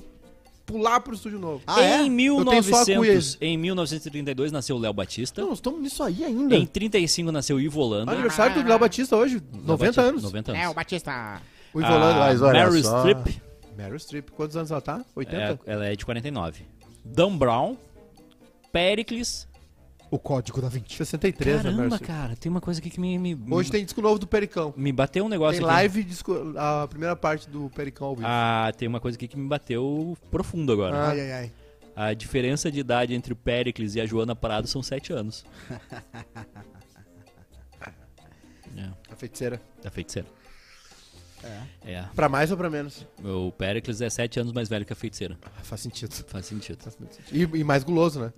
pular 0.66 0.99
pro 0.99 1.13
estúdio 1.13 1.39
novo. 1.39 1.61
Ah, 1.68 1.82
é? 1.82 2.01
em, 2.01 2.09
cuia 2.09 2.11
1900, 2.11 3.38
em 3.39 3.57
1932 3.57 4.51
nasceu 4.51 4.78
Léo 4.78 4.93
Batista. 4.93 5.41
Não, 5.41 5.49
nós 5.49 5.59
estamos 5.59 5.82
nisso 5.82 6.03
aí 6.03 6.24
ainda. 6.24 6.55
Em 6.55 6.66
35 6.66 7.32
nasceu 7.32 7.59
Ivo 7.59 7.80
Holanda. 7.80 8.11
Aniversário 8.11 8.61
do 8.61 8.68
Léo 8.68 8.80
Batista 8.80 9.16
hoje. 9.16 9.41
90 9.53 9.78
Batista, 9.78 10.01
anos. 10.01 10.24
90 10.24 10.51
anos. 10.51 10.63
É, 10.63 10.70
o 10.70 10.74
Batista. 10.74 11.41
O 11.74 11.80
Ivo 11.80 11.89
Holanda, 11.91 12.16
A 12.16 12.28
mas 12.28 12.41
olha 12.41 12.66
Meryl 12.66 12.84
só. 12.84 12.99
Streep, 12.99 13.41
Meryl 13.78 13.99
Streep. 13.99 14.30
Quantos 14.32 14.57
anos 14.57 14.72
ela 14.72 14.82
tá? 14.82 15.05
80? 15.16 15.38
é, 15.66 15.72
ela 15.72 15.86
é 15.86 15.95
de 15.95 16.05
49. 16.05 16.66
Dan 17.03 17.38
Brown, 17.38 17.78
Pericles. 18.72 19.47
O 20.12 20.20
código 20.20 20.62
da 20.62 20.70
20. 20.70 20.95
63, 20.95 21.64
né, 21.64 21.72
Meryl 21.72 21.89
Caramba, 21.89 21.99
cara, 21.99 22.36
tem 22.36 22.49
uma 22.49 22.62
coisa 22.62 22.80
aqui 22.80 22.89
que 22.89 22.99
me, 22.99 23.18
me, 23.18 23.38
Hoje 23.51 23.72
tem 23.72 23.84
disco 23.84 24.01
novo 24.01 24.20
do 24.20 24.28
Pericão. 24.28 24.74
me 24.78 24.91
bateu 24.91 25.26
um 25.26 25.30
negócio 25.30 25.60
Tem 25.60 25.66
aqui. 25.68 25.76
live, 25.76 26.03
disco, 26.03 26.53
a 26.56 26.88
primeira 26.88 27.16
parte 27.16 27.49
do 27.49 27.70
Pericão 27.72 28.08
ao 28.08 28.16
vivo. 28.16 28.28
Ah, 28.30 28.72
tem 28.78 28.88
uma 28.88 28.99
coisa 28.99 29.18
aqui 29.18 29.28
que 29.28 29.38
me 29.38 29.47
bateu 29.47 30.16
profundo 30.30 30.72
agora. 30.72 31.08
Ai, 31.10 31.20
ai, 31.22 31.32
ai. 31.32 31.51
A 31.95 32.14
diferença 32.14 32.72
de 32.72 32.80
idade 32.80 33.14
entre 33.14 33.34
o 33.34 33.36
Pericles 33.36 33.95
e 33.95 34.01
a 34.01 34.06
Joana 34.06 34.36
Prado 34.36 34.68
são 34.68 34.84
7 34.84 35.12
anos. 35.14 35.43
é, 38.78 38.89
A 39.12 39.16
feiticeira. 39.16 39.62
da 39.82 39.89
feiticeira. 39.89 40.28
É. 41.86 42.03
Pra 42.16 42.28
mais 42.28 42.49
ou 42.51 42.58
pra 42.58 42.70
menos? 42.70 43.06
O 43.24 43.51
Pericles 43.51 44.01
é 44.01 44.10
7 44.10 44.39
anos 44.39 44.51
mais 44.51 44.68
velho 44.68 44.86
que 44.86 44.93
a 44.93 44.95
feiticeira. 44.95 45.38
Ah, 45.43 45.62
faz 45.64 45.82
sentido. 45.82 46.12
Faz 46.28 46.45
sentido. 46.47 46.80
E, 47.32 47.43
e 47.43 47.64
mais 47.64 47.84
guloso, 47.84 48.20
né? 48.20 48.34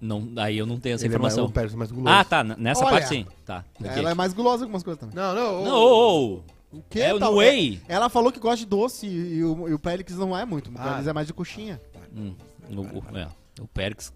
Não, 0.00 0.28
aí 0.36 0.56
eu 0.58 0.64
não 0.66 0.78
tenho 0.78 0.94
essa 0.94 1.04
Ele 1.04 1.14
é 1.14 1.18
mais, 1.18 1.34
informação. 1.34 1.62
o 1.64 1.72
é 1.74 1.76
mais 1.76 1.90
guloso. 1.90 2.08
ah, 2.16 2.24
tá. 2.24 2.44
n- 2.44 2.54
Nessa 2.56 2.82
Olha. 2.84 2.90
parte 2.92 3.08
sim. 3.08 3.26
Tá. 3.44 3.64
ok. 3.80 3.90
Ela 3.90 4.10
é 4.10 4.14
mais 4.14 4.32
gulosa 4.32 4.58
que 4.58 4.62
algumas 4.64 4.82
coisas 4.82 5.00
também. 5.00 5.14
Não, 5.16 5.34
não. 5.34 5.64
Não, 5.64 5.74
ô, 5.76 6.34
ô, 6.36 6.42
O 6.78 6.82
quê? 6.88 7.00
É 7.00 7.14
o 7.14 7.18
Tal- 7.18 7.34
whey. 7.34 7.80
é- 7.88 7.94
Ela 7.94 8.08
falou 8.08 8.30
que 8.30 8.38
gosta 8.38 8.58
de 8.58 8.66
doce 8.66 9.06
e, 9.06 9.42
o, 9.42 9.68
e 9.68 9.74
o 9.74 9.78
Pélix 9.78 10.14
não 10.16 10.36
é 10.36 10.44
muito. 10.44 10.70
O 10.70 10.74
Ah. 10.76 10.84
Pélix 10.84 11.06
é 11.06 11.12
mais 11.12 11.26
de 11.26 11.32
coxinha. 11.32 11.80
Hum, 12.14 12.34
o, 12.70 12.80
o, 12.80 13.18
é, 13.18 13.28
o 13.60 13.66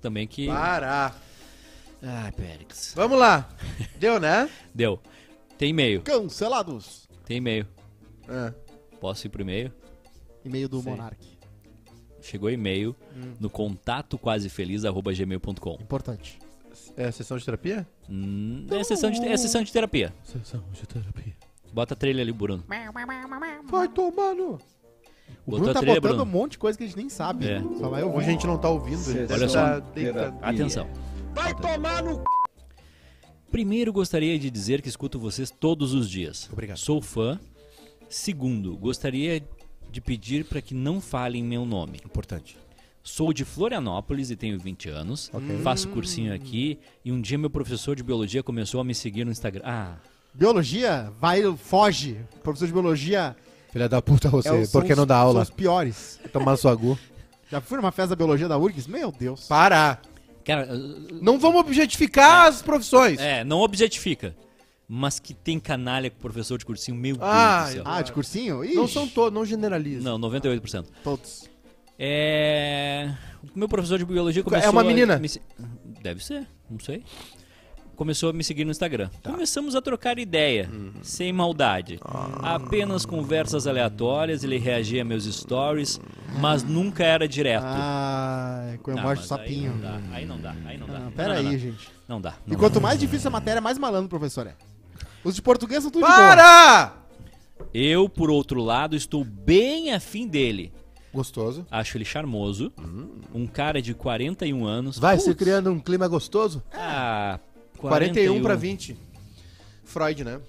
também 0.00 0.26
que... 0.26 0.46
Para. 0.46 1.12
Ai, 2.02 2.32
Pericles. 2.32 2.92
Vamos 2.96 3.18
lá. 3.18 3.48
Deu, 3.98 4.18
né? 4.20 4.48
Deu. 4.74 5.00
Tem 5.58 5.70
e-mail. 5.70 6.02
Cancelados. 6.02 7.08
Tem 7.24 7.36
e-mail. 7.38 7.66
É. 8.28 8.52
Posso 9.00 9.26
ir 9.26 9.30
pro 9.30 9.42
e-mail? 9.42 9.72
E-mail 10.44 10.68
do 10.68 10.80
Sim. 10.80 10.90
Monark. 10.90 11.31
Chegou 12.22 12.50
e-mail 12.50 12.94
no 13.38 13.50
contato 13.50 14.16
quase 14.18 14.48
feliz 14.48 14.84
arroba 14.84 15.12
gmail.com. 15.12 15.78
Importante. 15.80 16.38
É 16.96 17.10
sessão 17.10 17.36
de 17.36 17.44
terapia? 17.44 17.86
Hum, 18.08 18.66
é, 18.70 18.82
sessão 18.84 19.10
de, 19.10 19.20
é 19.26 19.36
sessão 19.36 19.62
de 19.62 19.72
terapia. 19.72 20.14
Sessão 20.24 20.62
de 20.72 20.86
terapia. 20.86 21.34
Bota 21.72 21.94
a 21.94 21.96
trilha 21.96 22.22
ali, 22.22 22.32
Bruno. 22.32 22.64
Vai 23.70 23.88
tomar 23.88 24.34
no... 24.34 24.58
O 25.46 25.50
Botou 25.50 25.58
Bruno 25.58 25.70
a 25.70 25.74
tá 25.74 25.80
trilha, 25.80 26.00
botando 26.00 26.16
Bruno. 26.16 26.30
um 26.30 26.40
monte 26.40 26.52
de 26.52 26.58
coisa 26.58 26.76
que 26.76 26.84
a 26.84 26.86
gente 26.86 26.96
nem 26.96 27.08
sabe. 27.08 27.48
É. 27.48 27.60
Só 27.78 27.88
vai 27.88 28.02
ouvir. 28.02 28.18
Hoje 28.18 28.28
a 28.28 28.30
gente 28.30 28.46
não 28.46 28.58
tá 28.58 28.68
ouvindo. 28.68 29.02
Olha 29.32 29.48
só. 29.48 29.58
tá 29.58 29.78
deitando. 29.80 30.38
Atenção. 30.42 30.88
Vai 31.34 31.54
tomar 31.54 32.02
no 32.02 32.22
Primeiro, 33.50 33.92
gostaria 33.92 34.38
de 34.38 34.50
dizer 34.50 34.80
que 34.80 34.88
escuto 34.88 35.18
vocês 35.18 35.50
todos 35.50 35.92
os 35.92 36.08
dias. 36.08 36.48
Obrigado. 36.50 36.78
Sou 36.78 37.02
fã. 37.02 37.38
Segundo, 38.08 38.76
gostaria 38.76 39.42
de 39.92 40.00
pedir 40.00 40.44
para 40.44 40.60
que 40.60 40.74
não 40.74 41.00
falem 41.00 41.44
meu 41.44 41.64
nome. 41.64 42.00
Importante. 42.04 42.56
Sou 43.04 43.32
de 43.32 43.44
Florianópolis 43.44 44.30
e 44.30 44.36
tenho 44.36 44.58
20 44.58 44.88
anos. 44.88 45.30
Faço 45.62 45.88
cursinho 45.88 46.34
aqui 46.34 46.78
e 47.04 47.12
um 47.12 47.20
dia 47.20 47.36
meu 47.36 47.50
professor 47.50 47.94
de 47.94 48.02
biologia 48.02 48.42
começou 48.42 48.80
a 48.80 48.84
me 48.84 48.94
seguir 48.94 49.24
no 49.24 49.32
Instagram. 49.32 49.62
Ah, 49.64 49.96
Biologia, 50.34 51.12
vai, 51.20 51.42
foge. 51.56 52.16
Professor 52.42 52.66
de 52.66 52.72
biologia 52.72 53.36
Filha 53.70 53.88
da 53.88 54.02
puta 54.02 54.28
você, 54.28 54.62
é 54.62 54.66
por 54.66 54.84
que 54.84 54.94
não 54.94 55.06
dá 55.06 55.16
aula? 55.16 55.32
São 55.34 55.42
os 55.42 55.50
piores. 55.50 56.20
Tomar 56.32 56.56
sua 56.56 56.74
gu. 56.74 56.98
Já 57.50 57.60
fui 57.60 57.76
numa 57.76 57.90
festa 57.90 58.10
da 58.10 58.16
biologia 58.16 58.48
da 58.48 58.58
URGS? 58.58 58.86
Meu 58.86 59.10
Deus. 59.12 59.46
Para! 59.46 59.98
cara, 60.44 60.74
uh, 60.74 61.22
Não 61.22 61.38
vamos 61.38 61.60
objetificar 61.60 62.48
as 62.48 62.60
profissões. 62.62 63.18
é, 63.18 63.44
não 63.44 63.60
objetifica. 63.60 64.34
Mas 64.94 65.18
que 65.18 65.32
tem 65.32 65.58
canalha 65.58 66.10
com 66.10 66.18
professor 66.18 66.58
de 66.58 66.66
cursinho, 66.66 66.94
meu 66.94 67.16
Deus 67.16 67.26
Ah, 67.26 67.64
do 67.64 67.72
céu. 67.72 67.82
Ah, 67.86 68.02
de 68.02 68.12
cursinho? 68.12 68.62
Ixi, 68.62 68.74
Não 68.74 68.86
são 68.86 69.08
todos, 69.08 69.32
não 69.32 69.42
generaliza. 69.42 70.04
Não, 70.04 70.18
98%. 70.18 70.84
todos. 71.02 71.48
É. 71.98 73.10
O 73.54 73.58
meu 73.58 73.66
professor 73.70 73.98
de 73.98 74.04
biologia 74.04 74.42
começou. 74.42 74.66
É 74.66 74.70
uma 74.70 74.82
a 74.82 74.84
menina? 74.84 75.18
me 75.18 75.30
Deve 76.02 76.22
ser, 76.22 76.46
não 76.70 76.78
sei. 76.78 77.02
Começou 77.96 78.28
a 78.28 78.32
me 78.34 78.44
seguir 78.44 78.66
no 78.66 78.70
Instagram. 78.70 79.08
Começamos 79.22 79.74
a 79.74 79.80
trocar 79.80 80.18
ideia, 80.18 80.68
sem 81.02 81.32
maldade. 81.32 81.98
Apenas 82.42 83.06
conversas 83.06 83.66
aleatórias, 83.66 84.44
ele 84.44 84.58
reagia 84.58 85.00
a 85.00 85.04
meus 85.06 85.24
stories, 85.24 85.98
mas 86.38 86.62
nunca 86.62 87.02
era 87.02 87.26
direto. 87.26 87.64
Ah, 87.66 88.74
com 88.82 88.90
Não, 88.90 88.98
emoji 88.98 89.20
mas 89.20 89.26
sapinho. 89.26 89.72
Aí 89.72 89.78
não 89.78 89.80
dá, 89.80 90.10
aí 90.12 90.26
não 90.26 90.38
dá, 90.38 90.56
aí 90.66 90.78
não 90.78 90.86
dá. 90.86 90.98
Ah, 90.98 91.12
pera 91.16 91.28
não, 91.34 91.40
aí, 91.40 91.44
não. 91.44 91.58
gente. 91.58 91.88
Não 92.06 92.20
dá. 92.20 92.34
E 92.46 92.54
quanto 92.56 92.74
dá. 92.74 92.80
mais 92.80 93.00
difícil 93.00 93.28
a 93.28 93.30
matéria, 93.30 93.58
mais 93.62 93.78
malandro 93.78 94.04
o 94.06 94.10
professor 94.10 94.46
é. 94.46 94.54
Os 95.24 95.34
de 95.34 95.42
português 95.42 95.82
são 95.82 95.90
tudo 95.90 96.04
de 96.06 96.12
boa. 96.12 96.16
Para! 96.36 96.92
Eu, 97.72 98.08
por 98.08 98.30
outro 98.30 98.60
lado, 98.62 98.96
estou 98.96 99.24
bem 99.24 99.92
afim 99.92 100.26
dele. 100.26 100.72
Gostoso. 101.14 101.66
Acho 101.70 101.96
ele 101.96 102.04
charmoso. 102.04 102.72
Um 103.34 103.46
cara 103.46 103.80
de 103.82 103.94
41 103.94 104.64
anos. 104.64 104.98
Vai 104.98 105.16
Putz, 105.16 105.24
se 105.28 105.34
criando 105.34 105.70
um 105.70 105.78
clima 105.78 106.08
gostoso. 106.08 106.62
Ah, 106.72 107.38
41 107.78 108.42
pra 108.42 108.54
20. 108.54 108.96
Freud, 109.84 110.24
né? 110.24 110.40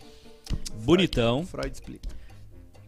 Bonitão. 0.76 1.46
Freud 1.46 1.72
explica. 1.72 2.10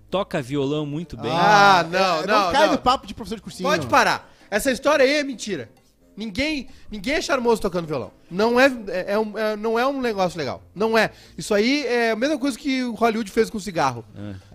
Toca 0.10 0.42
violão 0.42 0.86
muito 0.86 1.18
bem. 1.18 1.32
Ah, 1.32 1.86
não, 1.90 2.24
É, 2.24 2.28
não, 2.28 2.52
cai 2.52 2.66
não. 2.68 2.74
no 2.74 2.80
papo 2.80 3.06
de 3.06 3.14
professor 3.14 3.36
de 3.36 3.42
cursinho. 3.42 3.68
Pode 3.70 3.88
parar. 3.88 4.32
Essa 4.50 4.72
história 4.72 5.04
aí 5.04 5.16
é 5.16 5.24
mentira. 5.24 5.70
Ninguém, 6.18 6.68
ninguém 6.90 7.16
é 7.16 7.22
charmoso 7.22 7.62
tocando 7.62 7.86
violão. 7.88 8.12
Não 8.32 8.60
é, 8.60 8.68
é, 8.88 9.14
é 9.14 9.20
um, 9.20 9.38
é- 9.38 9.56
não 9.58 9.78
é 9.78 9.86
um 9.86 10.00
negócio 10.02 10.38
legal. 10.38 10.62
Não 10.74 10.98
é. 10.98 11.12
Isso 11.38 11.54
aí 11.54 11.86
é 11.86 12.12
a 12.12 12.16
mesma 12.16 12.38
coisa 12.38 12.58
que 12.58 12.84
o 12.84 12.94
Hollywood 12.94 13.30
fez 13.30 13.50
com 13.50 13.58
o 13.58 13.62
cigarro. 13.62 14.04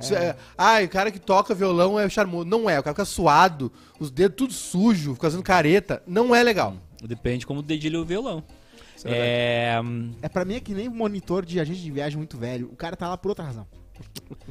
Isso 0.00 0.14
é- 0.14 0.34
ah, 0.56 0.82
o 0.82 0.88
cara 0.88 1.10
que 1.10 1.18
toca 1.18 1.54
violão 1.54 1.98
é 2.00 2.08
charmoso. 2.08 2.44
Não 2.46 2.68
é. 2.68 2.78
O 2.78 2.82
cara 2.82 2.94
fica 2.94 3.04
suado, 3.04 3.70
os 3.98 4.10
dedos 4.10 4.36
tudo 4.36 4.52
sujo, 4.52 5.14
fica 5.14 5.26
fazendo 5.26 5.42
careta. 5.42 6.02
Não 6.06 6.34
é 6.34 6.42
legal. 6.42 6.74
Depende 7.02 7.46
como 7.46 7.62
dedilha 7.62 8.00
o 8.00 8.04
violão. 8.04 8.42
é 9.04 9.76
É, 9.76 9.80
É 10.22 10.28
pra 10.28 10.44
mim 10.44 10.54
é 10.54 10.60
que 10.60 10.74
nem 10.74 10.88
monitor 10.88 11.44
de 11.44 11.58
agente 11.60 11.80
de 11.80 11.90
viagem 11.90 12.16
muito 12.18 12.36
velho. 12.38 12.68
O 12.72 12.76
cara 12.76 12.96
tá 12.96 13.08
lá 13.08 13.16
por 13.16 13.28
outra 13.30 13.44
razão. 13.44 13.66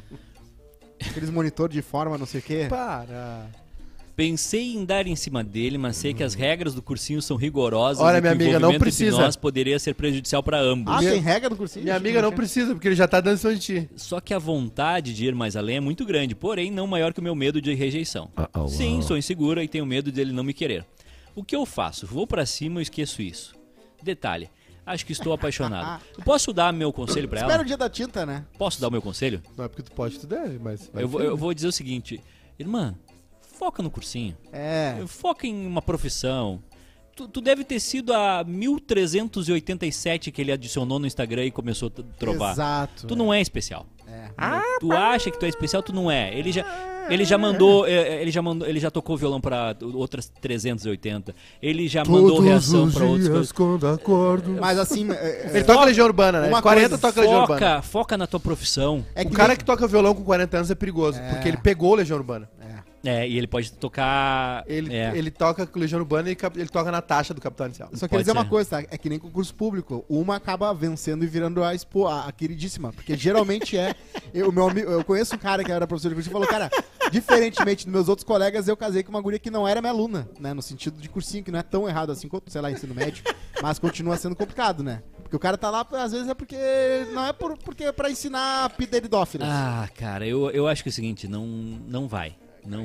Aqueles 1.10 1.30
monitor 1.30 1.68
de 1.68 1.80
forma, 1.82 2.18
não 2.18 2.26
sei 2.26 2.40
o 2.40 2.42
quê. 2.42 2.66
Para. 2.68 3.46
Pensei 4.20 4.74
em 4.74 4.84
dar 4.84 5.06
em 5.06 5.16
cima 5.16 5.42
dele, 5.42 5.78
mas 5.78 5.96
sei 5.96 6.12
que 6.12 6.22
as 6.22 6.34
regras 6.34 6.74
do 6.74 6.82
cursinho 6.82 7.22
são 7.22 7.38
rigorosas 7.38 8.02
Olha, 8.02 8.18
e 8.18 8.20
minha 8.20 8.36
que 8.36 8.42
o 8.42 8.42
amiga, 8.42 8.58
não 8.60 8.68
envolvimento 8.68 8.74
entre 8.88 8.90
precisa. 9.06 9.22
nós 9.22 9.34
poderia 9.34 9.78
ser 9.78 9.94
prejudicial 9.94 10.42
para 10.42 10.60
ambos. 10.60 10.92
Ah, 10.92 10.98
Minha- 10.98 11.12
tem 11.12 11.20
regra 11.22 11.48
do 11.48 11.56
cursinho? 11.56 11.84
Minha 11.84 11.96
amiga 11.96 12.20
não 12.20 12.30
precisa, 12.30 12.74
porque 12.74 12.88
ele 12.88 12.94
já 12.94 13.08
tá 13.08 13.22
cima 13.38 13.54
de 13.54 13.60
ti. 13.60 13.90
Só 13.96 14.20
que 14.20 14.34
a 14.34 14.38
vontade 14.38 15.14
de 15.14 15.24
ir 15.24 15.34
mais 15.34 15.56
além 15.56 15.76
é 15.78 15.80
muito 15.80 16.04
grande, 16.04 16.34
porém 16.34 16.70
não 16.70 16.86
maior 16.86 17.14
que 17.14 17.20
o 17.20 17.22
meu 17.22 17.34
medo 17.34 17.62
de 17.62 17.72
rejeição. 17.72 18.30
Sim, 18.68 19.00
sou 19.00 19.16
insegura 19.16 19.64
e 19.64 19.68
tenho 19.68 19.86
medo 19.86 20.12
dele 20.12 20.32
não 20.34 20.44
me 20.44 20.52
querer. 20.52 20.84
O 21.34 21.42
que 21.42 21.56
eu 21.56 21.64
faço? 21.64 22.06
Vou 22.06 22.26
pra 22.26 22.44
cima 22.44 22.80
e 22.80 22.82
esqueço 22.82 23.22
isso. 23.22 23.54
Detalhe, 24.02 24.50
acho 24.84 25.06
que 25.06 25.12
estou 25.12 25.32
apaixonado. 25.32 26.02
Eu 26.18 26.24
posso 26.24 26.52
dar 26.52 26.74
meu 26.74 26.92
conselho 26.92 27.26
pra 27.26 27.38
Espera 27.38 27.54
ela? 27.54 27.62
o 27.62 27.66
dia 27.66 27.76
da 27.78 27.88
tinta, 27.88 28.26
né? 28.26 28.44
Posso 28.58 28.78
dar 28.82 28.88
o 28.88 28.90
meu 28.90 29.00
conselho? 29.00 29.42
Não 29.56 29.64
é 29.64 29.68
porque 29.68 29.82
tu 29.82 29.92
pode 29.92 30.14
estudar, 30.16 30.46
mas. 30.60 30.90
vai 30.92 31.04
Eu 31.04 31.08
vou, 31.08 31.22
eu 31.22 31.36
vou 31.38 31.54
dizer 31.54 31.68
o 31.68 31.72
seguinte, 31.72 32.20
irmã, 32.58 32.94
foca 33.60 33.82
no 33.82 33.90
cursinho. 33.90 34.34
É. 34.50 34.96
Foca 35.06 35.46
em 35.46 35.66
uma 35.66 35.82
profissão. 35.82 36.62
Tu, 37.14 37.28
tu 37.28 37.42
deve 37.42 37.62
ter 37.62 37.78
sido 37.78 38.14
a 38.14 38.42
1387 38.42 40.32
que 40.32 40.40
ele 40.40 40.50
adicionou 40.50 40.98
no 40.98 41.06
Instagram 41.06 41.44
e 41.44 41.50
começou 41.50 41.92
a 41.94 42.02
trovar. 42.18 42.52
Exato. 42.52 43.06
Tu 43.06 43.14
não 43.14 43.34
é 43.34 43.38
especial. 43.38 43.84
É. 44.08 44.30
Tu 44.80 44.92
acha 44.92 45.30
que 45.30 45.38
tu 45.38 45.44
é 45.44 45.48
especial, 45.48 45.82
tu 45.82 45.92
não 45.92 46.10
é. 46.10 46.36
Ele 46.36 46.50
já, 46.50 46.64
ele 47.10 47.24
já 47.24 47.36
mandou, 47.36 47.86
eh, 47.86 48.22
ele 48.22 48.30
já 48.30 48.40
mandou, 48.40 48.66
ele 48.66 48.80
já 48.80 48.90
tocou 48.90 49.16
violão 49.16 49.40
pra 49.40 49.76
outras 49.94 50.32
380. 50.40 51.34
Ele 51.62 51.86
já 51.86 52.02
mandou 52.04 52.40
reação 52.40 52.90
pra 52.90 53.04
outras 53.04 53.28
coisas. 53.28 53.52
quando 53.52 53.86
acordo. 53.86 54.56
Mas 54.58 54.78
assim, 54.78 55.10
é, 55.12 55.50
Ele 55.52 55.64
toca 55.64 55.84
Legião 55.84 56.06
Urbana, 56.06 56.40
né? 56.40 56.48
Uma 56.48 56.62
40 56.62 56.88
coisa, 56.88 56.98
toca 57.02 57.20
Legião 57.20 57.42
Urbana. 57.42 57.60
Foca, 57.60 57.82
foca 57.82 58.16
na 58.16 58.26
tua 58.26 58.40
profissão. 58.40 59.04
é 59.14 59.22
O 59.22 59.30
cara 59.30 59.54
que 59.54 59.64
toca 59.64 59.86
violão 59.86 60.14
com 60.14 60.24
40 60.24 60.56
anos 60.56 60.70
é 60.70 60.74
perigoso, 60.74 61.20
porque 61.30 61.48
ele 61.48 61.58
pegou 61.58 61.94
Legião 61.94 62.16
Urbana. 62.16 62.48
É, 63.04 63.26
e 63.26 63.38
ele 63.38 63.46
pode 63.46 63.72
tocar. 63.72 64.62
Ele, 64.66 64.94
é. 64.94 65.16
ele 65.16 65.30
toca 65.30 65.66
com 65.66 65.78
Legião 65.78 66.00
Urbana 66.00 66.30
e 66.30 66.36
ele 66.56 66.68
toca 66.68 66.90
na 66.90 67.00
taxa 67.00 67.32
do 67.32 67.40
Capitão 67.40 67.66
Inicial. 67.66 67.88
Só 67.94 68.06
queria 68.06 68.22
dizer 68.22 68.32
uma 68.32 68.42
ser. 68.42 68.50
coisa, 68.50 68.70
tá? 68.70 68.88
É 68.90 68.98
que 68.98 69.08
nem 69.08 69.18
concurso 69.18 69.54
público. 69.54 70.04
Uma 70.08 70.36
acaba 70.36 70.72
vencendo 70.74 71.24
e 71.24 71.26
virando 71.26 71.64
a, 71.64 71.74
expo, 71.74 72.06
a, 72.06 72.26
a 72.26 72.32
queridíssima. 72.32 72.92
Porque 72.92 73.16
geralmente 73.16 73.76
é. 73.76 73.94
Eu, 74.34 74.52
meu, 74.52 74.68
eu 74.70 75.04
conheço 75.04 75.34
um 75.34 75.38
cara 75.38 75.64
que 75.64 75.72
era 75.72 75.86
professor 75.86 76.10
de 76.10 76.14
cursinho 76.14 76.32
e 76.32 76.34
falou, 76.34 76.48
cara, 76.48 76.70
diferentemente 77.10 77.84
dos 77.84 77.92
meus 77.92 78.08
outros 78.08 78.24
colegas, 78.24 78.68
eu 78.68 78.76
casei 78.76 79.02
com 79.02 79.10
uma 79.10 79.20
guria 79.20 79.38
que 79.38 79.50
não 79.50 79.66
era 79.66 79.80
minha 79.80 79.92
aluna, 79.92 80.28
né? 80.38 80.52
No 80.52 80.62
sentido 80.62 81.00
de 81.00 81.08
cursinho, 81.08 81.42
que 81.42 81.50
não 81.50 81.58
é 81.58 81.62
tão 81.62 81.88
errado 81.88 82.12
assim 82.12 82.28
quanto, 82.28 82.50
sei 82.50 82.60
lá, 82.60 82.70
ensino 82.70 82.94
médio. 82.94 83.24
Mas 83.62 83.78
continua 83.78 84.16
sendo 84.16 84.36
complicado, 84.36 84.82
né? 84.82 85.02
Porque 85.22 85.36
o 85.36 85.40
cara 85.40 85.56
tá 85.56 85.70
lá, 85.70 85.86
às 85.92 86.12
vezes 86.12 86.28
é 86.28 86.34
porque. 86.34 86.56
Não 87.12 87.24
é 87.24 87.32
por, 87.32 87.56
porque 87.58 87.84
é 87.84 87.92
pra 87.92 88.10
ensinar 88.10 88.68
pteridófilos. 88.70 89.46
Ah, 89.48 89.88
cara, 89.96 90.26
eu, 90.26 90.50
eu 90.50 90.66
acho 90.66 90.82
que 90.82 90.88
é 90.88 90.92
o 90.92 90.92
seguinte, 90.92 91.28
não, 91.28 91.46
não 91.46 92.08
vai. 92.08 92.36
Não. 92.66 92.84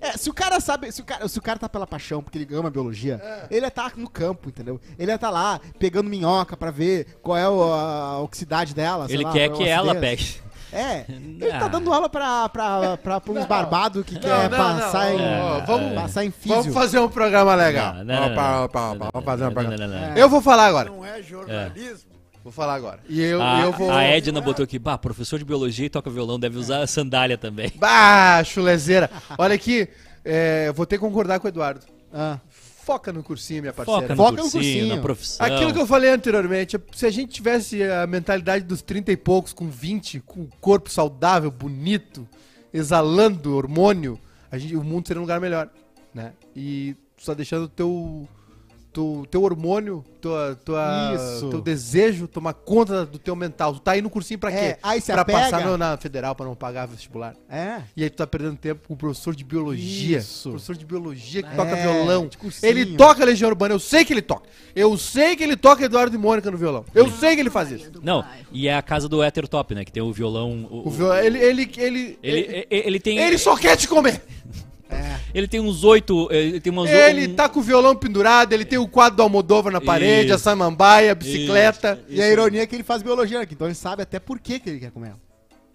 É, 0.00 0.12
se 0.16 0.28
o 0.28 0.34
cara 0.34 0.58
sabe, 0.60 0.90
se 0.90 1.00
o 1.00 1.04
cara, 1.04 1.28
se 1.28 1.38
o 1.38 1.42
cara 1.42 1.58
tá 1.58 1.68
pela 1.68 1.86
paixão, 1.86 2.22
porque 2.22 2.38
ele 2.38 2.54
ama 2.54 2.70
biologia, 2.70 3.20
ele 3.50 3.64
ia 3.66 3.70
tá 3.70 3.90
no 3.96 4.08
campo, 4.10 4.48
entendeu? 4.48 4.80
Ele 4.98 5.10
ia 5.12 5.18
tá 5.18 5.30
lá 5.30 5.60
pegando 5.78 6.10
minhoca 6.10 6.56
pra 6.56 6.70
ver 6.70 7.06
qual 7.22 7.36
é 7.38 7.48
o- 7.48 7.62
a 7.72 8.20
oxidaridade 8.20 8.74
dela. 8.74 9.06
sei 9.06 9.16
Ele 9.16 9.24
lá, 9.24 9.32
quer 9.32 9.44
a 9.44 9.48
que 9.50 9.68
ela 9.68 9.94
pegue. 9.94 10.40
É, 10.72 11.04
ele 11.08 11.50
tá 11.50 11.66
Ah. 11.66 11.68
dando 11.68 11.92
aula 11.92 12.08
pra, 12.08 12.48
pra, 12.48 12.96
pra, 12.96 13.20
pra 13.20 13.32
uns 13.32 13.44
barbados 13.46 14.04
que 14.04 14.18
quer 14.18 14.48
não, 14.50 14.56
passar 14.58 15.10
não, 15.12 15.18
em. 15.20 15.40
ó, 15.40 15.60
vamos- 15.66 15.94
passar 15.94 16.24
em 16.24 16.30
físio. 16.30 16.56
Vamos 16.62 16.74
fazer 16.74 16.98
um 16.98 17.08
programa 17.08 17.54
legal. 17.54 17.94
Vamos 19.12 19.24
fazer 19.24 19.44
um 19.46 19.52
programa. 19.52 20.18
Eu 20.18 20.28
vou 20.28 20.40
falar 20.40 20.66
agora. 20.66 20.90
Não 20.90 21.04
é 21.04 21.22
jornalismo. 21.22 22.11
Vou 22.42 22.52
falar 22.52 22.74
agora. 22.74 23.00
E 23.08 23.20
eu, 23.20 23.40
A, 23.40 23.60
eu 23.62 23.72
vou. 23.72 23.90
a 23.90 24.02
Edna 24.02 24.40
botou 24.40 24.64
aqui, 24.64 24.78
bah, 24.78 24.98
professor 24.98 25.38
de 25.38 25.44
biologia 25.44 25.86
e 25.86 25.90
toca 25.90 26.10
violão, 26.10 26.38
deve 26.38 26.58
usar 26.58 26.86
sandália 26.86 27.38
também. 27.38 27.72
Bah, 27.76 28.42
chulezeira. 28.44 29.10
Olha 29.38 29.54
aqui, 29.54 29.88
é, 30.24 30.72
vou 30.72 30.84
ter 30.86 30.96
que 30.96 31.00
concordar 31.04 31.38
com 31.40 31.46
o 31.46 31.48
Eduardo. 31.48 31.86
Ah, 32.12 32.38
Foca 32.84 33.12
no 33.12 33.22
cursinho, 33.22 33.62
minha 33.62 33.72
parceira. 33.72 34.00
Foca 34.00 34.14
no 34.14 34.16
Foca 34.16 34.30
no 34.32 34.42
cursinho, 34.42 34.62
cursinho. 34.64 34.96
na 34.96 35.00
profissão. 35.02 35.46
Aquilo 35.46 35.72
que 35.72 35.78
eu 35.80 35.86
falei 35.86 36.10
anteriormente, 36.10 36.76
se 36.92 37.06
a 37.06 37.10
gente 37.10 37.32
tivesse 37.32 37.80
a 37.80 38.08
mentalidade 38.08 38.64
dos 38.64 38.82
30 38.82 39.12
e 39.12 39.16
poucos, 39.16 39.52
com 39.52 39.68
20, 39.68 40.18
com 40.20 40.40
um 40.40 40.48
corpo 40.60 40.90
saudável, 40.90 41.48
bonito, 41.48 42.26
exalando 42.74 43.56
hormônio, 43.56 44.18
a 44.50 44.58
gente, 44.58 44.74
o 44.74 44.82
mundo 44.82 45.06
seria 45.06 45.20
um 45.20 45.22
lugar 45.22 45.40
melhor, 45.40 45.68
né? 46.12 46.32
E 46.56 46.96
só 47.16 47.34
deixando 47.34 47.64
o 47.64 47.68
teu, 47.68 48.28
teu, 48.92 49.26
teu 49.30 49.42
hormônio, 49.42 50.04
tua, 50.20 50.58
tua, 50.64 51.12
Isso. 51.14 51.48
teu 51.50 51.60
desejo 51.60 52.28
tomar 52.28 52.52
conta 52.54 53.04
do 53.06 53.18
teu 53.18 53.34
mental. 53.34 53.74
Tu 53.74 53.80
tá 53.80 53.92
aí 53.92 54.02
no 54.02 54.10
cursinho 54.10 54.38
pra 54.38 54.52
É, 54.52 54.72
quê? 54.74 54.78
aí 54.82 55.00
se 55.00 55.10
pra 55.12 55.22
apega. 55.22 55.38
passar 55.40 55.64
no- 55.66 55.78
na 55.78 55.96
federal, 55.96 56.34
pra 56.34 56.44
não 56.46 56.54
pagar 56.54 56.86
vestibular. 56.86 57.34
é. 57.48 57.80
E 57.96 58.02
aí 58.04 58.10
tu 58.10 58.16
tá 58.16 58.26
perdendo 58.26 58.56
tempo 58.56 58.86
com 58.86 58.94
o 58.94 58.96
professor 58.96 59.34
de 59.34 59.42
biologia. 59.44 60.18
Isso. 60.18 60.50
Professor 60.50 60.76
de 60.76 60.84
biologia 60.84 61.42
que 61.42 61.48
É, 61.48 61.56
toca 61.56 61.74
violão. 61.76 62.28
Ele 62.62 62.96
toca 62.96 63.24
Legião 63.24 63.48
Urbana, 63.48 63.74
eu 63.74 63.78
sei 63.80 64.04
que 64.04 64.12
ele 64.12 64.22
toca. 64.22 64.48
Eu 64.76 64.96
sei 64.98 65.34
que 65.36 65.42
ele 65.42 65.56
toca 65.56 65.84
Eduardo 65.84 66.14
e 66.14 66.18
Mônica 66.18 66.50
no 66.50 66.56
violão. 66.58 66.84
Eu 66.94 67.10
sei 67.10 67.34
que 67.34 67.40
ele 67.40 67.50
faz 67.50 67.70
isso. 67.70 67.90
Não, 68.02 68.24
e 68.52 68.68
é 68.68 68.76
a 68.76 68.82
casa 68.82 69.08
do 69.08 69.22
hétero 69.22 69.48
top, 69.48 69.74
né? 69.74 69.84
Que 69.84 69.92
tem 69.92 70.02
o 70.02 70.12
violão. 70.12 70.66
O, 70.70 70.88
O 70.88 70.90
violão, 70.90 71.16
ele, 71.16 71.38
ele, 71.38 71.62
ele, 71.62 71.68
ele, 71.78 72.18
ele, 72.22 72.46
ele, 72.46 72.66
ele 72.86 73.00
tem. 73.00 73.18
ele 73.18 73.38
só 73.38 73.56
quer 73.56 73.76
te 73.76 73.88
comer. 73.88 74.22
Ele 75.34 75.48
tem 75.48 75.60
uns 75.60 75.82
oito. 75.84 76.28
Ele 76.30 76.60
tem 76.60 76.72
umas 76.72 76.90
Ele 76.90 77.28
um- 77.28 77.34
tá 77.34 77.48
com 77.48 77.60
o 77.60 77.62
violão 77.62 77.96
pendurado, 77.96 78.52
ele 78.52 78.64
tem 78.64 78.78
o 78.78 78.86
quadro 78.86 79.16
do 79.16 79.22
Almodóvar 79.22 79.72
na 79.72 79.80
parede, 79.80 80.26
Isso. 80.26 80.34
a 80.34 80.38
samambaia, 80.38 81.12
a 81.12 81.14
bicicleta. 81.14 81.98
E 82.08 82.20
a 82.20 82.28
ironia 82.28 82.62
é 82.62 82.66
que 82.66 82.74
ele 82.76 82.82
faz 82.84 83.02
biologia 83.02 83.40
aqui, 83.40 83.54
então 83.54 83.66
ele 83.66 83.74
sabe 83.74 84.02
até 84.02 84.18
por 84.20 84.38
que, 84.38 84.58
que 84.58 84.68
ele 84.70 84.78
quer 84.80 84.90
comer 84.90 85.08
ela. 85.08 85.20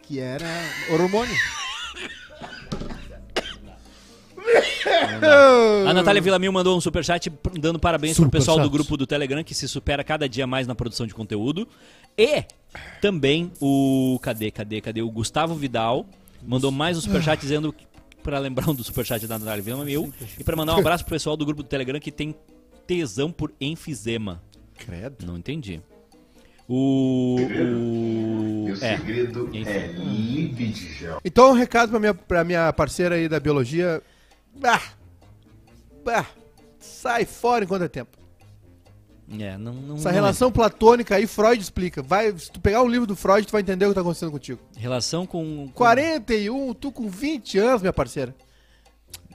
Que 0.03 0.19
era 0.19 0.45
hormônio. 0.91 1.35
A 5.87 5.93
Natália 5.93 6.21
Villamil 6.21 6.51
mandou 6.51 6.77
um 6.77 6.81
superchat 6.81 7.31
dando 7.59 7.77
parabéns 7.79 8.15
pro 8.15 8.25
Superchat. 8.25 8.45
pessoal 8.45 8.59
do 8.63 8.69
grupo 8.69 8.95
do 8.95 9.05
Telegram 9.05 9.43
que 9.43 9.53
se 9.53 9.67
supera 9.67 10.03
cada 10.03 10.27
dia 10.29 10.47
mais 10.47 10.67
na 10.67 10.75
produção 10.75 11.05
de 11.05 11.13
conteúdo. 11.13 11.67
E 12.17 12.43
também 13.01 13.51
o. 13.59 14.17
Cadê, 14.21 14.49
cadê, 14.51 14.81
cadê? 14.81 15.01
O 15.01 15.09
Gustavo 15.09 15.55
Vidal 15.55 16.05
mandou 16.41 16.71
mais 16.71 16.97
um 16.97 17.01
superchat 17.01 17.39
dizendo. 17.41 17.73
Pra 18.27 18.39
lembrar 18.39 18.69
um 18.69 18.75
do 18.75 18.83
superchat 18.83 19.25
da 19.25 19.39
Natália 19.39 19.63
Villamil. 19.63 20.13
E 20.37 20.43
pra 20.43 20.53
mandar 20.53 20.75
um 20.75 20.79
abraço 20.79 21.05
pro 21.05 21.15
pessoal 21.15 21.37
do 21.37 21.45
grupo 21.45 21.63
do 21.63 21.69
Telegram 21.69 21.97
que 21.97 22.11
tem 22.11 22.35
tesão 22.85 23.31
por 23.31 23.53
enfisema. 23.61 24.43
Credo. 24.77 25.25
Não 25.25 25.37
entendi. 25.37 25.81
O. 26.67 27.37
O 27.39 28.65
o 28.65 28.73
é. 28.83 28.97
segredo 28.97 29.49
Enfim. 29.53 29.69
é 29.69 29.87
libidgel. 29.93 31.21
Então, 31.23 31.51
um 31.51 31.53
recado 31.53 31.91
pra 31.91 31.99
minha, 32.01 32.13
pra 32.13 32.43
minha 32.43 32.73
parceira 32.73 33.15
aí 33.15 33.29
da 33.29 33.39
biologia. 33.39 34.01
Bah, 34.53 34.83
bah, 36.03 36.25
sai 36.81 37.23
fora 37.23 37.63
enquanto 37.63 37.83
é 37.83 37.87
tempo. 37.87 38.16
É, 39.29 39.57
não, 39.57 39.73
não, 39.73 39.95
Essa 39.97 40.09
não 40.09 40.15
relação 40.15 40.51
platônica 40.51 41.13
aí, 41.15 41.27
Freud 41.27 41.61
explica. 41.61 42.01
Vai, 42.01 42.31
se 42.37 42.49
tu 42.49 42.61
pegar 42.61 42.81
um 42.81 42.87
livro 42.87 43.05
do 43.05 43.15
Freud, 43.15 43.45
tu 43.45 43.51
vai 43.51 43.61
entender 43.61 43.85
o 43.85 43.89
que 43.89 43.95
tá 43.95 44.01
acontecendo 44.01 44.31
contigo. 44.31 44.59
é. 44.75 44.79
Relação 44.79 45.25
com. 45.25 45.67
com 45.67 45.71
41, 45.73 46.73
tu 46.73 46.91
com 46.91 47.09
20 47.09 47.57
anos, 47.59 47.81
minha 47.81 47.91
parceira. 47.91 48.33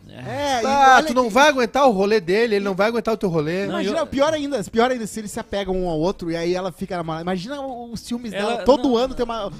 É, 0.09 0.61
Ah, 0.67 0.97
olha 0.97 1.07
tu 1.07 1.15
não 1.15 1.25
que- 1.29 1.31
vai 1.31 1.49
aguentar 1.49 1.87
o 1.87 1.91
rolê 1.91 2.21
dele, 2.21 2.57
ele 2.57 2.65
não 2.65 2.75
vai 2.75 2.89
aguentar 2.89 3.15
o 3.15 3.17
teu 3.17 3.29
rolê. 3.31 3.63
Não, 3.67 3.75
Imagina, 3.81 3.99
eu- 4.01 4.07
pior 4.07 4.35
ainda, 4.35 4.63
pior 4.65 4.91
ainda 4.91 5.07
se 5.07 5.21
eles 5.21 5.31
se 5.31 5.41
apegam 5.41 5.75
um 5.75 5.89
ao 5.89 5.99
outro 5.99 6.31
e 6.31 6.37
aí 6.37 6.55
ela 6.55 6.71
fica 6.73 6.97
namorada. 6.97 7.23
Imagina 7.23 7.61
os 7.63 8.01
ciúmes 8.01 8.33
Ela- 8.33 8.53
dela. 8.53 8.65
Todo 8.65 8.89
não- 8.91 8.97
ano 8.97 9.15
tem 9.15 9.25
uma 9.25 9.51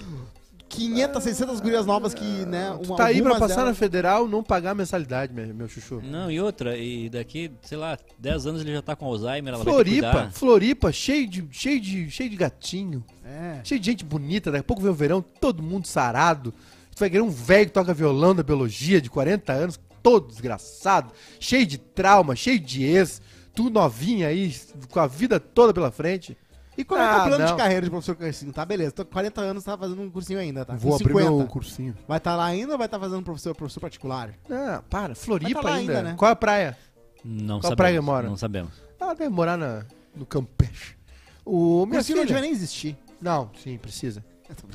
500, 0.73 1.23
600 1.23 1.61
gurias 1.61 1.85
novas 1.87 2.15
que, 2.15 2.25
né, 2.25 2.77
Tu 2.83 2.89
uma, 2.89 2.97
tá 2.97 3.05
aí 3.07 3.21
pra 3.21 3.33
passar 3.39 3.57
na 3.57 3.63
delas- 3.65 3.79
federal, 3.79 4.27
não 4.27 4.43
pagar 4.43 4.75
mensalidade, 4.75 5.33
meu, 5.33 5.47
meu 5.55 5.69
chuchu. 5.69 6.01
Não, 6.03 6.31
e 6.31 6.41
outra, 6.41 6.77
e 6.77 7.09
daqui, 7.11 7.51
sei 7.63 7.77
lá, 7.77 7.99
10 8.19 8.47
anos 8.47 8.63
ele 8.63 8.73
já 8.73 8.81
tá 8.83 8.97
com 8.97 9.05
Alzheimer, 9.07 9.53
ela 9.55 9.63
vai 9.63 9.65
ter 9.65 9.71
que 9.71 9.91
Floripa, 9.91 10.11
cuidar. 10.11 10.33
Floripa, 10.33 10.93
cheio 10.93 11.29
de, 11.29 11.47
cheio 11.51 11.81
de, 11.81 12.11
cheio 12.11 12.31
de 12.31 12.37
gatinho. 12.37 13.05
É. 13.25 13.61
Cheio 13.63 13.79
de 13.81 13.87
gente 13.91 14.05
bonita, 14.05 14.51
daqui 14.51 14.61
a 14.63 14.65
pouco 14.65 14.83
vem 14.83 14.91
o 14.91 14.95
verão, 14.95 15.21
todo 15.41 15.63
mundo 15.63 15.87
sarado. 15.87 16.53
Tu 16.95 16.99
vai 16.99 17.11
querer 17.11 17.23
um 17.23 17.31
velho 17.31 17.67
que 17.67 17.73
toca 17.73 17.93
violão 17.95 18.35
da 18.35 18.43
biologia 18.43 19.01
de 19.01 19.09
40 19.11 19.53
anos, 19.53 19.79
todo 20.03 20.29
desgraçado, 20.29 21.13
cheio 21.39 21.65
de 21.67 21.79
trauma, 21.79 22.35
cheio 22.35 22.59
de 22.59 22.83
ex, 22.85 23.21
tu 23.55 23.71
novinha 23.71 24.29
aí, 24.29 24.55
com 24.91 25.01
a 25.01 25.07
vida 25.07 25.39
toda 25.39 25.73
pela 25.73 25.91
frente. 25.91 26.37
E 26.77 26.81
é 26.81 26.85
que 26.85 26.95
é 26.95 26.99
Ah, 26.99 27.19
o 27.25 27.29
plano 27.29 27.39
não. 27.45 27.47
de 27.53 27.57
carreira 27.57 27.83
de 27.85 27.91
professor 27.91 28.17
cursinho? 28.17 28.53
Tá, 28.53 28.65
beleza. 28.65 28.93
Tô 28.93 29.05
com 29.05 29.13
40 29.13 29.41
anos, 29.41 29.65
tá 29.65 29.77
fazendo 29.77 30.01
um 30.03 30.11
cursinho 30.11 30.39
ainda, 30.39 30.65
tá? 30.65 30.75
Vou 30.75 30.93
Com 30.99 31.05
abrir 31.05 31.15
meu 31.15 31.47
cursinho. 31.47 31.95
Vai 32.09 32.19
estar 32.19 32.35
lá 32.35 32.47
ainda 32.47 32.73
ou 32.73 32.79
vai 32.79 32.87
estar 32.87 32.99
fazendo 32.99 33.23
professor, 33.23 33.55
professor 33.55 33.81
particular? 33.81 34.35
Não, 34.49 34.83
para, 34.89 35.15
Floripa 35.15 35.61
tá 35.63 35.69
lá 35.69 35.75
ainda. 35.77 35.99
ainda, 35.99 36.03
né? 36.11 36.15
Qual 36.17 36.29
é 36.29 36.33
a 36.33 36.37
praia? 36.37 36.79
Não 37.25 37.57
Qual 37.61 37.63
sabemos. 37.71 37.77
praia 37.77 38.03
mora? 38.03 38.29
Não 38.29 38.37
sabemos. 38.37 38.73
Ela 38.99 39.15
deve 39.15 39.31
morar 39.31 39.57
na, 39.59 39.85
no 40.17 40.25
Campeche. 40.25 40.97
O 41.45 41.83
O 41.83 41.87
minha 41.87 41.99
cursinho 41.99 42.17
não 42.17 42.23
filha- 42.25 42.35
devia 42.37 42.41
nem 42.41 42.51
existir. 42.51 42.97
Não, 43.21 43.51
sim, 43.63 43.77
precisa. 43.79 44.25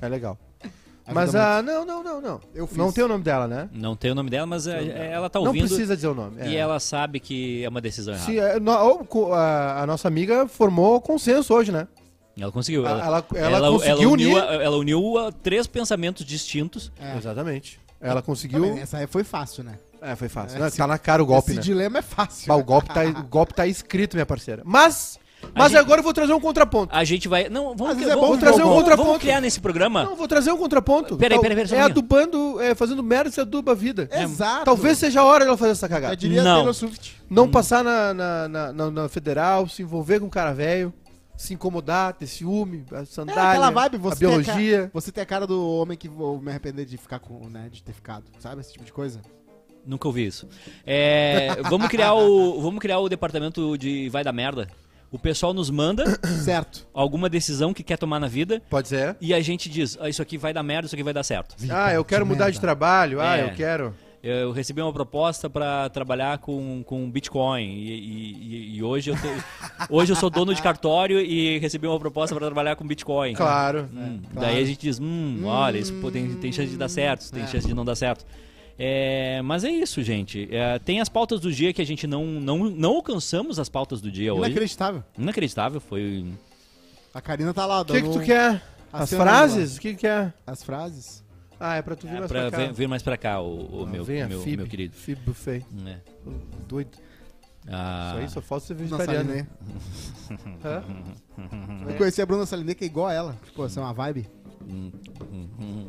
É 0.02 0.08
legal. 0.08 0.38
Mas 1.14 1.34
a. 1.36 1.62
Não, 1.62 1.86
não, 1.86 2.04
não, 2.04 2.22
não. 2.22 2.42
Eu 2.54 2.68
fiz. 2.68 2.78
Não 2.78 2.92
tem 2.92 3.04
o 3.04 3.08
nome 3.08 3.24
dela, 3.24 3.48
né? 3.48 3.70
Não 3.72 3.96
tem 3.96 4.12
o 4.12 4.16
nome 4.16 4.30
dela, 4.30 4.46
mas 4.46 4.68
é- 4.68 4.84
é- 4.84 5.12
ela 5.14 5.30
tá 5.30 5.40
Não 5.40 5.48
ouvindo 5.48 5.68
precisa 5.68 5.96
dizer 5.96 6.08
o 6.08 6.14
nome. 6.14 6.42
e 6.46 6.56
é. 6.56 6.60
ela 6.60 6.80
sabe 6.80 7.20
que 7.20 7.64
é 7.64 7.70
uma 7.70 7.80
decisão 7.82 8.14
errada. 8.14 8.32
Se, 8.32 8.40
é, 8.40 8.60
no- 8.60 9.34
a, 9.34 9.82
a 9.84 9.88
nossa 9.88 10.08
amiga 10.08 10.48
formou 10.48 11.00
consenso 11.02 11.54
hoje, 11.54 11.72
né? 11.72 11.88
Ela 12.40 12.52
conseguiu. 12.52 12.86
Ela- 12.86 13.04
Ela, 13.04 13.26
ela- 13.36 13.58
ela 13.58 13.72
conseguiu 13.72 14.12
uniu, 14.12 14.30
unir- 14.32 14.44
ela 14.62 14.78
uniu 14.78 15.18
a 15.18 15.32
três 15.32 15.66
pensamentos 15.66 16.26
distintos. 16.26 16.92
É. 17.00 17.18
Exatamente. 17.18 17.80
Ela 18.00 18.22
conseguiu. 18.22 18.62
Também, 18.64 18.80
Essa 18.80 18.98
aí 18.98 19.08
foi 19.08 19.24
fácil, 19.24 19.64
né? 19.64 19.74
É, 20.00 20.16
foi 20.16 20.30
fácil. 20.30 20.60
Né? 20.60 20.70
Tá 20.70 20.86
na 20.86 21.00
cara 21.00 21.24
o 21.24 21.26
golpe, 21.26 21.48
Esse 21.50 21.56
né? 21.58 21.62
dilema 21.64 21.98
é 21.98 22.02
fácil. 22.04 22.48
Bah, 22.48 22.56
o, 22.56 22.64
golpe 22.64 22.94
tá, 22.94 23.04
o 23.04 23.24
golpe 23.24 23.54
tá 23.56 23.66
escrito, 23.66 24.14
minha 24.16 24.26
parceira. 24.26 24.62
Mas. 24.64 25.20
Mas 25.56 25.72
gente- 25.72 25.80
agora 25.80 26.00
eu 26.00 26.04
vou 26.04 26.14
trazer 26.14 26.34
um 26.34 26.40
contraponto. 26.40 26.96
A 26.96 27.04
gente 27.04 27.28
vai. 27.28 27.50
Não, 27.50 27.76
vamos, 27.76 27.92
Às 27.94 27.98
vezes 27.98 28.12
é 28.12 28.16
bom 28.16 28.22
vamos, 28.22 28.40
trazer 28.40 28.62
um 28.62 28.66
vamos- 28.66 28.80
contraponto. 28.80 29.08
vamos 29.08 29.22
criar 29.22 29.42
nesse 29.42 29.60
programa. 29.60 30.04
Não, 30.04 30.16
vou 30.16 30.28
trazer 30.28 30.52
um 30.52 30.58
contraponto. 30.58 31.18
Peraí, 31.18 31.40
peraí, 31.40 31.56
peraí, 31.56 31.80
É 31.80 31.82
adubando, 31.84 32.62
é, 32.62 32.76
fazendo 32.76 33.02
merda 33.04 33.32
se 33.32 33.40
aduba 33.42 33.72
a 33.72 33.76
vida. 33.76 34.08
Exato. 34.12 34.66
Talvez 34.66 34.98
seja 34.98 35.22
a 35.22 35.26
hora 35.26 35.46
dela 35.46 35.58
fazer 35.58 35.72
essa 35.72 35.90
cagada. 35.90 36.14
Eu 36.14 36.18
diria 36.18 36.44
Não. 36.44 36.56
Taylor 36.58 36.74
Swift. 36.74 37.16
Não 37.30 37.50
passar 37.50 37.84
na, 37.84 38.14
na, 38.14 38.48
na, 38.48 38.74
na- 38.74 38.92
na 38.92 39.10
federal, 39.10 39.68
se 39.68 39.82
envolver 39.82 40.20
com 40.20 40.28
um 40.28 40.30
cara 40.30 40.54
velho, 40.54 40.94
se 41.36 41.54
incomodar, 41.54 42.14
ter 42.14 42.26
ciúme, 42.28 42.84
a 42.92 43.00
É 43.02 43.06
sandália, 43.06 43.44
aquela 43.52 43.70
vibe, 43.70 43.98
você 43.98 44.14
a 44.16 44.18
tem 44.18 44.28
a 44.28 44.42
biologia. 44.44 44.92
Você 44.94 45.12
tem 45.12 45.22
a 45.22 45.26
cara 45.26 45.46
do 45.46 45.70
homem 45.72 45.98
que 45.98 46.08
vou 46.08 46.40
me 46.42 46.50
arrepender 46.50 46.86
de 46.86 46.98
ficar 46.98 47.20
com, 47.20 47.48
né, 47.50 47.68
de 47.72 47.84
ter 47.84 47.94
ficado, 47.94 48.24
sabe? 48.40 48.62
Esse 48.62 48.74
tipo 48.74 48.84
de 48.86 48.92
coisa. 48.94 49.22
Nunca 49.86 50.08
ouvi 50.08 50.26
isso. 50.26 50.48
É, 50.86 51.62
vamos 51.70 51.88
criar 51.88 52.14
o. 52.14 52.60
Vamos 52.62 52.80
criar 52.82 53.00
o 53.00 53.08
departamento 53.08 53.78
de 53.78 54.10
vai 54.10 54.24
da 54.24 54.34
merda. 54.34 54.68
O 55.12 55.18
pessoal 55.18 55.54
nos 55.54 55.70
manda 55.70 56.04
Certo. 56.44 56.86
alguma 56.94 57.30
decisão 57.30 57.74
que 57.74 57.82
quer 57.84 57.98
tomar 57.98 58.20
na 58.20 58.28
vida 58.28 58.62
Pode 58.70 58.88
ser. 58.90 59.16
e 59.22 59.34
a 59.34 59.40
gente 59.40 59.70
diz, 59.70 59.98
ah, 60.02 60.10
isso 60.10 60.22
aqui 60.22 60.38
vai 60.38 60.54
dar 60.54 60.64
merda, 60.64 60.86
isso 60.86 60.96
aqui 60.96 61.04
vai 61.04 61.14
dar 61.14 61.24
certo. 61.24 61.56
Ah, 61.70 61.94
eu 61.94 62.04
quero 62.04 62.24
de 62.26 62.30
mudar 62.32 62.46
merda. 62.46 62.52
de 62.54 62.60
trabalho. 62.62 63.22
Ah, 63.22 63.38
É. 63.38 63.44
eu 63.46 63.54
quero. 63.56 63.94
Eu 64.22 64.52
recebi 64.52 64.82
uma 64.82 64.92
proposta 64.92 65.50
para 65.50 65.88
trabalhar 65.90 66.40
com, 66.40 66.84
com 66.86 67.10
Bitcoin 67.10 67.64
e, 67.64 67.94
e- 67.94 68.76
e 68.78 68.84
hoje, 68.84 69.12
eu 69.12 69.16
tô- 69.16 69.28
hoje 69.96 70.12
eu 70.12 70.16
sou 70.16 70.30
dono 70.30 70.54
de 70.54 70.62
cartório 70.62 71.22
e 71.22 71.58
recebi 71.60 71.88
uma 71.88 72.00
proposta 72.00 72.36
para 72.36 72.46
trabalhar 72.48 72.76
com 72.76 72.86
Bitcoin. 72.86 73.34
Claro. 73.36 73.88
Hum, 73.94 74.20
claro. 74.34 74.48
Daí 74.48 74.62
a 74.62 74.66
gente 74.66 74.82
diz, 74.82 75.00
hum, 75.00 75.42
olha, 75.46 75.78
isso 75.78 75.94
pô, 76.02 76.12
tem, 76.12 76.34
tem 76.36 76.52
chance 76.52 76.70
de 76.70 76.78
dar 76.78 76.90
certo, 76.90 77.32
tem 77.32 77.44
É. 77.44 77.48
chance 77.48 77.66
de 77.66 77.74
não 77.74 77.86
dar 77.86 77.96
certo. 77.96 78.26
É, 78.80 79.42
mas 79.42 79.64
é 79.64 79.72
isso, 79.72 80.04
gente. 80.04 80.48
É, 80.52 80.78
tem 80.80 81.02
as 81.02 81.10
pautas 81.10 81.40
do 81.40 81.52
dia 81.52 81.74
que 81.74 81.82
a 81.82 81.86
gente 81.86 82.06
não, 82.06 82.26
não, 82.26 82.70
não 82.70 82.92
alcançamos 82.96 83.58
as 83.60 83.70
pautas 83.70 84.00
do 84.02 84.12
dia 84.12 84.34
hoje. 84.34 84.46
Inacreditável. 84.52 85.04
Inacreditável, 85.18 85.82
foi. 85.82 86.26
A 87.14 87.20
Karina 87.22 87.54
tá 87.54 87.66
lá 87.66 87.82
O 87.82 87.86
que, 87.86 88.02
que 88.02 88.10
tu 88.10 88.20
quer? 88.20 88.62
As 88.94 89.02
acenando 89.04 89.30
frases? 89.30 89.78
O 89.78 89.82
que, 89.82 89.94
que 89.94 90.00
quer? 90.02 90.34
as 90.46 90.64
frases. 90.64 91.24
Ah, 91.60 91.76
é 91.76 91.82
pra 91.82 91.96
tu 91.96 92.06
vir 92.06 92.18
É, 92.18 92.20
mais 92.20 92.32
pra 92.32 92.42
pra 92.50 92.52
cá. 92.52 92.58
vir, 92.68 92.74
vir 92.74 92.88
mais 92.88 93.02
pra 93.04 93.18
cá, 93.18 93.42
o, 93.42 93.80
o 93.82 93.84
Ah, 93.84 93.90
meu, 93.90 94.04
venha, 94.04 94.28
meu, 94.28 94.42
Fib, 94.42 94.58
meu 94.58 94.68
querido. 94.68 94.94
Fib 94.96 95.20
Buffet. 95.26 95.66
É. 95.88 95.98
Doido. 96.68 96.92
Ah, 97.68 98.12
Isso 98.14 98.22
aí 98.22 98.30
só 98.30 98.42
falta 98.42 98.68
ser 98.68 98.76
Bruna 98.76 98.96
vegetariano. 98.96 99.28
Saliné. 99.30 99.48
Hã? 100.64 100.84
Eu 101.90 101.96
conheci 101.96 102.22
a 102.22 102.26
Bruna 102.28 102.46
Saliné, 102.46 102.76
que 102.76 102.84
é 102.84 102.88
igual 102.88 103.08
a 103.08 103.14
ela. 103.14 103.38
Essa 103.66 103.80
é 103.80 103.84
uma 103.84 103.94
vibe. 103.94 104.28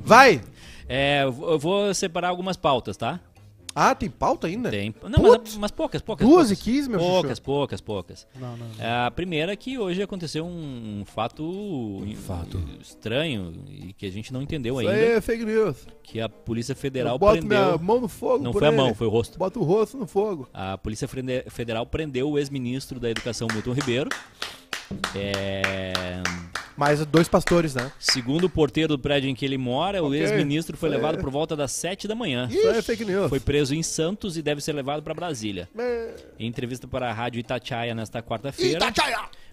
Vai! 0.01 0.41
É, 0.89 1.23
eu 1.25 1.59
vou- 1.59 1.93
separar 1.95 2.29
algumas 2.29 2.57
pautas, 2.57 2.97
tá? 2.97 3.21
Ah, 3.75 3.95
tem 3.95 4.11
pauta 4.11 4.49
ainda? 4.49 4.71
Tem. 4.71 4.93
Não, 5.09 5.23
mas, 5.23 5.57
mas 5.57 5.71
poucas, 5.71 6.01
poucas. 6.03 6.27
Duas 6.27 6.49
poucas. 6.49 6.51
e 6.51 6.65
quinze, 6.65 6.89
meu 6.91 6.99
Poucas, 6.99 7.39
poucas, 7.39 7.81
poucas. 7.81 8.27
Não, 8.35 8.57
não. 8.57 8.67
A 9.07 9.09
primeira 9.11 9.53
é 9.53 9.57
que 9.57 9.79
hoje 9.79 10.03
aconteceu 10.03 10.45
um, 10.45 11.01
um 11.01 11.05
fato, 11.05 12.03
fato. 12.27 12.61
estranho 12.81 13.53
e 13.69 13.93
que 13.93 14.05
a 14.07 14.11
gente 14.11 14.33
não 14.33 14.43
entendeu 14.43 14.81
Isso 14.81 14.89
ainda, 14.91 15.01
aí 15.01 15.13
é 15.13 15.21
fake 15.21 15.45
news. 15.45 15.87
que 16.03 16.21
a 16.21 16.29
Polícia 16.29 16.75
Federal 16.75 17.15
Eu 17.15 17.19
boto 17.21 17.39
prendeu... 17.39 17.65
minha 17.67 17.79
mão 17.79 18.01
no 18.01 18.09
fogo 18.09 18.43
Não 18.43 18.51
por 18.51 18.59
foi 18.59 18.69
a 18.69 18.73
ele. 18.73 18.81
mão, 18.81 18.95
foi 18.97 19.07
o 19.07 19.11
rosto. 19.11 19.39
Bota 19.39 19.61
o 19.61 19.63
rosto 19.63 19.97
no 19.97 20.09
fogo. 20.09 20.49
A 20.53 20.77
Polícia 20.77 21.07
Federal 21.49 21.87
prendeu 21.87 22.31
o 22.31 22.39
ex-ministro 22.39 22.99
da 22.99 23.09
Educação, 23.11 23.47
Milton 23.53 23.75
Ribeiro. 23.75 24.09
É, 25.15 26.23
Mais 26.79 27.05
dois 27.07 27.29
pastores, 27.29 27.75
né? 27.75 27.91
Segundo 27.99 28.45
o 28.45 28.49
porteiro 28.49 28.97
do 28.97 28.99
prédio 28.99 29.29
em 29.29 29.35
que 29.35 29.45
ele 29.45 29.59
mora, 29.59 30.01
o 30.03 30.07
Ok. 30.07 30.21
ex-ministro 30.21 30.77
foi 30.77 30.89
É. 30.89 30.93
levado 30.93 31.19
por 31.19 31.29
volta 31.29 31.57
das 31.57 31.73
7 31.73 32.07
da 32.07 32.15
manhã. 32.15 32.47
Isso 32.51 32.69
é 32.69 32.81
fake 32.81 33.05
news. 33.05 33.29
Foi 33.29 33.41
preso 33.41 33.75
em 33.75 33.83
Santos 33.83 34.37
e 34.37 34.43
deve 34.43 34.61
ser 34.61 34.73
levado 34.75 35.03
para 35.03 35.13
Brasília. 35.13 35.69
É. 35.77 36.15
Em 36.39 36.47
entrevista 36.47 36.87
para 36.87 37.11
a 37.11 37.13
rádio 37.13 37.41
Itatiaia 37.41 37.97
nesta 37.97 38.23
quarta-feira, 38.23 38.79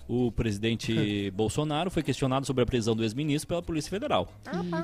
o 0.08 0.32
presidente 0.32 1.32
Bolsonaro 1.34 1.90
foi 1.90 2.04
questionado 2.04 2.46
sobre 2.46 2.62
a 2.62 2.66
prisão 2.68 2.96
do 2.96 3.02
ex-ministro 3.04 3.48
pela 3.48 3.62
Polícia 3.64 3.90
Federal. 3.90 4.32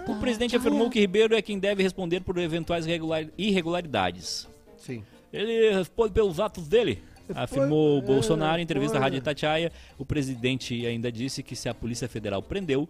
O 0.07 0.15
presidente 0.15 0.55
afirmou 0.55 0.89
que 0.89 0.99
Ribeiro 0.99 1.35
é 1.35 1.43
quem 1.43 1.59
deve 1.59 1.83
responder 1.83 2.21
por 2.21 2.35
eventuais 2.39 2.87
regular- 2.87 3.27
irregularidades. 3.37 4.47
Sim. 4.77 5.03
Ele 5.31 5.71
responde 5.75 6.11
pelos 6.11 6.39
atos 6.39 6.67
dele. 6.67 7.03
Afirmou 7.35 7.99
o 7.99 8.03
é, 8.03 8.05
Bolsonaro 8.05 8.59
em 8.59 8.63
entrevista 8.63 8.97
à 8.97 8.99
foi. 8.99 9.03
Rádio 9.05 9.17
Itatiaia. 9.19 9.71
O 9.97 10.05
presidente 10.05 10.85
ainda 10.85 11.11
disse 11.11 11.41
que 11.43 11.55
se 11.55 11.67
a 11.69 11.73
Polícia 11.73 12.07
Federal 12.07 12.41
prendeu, 12.41 12.87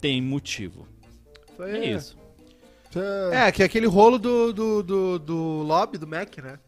tem 0.00 0.20
motivo. 0.22 0.86
Isso 1.52 1.62
aí 1.62 1.76
É 1.76 1.92
isso. 1.94 2.16
É, 3.32 3.52
que 3.52 3.62
é 3.62 3.66
aquele 3.66 3.86
rolo 3.86 4.18
do, 4.18 4.52
do, 4.52 4.82
do, 4.82 5.18
do 5.18 5.36
lobby 5.62 5.96
do 5.96 6.06
Mac, 6.08 6.38
né? 6.38 6.58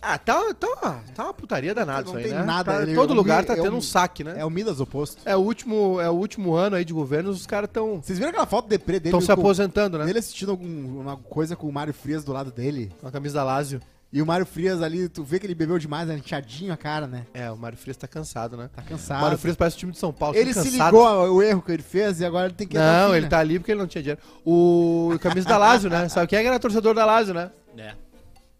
Ah, 0.00 0.16
tá, 0.16 0.54
tá, 0.54 0.66
uma- 0.68 1.02
tá 1.12 1.24
uma 1.24 1.34
putaria 1.34 1.74
danada 1.74 2.02
Não 2.02 2.08
isso 2.10 2.16
aí, 2.18 2.22
tem 2.24 2.32
né? 2.32 2.44
nada, 2.44 2.72
Tá- 2.72 2.82
ele- 2.82 2.94
todo 2.94 3.10
o 3.10 3.14
lugar 3.14 3.44
tá 3.44 3.54
é 3.54 3.56
tendo 3.56 3.74
um- 3.74 3.78
um 3.78 3.82
saque, 3.82 4.22
né? 4.22 4.36
É 4.38 4.44
o 4.44 4.50
Midas 4.50 4.80
oposto. 4.80 5.20
É 5.24 5.36
o 5.36 5.40
último, 5.40 6.00
é 6.00 6.08
o 6.08 6.12
último 6.14 6.54
ano 6.54 6.76
aí 6.76 6.84
de 6.84 6.92
governo, 6.92 7.30
os 7.30 7.44
caras 7.46 7.68
estão 7.68 8.00
Vocês 8.00 8.16
viram 8.16 8.30
aquela 8.30 8.46
foto 8.46 8.68
deprê 8.68 9.00
dele? 9.00 9.08
estão 9.08 9.20
se 9.20 9.26
com- 9.26 9.32
aposentando, 9.32 9.98
né? 9.98 10.08
Ele 10.08 10.20
assistindo 10.20 10.52
algum- 10.52 11.00
uma 11.00 11.16
coisa 11.16 11.56
com 11.56 11.68
o 11.68 11.72
Mário 11.72 11.92
Frias 11.92 12.22
do 12.24 12.32
lado 12.32 12.52
dele. 12.52 12.92
Com 13.00 13.08
a 13.08 13.10
camisa 13.10 13.34
da 13.34 13.44
Lazio. 13.44 13.80
E 14.10 14.22
o 14.22 14.26
Mário 14.26 14.46
Frias 14.46 14.80
ali, 14.80 15.06
tu 15.06 15.22
vê 15.22 15.38
que 15.38 15.44
ele 15.46 15.54
bebeu 15.54 15.78
demais, 15.78 16.08
né? 16.08 16.16
Inchadinho 16.16 16.72
a 16.72 16.78
cara, 16.78 17.06
né? 17.06 17.26
É, 17.34 17.50
o 17.50 17.56
Mário 17.58 17.76
Frias 17.76 17.94
tá 17.96 18.08
cansado, 18.08 18.56
né? 18.56 18.70
Tá 18.74 18.80
O 18.80 18.84
cansado. 18.86 19.20
Mário 19.20 19.36
Frias 19.36 19.54
parece 19.54 19.76
o 19.76 19.80
time 19.80 19.92
de 19.92 19.98
São 19.98 20.12
Paulo. 20.14 20.34
ele 20.34 20.54
tá 20.54 20.62
se 20.62 20.70
ligou 20.70 21.06
ao 21.06 21.42
erro 21.42 21.60
que 21.60 21.70
ele 21.72 21.82
fez 21.82 22.18
e 22.20 22.24
agora 22.24 22.46
ele 22.46 22.54
tem 22.54 22.66
que 22.66 22.76
o 22.76 22.80
Não, 22.80 23.08
fim, 23.10 23.16
ele 23.16 23.20
né? 23.22 23.28
tá 23.28 23.38
ali 23.38 23.58
porque 23.58 23.70
ele 23.72 23.80
não 23.80 23.86
tinha 23.86 24.02
dinheiro. 24.02 24.20
O, 24.46 25.10
o 25.14 25.18
camisa 25.18 25.46
da 25.46 25.58
Lazio, 25.58 25.90
né? 25.90 26.08
Sabe 26.08 26.26
quem 26.26 26.38
é 26.38 26.42
que 26.42 26.48
era 26.48 26.58
torcedor 26.58 26.94
da 26.94 27.04
Lazio, 27.04 27.34
né? 27.34 27.50
É. 27.76 27.92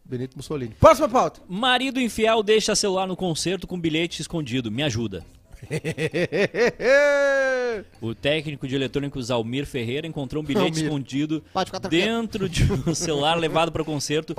Benito 0.04 0.36
Mussolini. 0.36 0.74
Próxima 0.78 1.08
pauta. 1.08 1.40
Marido 1.48 1.98
infiel 1.98 2.42
deixa 2.42 2.74
celular 2.74 3.06
no 3.06 3.16
concerto 3.16 3.66
com 3.66 3.80
bilhete 3.80 4.20
escondido. 4.20 4.70
Me 4.70 4.82
ajuda. 4.82 5.24
O 8.00 8.14
técnico 8.14 8.66
de 8.66 8.74
eletrônicos 8.74 9.30
Almir 9.30 9.66
Ferreira 9.66 10.06
encontrou 10.06 10.42
um 10.42 10.46
bilhete 10.46 10.66
Almir. 10.66 10.84
escondido 10.84 11.44
dentro 11.88 12.48
de 12.48 12.70
um 12.72 12.94
celular 12.94 13.36
levado 13.36 13.70
para 13.70 13.82
o 13.82 13.84
concerto 13.84 14.34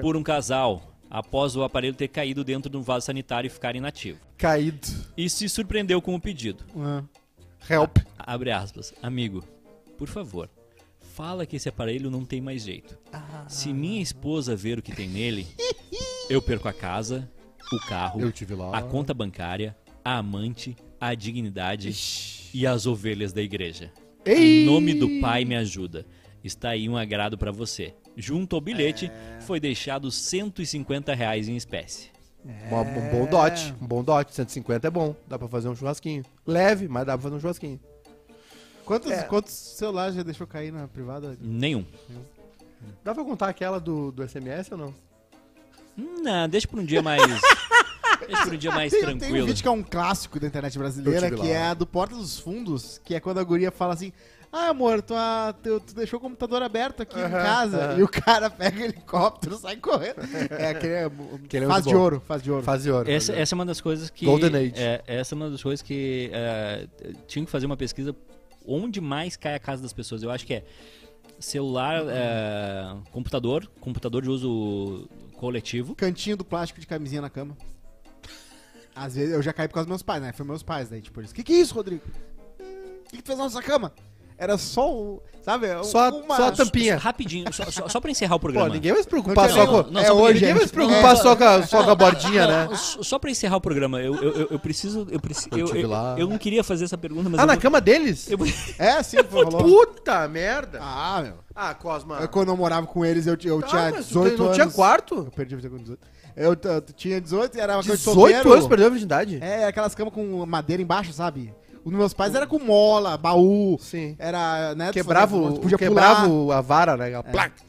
por 0.00 0.16
um 0.16 0.22
casal, 0.22 0.94
após 1.08 1.56
o 1.56 1.62
aparelho 1.62 1.94
ter 1.94 2.08
caído 2.08 2.42
dentro 2.42 2.70
de 2.70 2.76
um 2.76 2.82
vaso 2.82 3.06
sanitário 3.06 3.46
e 3.46 3.50
ficar 3.50 3.76
inativo. 3.76 4.18
Caído. 4.36 4.88
E 5.16 5.28
se 5.28 5.48
surpreendeu 5.48 6.00
com 6.00 6.14
o 6.14 6.20
pedido. 6.20 6.64
Ah. 6.76 7.02
Help. 7.68 7.98
Abre 8.18 8.50
aspas. 8.50 8.94
Amigo, 9.02 9.44
por 9.98 10.08
favor, 10.08 10.48
fala 11.00 11.44
que 11.44 11.56
esse 11.56 11.68
aparelho 11.68 12.10
não 12.10 12.24
tem 12.24 12.40
mais 12.40 12.62
jeito. 12.62 12.98
Se 13.48 13.72
minha 13.72 14.00
esposa 14.00 14.56
ver 14.56 14.78
o 14.78 14.82
que 14.82 14.92
tem 14.92 15.08
nele, 15.08 15.46
eu 16.28 16.40
perco 16.40 16.68
a 16.68 16.72
casa, 16.72 17.30
o 17.72 17.78
carro, 17.86 18.20
a 18.72 18.82
conta 18.82 19.12
bancária, 19.12 19.76
a 20.04 20.18
amante, 20.18 20.76
a 21.00 21.14
dignidade 21.14 21.94
e 22.54 22.66
as 22.66 22.86
ovelhas 22.86 23.32
da 23.32 23.42
igreja. 23.42 23.90
Ei! 24.24 24.62
Em 24.62 24.66
nome 24.66 24.94
do 24.94 25.20
Pai 25.20 25.44
me 25.44 25.54
ajuda. 25.56 26.04
Está 26.42 26.70
aí 26.70 26.88
um 26.88 26.96
agrado 26.96 27.36
pra 27.38 27.50
você. 27.52 27.94
Junto 28.16 28.56
ao 28.56 28.60
bilhete, 28.60 29.10
foi 29.40 29.60
deixado 29.60 30.10
150 30.10 31.14
reais 31.14 31.48
em 31.48 31.56
espécie. 31.56 32.08
Uma- 32.70 32.80
Um 32.82 33.10
bom 33.10 33.26
dote. 33.26 33.74
Um 33.80 33.86
bom 33.86 34.02
dote. 34.02 34.34
150 34.34 34.86
é 34.86 34.90
bom. 34.90 35.14
Dá 35.28 35.38
pra 35.38 35.46
fazer 35.48 35.68
um 35.68 35.76
churrasquinho. 35.76 36.24
Leve, 36.46 36.88
mas 36.88 37.06
dá 37.06 37.12
pra 37.16 37.22
fazer 37.22 37.36
um 37.36 37.40
churrasquinho. 37.40 37.78
Quantos, 38.84 39.10
É. 39.12 39.22
quantos 39.22 39.52
celulares 39.52 40.14
já 40.16 40.22
deixou 40.22 40.46
cair 40.46 40.72
na 40.72 40.88
privada? 40.88 41.36
Nenhum. 41.40 41.84
Dá 43.04 43.14
pra 43.14 43.22
contar 43.24 43.48
aquela 43.48 43.78
do, 43.78 44.10
do 44.10 44.22
SMS 44.26 44.72
ou 44.72 44.78
não? 44.78 44.94
Não, 45.96 46.48
deixa 46.48 46.66
pra 46.66 46.80
um 46.80 46.84
dia 46.84 47.02
mais. 47.02 47.20
deixa 48.30 48.46
pra 48.46 48.54
um 48.54 48.58
dia 48.58 48.70
mais 48.70 48.90
Tem, 48.92 49.00
tem 49.04 49.14
um 49.14 49.18
tranquilo. 49.18 49.46
vídeo 49.46 49.62
que 49.62 49.68
é 49.68 49.70
um 49.70 49.82
clássico 49.82 50.38
da 50.40 50.46
internet 50.46 50.78
brasileira, 50.78 51.28
que 51.30 51.36
lá. 51.36 51.46
é 51.46 51.62
a 51.68 51.74
do 51.74 51.86
Porta 51.86 52.14
dos 52.14 52.38
Fundos, 52.38 53.00
que 53.04 53.14
é 53.14 53.20
quando 53.20 53.38
a 53.38 53.44
guria 53.44 53.70
fala 53.70 53.94
assim, 53.94 54.12
ah, 54.52 54.68
amor, 54.70 55.00
tua, 55.00 55.54
teu- 55.62 55.78
tu 55.78 55.94
deixou 55.94 56.18
o 56.18 56.22
computador 56.22 56.60
aberto 56.62 57.02
aqui 57.02 57.16
em 57.18 57.22
Aham, 57.22 57.30
casa. 57.30 57.84
aham. 57.90 57.98
E 58.00 58.02
o 58.02 58.08
cara 58.08 58.50
pega 58.50 58.80
o 58.80 58.84
helicóptero 58.84 59.54
e 59.54 59.58
sai 59.58 59.76
correndo. 59.76 60.16
É 60.50 60.70
aquele... 60.70 60.92
é, 60.92 61.04
Aquele 61.44 61.64
é 61.64 61.68
faz 61.68 61.84
muito 61.84 61.94
de 61.96 62.02
ouro, 62.02 62.22
faz 62.26 62.42
de 62.42 62.50
ouro. 62.50 62.62
Faz 62.64 62.82
de 62.82 62.90
ouro. 62.90 63.08
Essa, 63.10 63.26
faz 63.28 63.36
de 63.36 63.42
essa 63.42 63.54
é 63.54 63.56
uma 63.56 63.66
das 63.66 63.80
coisas 63.80 64.10
que. 64.10 64.24
Golden 64.26 64.56
Age. 64.56 64.72
É, 64.76 65.02
essa 65.06 65.34
é 65.34 65.36
uma 65.36 65.50
das 65.50 65.62
coisas 65.62 65.82
que. 65.82 66.30
é, 66.32 66.86
tinha 67.28 67.44
que 67.44 67.50
fazer 67.50 67.66
uma 67.66 67.76
pesquisa 67.76 68.14
onde 68.66 69.00
mais 69.00 69.36
cai 69.36 69.54
a 69.54 69.58
casa 69.60 69.82
das 69.82 69.92
pessoas. 69.92 70.20
Eu 70.22 70.30
acho 70.32 70.44
que 70.44 70.54
é 70.54 70.64
celular, 71.38 72.02
é, 72.08 72.96
computador, 73.12 73.70
computador 73.80 74.22
de 74.22 74.28
uso 74.30 75.08
coletivo. 75.36 75.94
Cantinho 75.94 76.36
do 76.36 76.44
plástico 76.44 76.80
de 76.80 76.86
camisinha 76.88 77.22
na 77.22 77.30
cama. 77.30 77.56
Às 79.02 79.14
vezes 79.14 79.32
eu 79.32 79.40
já 79.40 79.52
caí 79.52 79.66
por 79.66 79.74
causa 79.74 79.86
dos 79.86 79.90
meus 79.92 80.02
pais, 80.02 80.20
né? 80.22 80.30
Foi 80.32 80.44
meus 80.44 80.62
pais, 80.62 80.90
daí, 80.90 81.00
tipo, 81.00 81.18
eles, 81.20 81.32
que 81.32 81.42
que 81.42 81.52
é 81.54 81.56
isso, 81.56 81.74
Rodrigo? 81.74 82.02
O 82.58 83.10
que, 83.10 83.16
que 83.16 83.22
tu 83.22 83.26
fez 83.28 83.38
na 83.38 83.44
nossa 83.44 83.62
cama? 83.62 83.92
Era 84.36 84.56
só 84.56 84.90
o, 84.90 85.22
sabe? 85.42 85.66
Só 85.84 86.08
a- 86.08 86.08
uma... 86.10 86.36
só 86.36 86.46
a 86.48 86.52
tampinha. 86.52 86.96
Rapidinho, 86.96 87.52
só, 87.52 87.70
só, 87.70 87.88
só 87.88 88.00
pra 88.00 88.10
encerrar 88.10 88.36
o 88.36 88.38
Pô, 88.38 88.44
programa. 88.48 88.68
ninguém 88.70 88.92
vai 88.92 89.02
se 89.02 89.08
preocupar 89.08 89.48
Não, 89.48 89.54
só 89.54 89.66
não, 89.66 89.84
com. 89.84 89.90
não, 89.90 90.00
é 90.00 90.06
só- 90.06 90.14
hoje, 90.16 90.34
ninguém 90.40 90.54
vai 90.54 90.66
se 90.66 90.72
preocupar 90.72 91.12
É, 91.12 91.16
só, 91.16 91.36
com 91.36 91.44
a, 91.44 91.62
só 91.66 91.84
com 91.84 91.90
a 91.90 91.94
bordinha, 91.94 92.46
Não, 92.46 92.70
né? 92.70 92.76
só 92.76 93.02
só 93.02 93.18
pra 93.18 93.30
encerrar 93.30 93.56
o 93.56 93.60
programa, 93.60 94.00
eu, 94.00 94.14
eu, 94.16 94.32
eu- 94.32 94.48
eu 94.52 94.58
preciso. 94.58 95.06
Eu, 95.10 95.20
preciso 95.20 95.48
Eu 95.52 95.66
eu, 95.74 95.90
eu- 96.18 96.28
não 96.28 96.38
queria 96.38 96.62
fazer 96.64 96.84
essa 96.84 96.96
pergunta, 96.96 97.28
mas. 97.28 97.38
Ah, 97.38 97.42
eu 97.42 97.46
na 97.46 97.52
vou- 97.54 97.62
cama 97.62 97.80
deles? 97.82 98.28
É, 98.78 99.02
sim, 99.02 99.16
falou. 99.24 99.62
Puta 99.62 100.26
merda. 100.28 100.78
Ah, 100.82 101.20
meu. 101.22 101.34
Ah, 101.54 101.74
Cosma. 101.74 102.18
Eu, 102.20 102.28
quando 102.28 102.48
eu 102.48 102.56
morava 102.56 102.86
com 102.86 103.04
eles, 103.04 103.26
eu, 103.26 103.36
eu 103.44 103.60
Tá, 103.60 103.66
tinha 103.66 103.90
mas 103.90 104.06
tu 104.06 104.08
18 104.08 104.38
não 104.38 104.44
anos. 104.46 104.56
tinha 104.56 104.70
quarto? 104.70 105.14
Eu 105.16 105.24
perdi 105.32 105.54
a 105.54 105.56
vida 105.58 105.68
com 105.68 105.76
18. 105.76 106.00
Eu, 106.40 106.56
eu 106.62 106.80
tinha 106.96 107.20
18 107.20 107.56
e 107.56 107.60
era 107.60 107.76
uma 107.76 107.82
coisa 107.82 107.96
de 107.96 108.02
18 108.04 108.18
solteiro. 108.20 108.52
anos 108.52 108.66
perdeu 108.66 108.86
a 108.86 108.90
virgindade? 108.90 109.38
É, 109.42 109.66
aquelas 109.66 109.94
camas 109.94 110.12
com 110.14 110.46
madeira 110.46 110.82
embaixo, 110.82 111.12
sabe? 111.12 111.54
Os 111.84 111.92
meus 111.92 112.12
pais 112.12 112.34
era 112.34 112.46
com 112.46 112.58
mola, 112.58 113.16
baú. 113.16 113.78
Sim. 113.80 114.14
Era, 114.18 114.74
né? 114.74 114.92
Quebrava, 114.92 115.40
fazia- 115.40 115.60
podia 115.60 115.78
quebrava 115.78 116.26
pular. 116.28 116.58
a 116.58 116.60
vara, 116.60 116.96
né? 116.96 117.14
A 117.14 117.22
placa. 117.22 117.62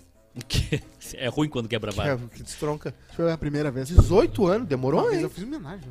Que- 0.48 0.82
É 1.16 1.28
ruim 1.28 1.50
quando 1.50 1.68
quebra 1.68 1.90
a 1.90 1.94
Que, 1.94 1.98
vara. 1.98 2.14
é- 2.14 2.36
que 2.36 2.44
destronca. 2.44 2.94
Foi 3.16 3.32
a 3.32 3.38
primeira 3.38 3.70
vez. 3.72 3.90
18 3.90 4.46
anos, 4.48 4.62
Uma 4.62 4.66
demorou, 4.68 5.12
hein? 5.14 5.22
eu 5.22 5.30
fiz 5.30 5.44
homenagem. 5.44 5.90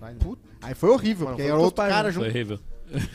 Né? 0.00 0.08
Aí 0.62 0.74
foi 0.74 0.90
horrível, 0.90 1.26
Mano, 1.26 1.36
porque 1.36 1.42
foi 1.48 1.50
era 1.52 1.60
outro 1.60 1.74
pais, 1.76 1.92
cara 1.92 2.08
né? 2.08 2.12
junto. 2.14 2.24
Foi 2.30 2.30
horrível. 2.30 2.58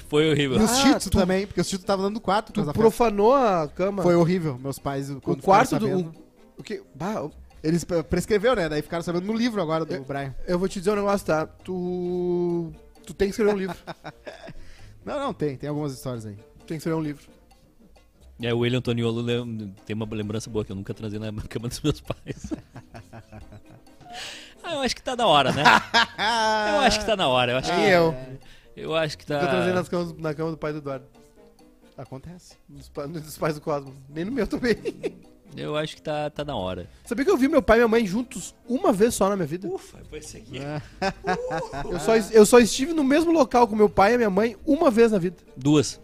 Foi 0.08 0.30
horrível. 0.32 0.58
E 0.60 0.64
os 0.64 0.72
Ah, 0.72 1.00
tu- 1.00 1.10
também, 1.10 1.48
porque 1.48 1.60
os 1.60 1.68
Cheetos 1.68 1.84
estavam 1.84 2.06
dando 2.06 2.14
do 2.16 2.22
quarto. 2.22 2.54
Tu 2.54 2.64
profanou 2.74 3.34
a 3.34 3.68
cama. 3.68 4.04
Foi 4.04 4.14
horrível. 4.16 4.58
Meus 4.62 4.78
pais, 4.78 5.10
o 5.10 5.20
quarto 5.20 5.80
do. 5.80 5.88
O, 6.00 6.12
o 6.60 6.64
que? 6.64 6.82
Bah, 6.94 7.28
Eles 7.64 7.84
pre- 7.86 8.04
prescreveu, 8.04 8.56
né? 8.56 8.68
Daí 8.68 8.82
ficaram 8.82 9.02
sabendo 9.04 9.26
no 9.26 9.34
livro 9.34 9.62
agora 9.62 9.86
do 9.86 10.02
Brian. 10.04 10.36
eu 10.46 10.60
vou 10.60 10.68
te 10.68 10.80
dizer 10.80 10.92
um 10.92 10.96
negócio, 10.98 11.26
tá? 11.26 11.46
Tu. 11.48 12.74
Tu 13.06 13.14
tem 13.14 13.28
que 13.30 13.32
escrever 13.32 13.54
um 13.54 13.58
livro. 13.58 13.78
Não, 15.06 15.20
não, 15.20 15.34
tem. 15.34 15.58
Tem 15.58 15.68
algumas 15.68 15.92
histórias 15.94 16.26
aí. 16.26 16.36
Tu 16.36 16.66
tem 16.66 16.68
que 16.68 16.76
escrever 16.76 16.96
um 16.98 17.02
livro. 17.02 17.26
É, 18.42 18.54
o 18.54 18.60
William 18.60 18.80
Antoniolo 18.80 19.22
tem 19.86 19.94
uma 19.94 20.08
lembrança 20.10 20.50
boa 20.50 20.64
que 20.64 20.72
eu 20.72 20.76
nunca 20.78 20.94
trazia 20.94 21.20
na 21.20 21.30
cama 21.50 21.68
dos 21.68 21.82
meus 21.82 22.00
pais. 22.00 22.54
ah, 24.64 24.76
eu 24.76 24.80
acho 24.80 24.96
que 24.96 25.04
tá 25.04 25.14
na 25.16 25.28
hora, 25.28 25.52
né? 25.52 25.62
Eu 25.64 26.80
acho 26.80 27.00
que 27.02 27.06
tá 27.06 27.18
na 27.18 27.28
hora. 27.28 27.52
Eu 27.52 27.58
acho, 27.58 27.70
Nem 27.74 27.82
que, 27.82 27.90
eu. 27.92 28.16
eu 28.78 28.96
acho 28.96 29.18
que 29.18 29.26
tá. 29.26 29.40
Tô 29.42 29.48
trazendo 29.48 29.76
nas 29.76 29.90
camas, 29.90 30.14
na 30.14 30.34
cama 30.34 30.52
do 30.52 30.58
pai 30.58 30.72
do 30.72 30.78
Eduardo. 30.78 31.06
Acontece. 31.98 32.56
Dos, 32.70 32.90
dos 32.90 33.38
pais 33.38 33.56
do 33.56 33.62
Cosmo. 33.62 33.94
Nem 34.10 34.24
no 34.24 34.32
meu 34.32 34.48
também. 34.48 34.76
Eu 35.56 35.76
acho 35.76 35.96
que 35.96 36.02
tá, 36.02 36.30
tá 36.30 36.44
na 36.44 36.56
hora. 36.56 36.88
Sabia 37.06 37.24
que 37.26 37.32
eu 37.32 37.38
vi 37.38 37.48
meu 37.48 37.62
pai 37.62 37.78
e 37.78 37.80
minha 37.80 37.88
mãe 37.88 38.06
juntos 38.06 38.56
uma 38.68 38.92
vez 38.92 39.14
só 39.14 39.30
na 39.30 39.36
minha 39.36 39.48
vida? 39.48 39.68
Ufa, 39.68 40.00
foi 40.10 40.20
esse 40.20 40.38
aqui. 40.38 40.60
Eu 41.92 42.00
só, 42.00 42.16
eu 42.16 42.46
só 42.46 42.60
estive 42.60 42.94
no 42.94 43.04
mesmo 43.04 43.32
local 43.32 43.68
com 43.68 43.76
meu 43.76 43.90
pai 43.90 44.14
e 44.14 44.18
minha 44.18 44.30
mãe 44.30 44.56
uma 44.66 44.90
vez 44.90 45.12
na 45.12 45.18
vida. 45.20 45.38
Duas. 45.56 46.00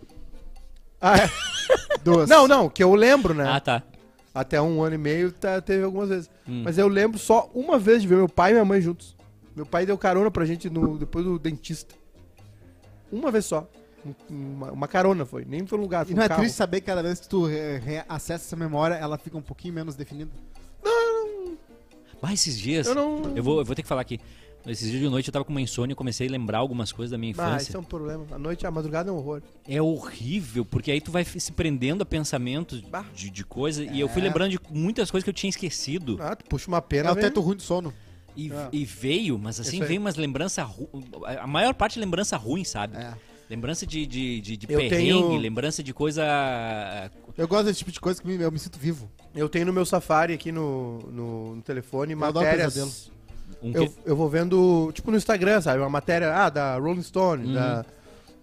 Ah, 1.02 1.18
é? 1.18 1.30
Duas. 2.04 2.30
Não, 2.30 2.47
não, 2.47 2.70
que 2.70 2.84
eu 2.84 2.93
lembro, 2.95 3.34
né? 3.34 3.45
Ah, 3.47 3.60
tá. 3.60 3.84
Até 4.34 4.62
um 4.62 4.82
ano 4.84 4.95
e 4.95 4.97
meio 4.97 5.32
tá- 5.32 5.62
teve 5.62 5.84
algumas 5.84 6.10
vezes. 6.10 6.30
Hum. 6.47 6.62
Mas 6.64 6.78
eu 6.78 6.88
lembro 6.88 7.18
só 7.18 7.50
uma 7.54 7.78
vez 7.80 8.02
de 8.02 8.08
ver 8.08 8.16
meu 8.16 8.30
pai 8.30 8.52
e 8.52 8.54
minha 8.54 8.66
mãe 8.66 8.80
juntos. 8.82 9.16
Meu 9.56 9.66
pai 9.66 9.86
deu 9.86 9.97
carona 9.97 10.30
pra 10.30 10.45
gente 10.45 10.70
no, 10.70 10.97
depois 10.97 11.26
do 11.26 11.39
dentista. 11.39 11.95
Uma 13.12 13.32
vez 13.32 13.45
só. 13.45 13.68
Um- 14.06 14.14
Uma, 14.54 14.72
uma 14.72 14.88
carona 14.88 15.26
foi. 15.26 15.45
Nem 15.45 15.66
foi 15.68 15.78
um 15.78 15.82
lugar. 15.82 16.04
E 16.04 16.08
Foi 16.08 16.16
não 16.16 16.22
um 16.22 16.26
é 16.26 16.28
carro. 16.30 16.41
triste 16.41 16.56
saber 16.56 16.80
que 16.82 16.88
cada 16.88 17.04
vez 17.04 17.20
que 17.20 17.28
tu 17.30 17.47
acessa 18.08 18.45
essa 18.45 18.56
memória, 18.56 18.95
ela 18.95 19.18
fica 19.18 19.38
um 19.38 19.41
pouquinho 19.41 19.74
menos 19.74 19.95
definida? 19.95 20.32
Mas 22.22 22.34
esses 22.41 22.58
dias. 22.58 22.88
Eu 22.88 22.95
não. 22.95 23.36
Eu 23.36 23.43
vou, 23.43 23.60
eu 23.60 23.66
vou 23.66 23.76
ter 23.76 23.82
que 23.82 23.88
falar 23.88 24.02
aqui. 24.02 24.20
Esses 24.68 24.89
dias 24.89 25.02
de 25.02 25.08
noite 25.10 25.30
eu 25.30 25.32
tava 25.32 25.45
com 25.45 25.52
uma 25.52 25.62
insônia 25.62 25.93
e 25.93 25.95
comecei 25.95 26.28
a 26.28 26.32
lembrar 26.32 26.58
algumas 26.58 26.91
coisas 26.91 27.12
da 27.12 27.18
minha 27.18 27.32
Ah, 27.38 27.47
infância. 27.47 27.70
isso 27.70 27.78
é 27.78 27.80
um 27.80 27.84
problema. 27.84 28.26
A 28.32 28.38
noite, 28.38 28.68
a 28.68 28.72
madrugada 28.72 29.10
é 29.10 29.14
um 29.14 29.16
horror. 29.16 29.41
É 29.66 29.82
horrível, 29.82 30.66
porque 30.66 30.91
aí 30.91 31.00
tu 31.00 31.12
vai 31.12 31.24
se 31.24 31.52
prendendo 31.54 32.02
a 32.04 32.06
pensamentos 32.06 32.82
Bah. 32.82 33.06
de, 33.16 33.30
de 33.30 33.45
coisa. 33.45 33.84
E 33.86 34.00
eu 34.02 34.10
fui 34.10 34.22
lembrando 34.22 34.52
de 34.52 34.60
muitas 34.70 35.10
coisas 35.10 35.24
que 35.24 35.30
eu 35.30 35.34
tinha 35.34 35.50
esquecido. 35.50 36.18
Ah, 36.20 36.36
tu 36.36 36.43
puxa 36.45 36.68
uma 36.68 36.80
É 36.80 36.82
pena. 36.82 37.12
o 37.12 37.16
vem- 37.16 37.24
teto 37.24 37.39
ruim 37.39 37.56
do 37.56 37.62
sono. 37.64 37.93
E, 38.36 38.52
Ah. 38.52 38.68
e 38.74 38.84
veio, 38.84 39.39
mas 39.39 39.62
assim, 39.62 39.80
veio 39.82 40.00
umas 40.02 40.16
lembranças 40.18 40.66
ru... 40.68 40.89
A 41.26 41.47
maior 41.47 41.74
parte 41.74 41.97
é 41.97 42.02
lembrança 42.02 42.36
ruim, 42.36 42.66
sabe? 42.66 42.97
É. 42.97 43.14
Lembrança 43.50 43.86
de, 43.86 44.06
de, 44.06 44.41
de, 44.41 44.58
de 44.58 44.68
Eu 44.72 44.80
perrengue, 44.80 44.95
tenho- 44.95 45.38
lembrança 45.38 45.82
de 45.82 45.93
coisa. 45.93 46.24
Eu 47.38 47.47
gosto 47.47 47.66
desse 47.66 47.80
tipo 47.80 47.91
de 47.91 48.00
coisa 48.00 48.22
que 48.22 48.28
me- 48.28 48.43
eu 48.43 48.52
me 48.52 48.60
sinto 48.60 48.78
vivo. 48.78 49.10
Eu 49.34 49.50
tenho 49.50 49.66
no 49.66 49.74
meu 49.74 49.86
Safari 49.86 50.34
aqui 50.34 50.52
no, 50.52 51.00
no, 51.12 51.56
no 51.56 51.62
telefone 51.62 52.14
adoro 52.14 52.45
matérias. 52.45 53.12
Um 53.64 53.72
Eu, 53.74 53.88
que- 53.88 53.95
eu 54.06 54.16
vou 54.16 54.30
vendo, 54.30 54.91
tipo 54.93 55.10
no 55.10 55.18
Instagram, 55.18 55.62
sabe? 55.62 55.80
Uma 55.80 55.89
matéria, 55.89 56.34
ah, 56.36 56.50
da 56.50 56.78
Rolling 56.78 57.02
Stone, 57.02 57.47
Uhum. 57.47 57.54
da, 57.54 57.86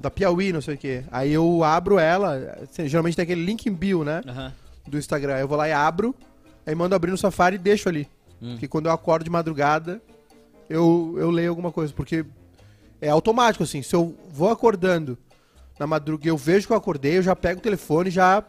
da 0.01 0.11
Piauí, 0.11 0.53
não 0.53 0.61
sei 0.61 0.75
o 0.75 0.79
quê. 0.79 1.05
Aí 1.13 1.33
eu 1.33 1.63
abro 1.63 1.99
ela, 1.99 2.59
assim, 2.63 2.89
geralmente 2.89 3.15
tem 3.17 3.23
aquele 3.23 3.45
link 3.45 3.67
em 3.67 3.73
bio, 3.73 4.03
né? 4.03 4.23
Aham. 4.27 4.53
Do 4.89 4.99
Instagram. 4.99 5.39
Eu 5.39 5.47
vou 5.49 5.57
lá 5.57 5.69
e 5.69 5.73
abro, 5.73 6.15
aí 6.67 6.75
mando 6.75 6.95
abrir 6.97 7.11
no 7.13 7.19
Safari 7.19 7.55
e 7.57 7.59
deixo 7.59 7.89
ali. 7.89 8.09
Hum. 8.43 8.53
Porque 8.53 8.67
quando 8.69 8.87
eu 8.87 8.93
acordo 8.93 9.25
de 9.25 9.31
madrugada, 9.31 10.03
eu, 10.69 11.15
eu 11.17 11.31
leio 11.31 11.51
alguma 11.51 11.71
coisa. 11.73 11.93
Porque 11.93 12.25
é 13.01 13.09
automático, 13.09 13.65
assim. 13.65 13.83
Se 13.83 13.95
eu 13.95 14.17
vou 14.31 14.51
acordando 14.51 15.17
na 15.79 15.87
madrugada, 15.87 16.29
eu 16.29 16.37
vejo 16.37 16.67
que 16.67 16.73
eu 16.73 16.77
acordei, 16.77 17.19
eu 17.19 17.23
já 17.23 17.37
pego 17.37 17.61
o 17.61 17.63
telefone 17.63 18.09
e 18.09 18.13
já, 18.13 18.43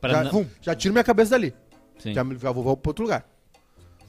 Pra 0.00 0.10
já, 0.24 0.24
não- 0.32 0.46
já 0.60 0.74
tiro 0.74 0.92
minha 0.94 1.04
cabeça 1.04 1.30
dali. 1.32 1.54
Sim. 1.98 2.12
Já, 2.14 2.24
já 2.40 2.50
vou, 2.50 2.64
vou 2.64 2.76
pra 2.76 2.90
outro 2.90 3.04
lugar. 3.04 3.24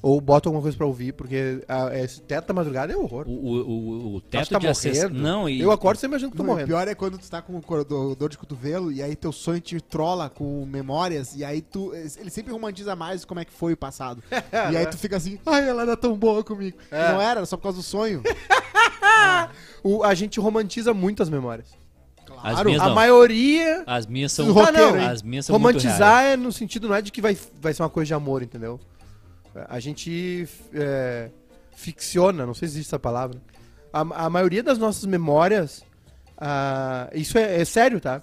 Ou 0.03 0.19
boto 0.19 0.49
alguma 0.49 0.61
coisa 0.61 0.75
pra 0.77 0.85
ouvir, 0.85 1.13
porque 1.13 1.63
a, 1.65 1.97
esse 1.97 2.19
teto 2.21 2.47
da 2.47 2.53
madrugada 2.53 2.91
é 2.91 2.95
horror. 2.97 3.25
O, 3.25 3.31
o, 3.31 4.15
o, 4.17 4.21
teto 4.21 4.49
tá 4.49 4.59
de 4.59 4.67
acesso. 4.67 5.03
morrendo. 5.03 5.19
Não, 5.21 5.47
e. 5.47 5.61
Eu 5.61 5.71
acordo 5.71 5.97
sempre 5.97 6.15
imaginando 6.15 6.31
que 6.33 6.37
tô 6.37 6.43
Não, 6.43 6.49
o 6.49 6.53
morrendo. 6.53 6.67
pior 6.67 6.85
é 6.89 6.93
quando 6.93 7.17
tu 7.17 7.29
tá 7.31 7.41
com 7.41 7.61
dor 8.17 8.29
de 8.29 8.37
cotovelo 8.37 8.91
e 8.91 9.01
aí 9.01 9.15
teu 9.15 9.31
sonho 9.31 9.61
te 9.61 9.79
trola 9.79 10.29
com 10.29 10.65
memórias 10.65 11.33
e 11.37 11.45
aí 11.45 11.61
tu. 11.61 11.93
Ele 11.95 12.29
sempre 12.29 12.51
romantiza 12.51 12.97
mais 12.97 13.23
como 13.23 13.39
é 13.39 13.45
que 13.45 13.53
foi 13.53 13.71
o 13.73 13.77
passado. 13.77 14.21
e 14.71 14.75
aí 14.77 14.85
tu 14.87 14.97
fica 14.97 15.15
assim, 15.15 15.39
ai, 15.45 15.69
ela 15.69 15.83
era 15.83 15.95
tão 15.95 16.17
boa 16.17 16.43
comigo. 16.43 16.77
E 16.91 16.95
É. 16.95 17.11
não 17.13 17.21
era, 17.21 17.45
só 17.45 17.55
por 17.55 17.63
causa 17.63 17.77
do 17.77 17.83
sonho. 17.83 18.21
O- 19.83 20.03
a 20.03 20.13
gente 20.13 20.39
romantiza 20.39 20.93
muito 20.93 21.21
as 21.23 21.29
memórias. 21.29 21.67
As 22.41 22.53
Claro. 22.53 22.65
minhas 22.69 22.81
A 22.81 22.87
não. 22.87 22.95
maioria. 22.95 23.83
As 23.85 24.05
minhas 24.05 24.31
são. 24.31 24.45
Do 24.47 24.53
roqueiro, 24.53 24.97
hein? 24.97 25.07
as 25.07 25.21
minhas 25.21 25.45
são. 25.45 25.53
Romantizar 25.55 26.23
é 26.23 26.35
no 26.37 26.51
sentido 26.51 26.87
não 26.87 26.95
é 26.95 27.01
de 27.01 27.11
que 27.11 27.21
vai, 27.21 27.37
vai 27.61 27.73
ser 27.73 27.83
uma 27.83 27.89
coisa 27.89 28.07
de 28.07 28.13
amor, 28.13 28.41
entendeu? 28.43 28.79
A 29.69 29.79
gente 29.79 30.47
é, 30.73 31.29
ficciona, 31.75 32.45
não 32.45 32.53
sei 32.53 32.67
se 32.67 32.75
existe 32.75 32.89
essa 32.89 32.99
palavra. 32.99 33.41
A, 33.91 34.01
a 34.25 34.29
maioria 34.29 34.63
das 34.63 34.77
nossas 34.77 35.05
memórias. 35.05 35.83
ah, 36.37 37.09
isso 37.13 37.37
é, 37.37 37.61
é 37.61 37.65
sério, 37.65 37.99
tá? 37.99 38.21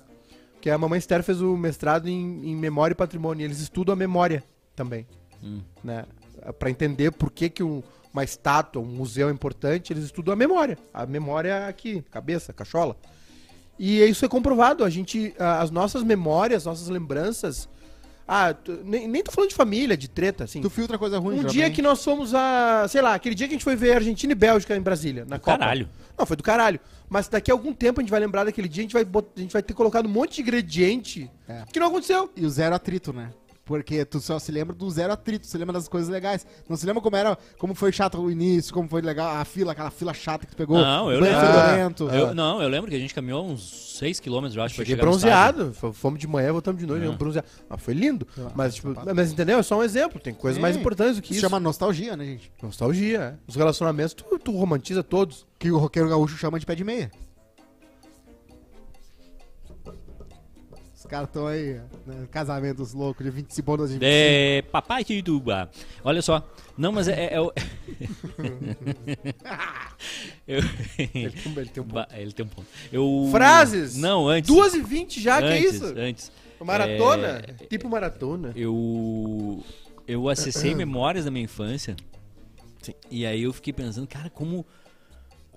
Porque 0.55 0.69
a 0.71 0.77
mamãe 0.77 0.99
Esther 0.99 1.23
fez 1.23 1.41
o 1.41 1.57
mestrado 1.57 2.09
em, 2.09 2.51
em 2.51 2.57
memória 2.57 2.93
e 2.93 2.97
patrimônio. 2.97 3.43
E 3.43 3.45
eles 3.45 3.61
estudam 3.61 3.93
a 3.93 3.97
memória 3.97 4.43
também. 4.77 5.07
Hum. 5.43 5.61
Né? 5.83 6.05
Pra 6.59 6.71
entender 6.71 7.11
por 7.13 7.31
que, 7.31 7.49
que 7.49 7.63
um- 7.63 7.83
uma 8.13 8.25
estátua, 8.25 8.83
um 8.83 8.87
museu 8.87 9.29
é 9.29 9.33
importante, 9.33 9.93
eles 9.93 10.05
estudam 10.05 10.33
a 10.35 10.37
memória. 10.37 10.77
A 10.93 11.07
memória 11.07 11.67
aqui, 11.69 12.03
cabeça, 12.11 12.53
cachola. 12.53 12.97
E 13.79 14.03
isso 14.03 14.25
é 14.25 14.29
comprovado. 14.29 14.85
A 14.85 14.91
gente, 14.91 15.35
a- 15.39 15.61
as 15.63 15.71
nossas 15.71 16.03
memórias, 16.03 16.65
nossas 16.67 16.89
lembranças. 16.89 17.69
Ah, 18.33 18.55
tu- 18.55 18.79
nem, 18.85 19.09
nem 19.09 19.23
tô 19.25 19.33
falando 19.33 19.51
de 19.51 19.57
família, 19.57 19.97
de 19.97 20.07
treta, 20.09 20.45
assim. 20.45 20.61
Tu 20.61 20.71
filtra 20.71 20.97
coisa 20.97 21.19
ruim, 21.19 21.41
Um 21.41 21.45
dia 21.45 21.65
bem. 21.65 21.73
que 21.73 21.83
nós 21.83 22.05
fomos 22.05 22.33
a. 22.33 22.87
Sei 22.89 23.03
lá, 23.03 23.15
aquele 23.15 23.35
dia 23.35 23.49
que 23.49 23.55
a 23.55 23.57
gente 23.57 23.65
foi 23.65 23.75
ver 23.75 23.97
Argentina 23.97 24.33
e 24.33 24.37
Bélgica 24.37 24.77
em 24.77 24.81
Brasília, 24.81 25.25
na 25.27 25.37
Copa. 25.39 25.59
Caralho. 25.59 25.89
Não, 26.17 26.25
foi 26.25 26.37
do 26.37 26.43
caralho. 26.43 26.79
Mas 27.09 27.27
daqui 27.27 27.51
a 27.51 27.55
algum 27.55 27.73
tempo 27.73 27.99
a 27.99 28.03
gente 28.05 28.11
vai 28.11 28.21
lembrar 28.21 28.45
daquele 28.45 28.69
dia, 28.69 28.83
a 28.83 28.85
gente 28.85 28.93
vai, 28.93 29.05
bot- 29.05 29.33
a 29.37 29.41
gente 29.41 29.53
vai 29.53 29.63
ter 29.63 29.75
colocado 29.75 30.07
um 30.07 30.11
monte 30.11 30.37
de 30.37 30.43
ingrediente 30.43 31.29
É. 31.49 31.65
que 31.73 31.81
não 31.81 31.89
aconteceu. 31.89 32.31
E 32.37 32.47
o 32.47 32.51
zero 32.51 32.73
atrito, 32.75 33.13
né? 33.13 33.31
Porque 33.71 34.05
tu 34.05 34.19
só 34.21 34.37
se 34.41 34.51
lembra 34.51 34.75
do 34.75 34.91
zero 34.91 35.13
atrito, 35.13 35.47
você 35.47 35.57
lembra 35.57 35.75
das 35.75 35.87
coisas 35.87 36.09
legais. 36.11 36.45
Não 36.69 36.77
se 36.77 36.85
lembra 36.85 37.01
como 37.01 37.15
era, 37.15 37.39
como 37.57 37.73
foi 37.73 37.93
chato 37.93 38.21
o 38.21 38.29
início, 38.29 38.75
como 38.75 38.89
foi 38.89 39.01
legal 39.01 39.37
a 39.37 39.45
fila, 39.45 39.71
aquela 39.71 39.93
fila 39.93 40.13
chata 40.13 40.45
que 40.45 40.51
tu 40.55 40.57
pegou. 40.57 40.77
Não, 40.77 41.09
eu 41.13 41.21
lembro. 41.21 41.39
fedorento. 41.41 42.09
Eu- 42.09 42.35
não, 42.35 42.61
eu 42.61 42.69
lembro 42.69 42.91
que 42.91 42.97
a 42.97 42.99
gente 42.99 43.15
caminhou 43.15 43.47
uns 43.47 43.97
6km, 44.03 44.57
eu 44.57 44.63
acho, 44.65 44.75
pra 44.75 44.85
Cheguei 44.85 44.97
chegar 44.97 45.07
no 45.09 45.17
estádio. 45.17 45.65
bronzeado. 45.67 45.95
Fomos 45.95 46.19
de 46.19 46.27
manhã, 46.27 46.51
voltamos 46.51 46.81
de 46.81 46.87
noite, 46.89 47.07
Ah. 47.07 47.11
ah. 47.13 47.17
bronzeado. 47.17 47.49
Mas 47.69 47.81
foi 47.81 47.95
lindo. 47.95 48.27
Lá, 48.37 48.51
Mas, 48.57 48.75
tipo, 48.75 48.89
sapato. 48.89 49.15
mas 49.15 49.31
entendeu? 49.31 49.61
É 49.61 49.63
só 49.63 49.79
um 49.79 49.85
exemplo. 49.85 50.21
Tem 50.21 50.35
coisas 50.35 50.57
Sim. 50.57 50.63
mais 50.63 50.77
importantes 50.77 51.15
do 51.15 51.23
que 51.23 51.29
Isso 51.29 51.35
isso. 51.35 51.41
chama 51.43 51.61
nostalgia, 51.61 52.17
né, 52.17 52.25
gente? 52.25 52.51
Nostalgia. 52.61 53.21
é. 53.21 53.35
Os 53.47 53.55
relacionamentos, 53.55 54.15
tu, 54.15 54.37
tu 54.41 54.51
romantiza 54.51 55.05
todos. 55.05 55.47
Que 55.61 55.71
o 55.71 55.79
roqueiro 55.79 56.09
gaúcho 56.09 56.37
chama 56.37 56.59
de 56.59 56.67
pé 56.67 56.75
de 56.75 56.83
meia. 56.83 57.09
Caras 61.11 61.29
estão 61.29 61.47
aí, 61.47 61.81
né, 62.07 62.29
casamentos 62.31 62.93
loucos 62.95 63.25
de 63.25 63.31
25 63.31 63.67
bodas 63.67 63.89
de 63.91 63.99
25. 63.99 64.11
É, 64.11 64.63
papai 64.71 65.05
Tituba. 65.05 65.71
Olha 66.05 66.23
só. 66.23 66.49
Não, 66.79 66.93
mas 66.93 67.09
é. 67.09 67.25
é, 67.27 67.35
é 67.35 67.41
o- 67.41 67.53
Eu- 70.47 70.61
Ele 70.99 71.31
tem, 71.33 71.53
ele 71.57 71.69
tem 71.71 71.83
um 71.83 71.87
Ba- 71.87 72.09
ele 72.13 72.33
tem 72.33 72.47
um 72.47 72.49
ponto. 72.49 72.67
Eu... 72.93 73.29
Frases! 73.31 73.97
Não, 73.97 74.29
antes. 74.29 74.49
2 74.53 74.75
e 74.75 74.81
20 74.83 75.21
já, 75.21 75.39
que 75.39 75.49
é 75.49 75.59
antes, 75.59 75.75
isso? 75.75 75.85
Antes. 75.97 76.33
Maratona? 76.61 77.43
É, 77.47 77.67
Tipo 77.67 77.89
maratona. 77.89 78.53
Eu. 78.55 79.63
Eu 80.07 80.29
acessei 80.29 80.75
memórias 80.77 81.25
da 81.25 81.31
minha 81.31 81.45
infância. 81.45 81.97
E 83.11 83.25
aí 83.27 83.43
eu 83.43 83.53
fiquei 83.53 83.73
pensando, 83.73 84.07
cara, 84.07 84.31
como. 84.31 84.65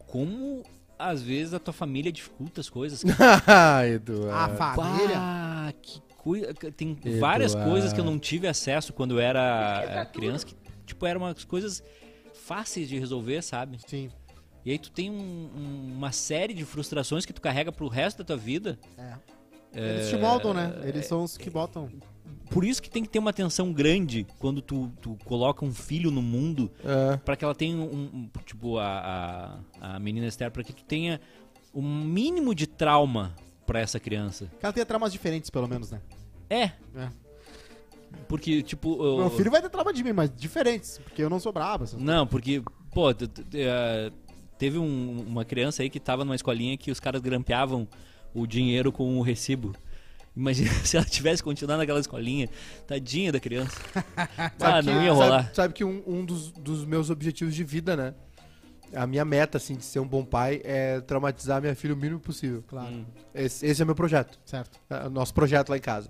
Como 0.07 0.63
às 1.09 1.21
vezes 1.21 1.53
a 1.53 1.59
tua 1.59 1.73
família 1.73 2.11
dificulta 2.11 2.61
as 2.61 2.69
coisas. 2.69 3.03
ah, 3.47 3.85
Eduardo. 3.87 4.31
A 4.31 4.73
família. 4.75 5.15
Pá, 5.15 5.73
que 5.81 6.01
coisa. 6.17 6.53
Tem 6.53 6.97
várias 7.19 7.51
Eduardo. 7.53 7.71
coisas 7.71 7.93
que 7.93 7.99
eu 7.99 8.05
não 8.05 8.17
tive 8.19 8.47
acesso 8.47 8.93
quando 8.93 9.11
eu 9.15 9.19
era 9.19 9.83
eh, 9.85 10.05
criança, 10.05 10.45
que, 10.45 10.55
tipo, 10.85 11.05
eram 11.05 11.21
umas 11.21 11.43
coisas 11.43 11.83
fáceis 12.33 12.87
de 12.89 12.97
resolver, 12.99 13.41
sabe? 13.41 13.77
Sim. 13.87 14.09
E 14.65 14.71
aí 14.71 14.79
tu 14.79 14.89
tem 14.91 15.09
um- 15.09 15.49
um- 15.55 15.93
uma 15.97 16.11
série 16.13 16.53
de 16.53 16.63
frustrações 16.63 17.25
que 17.25 17.33
tu 17.33 17.41
carrega 17.41 17.71
pro 17.71 17.87
resto 17.87 18.19
da 18.19 18.23
tua 18.23 18.37
vida. 18.37 18.79
É. 18.97 19.13
Eles 19.73 20.09
te 20.09 20.17
moldam, 20.17 20.53
né? 20.53 20.79
É. 20.83 20.87
Eles 20.89 21.05
são 21.05 21.23
os 21.23 21.37
que 21.37 21.49
botam. 21.49 21.89
Por 22.51 22.63
isso 22.63 22.81
que 22.81 22.89
tem 22.89 23.01
que 23.03 23.09
ter 23.09 23.17
uma 23.19 23.31
atenção 23.31 23.73
grande 23.73 24.27
quando 24.37 24.61
tu, 24.61 24.91
tu 25.01 25.17
coloca 25.25 25.65
um 25.65 25.73
filho 25.73 26.11
no 26.11 26.21
mundo 26.21 26.71
É. 26.85 27.17
Pra 27.17 27.35
que 27.35 27.43
ela 27.43 27.55
tenha 27.55 27.75
um, 27.77 27.81
um- 28.13 28.29
tipo 28.45 28.77
a, 28.77 29.59
a, 29.81 29.95
a 29.95 29.99
menina 29.99 30.27
Esther, 30.27 30.51
pra 30.51 30.63
que 30.63 30.71
tu 30.73 30.83
tenha 30.83 31.19
um 31.73 31.81
mínimo 32.03 32.53
de 32.53 32.67
trauma 32.67 33.33
pra 33.65 33.79
essa 33.79 33.99
criança. 33.99 34.51
Que 34.59 34.65
ela 34.65 34.73
tenha 34.73 34.85
traumas 34.85 35.11
diferentes, 35.11 35.49
pelo 35.49 35.67
menos, 35.67 35.89
né? 35.89 35.99
É, 36.49 36.63
É. 36.95 37.09
porque 38.27 38.61
tipo, 38.61 39.03
eu- 39.03 39.17
Meu 39.17 39.29
filho 39.31 39.49
vai 39.49 39.61
ter 39.61 39.69
trauma 39.69 39.91
de 39.91 40.03
mim, 40.03 40.13
mas 40.13 40.29
diferentes. 40.35 40.99
Porque 41.03 41.23
eu 41.23 41.29
não 41.29 41.39
sou 41.39 41.51
brabo. 41.51 41.85
não, 41.97 42.27
porque 42.27 42.61
pô, 42.93 43.07
teve 44.57 44.77
um- 44.77 45.25
uma 45.27 45.43
criança 45.43 45.81
aí 45.81 45.89
que 45.89 45.99
tava 45.99 46.23
numa 46.23 46.35
escolinha 46.35 46.77
que 46.77 46.91
os 46.91 46.99
caras 46.99 47.21
grampeavam 47.21 47.87
o 48.33 48.45
dinheiro 48.47 48.91
com 48.91 49.17
o 49.17 49.21
recibo. 49.21 49.73
Imagina 50.35 50.71
se 50.83 50.97
ela 50.97 51.05
tivesse 51.05 51.43
continuado 51.43 51.79
naquela 51.79 51.99
escolinha, 51.99 52.49
tadinha 52.87 53.31
da 53.31 53.39
criança. 53.39 53.77
ah, 54.17 54.51
Sabe 54.57 54.87
não 54.91 54.99
que- 54.99 55.05
ia 55.05 55.11
rolar. 55.11 55.43
Sabe, 55.43 55.55
sabe 55.55 55.73
que 55.73 55.83
um, 55.83 56.01
um 56.07 56.25
dos, 56.25 56.51
dos 56.51 56.85
meus 56.85 57.09
objetivos 57.09 57.53
de 57.53 57.63
vida, 57.63 57.95
né? 57.95 58.13
A 58.95 59.07
minha 59.07 59.25
meta, 59.25 59.57
assim, 59.57 59.75
de 59.75 59.83
ser 59.83 59.99
um 59.99 60.07
bom 60.07 60.23
pai 60.23 60.61
é 60.63 61.01
traumatizar 61.01 61.59
minha 61.59 61.75
filha 61.75 61.95
o 61.95 61.97
mínimo 61.97 62.19
possível. 62.19 62.63
Claro. 62.67 62.93
Hum. 62.93 63.05
Esse, 63.33 63.65
esse 63.65 63.81
é 63.81 63.83
o 63.83 63.87
meu 63.87 63.95
projeto. 63.95 64.39
Certo. 64.45 64.79
É 64.89 65.07
o 65.07 65.09
nosso 65.09 65.33
projeto 65.33 65.69
lá 65.69 65.77
em 65.77 65.81
casa. 65.81 66.09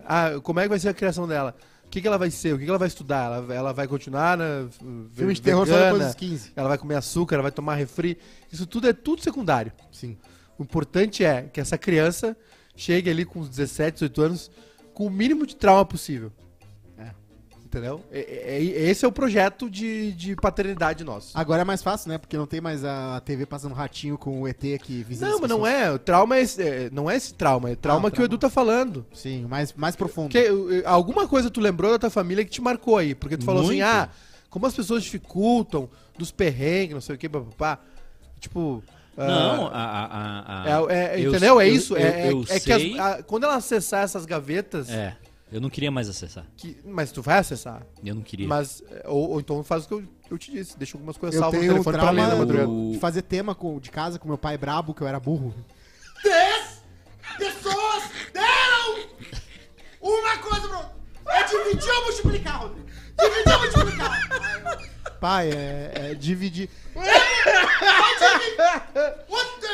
Ah, 0.00 0.40
como 0.42 0.60
é 0.60 0.62
que 0.62 0.68
vai 0.70 0.78
ser 0.78 0.88
a 0.88 0.94
criação 0.94 1.28
dela? 1.28 1.54
O 1.84 1.88
que, 1.88 2.00
que 2.00 2.06
ela 2.08 2.16
vai 2.18 2.30
ser? 2.30 2.54
O 2.54 2.58
que, 2.58 2.64
que 2.64 2.70
ela 2.70 2.78
vai 2.78 2.88
estudar? 2.88 3.26
Ela, 3.26 3.54
ela 3.54 3.72
vai 3.72 3.86
continuar 3.86 4.36
na. 4.36 4.66
Filme 5.12 5.34
de 5.34 5.42
terror 5.42 5.66
só 5.66 5.78
depois 5.78 6.06
dos 6.06 6.14
15. 6.14 6.52
Ela 6.56 6.68
vai 6.68 6.78
comer 6.78 6.96
açúcar, 6.96 7.36
ela 7.36 7.42
vai 7.42 7.52
tomar 7.52 7.74
refri. 7.74 8.18
Isso 8.50 8.66
tudo 8.66 8.88
é 8.88 8.92
tudo 8.92 9.22
secundário. 9.22 9.72
Sim. 9.92 10.16
O 10.58 10.62
importante 10.62 11.24
é 11.24 11.42
que 11.42 11.60
essa 11.60 11.76
criança 11.78 12.36
chegue 12.74 13.10
ali 13.10 13.24
com 13.24 13.40
uns 13.40 13.48
17, 13.48 13.94
18 13.94 14.22
anos 14.22 14.50
com 14.94 15.06
o 15.06 15.10
mínimo 15.10 15.46
de 15.46 15.54
trauma 15.56 15.84
possível. 15.84 16.32
É. 16.98 17.10
Entendeu? 17.64 18.02
É- 18.10 18.56
é- 18.56 18.62
esse 18.62 19.04
é 19.04 19.08
o 19.08 19.12
projeto 19.12 19.68
de, 19.68 20.12
de 20.12 20.34
paternidade 20.36 21.04
nosso. 21.04 21.36
Agora 21.36 21.60
é 21.62 21.64
mais 21.64 21.82
fácil, 21.82 22.08
né? 22.10 22.16
Porque 22.18 22.36
não 22.36 22.46
tem 22.46 22.60
mais 22.60 22.84
a 22.84 23.20
TV 23.20 23.44
passando 23.44 23.74
ratinho 23.74 24.16
com 24.16 24.42
o 24.42 24.48
ET 24.48 24.60
que 24.82 25.02
visita 25.02 25.26
não, 25.26 25.34
as 25.34 25.40
mas 25.40 25.50
não 25.50 25.66
é. 25.66 25.92
O 25.92 25.98
trauma 25.98 26.36
é, 26.36 26.40
esse- 26.40 26.62
é- 26.62 26.90
não 26.90 27.10
é 27.10 27.16
esse 27.16 27.34
trauma. 27.34 27.70
É 27.70 27.76
trauma 27.76 28.08
Ah, 28.08 28.10
o 28.10 28.12
que 28.12 28.20
o 28.22 28.24
Edu 28.24 28.38
tá 28.38 28.48
falando. 28.48 29.04
Sim, 29.12 29.44
mais, 29.46 29.72
mais 29.74 29.94
profundo. 29.96 30.34
Uh, 30.34 30.82
alguma 30.86 31.28
coisa 31.28 31.50
tu 31.50 31.60
lembrou 31.60 31.92
da 31.92 31.98
tua 31.98 32.10
família 32.10 32.44
que 32.44 32.50
te 32.50 32.62
marcou 32.62 32.96
aí. 32.96 33.14
Porque 33.14 33.36
tu 33.36 33.44
falou 33.44 33.60
assim, 33.62 33.82
Muito. 33.82 33.84
ah, 33.84 34.08
como 34.48 34.64
as 34.66 34.74
pessoas 34.74 35.02
dificultam 35.02 35.90
dos 36.16 36.30
perrengues, 36.30 36.94
não 36.94 37.00
sei 37.02 37.14
o 37.16 37.18
que, 37.18 37.28
papapá. 37.28 37.78
Tipo. 38.40 38.82
Ah, 39.16 39.26
Não, 39.26 39.66
a, 39.66 39.70
a, 39.70 40.04
a, 40.06 40.62
a- 40.62 40.92
É, 40.92 41.16
é- 41.16 41.20
eu- 41.24 41.30
entendeu? 41.30 41.60
É 41.60 41.68
isso. 41.68 41.94
eu- 41.94 41.98
é, 41.98 42.02
é- 42.28 42.32
eu 42.32 42.44
é 42.48 42.60
que 42.60 42.72
as- 42.72 42.82
sei- 42.82 42.98
a- 42.98 43.22
quando 43.22 43.44
ela 43.44 43.54
acessar 43.56 44.02
essas 44.04 44.24
gavetas. 44.26 44.88
É, 44.90 45.16
eu 45.52 45.60
não 45.60 45.70
queria 45.70 45.90
mais 45.90 46.08
acessar. 46.08 46.44
que- 46.56 46.76
mas 46.84 47.10
tu 47.12 47.22
vai 47.22 47.38
acessar. 47.38 47.82
Eu 48.04 48.14
não 48.14 48.22
queria. 48.22 48.46
Mas. 48.48 48.82
é, 48.90 49.04
Ou, 49.08 49.30
ou 49.30 49.40
então 49.40 49.62
faz 49.64 49.84
o 49.84 49.88
que 49.88 49.94
eu, 49.94 50.04
eu 50.30 50.38
te 50.38 50.50
disse. 50.50 50.76
Deixa 50.78 50.96
algumas 50.96 51.16
coisas 51.16 51.34
Eu 51.36 51.40
salvas 51.40 51.60
no 51.60 51.66
telefone 51.68 51.98
pra 51.98 52.10
ler. 52.10 52.66
O- 52.68 52.92
de 52.92 52.98
fazer 52.98 53.22
tema 53.22 53.54
com, 53.54 53.78
de 53.78 53.90
casa 53.90 54.18
com 54.18 54.28
meu 54.28 54.38
pai 54.38 54.58
brabo, 54.58 54.92
que 54.94 55.02
eu 55.02 55.06
era 55.08 55.18
burro. 55.20 55.54
Pessoas 57.38 58.04
deram 58.32 59.06
uma 60.00 60.38
coisa 60.38 60.68
pro 60.68 60.76
outro. 60.78 60.96
É 61.28 61.42
dividir 61.44 61.90
ou 61.90 62.04
multiplicar, 62.04 62.60
Rodrigo? 62.62 62.86
Dividir 63.18 63.52
ou 63.52 63.60
multiplicar? 63.60 64.86
Pai, 65.20 65.50
é, 65.50 65.92
é 66.10 66.14
dividir. 66.14 66.68
What 69.28 69.60
the? 69.60 69.66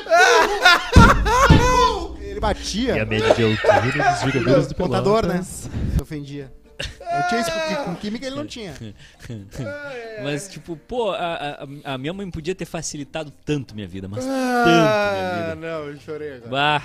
Ele 2.30 2.40
batia. 2.40 2.96
E 2.96 3.00
a 3.00 3.06
média 3.06 3.34
de 3.34 3.42
altura 3.44 3.80
dos 4.12 4.20
jogadores 4.32 4.66
do 4.68 4.74
Contador, 4.74 5.22
né? 5.26 5.32
Pelotas. 5.34 5.68
Se 5.96 6.02
ofendia. 6.02 6.52
Eu 6.78 7.28
tinha 7.28 7.40
isso 7.42 7.50
com, 7.52 7.84
com 7.84 7.94
química, 7.96 8.26
ele 8.26 8.34
não 8.36 8.46
tinha. 8.46 8.74
Mas, 10.24 10.48
tipo, 10.48 10.76
pô, 10.76 11.10
a, 11.12 11.66
a, 11.84 11.94
a 11.94 11.98
minha 11.98 12.12
mãe 12.12 12.28
podia 12.30 12.54
ter 12.54 12.64
facilitado 12.64 13.30
tanto 13.44 13.74
minha 13.74 13.86
vida, 13.86 14.08
mas 14.08 14.24
Ah, 14.26 14.64
tanto 14.64 15.14
minha 15.14 15.42
vida. 15.42 15.54
não, 15.56 15.84
eu 15.88 15.96
chorei 16.00 16.36
agora. 16.36 16.50
Bah, 16.50 16.82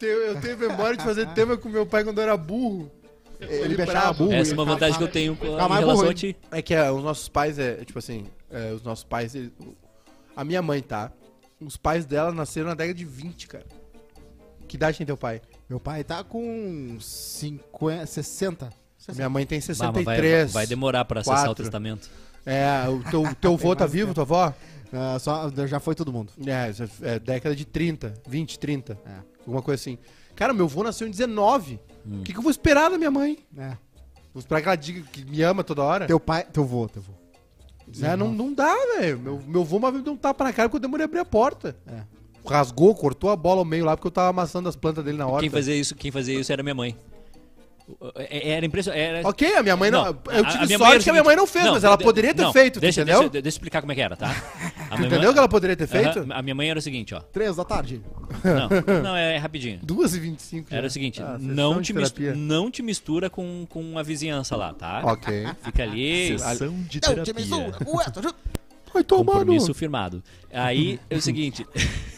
Eu 0.00 0.40
tenho 0.40 0.58
memória 0.58 0.96
de 0.96 1.04
fazer 1.04 1.26
tema 1.28 1.56
com 1.56 1.68
meu 1.68 1.86
pai 1.86 2.02
quando 2.04 2.18
eu 2.18 2.22
era 2.24 2.36
burro. 2.36 2.90
Ele 3.40 3.76
me 3.76 3.82
achava 3.82 4.12
burro. 4.14 4.32
essa 4.32 4.50
é 4.50 4.52
ele 4.52 4.60
uma 4.60 4.64
vantagem 4.64 4.96
que 4.96 5.04
eu 5.04 5.08
tenho 5.08 5.36
com- 5.36 5.46
em 5.46 5.50
relação 5.50 5.94
burro 5.96 6.08
a 6.08 6.14
ti. 6.14 6.34
É 6.50 6.62
que 6.62 6.74
é, 6.74 6.90
os 6.90 7.02
nossos 7.04 7.28
pais, 7.28 7.58
é, 7.58 7.84
tipo 7.84 7.98
assim, 7.98 8.26
é, 8.50 8.72
os 8.72 8.82
nossos 8.82 9.04
pais, 9.04 9.34
eles- 9.34 9.52
a 10.36 10.44
minha 10.44 10.60
mãe, 10.62 10.82
tá? 10.82 11.10
Os 11.60 11.76
pais 11.76 12.04
dela 12.04 12.30
nasceram 12.30 12.68
na 12.68 12.74
década 12.74 12.94
de 12.98 13.04
20, 13.04 13.48
cara. 13.48 13.64
Que 14.68 14.76
idade 14.76 14.98
tem 14.98 15.06
teu 15.06 15.16
pai? 15.16 15.40
Meu 15.68 15.80
pai 15.80 16.04
tá 16.04 16.22
com 16.22 16.98
50, 17.00 18.06
60. 18.06 18.70
Minha 19.14 19.28
mãe 19.28 19.46
tem 19.46 19.58
Bah, 19.60 19.64
mas 19.68 19.78
vai, 19.78 20.16
63. 20.16 20.52
vai 20.52 20.66
demorar 20.66 21.04
pra 21.04 21.20
acessar 21.20 21.42
o 21.44 21.46
quatro. 21.46 21.64
testamento. 21.64 22.10
É, 22.44 22.88
o 22.88 23.02
teu, 23.10 23.34
teu 23.40 23.54
avô 23.54 23.74
tá 23.74 23.86
vivo, 23.86 24.12
tempo. 24.12 24.14
tua 24.14 24.22
avó? 24.24 24.54
Ah, 24.92 25.18
só, 25.18 25.50
já 25.66 25.80
foi 25.80 25.94
todo 25.94 26.12
mundo. 26.12 26.32
É, 26.46 26.70
é, 27.14 27.18
década 27.18 27.54
de 27.56 27.64
30, 27.64 28.14
20, 28.26 28.58
30. 28.58 28.98
É. 29.06 29.10
Alguma 29.40 29.62
coisa 29.62 29.80
assim. 29.80 29.98
Cara, 30.34 30.52
meu 30.52 30.66
avô 30.66 30.82
nasceu 30.82 31.06
em 31.06 31.10
19. 31.10 31.80
Hum. 32.06 32.20
O 32.20 32.22
que, 32.22 32.32
que 32.32 32.38
eu 32.38 32.42
vou 32.42 32.50
esperar 32.50 32.90
da 32.90 32.98
minha 32.98 33.10
mãe? 33.10 33.38
É. 33.56 33.76
Vou 34.34 34.40
esperar 34.40 34.60
que 34.60 34.68
ela 34.68 34.76
diga 34.76 35.02
que 35.10 35.24
me 35.24 35.42
ama 35.42 35.64
toda 35.64 35.82
hora? 35.82 36.06
Teu 36.06 36.20
pai, 36.20 36.44
teu 36.44 36.64
vô, 36.64 36.88
teu 36.88 37.00
vô. 37.02 37.14
Né? 37.98 38.16
Não, 38.16 38.32
não 38.32 38.52
dá, 38.52 38.74
velho. 38.98 39.18
Meu, 39.18 39.42
meu 39.46 39.60
avô 39.62 39.76
uma 39.76 39.90
vez 39.90 40.00
me 40.00 40.04
deu 40.04 40.12
um 40.12 40.16
tapa 40.16 40.44
na 40.44 40.52
cara 40.52 40.68
porque 40.68 40.76
eu 40.76 40.80
demorei 40.80 41.04
a 41.04 41.06
abrir 41.06 41.20
a 41.20 41.24
porta. 41.24 41.76
É. 41.86 42.00
Rasgou, 42.48 42.94
cortou 42.94 43.30
a 43.30 43.36
bola 43.36 43.60
ao 43.60 43.64
meio 43.64 43.84
lá 43.84 43.96
porque 43.96 44.06
eu 44.06 44.10
tava 44.12 44.28
amassando 44.28 44.68
as 44.68 44.76
plantas 44.76 45.04
dele 45.04 45.18
na 45.18 45.26
hora. 45.26 45.40
Quem 45.40 45.50
fazia 45.50 45.74
isso, 45.74 45.94
quem 45.94 46.10
fazia 46.10 46.38
isso 46.38 46.52
era 46.52 46.62
minha 46.62 46.74
mãe. 46.74 46.96
É- 48.16 48.50
Era 48.50 48.66
impressionante. 48.66 49.00
Era... 49.00 49.28
Ok, 49.28 49.54
a 49.54 49.62
minha 49.62 49.76
mãe 49.76 49.90
não. 49.90 50.04
Não, 50.04 50.18
eu 50.32 50.44
tive 50.44 50.74
a 50.74 50.78
sorte 50.78 51.04
que 51.04 51.10
a 51.10 51.12
minha 51.12 51.24
mãe 51.24 51.36
não 51.36 51.46
fez, 51.46 51.62
seguinte- 51.64 51.74
mas 51.74 51.84
ela 51.84 51.96
de- 51.96 52.04
poderia 52.04 52.34
ter 52.34 52.42
não, 52.42 52.52
feito, 52.52 52.80
deixa, 52.80 53.02
entendeu? 53.02 53.20
Deixa, 53.20 53.32
deixa 53.32 53.46
eu 53.46 53.48
explicar 53.48 53.80
como 53.80 53.92
é 53.92 53.94
que 53.94 54.00
era, 54.00 54.16
tá? 54.16 54.28
Entendeu 55.06 55.32
que 55.32 55.38
ela 55.38 55.48
poderia 55.48 55.76
ter 55.76 55.86
feito? 55.86 56.18
Aham, 56.20 56.26
a 56.32 56.42
minha 56.42 56.54
mãe 56.54 56.68
era 56.70 56.78
o 56.78 56.82
seguinte, 56.82 57.14
ó. 57.14 57.20
Três 57.20 57.56
da 57.56 57.64
tarde. 57.64 58.00
Não, 58.44 58.68
não 59.02 59.16
é, 59.16 59.34
é 59.34 59.38
rapidinho. 59.38 59.80
2h25. 59.84 60.66
Era 60.70 60.86
o 60.86 60.90
seguinte, 60.90 61.22
Ah, 61.22 61.36
não, 61.40 61.80
te 61.80 61.92
mistura, 61.92 62.10
terapia. 62.10 62.34
não 62.34 62.70
te 62.70 62.82
mistura 62.82 63.30
com, 63.30 63.66
com 63.68 63.98
a 63.98 64.02
vizinhança 64.02 64.56
lá, 64.56 64.72
tá? 64.72 65.00
Ok. 65.04 65.46
Fica 65.62 65.82
ali, 65.82 66.38
Sessão 66.38 66.68
de 66.82 67.00
Não, 67.02 67.14
te 67.14 67.14
terapia. 67.14 67.34
mistura. 67.34 67.78
Junto. 68.22 68.34
Vai 68.96 69.04
tomar 69.04 69.32
compromisso 69.32 69.74
firmado. 69.74 70.22
Aí 70.52 70.98
é 71.10 71.16
o 71.16 71.20
seguinte. 71.22 71.66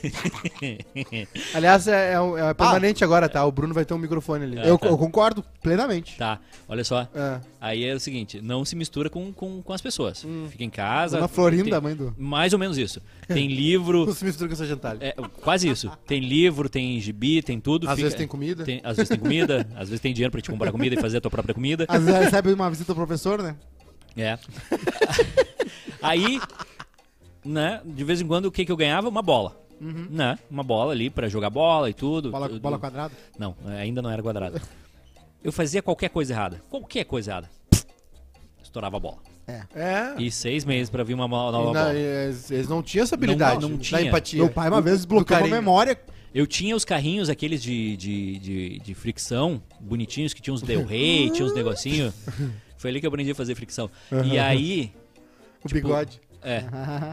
Aliás, 1.55 1.89
é, 1.89 2.13
é, 2.15 2.51
é 2.51 2.55
permanente 2.55 3.03
agora, 3.03 3.29
tá? 3.29 3.45
O 3.45 3.51
Bruno 3.51 3.75
vai 3.75 3.85
ter 3.85 3.95
um 3.95 3.99
microfone 3.99 4.45
ali. 4.45 4.59
É. 4.59 4.71
Eu, 4.71 4.79
tá. 4.79 4.87
eu 4.87 4.97
concordo 4.97 5.45
plenamente. 5.63 6.17
tá, 6.17 6.39
olha 6.69 6.85
só. 6.85 7.09
É. 7.15 7.41
Aí 7.61 7.85
é 7.85 7.95
o 7.95 8.01
seguinte, 8.01 8.41
não 8.41 8.65
se 8.65 8.77
mistura 8.77 9.11
com, 9.11 9.33
com, 9.33 9.61
com 9.63 9.73
as 9.73 9.81
pessoas. 9.81 10.25
Fica 10.51 10.63
em 10.63 10.71
casa. 10.71 11.17
Dona 11.17 11.29
Florinda, 11.29 11.71
tem- 11.71 11.81
mãe 11.81 11.95
do. 11.97 12.15
Mais 12.17 12.53
ou 12.53 12.59
menos 12.59 12.79
isso. 12.79 13.01
Tem 13.27 13.49
livro. 13.53 14.07
Não 14.07 14.15
se 14.15 14.25
mistura 14.25 14.49
com 14.49 14.55
essa 14.55 14.67
jantalha. 14.67 14.99
é, 15.01 15.15
quase 15.43 15.69
isso. 15.69 15.91
Tem 16.07 16.21
livro, 16.21 16.69
tem 16.69 17.01
gibi, 17.01 17.43
tem 17.43 17.59
tudo. 17.61 17.87
Às 17.89 17.97
fica- 17.97 18.03
vezes 18.05 18.17
tem 18.17 18.27
comida. 18.29 18.65
tem- 18.65 18.81
às 18.85 18.97
vezes 18.97 19.09
tem 19.09 19.19
comida, 19.19 19.67
às 19.75 19.89
vezes 19.89 20.01
tem 20.01 20.13
dinheiro 20.15 20.31
pra 20.31 20.41
te 20.41 20.51
comprar 20.51 20.71
comida 20.71 20.95
e 20.95 21.01
fazer 21.01 21.19
a 21.19 21.21
tua 21.21 21.31
própria 21.31 21.55
comida. 21.55 21.85
Às 21.89 22.05
vezes 22.05 22.21
recebe 22.21 22.53
uma 22.53 22.71
visita 22.71 22.93
do 22.93 22.97
professor, 22.97 23.43
né? 23.43 23.57
É. 24.17 24.39
Aí, 26.03 26.41
né, 27.45 27.81
de 27.85 28.05
vez 28.05 28.21
em 28.21 28.27
quando, 28.27 28.47
o 28.47 28.53
que 28.53 28.65
que 28.65 28.73
eu 28.73 28.77
ganhava? 28.77 29.09
Uma 29.09 29.23
bola. 29.23 29.57
Né? 29.81 30.37
Uma 30.51 30.65
bola 30.65 30.93
ali 30.93 31.09
pra 31.09 31.29
jogar 31.29 31.51
bola 31.51 31.89
e 31.89 31.95
tudo. 31.95 32.31
Bola, 32.33 32.49
tudo. 32.49 32.61
bola 32.61 32.79
quadrada. 32.79 33.15
Não, 33.39 33.55
ainda 33.79 34.03
não 34.03 34.11
era 34.11 34.21
quadrado. 34.23 34.61
Eu 35.43 35.53
fazia 35.53 35.81
qualquer 35.81 36.09
coisa 36.11 36.33
errada. 36.33 36.61
Qualquer 36.69 37.05
coisa 37.05 37.31
errada. 37.31 37.51
Estourava 38.63 38.97
a 38.97 39.01
bola. 39.01 39.19
É. 39.75 40.15
E 40.19 40.31
seis 40.31 40.65
meses 40.65 40.91
pra 40.91 41.03
vir 41.05 41.15
uma 41.15 41.27
nova 41.29 41.73
na- 41.73 41.85
bola. 41.85 41.95
eles, 41.95 42.69
não 42.69 42.83
tinham 42.83 43.05
essa 43.05 43.15
habilidade 43.15 43.63
não 43.63 43.77
da 43.77 43.83
tinha. 43.83 44.01
empatia. 44.03 44.43
Meu 44.43 44.51
pai 44.53 44.69
uma 44.69 44.81
vez 44.83 44.97
desbloqueou 44.99 45.39
carinho. 45.39 45.55
memória. 45.55 45.99
Eu 46.35 46.47
tinha 46.47 46.77
os 46.77 46.85
carrinhos, 46.85 47.31
aqueles 47.31 47.63
de, 47.63 47.97
de, 47.97 48.39
de, 48.39 48.79
de 48.81 48.95
fricção, 48.95 49.63
bonitinhos, 49.81 50.35
que 50.35 50.43
tinha 50.43 50.53
uns 50.53 50.61
Del 50.61 50.85
Rey, 50.85 51.31
tinha 51.31 51.47
uns 51.47 51.55
negocinhos. 51.57 52.13
Foi 52.77 52.91
ali 52.91 53.01
que 53.01 53.07
eu 53.07 53.09
aprendi 53.09 53.31
a 53.31 53.35
fazer 53.35 53.55
fricção. 53.55 53.89
E 54.27 54.39
aí. 54.39 54.93
O 55.65 55.69
bigode. 55.73 56.21
É. 56.43 56.65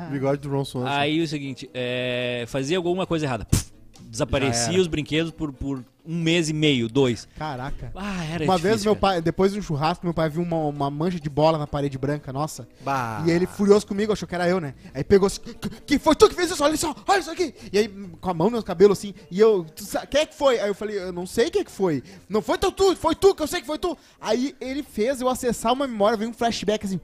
O 0.07 0.11
bigode 0.14 0.41
do 0.41 0.49
Ron 0.49 0.65
Swanson. 0.65 0.89
Aí 0.89 1.22
o 1.22 1.27
seguinte, 1.27 1.69
é, 1.73 2.45
fazia 2.47 2.77
alguma 2.77 3.06
coisa 3.07 3.26
errada. 3.26 3.45
Pff, 3.45 3.73
desaparecia 4.02 4.80
os 4.80 4.88
brinquedos 4.88 5.31
por, 5.31 5.52
por 5.52 5.84
um 6.07 6.15
mês 6.22 6.47
e 6.49 6.53
meio, 6.53 6.88
dois. 6.88 7.27
Caraca. 7.38 7.91
Ah, 7.95 8.23
era 8.26 8.43
Uma 8.45 8.56
difícil, 8.56 8.60
vez 8.60 8.84
meu 8.85 8.95
cara. 8.95 9.02
pai, 9.15 9.22
depois 9.22 9.52
de 9.52 9.60
um 9.60 9.61
churrasco, 9.61 10.06
meu 10.06 10.14
pai 10.14 10.30
viu 10.30 10.41
uma, 10.43 10.57
uma 10.68 10.89
mancha 10.89 11.19
de 11.19 11.30
bola 11.30 11.57
na 11.57 11.65
parede 11.68 11.97
branca, 11.97 12.31
nossa. 12.31 12.68
Bah. 12.81 13.23
E 13.26 13.31
ele, 13.31 13.45
furioso 13.47 13.85
comigo, 13.88 14.14
achou 14.14 14.27
que 14.27 14.35
era 14.35 14.47
eu, 14.47 14.61
né? 14.61 14.76
Aí 14.93 15.03
pegou 15.03 15.26
assim, 15.27 15.41
"Que- 15.85 15.97
foi 15.99 16.15
tu 16.15 16.30
que 16.30 16.35
fez 16.35 16.52
isso? 16.52 16.64
Olha 16.64 16.77
só, 16.77 16.95
olha 17.07 17.19
isso 17.19 17.31
aqui. 17.31 17.53
E 17.73 17.77
aí, 17.80 17.88
com 18.22 18.30
a 18.30 18.34
mão 18.34 18.49
nos 18.52 18.64
cabelos 18.64 18.99
assim, 18.99 19.14
e 19.31 19.39
eu, 19.39 19.65
"Tu 19.76 19.84
sa- 19.84 20.06
quem 20.06 20.22
é 20.22 20.26
que 20.27 20.35
foi? 20.35 20.60
Aí 20.60 20.69
eu 20.69 20.76
falei, 20.76 20.97
eu 20.99 21.11
não 21.11 21.26
sei 21.26 21.49
quem 21.49 21.61
é 21.61 21.65
que 21.65 21.72
foi. 21.72 22.03
Não 22.30 22.41
foi 22.41 22.57
tu, 22.60 22.72
tu, 22.72 22.95
foi 22.95 23.15
tu, 23.15 23.34
que 23.35 23.41
eu 23.41 23.47
sei 23.47 23.60
que 23.61 23.68
foi 23.68 23.80
tu. 23.80 23.97
Aí 24.22 24.56
ele 24.61 24.84
fez 24.84 25.19
eu 25.19 25.27
acessar 25.27 25.73
uma 25.73 25.88
memória, 25.88 26.15
veio 26.18 26.30
um 26.30 26.34
flashback 26.34 26.85
assim, 26.85 26.99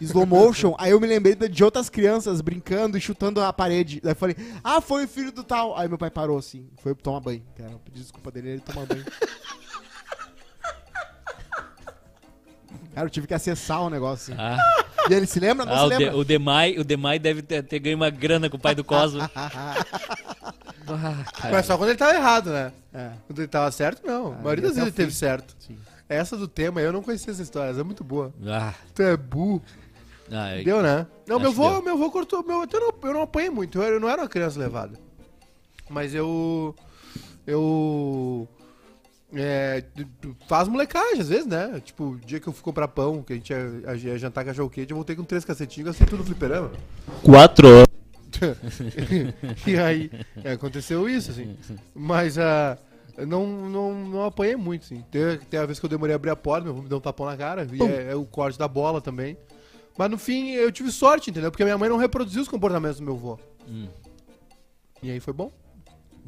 slow 0.00 0.26
motion. 0.26 0.74
Aí 0.78 0.90
eu 0.92 1.00
me 1.00 1.06
lembrei 1.06 1.34
de- 1.34 1.64
outras 1.64 1.88
crianças 1.88 2.40
brincando 2.40 2.96
e 2.96 3.00
chutando 3.00 3.40
a 3.42 3.52
parede. 3.52 4.00
Daí 4.02 4.12
eu 4.12 4.16
falei, 4.16 4.36
ah, 4.64 4.80
foi 4.80 5.04
o 5.04 5.08
filho 5.08 5.30
do 5.32 5.44
tal. 5.44 5.76
Aí 5.76 5.88
meu 5.88 5.98
pai 5.98 6.10
parou 6.10 6.38
assim, 6.38 6.68
foi 6.82 6.94
tomar 6.94 7.20
banho. 7.20 7.42
Cara, 7.56 7.70
eu 7.72 7.78
pedi 7.78 8.00
desculpa 8.00 8.30
dele, 8.30 8.50
ele 8.50 8.60
tomar 8.60 8.86
banho. 8.86 9.04
Cara, 12.94 13.06
eu 13.06 13.10
tive 13.10 13.26
que 13.26 13.32
acessar 13.34 13.80
o 13.82 13.88
negócio. 13.90 14.34
assim. 14.34 14.42
Ah, 14.42 14.58
E 15.08 15.14
ele 15.14 15.26
se 15.26 15.40
lembra? 15.40 15.64
Não 15.64 15.72
ah, 15.72 15.78
se 15.78 15.84
o, 15.86 15.88
de, 15.90 15.96
lembra? 15.96 16.16
o 16.18 16.24
Demai, 16.24 16.76
o 16.78 16.84
Demai 16.84 17.18
deve 17.18 17.40
ter, 17.42 17.62
ter 17.62 17.78
ganho 17.78 17.96
uma 17.96 18.10
grana 18.10 18.50
com 18.50 18.56
o 18.56 18.60
pai 18.60 18.74
do 18.74 18.84
Cosmo. 18.84 19.20
Mas 21.50 21.64
só 21.66 21.78
quando 21.78 21.88
ele 21.90 21.98
tava 21.98 22.14
errado, 22.14 22.50
né? 22.50 22.70
É. 22.92 23.10
Quando 23.26 23.38
ele 23.38 23.48
tava 23.48 23.70
certo, 23.70 24.06
não. 24.06 24.32
a 24.32 24.36
maioria 24.36 24.62
das 24.64 24.72
vezes 24.74 24.82
ele 24.82 24.92
teve 24.92 25.12
certo. 25.12 25.56
Sim. 25.58 25.78
Essa 26.08 26.36
do 26.36 26.46
tema, 26.46 26.80
eu 26.82 26.92
não 26.92 27.02
conhecia 27.02 27.32
essa 27.32 27.40
história, 27.42 27.70
essa 27.70 27.80
é 27.80 27.84
muito 27.84 28.04
boa. 28.04 28.34
Ah, 28.46 28.74
Tu 28.94 29.02
é 29.02 29.16
burro. 29.16 29.62
Ah, 30.32 30.62
Deu, 30.64 30.82
né? 30.82 31.06
Não, 31.26 31.36
Acho 31.36 31.52
meu 31.52 31.66
avô, 31.66 31.82
meu 31.82 31.94
avô 31.94 32.10
cortou. 32.10 32.42
Meu, 32.42 32.62
eu, 32.62 32.80
não, 32.80 33.08
eu 33.08 33.14
não 33.14 33.22
apanhei 33.22 33.50
muito, 33.50 33.78
eu, 33.78 33.94
eu 33.94 34.00
não 34.00 34.08
era 34.08 34.22
uma 34.22 34.28
criança 34.28 34.58
levada. 34.58 34.98
Mas 35.88 36.14
eu. 36.14 36.74
Eu. 37.46 38.48
É, 39.34 39.82
faz 40.46 40.68
molecagem 40.68 41.20
às 41.20 41.28
vezes, 41.28 41.46
né? 41.46 41.80
Tipo, 41.84 42.04
o 42.04 42.18
dia 42.18 42.38
que 42.38 42.46
eu 42.46 42.52
fui 42.52 42.62
comprar 42.62 42.88
pão, 42.88 43.22
que 43.22 43.32
a 43.32 43.36
gente 43.36 43.50
ia, 43.50 43.94
ia 43.94 44.18
jantar 44.18 44.44
cachorro 44.44 44.68
quente, 44.68 44.90
eu 44.90 44.96
voltei 44.96 45.16
com 45.16 45.24
três 45.24 45.44
cacetinhos 45.44 45.86
e 45.86 45.90
gastei 45.90 46.06
tudo 46.06 46.18
no 46.20 46.24
fliperama. 46.24 46.70
Quatro. 47.22 47.84
e 49.66 49.78
aí, 49.78 50.10
é, 50.42 50.52
aconteceu 50.52 51.08
isso, 51.08 51.30
assim. 51.30 51.56
Mas 51.94 52.38
ah, 52.38 52.78
eu 53.16 53.26
não, 53.26 53.46
não, 53.46 53.94
não 54.06 54.24
apanhei 54.24 54.56
muito, 54.56 54.84
assim. 54.84 55.02
Tem, 55.10 55.38
tem 55.50 55.60
a 55.60 55.66
vez 55.66 55.78
que 55.78 55.84
eu 55.84 55.90
demorei 55.90 56.14
a 56.14 56.16
abrir 56.16 56.30
a 56.30 56.36
porta, 56.36 56.64
meu 56.64 56.72
avô 56.72 56.82
me 56.82 56.88
deu 56.88 56.98
um 56.98 57.00
tapão 57.00 57.26
na 57.26 57.36
cara, 57.36 57.66
e 57.70 57.82
é, 57.82 58.12
é 58.12 58.14
o 58.14 58.24
corte 58.24 58.58
da 58.58 58.68
bola 58.68 59.00
também. 59.00 59.36
Mas 59.96 60.10
no 60.10 60.18
fim, 60.18 60.50
eu 60.52 60.70
tive 60.72 60.90
sorte, 60.90 61.30
entendeu? 61.30 61.50
Porque 61.50 61.62
a 61.62 61.66
minha 61.66 61.78
mãe 61.78 61.88
não 61.88 61.96
reproduziu 61.96 62.42
os 62.42 62.48
comportamentos 62.48 62.98
do 62.98 63.04
meu 63.04 63.14
avô. 63.14 63.38
Hum. 63.68 63.88
E 65.02 65.10
aí 65.10 65.20
foi 65.20 65.32
bom. 65.32 65.50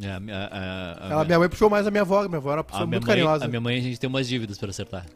É, 0.00 0.10
a, 0.12 0.20
minha- 0.20 0.36
a- 0.50 1.06
a- 1.06 1.10
Ela, 1.12 1.24
minha 1.24 1.38
mãe 1.38 1.48
puxou 1.48 1.70
mais 1.70 1.86
a 1.86 1.90
minha 1.90 2.02
avó, 2.02 2.22
minha 2.28 2.38
avó 2.38 2.50
era 2.50 2.58
uma 2.60 2.64
pessoa 2.64 2.86
muito 2.86 3.02
mãe, 3.06 3.06
carinhosa. 3.16 3.44
a 3.44 3.48
minha 3.48 3.60
mãe 3.60 3.78
a 3.78 3.80
gente 3.80 3.98
tem 3.98 4.08
umas 4.08 4.26
dívidas 4.26 4.58
pra 4.58 4.70
acertar. 4.70 5.06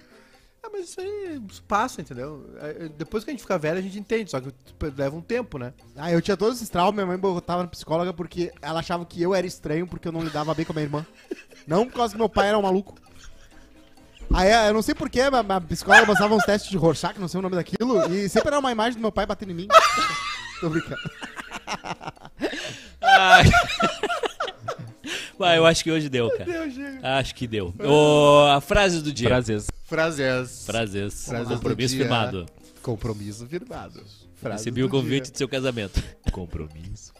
Ah, 0.62 0.68
mas 0.72 0.88
isso 0.90 1.00
aí 1.00 1.40
isso 1.50 1.62
passa, 1.64 2.00
entendeu? 2.00 2.48
É, 2.60 2.84
é, 2.84 2.88
Depois 2.88 3.24
que 3.24 3.30
a 3.30 3.32
gente 3.32 3.40
fica 3.40 3.58
velho, 3.58 3.78
a 3.78 3.82
gente 3.82 3.98
entende, 3.98 4.30
só 4.30 4.40
que 4.40 4.52
leva 4.96 5.16
um 5.16 5.20
tempo, 5.20 5.58
né? 5.58 5.72
Ah, 5.96 6.12
eu 6.12 6.20
tinha 6.22 6.36
todos 6.36 6.56
esses 6.56 6.68
traumas, 6.68 6.94
minha 6.94 7.06
mãe 7.06 7.16
botava 7.18 7.62
na 7.62 7.68
psicóloga 7.68 8.12
porque 8.12 8.52
ela 8.62 8.78
achava 8.80 9.04
que 9.04 9.20
eu 9.20 9.34
era 9.34 9.46
estranho 9.46 9.86
porque 9.86 10.06
eu 10.08 10.12
não 10.12 10.22
lidava 10.22 10.54
bem 10.54 10.64
com 10.64 10.72
a 10.72 10.74
minha 10.74 10.84
irmã. 10.86 11.06
Não 11.66 11.86
por 11.86 11.94
causa 11.96 12.12
que 12.14 12.18
meu 12.18 12.28
pai 12.28 12.48
era 12.48 12.58
um 12.58 12.62
maluco. 12.62 12.94
Aí 14.32 14.68
eu 14.68 14.74
não 14.74 14.82
sei 14.82 14.94
porquê, 14.94 15.22
a, 15.22 15.56
a 15.56 15.60
psicóloga 15.60 16.06
mostrava 16.06 16.34
uns 16.34 16.44
testes 16.44 16.70
de 16.70 16.76
Rorschach, 16.76 17.18
não 17.18 17.28
sei 17.28 17.38
o 17.38 17.42
nome 17.42 17.56
daquilo, 17.56 18.12
e 18.12 18.28
sempre 18.28 18.48
era 18.48 18.58
uma 18.58 18.70
imagem 18.70 18.94
do 18.98 19.00
meu 19.00 19.12
pai 19.12 19.26
batendo 19.26 19.52
em 19.52 19.54
mim. 19.54 19.68
Tô 20.60 20.68
brincando. 20.68 21.00
Vai, 25.38 25.56
eu 25.56 25.64
acho 25.64 25.84
que 25.84 25.90
hoje 25.90 26.08
deu, 26.08 26.28
cara. 26.30 26.44
Deus, 26.44 26.74
chega. 26.74 27.18
Acho 27.18 27.34
que 27.34 27.46
deu. 27.46 27.72
Ô, 27.78 28.46
a 28.50 28.60
frase 28.60 29.00
do 29.00 29.12
dia. 29.12 29.28
Frases. 29.28 29.68
Frases. 29.84 30.66
Frases. 30.66 31.24
Frases 31.26 31.48
Compromisso 31.48 31.96
firmado. 31.96 32.46
Compromisso 32.82 33.46
firmado. 33.46 34.02
Frases 34.34 34.64
Recebi 34.64 34.82
o 34.82 34.88
convite 34.88 35.24
dia. 35.24 35.32
do 35.32 35.38
seu 35.38 35.48
casamento. 35.48 36.02
Compromisso. 36.32 37.12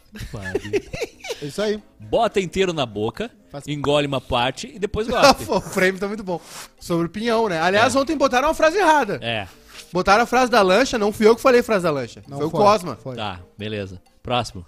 É 1.41 1.45
isso 1.45 1.61
aí. 1.61 1.81
Bota 1.99 2.39
inteiro 2.39 2.73
na 2.73 2.85
boca, 2.85 3.29
Faz- 3.51 3.67
engole 3.67 4.07
uma 4.07 4.19
parte 4.21 4.71
e 4.73 4.79
depois 4.79 5.07
gosta. 5.09 5.51
o 5.53 5.61
frame 5.61 5.97
tá 5.99 6.07
muito 6.07 6.23
bom. 6.23 6.41
Sobre 6.79 7.07
o 7.07 7.09
pinhão, 7.09 7.47
né? 7.47 7.59
Aliás, 7.61 7.95
ontem 7.95 8.17
botaram 8.17 8.47
uma 8.47 8.53
frase 8.53 8.77
errada. 8.77 9.19
é, 9.21 9.47
Botaram 9.91 10.23
a 10.23 10.25
frase 10.27 10.51
da 10.51 10.61
lancha, 10.61 10.97
não 10.97 11.11
fui 11.11 11.27
eu 11.27 11.35
que 11.35 11.41
falei 11.41 11.61
a 11.61 11.63
frase 11.63 11.83
da 11.83 11.91
lancha. 11.91 12.21
Não 12.27 12.37
foi 12.37 12.47
o 12.47 12.51
Cosma. 12.51 12.95
Foi. 13.01 13.15
tá, 13.15 13.39
beleza. 13.57 14.01
Próximo. 14.21 14.65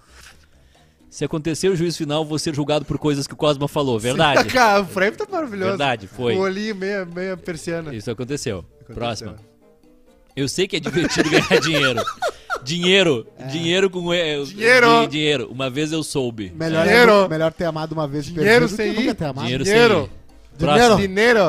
Se 1.10 1.24
acontecer 1.26 1.68
o 1.68 1.76
juízo 1.76 1.98
final, 1.98 2.24
vou 2.24 2.38
ser 2.38 2.54
julgado 2.54 2.84
por 2.86 2.96
coisas 2.98 3.26
que 3.26 3.34
o 3.34 3.36
Cosma 3.36 3.68
falou. 3.68 3.98
Verdade. 3.98 4.44
Cara, 4.50 4.80
o 4.80 4.86
frame 4.86 5.14
tá 5.16 5.26
maravilhoso. 5.30 5.68
Verdade, 5.70 6.06
foi. 6.06 6.34
O 6.34 6.40
olhinho 6.40 6.74
meia, 6.74 7.04
meia 7.04 7.36
persiana. 7.36 7.94
Isso 7.94 8.10
aconteceu. 8.10 8.60
Aconteceu. 8.80 8.94
Próxima. 8.94 9.36
Eu 10.34 10.48
sei 10.48 10.66
que 10.66 10.76
é 10.76 10.80
divertido 10.80 11.28
ganhar 11.30 11.60
dinheiro. 11.60 12.02
Dinheiro. 12.64 13.26
Dinheiro 13.50 13.90
com. 13.90 14.12
eh, 14.12 14.42
Dinheiro. 14.44 15.00
di- 15.02 15.06
dinheiro. 15.08 15.48
Uma 15.50 15.68
vez 15.70 15.92
eu 15.92 16.02
soube. 16.02 16.52
Melhor, 16.54 16.84
Dinheiro. 16.84 17.12
é, 17.24 17.28
melhor 17.28 17.52
ter 17.52 17.64
amado 17.64 17.92
uma 17.92 18.06
vez 18.08 18.26
e 18.28 18.32
Dinheiro 18.32 18.68
sem 18.68 18.88
nunca 18.88 19.00
ir. 19.02 19.14
ter 19.14 19.24
amado. 19.24 19.44
Dinheiro, 19.44 19.64
Dinheiro. 19.64 20.10
Próximo. 20.58 20.96
Dinheiro. 20.98 21.40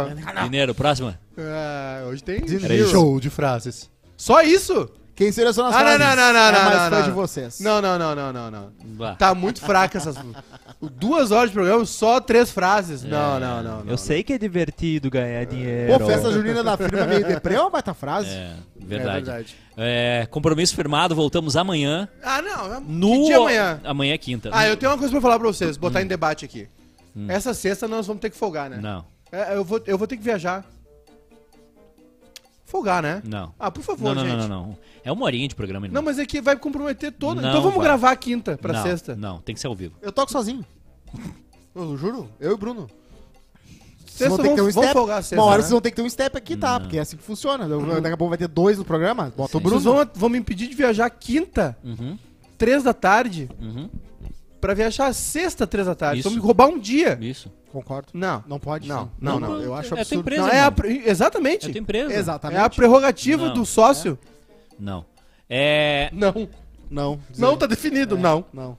Dinheiro. 0.49 0.73
Próxima. 0.75 1.19
Ah, 1.37 2.05
hoje 2.09 2.23
tem 2.23 2.41
Dinheiro. 2.41 2.89
show 2.89 3.19
de 3.19 3.29
frases. 3.29 3.89
Só 4.17 4.41
isso? 4.41 4.89
Quem 5.15 5.31
seleciona 5.31 5.69
as 5.69 5.75
Ah, 5.75 5.79
não, 5.83 5.85
frases 5.95 6.05
não, 6.07 6.15
não, 6.15 6.33
não, 6.33 6.39
é 6.39 6.51
não, 6.51 6.63
mais 6.63 6.73
não, 6.81 6.89
fã 6.89 6.99
não. 6.99 7.03
de 7.05 7.11
vocês. 7.11 7.59
Não, 7.59 7.81
não, 7.81 7.99
não, 7.99 8.15
não, 8.15 8.33
não, 8.33 8.51
não. 8.51 9.15
Tá 9.15 9.35
muito 9.35 9.61
fraca 9.61 9.97
essas. 9.99 10.15
Duas 10.91 11.31
horas 11.31 11.49
de 11.49 11.53
programa, 11.53 11.85
só 11.85 12.19
três 12.19 12.51
frases. 12.51 13.03
Não, 13.03 13.39
não, 13.39 13.63
não. 13.63 13.83
não. 13.83 13.91
Eu 13.91 13.97
sei 13.97 14.21
que 14.23 14.33
é 14.33 14.37
divertido 14.37 15.09
ganhar 15.09 15.45
dinheiro. 15.45 15.97
Pô, 15.97 16.05
festa 16.05 16.31
junina 16.31 16.63
da 16.63 16.75
firma 16.77 17.05
meio 17.05 17.25
deprê 17.25 17.55
é 17.55 17.61
uma 17.61 17.69
baita 17.69 17.93
frase. 17.93 18.29
É, 18.29 18.55
É 18.81 18.85
verdade. 18.85 19.25
verdade. 19.25 19.55
É, 19.77 20.27
compromisso 20.29 20.75
firmado, 20.75 21.15
voltamos 21.15 21.55
amanhã. 21.55 22.07
Ah, 22.21 22.41
não. 22.41 22.81
No... 22.81 23.11
Que 23.11 23.23
dia 23.27 23.37
amanhã? 23.37 23.81
Amanhã 23.83 24.13
é 24.13 24.17
quinta. 24.17 24.49
Ah, 24.51 24.67
eu 24.67 24.75
tenho 24.75 24.91
uma 24.91 24.97
coisa 24.97 25.11
pra 25.11 25.21
falar 25.21 25.39
pra 25.39 25.47
vocês, 25.47 25.77
botar 25.77 26.01
em 26.01 26.07
debate 26.07 26.43
aqui. 26.45 26.67
Essa 27.27 27.53
sexta 27.53 27.87
nós 27.87 28.05
vamos 28.07 28.21
ter 28.21 28.29
que 28.29 28.35
folgar, 28.37 28.69
né? 28.69 28.79
Não, 28.81 29.05
É, 29.31 29.55
eu, 29.55 29.63
vou, 29.63 29.81
eu 29.85 29.97
vou 29.97 30.07
ter 30.07 30.17
que 30.17 30.23
viajar. 30.23 30.65
Folgar, 32.65 33.03
né? 33.03 33.21
não. 33.23 33.53
Ah, 33.59 33.69
por 33.69 33.83
favor, 33.83 34.15
Não, 34.15 34.15
não, 34.15 34.21
gente. 34.29 34.37
não, 34.39 34.47
não, 34.47 34.65
não. 34.67 34.77
É 35.03 35.11
uma 35.11 35.25
horinha 35.25 35.47
de 35.47 35.53
programa, 35.53 35.85
irmão. 35.85 36.01
Não, 36.01 36.03
mas 36.03 36.17
é 36.17 36.25
que 36.25 36.41
vai 36.41 36.55
comprometer 36.55 37.11
todo. 37.11 37.39
Não 37.39 37.49
então 37.49 37.61
vamos 37.61 37.77
vai. 37.77 37.85
gravar 37.85 38.11
a 38.11 38.15
quinta 38.15 38.57
pra 38.57 38.73
não, 38.73 38.81
sexta. 38.83 39.15
Não, 39.15 39.39
tem 39.41 39.53
que 39.53 39.61
ser 39.61 39.67
ao 39.67 39.75
vivo. 39.75 39.95
Eu 40.01 40.11
toco 40.11 40.31
sozinho. 40.31 40.65
Eu 41.75 41.97
juro. 41.97 42.29
Eu 42.39 42.51
e 42.51 42.53
o 42.53 42.57
Bruno. 42.57 42.87
Vocês 44.05 44.29
vão 44.29 44.37
ter 44.37 44.49
que 44.49 44.55
ter 44.55 44.61
um 44.61 44.71
step. 44.71 44.93
folgar 44.93 45.23
sexta, 45.23 45.35
Uma 45.37 45.45
hora 45.45 45.55
né? 45.57 45.61
vocês 45.63 45.71
vão 45.71 45.81
ter 45.81 45.89
que 45.89 45.95
ter 45.95 46.01
um 46.03 46.09
step 46.09 46.37
aqui, 46.37 46.55
tá? 46.55 46.79
Porque 46.79 46.97
é 46.97 47.01
assim 47.01 47.17
que 47.17 47.23
funciona. 47.23 47.67
Daqui 47.67 48.13
a 48.13 48.17
pouco 48.17 48.29
vai 48.29 48.37
ter 48.37 48.47
dois 48.47 48.77
no 48.77 48.85
programa. 48.85 49.33
Bota 49.35 49.57
o 49.57 49.59
Bruno. 49.59 49.79
Vocês 49.81 49.95
vão, 49.95 50.07
vão 50.13 50.29
me 50.29 50.37
impedir 50.37 50.67
de 50.67 50.75
viajar 50.75 51.09
quinta, 51.09 51.75
Uhum, 51.83 52.17
três 52.57 52.83
da 52.83 52.93
tarde, 52.93 53.49
uhum. 53.59 53.89
pra 54.61 54.75
viajar 54.75 55.11
sexta, 55.13 55.65
três 55.65 55.87
da 55.87 55.95
tarde. 55.95 56.19
Isso. 56.19 56.29
Vão 56.29 56.35
me 56.37 56.43
roubar 56.43 56.67
um 56.67 56.77
dia. 56.77 57.17
Isso. 57.19 57.51
Concordo. 57.71 58.09
Não. 58.13 58.43
Não 58.47 58.59
pode. 58.59 58.87
Não, 58.87 59.05
sim. 59.05 59.09
não, 59.19 59.39
não. 59.39 59.49
não. 59.53 59.61
Eu 59.61 59.73
acho 59.73 59.87
É 59.87 59.89
tua 59.89 60.01
absurdo. 60.01 60.19
empresa, 60.21 60.41
Não, 60.43 60.49
é 60.49 60.51
a, 60.53 60.57
irmão. 60.57 60.73
pre- 60.73 61.03
exatamente. 61.07 61.65
É 61.67 61.71
tua 61.71 61.79
empresa. 61.81 62.13
Exatamente. 62.13 62.59
É 62.59 62.61
a 62.63 62.69
prerrogativa 62.69 63.47
Não. 63.47 63.53
do 63.55 63.65
sócio. 63.65 64.19
Não. 64.77 65.03
É. 65.49 66.11
Não. 66.13 66.47
Não. 66.87 67.19
Não, 67.35 67.57
tá 67.57 67.65
definido, 67.65 68.15
não. 68.15 68.45
Não. 68.53 68.77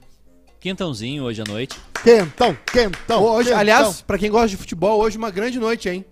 Quentãozinho 0.61 1.23
hoje 1.23 1.41
à 1.41 1.43
noite. 1.45 1.77
Quentão, 2.05 2.55
quentão. 2.71 3.23
Hoje, 3.23 3.49
quentão. 3.49 3.59
aliás, 3.59 4.01
pra 4.01 4.19
quem 4.19 4.29
gosta 4.29 4.49
de 4.49 4.57
futebol, 4.57 5.01
hoje 5.01 5.17
uma 5.17 5.31
grande 5.31 5.57
noite, 5.57 5.89
hein? 5.89 6.05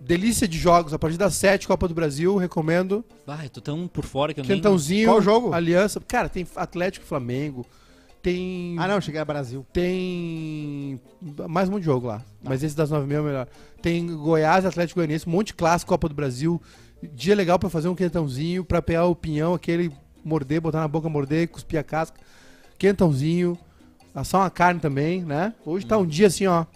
Delícia 0.00 0.48
de 0.48 0.58
jogos, 0.58 0.94
a 0.94 0.98
partir 0.98 1.18
das 1.18 1.34
7, 1.34 1.68
Copa 1.68 1.86
do 1.86 1.92
Brasil, 1.92 2.34
recomendo. 2.38 3.04
Ai, 3.26 3.50
tô 3.50 3.60
tão 3.60 3.86
por 3.86 4.06
fora 4.06 4.32
que 4.32 4.40
eu 4.40 4.44
nem... 4.44 4.56
Quentãozinho. 4.56 5.10
Qual 5.10 5.20
jogo? 5.20 5.52
Aliança. 5.52 6.00
Cara, 6.00 6.30
tem 6.30 6.46
Atlético 6.56 7.04
Flamengo. 7.04 7.66
Tem. 8.22 8.74
Ah, 8.78 8.88
não, 8.88 9.02
cheguei 9.02 9.20
a 9.20 9.24
Brasil. 9.24 9.66
Tem. 9.70 10.98
Mais 11.46 11.68
um 11.68 11.72
monte 11.72 11.82
de 11.82 11.86
jogo 11.86 12.06
lá. 12.06 12.22
Mas 12.42 12.62
esse 12.62 12.74
das 12.74 12.88
9 12.88 13.06
mil 13.06 13.18
é 13.18 13.20
o 13.20 13.24
melhor. 13.24 13.48
Tem 13.82 14.06
Goiás, 14.06 14.64
Atlético 14.64 14.98
Goianiense, 15.00 15.28
um 15.28 15.32
monte 15.32 15.48
de 15.48 15.54
clássico, 15.54 15.90
Copa 15.90 16.08
do 16.08 16.14
Brasil. 16.14 16.58
Dia 17.02 17.34
legal 17.34 17.58
pra 17.58 17.68
fazer 17.68 17.88
um 17.88 17.94
quentãozinho, 17.94 18.64
pra 18.64 18.80
pegar 18.80 19.04
o 19.04 19.14
pinhão, 19.14 19.52
aquele 19.52 19.92
morder, 20.24 20.58
botar 20.58 20.80
na 20.80 20.88
boca, 20.88 21.06
morder, 21.06 21.48
cuspir 21.48 21.78
a 21.78 21.82
casca. 21.82 22.18
Quentãozinho. 22.78 23.58
Tá 24.12 24.20
Assar 24.20 24.42
uma 24.42 24.50
carne 24.50 24.80
também, 24.80 25.24
né? 25.24 25.54
Hoje 25.64 25.86
tá 25.86 25.96
um 25.96 26.06
dia 26.06 26.26
assim, 26.26 26.46
ó. 26.46 26.66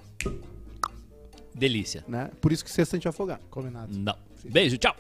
Delícia. 1.55 2.05
Né? 2.09 2.31
Por 2.41 2.53
isso 2.53 2.65
que 2.65 2.71
você 2.71 2.83
a 2.83 2.85
gente 2.85 3.09
afogar. 3.09 3.41
Combinado. 3.51 3.97
Não. 3.97 4.17
Beijo, 4.45 4.79
tchau. 4.79 4.97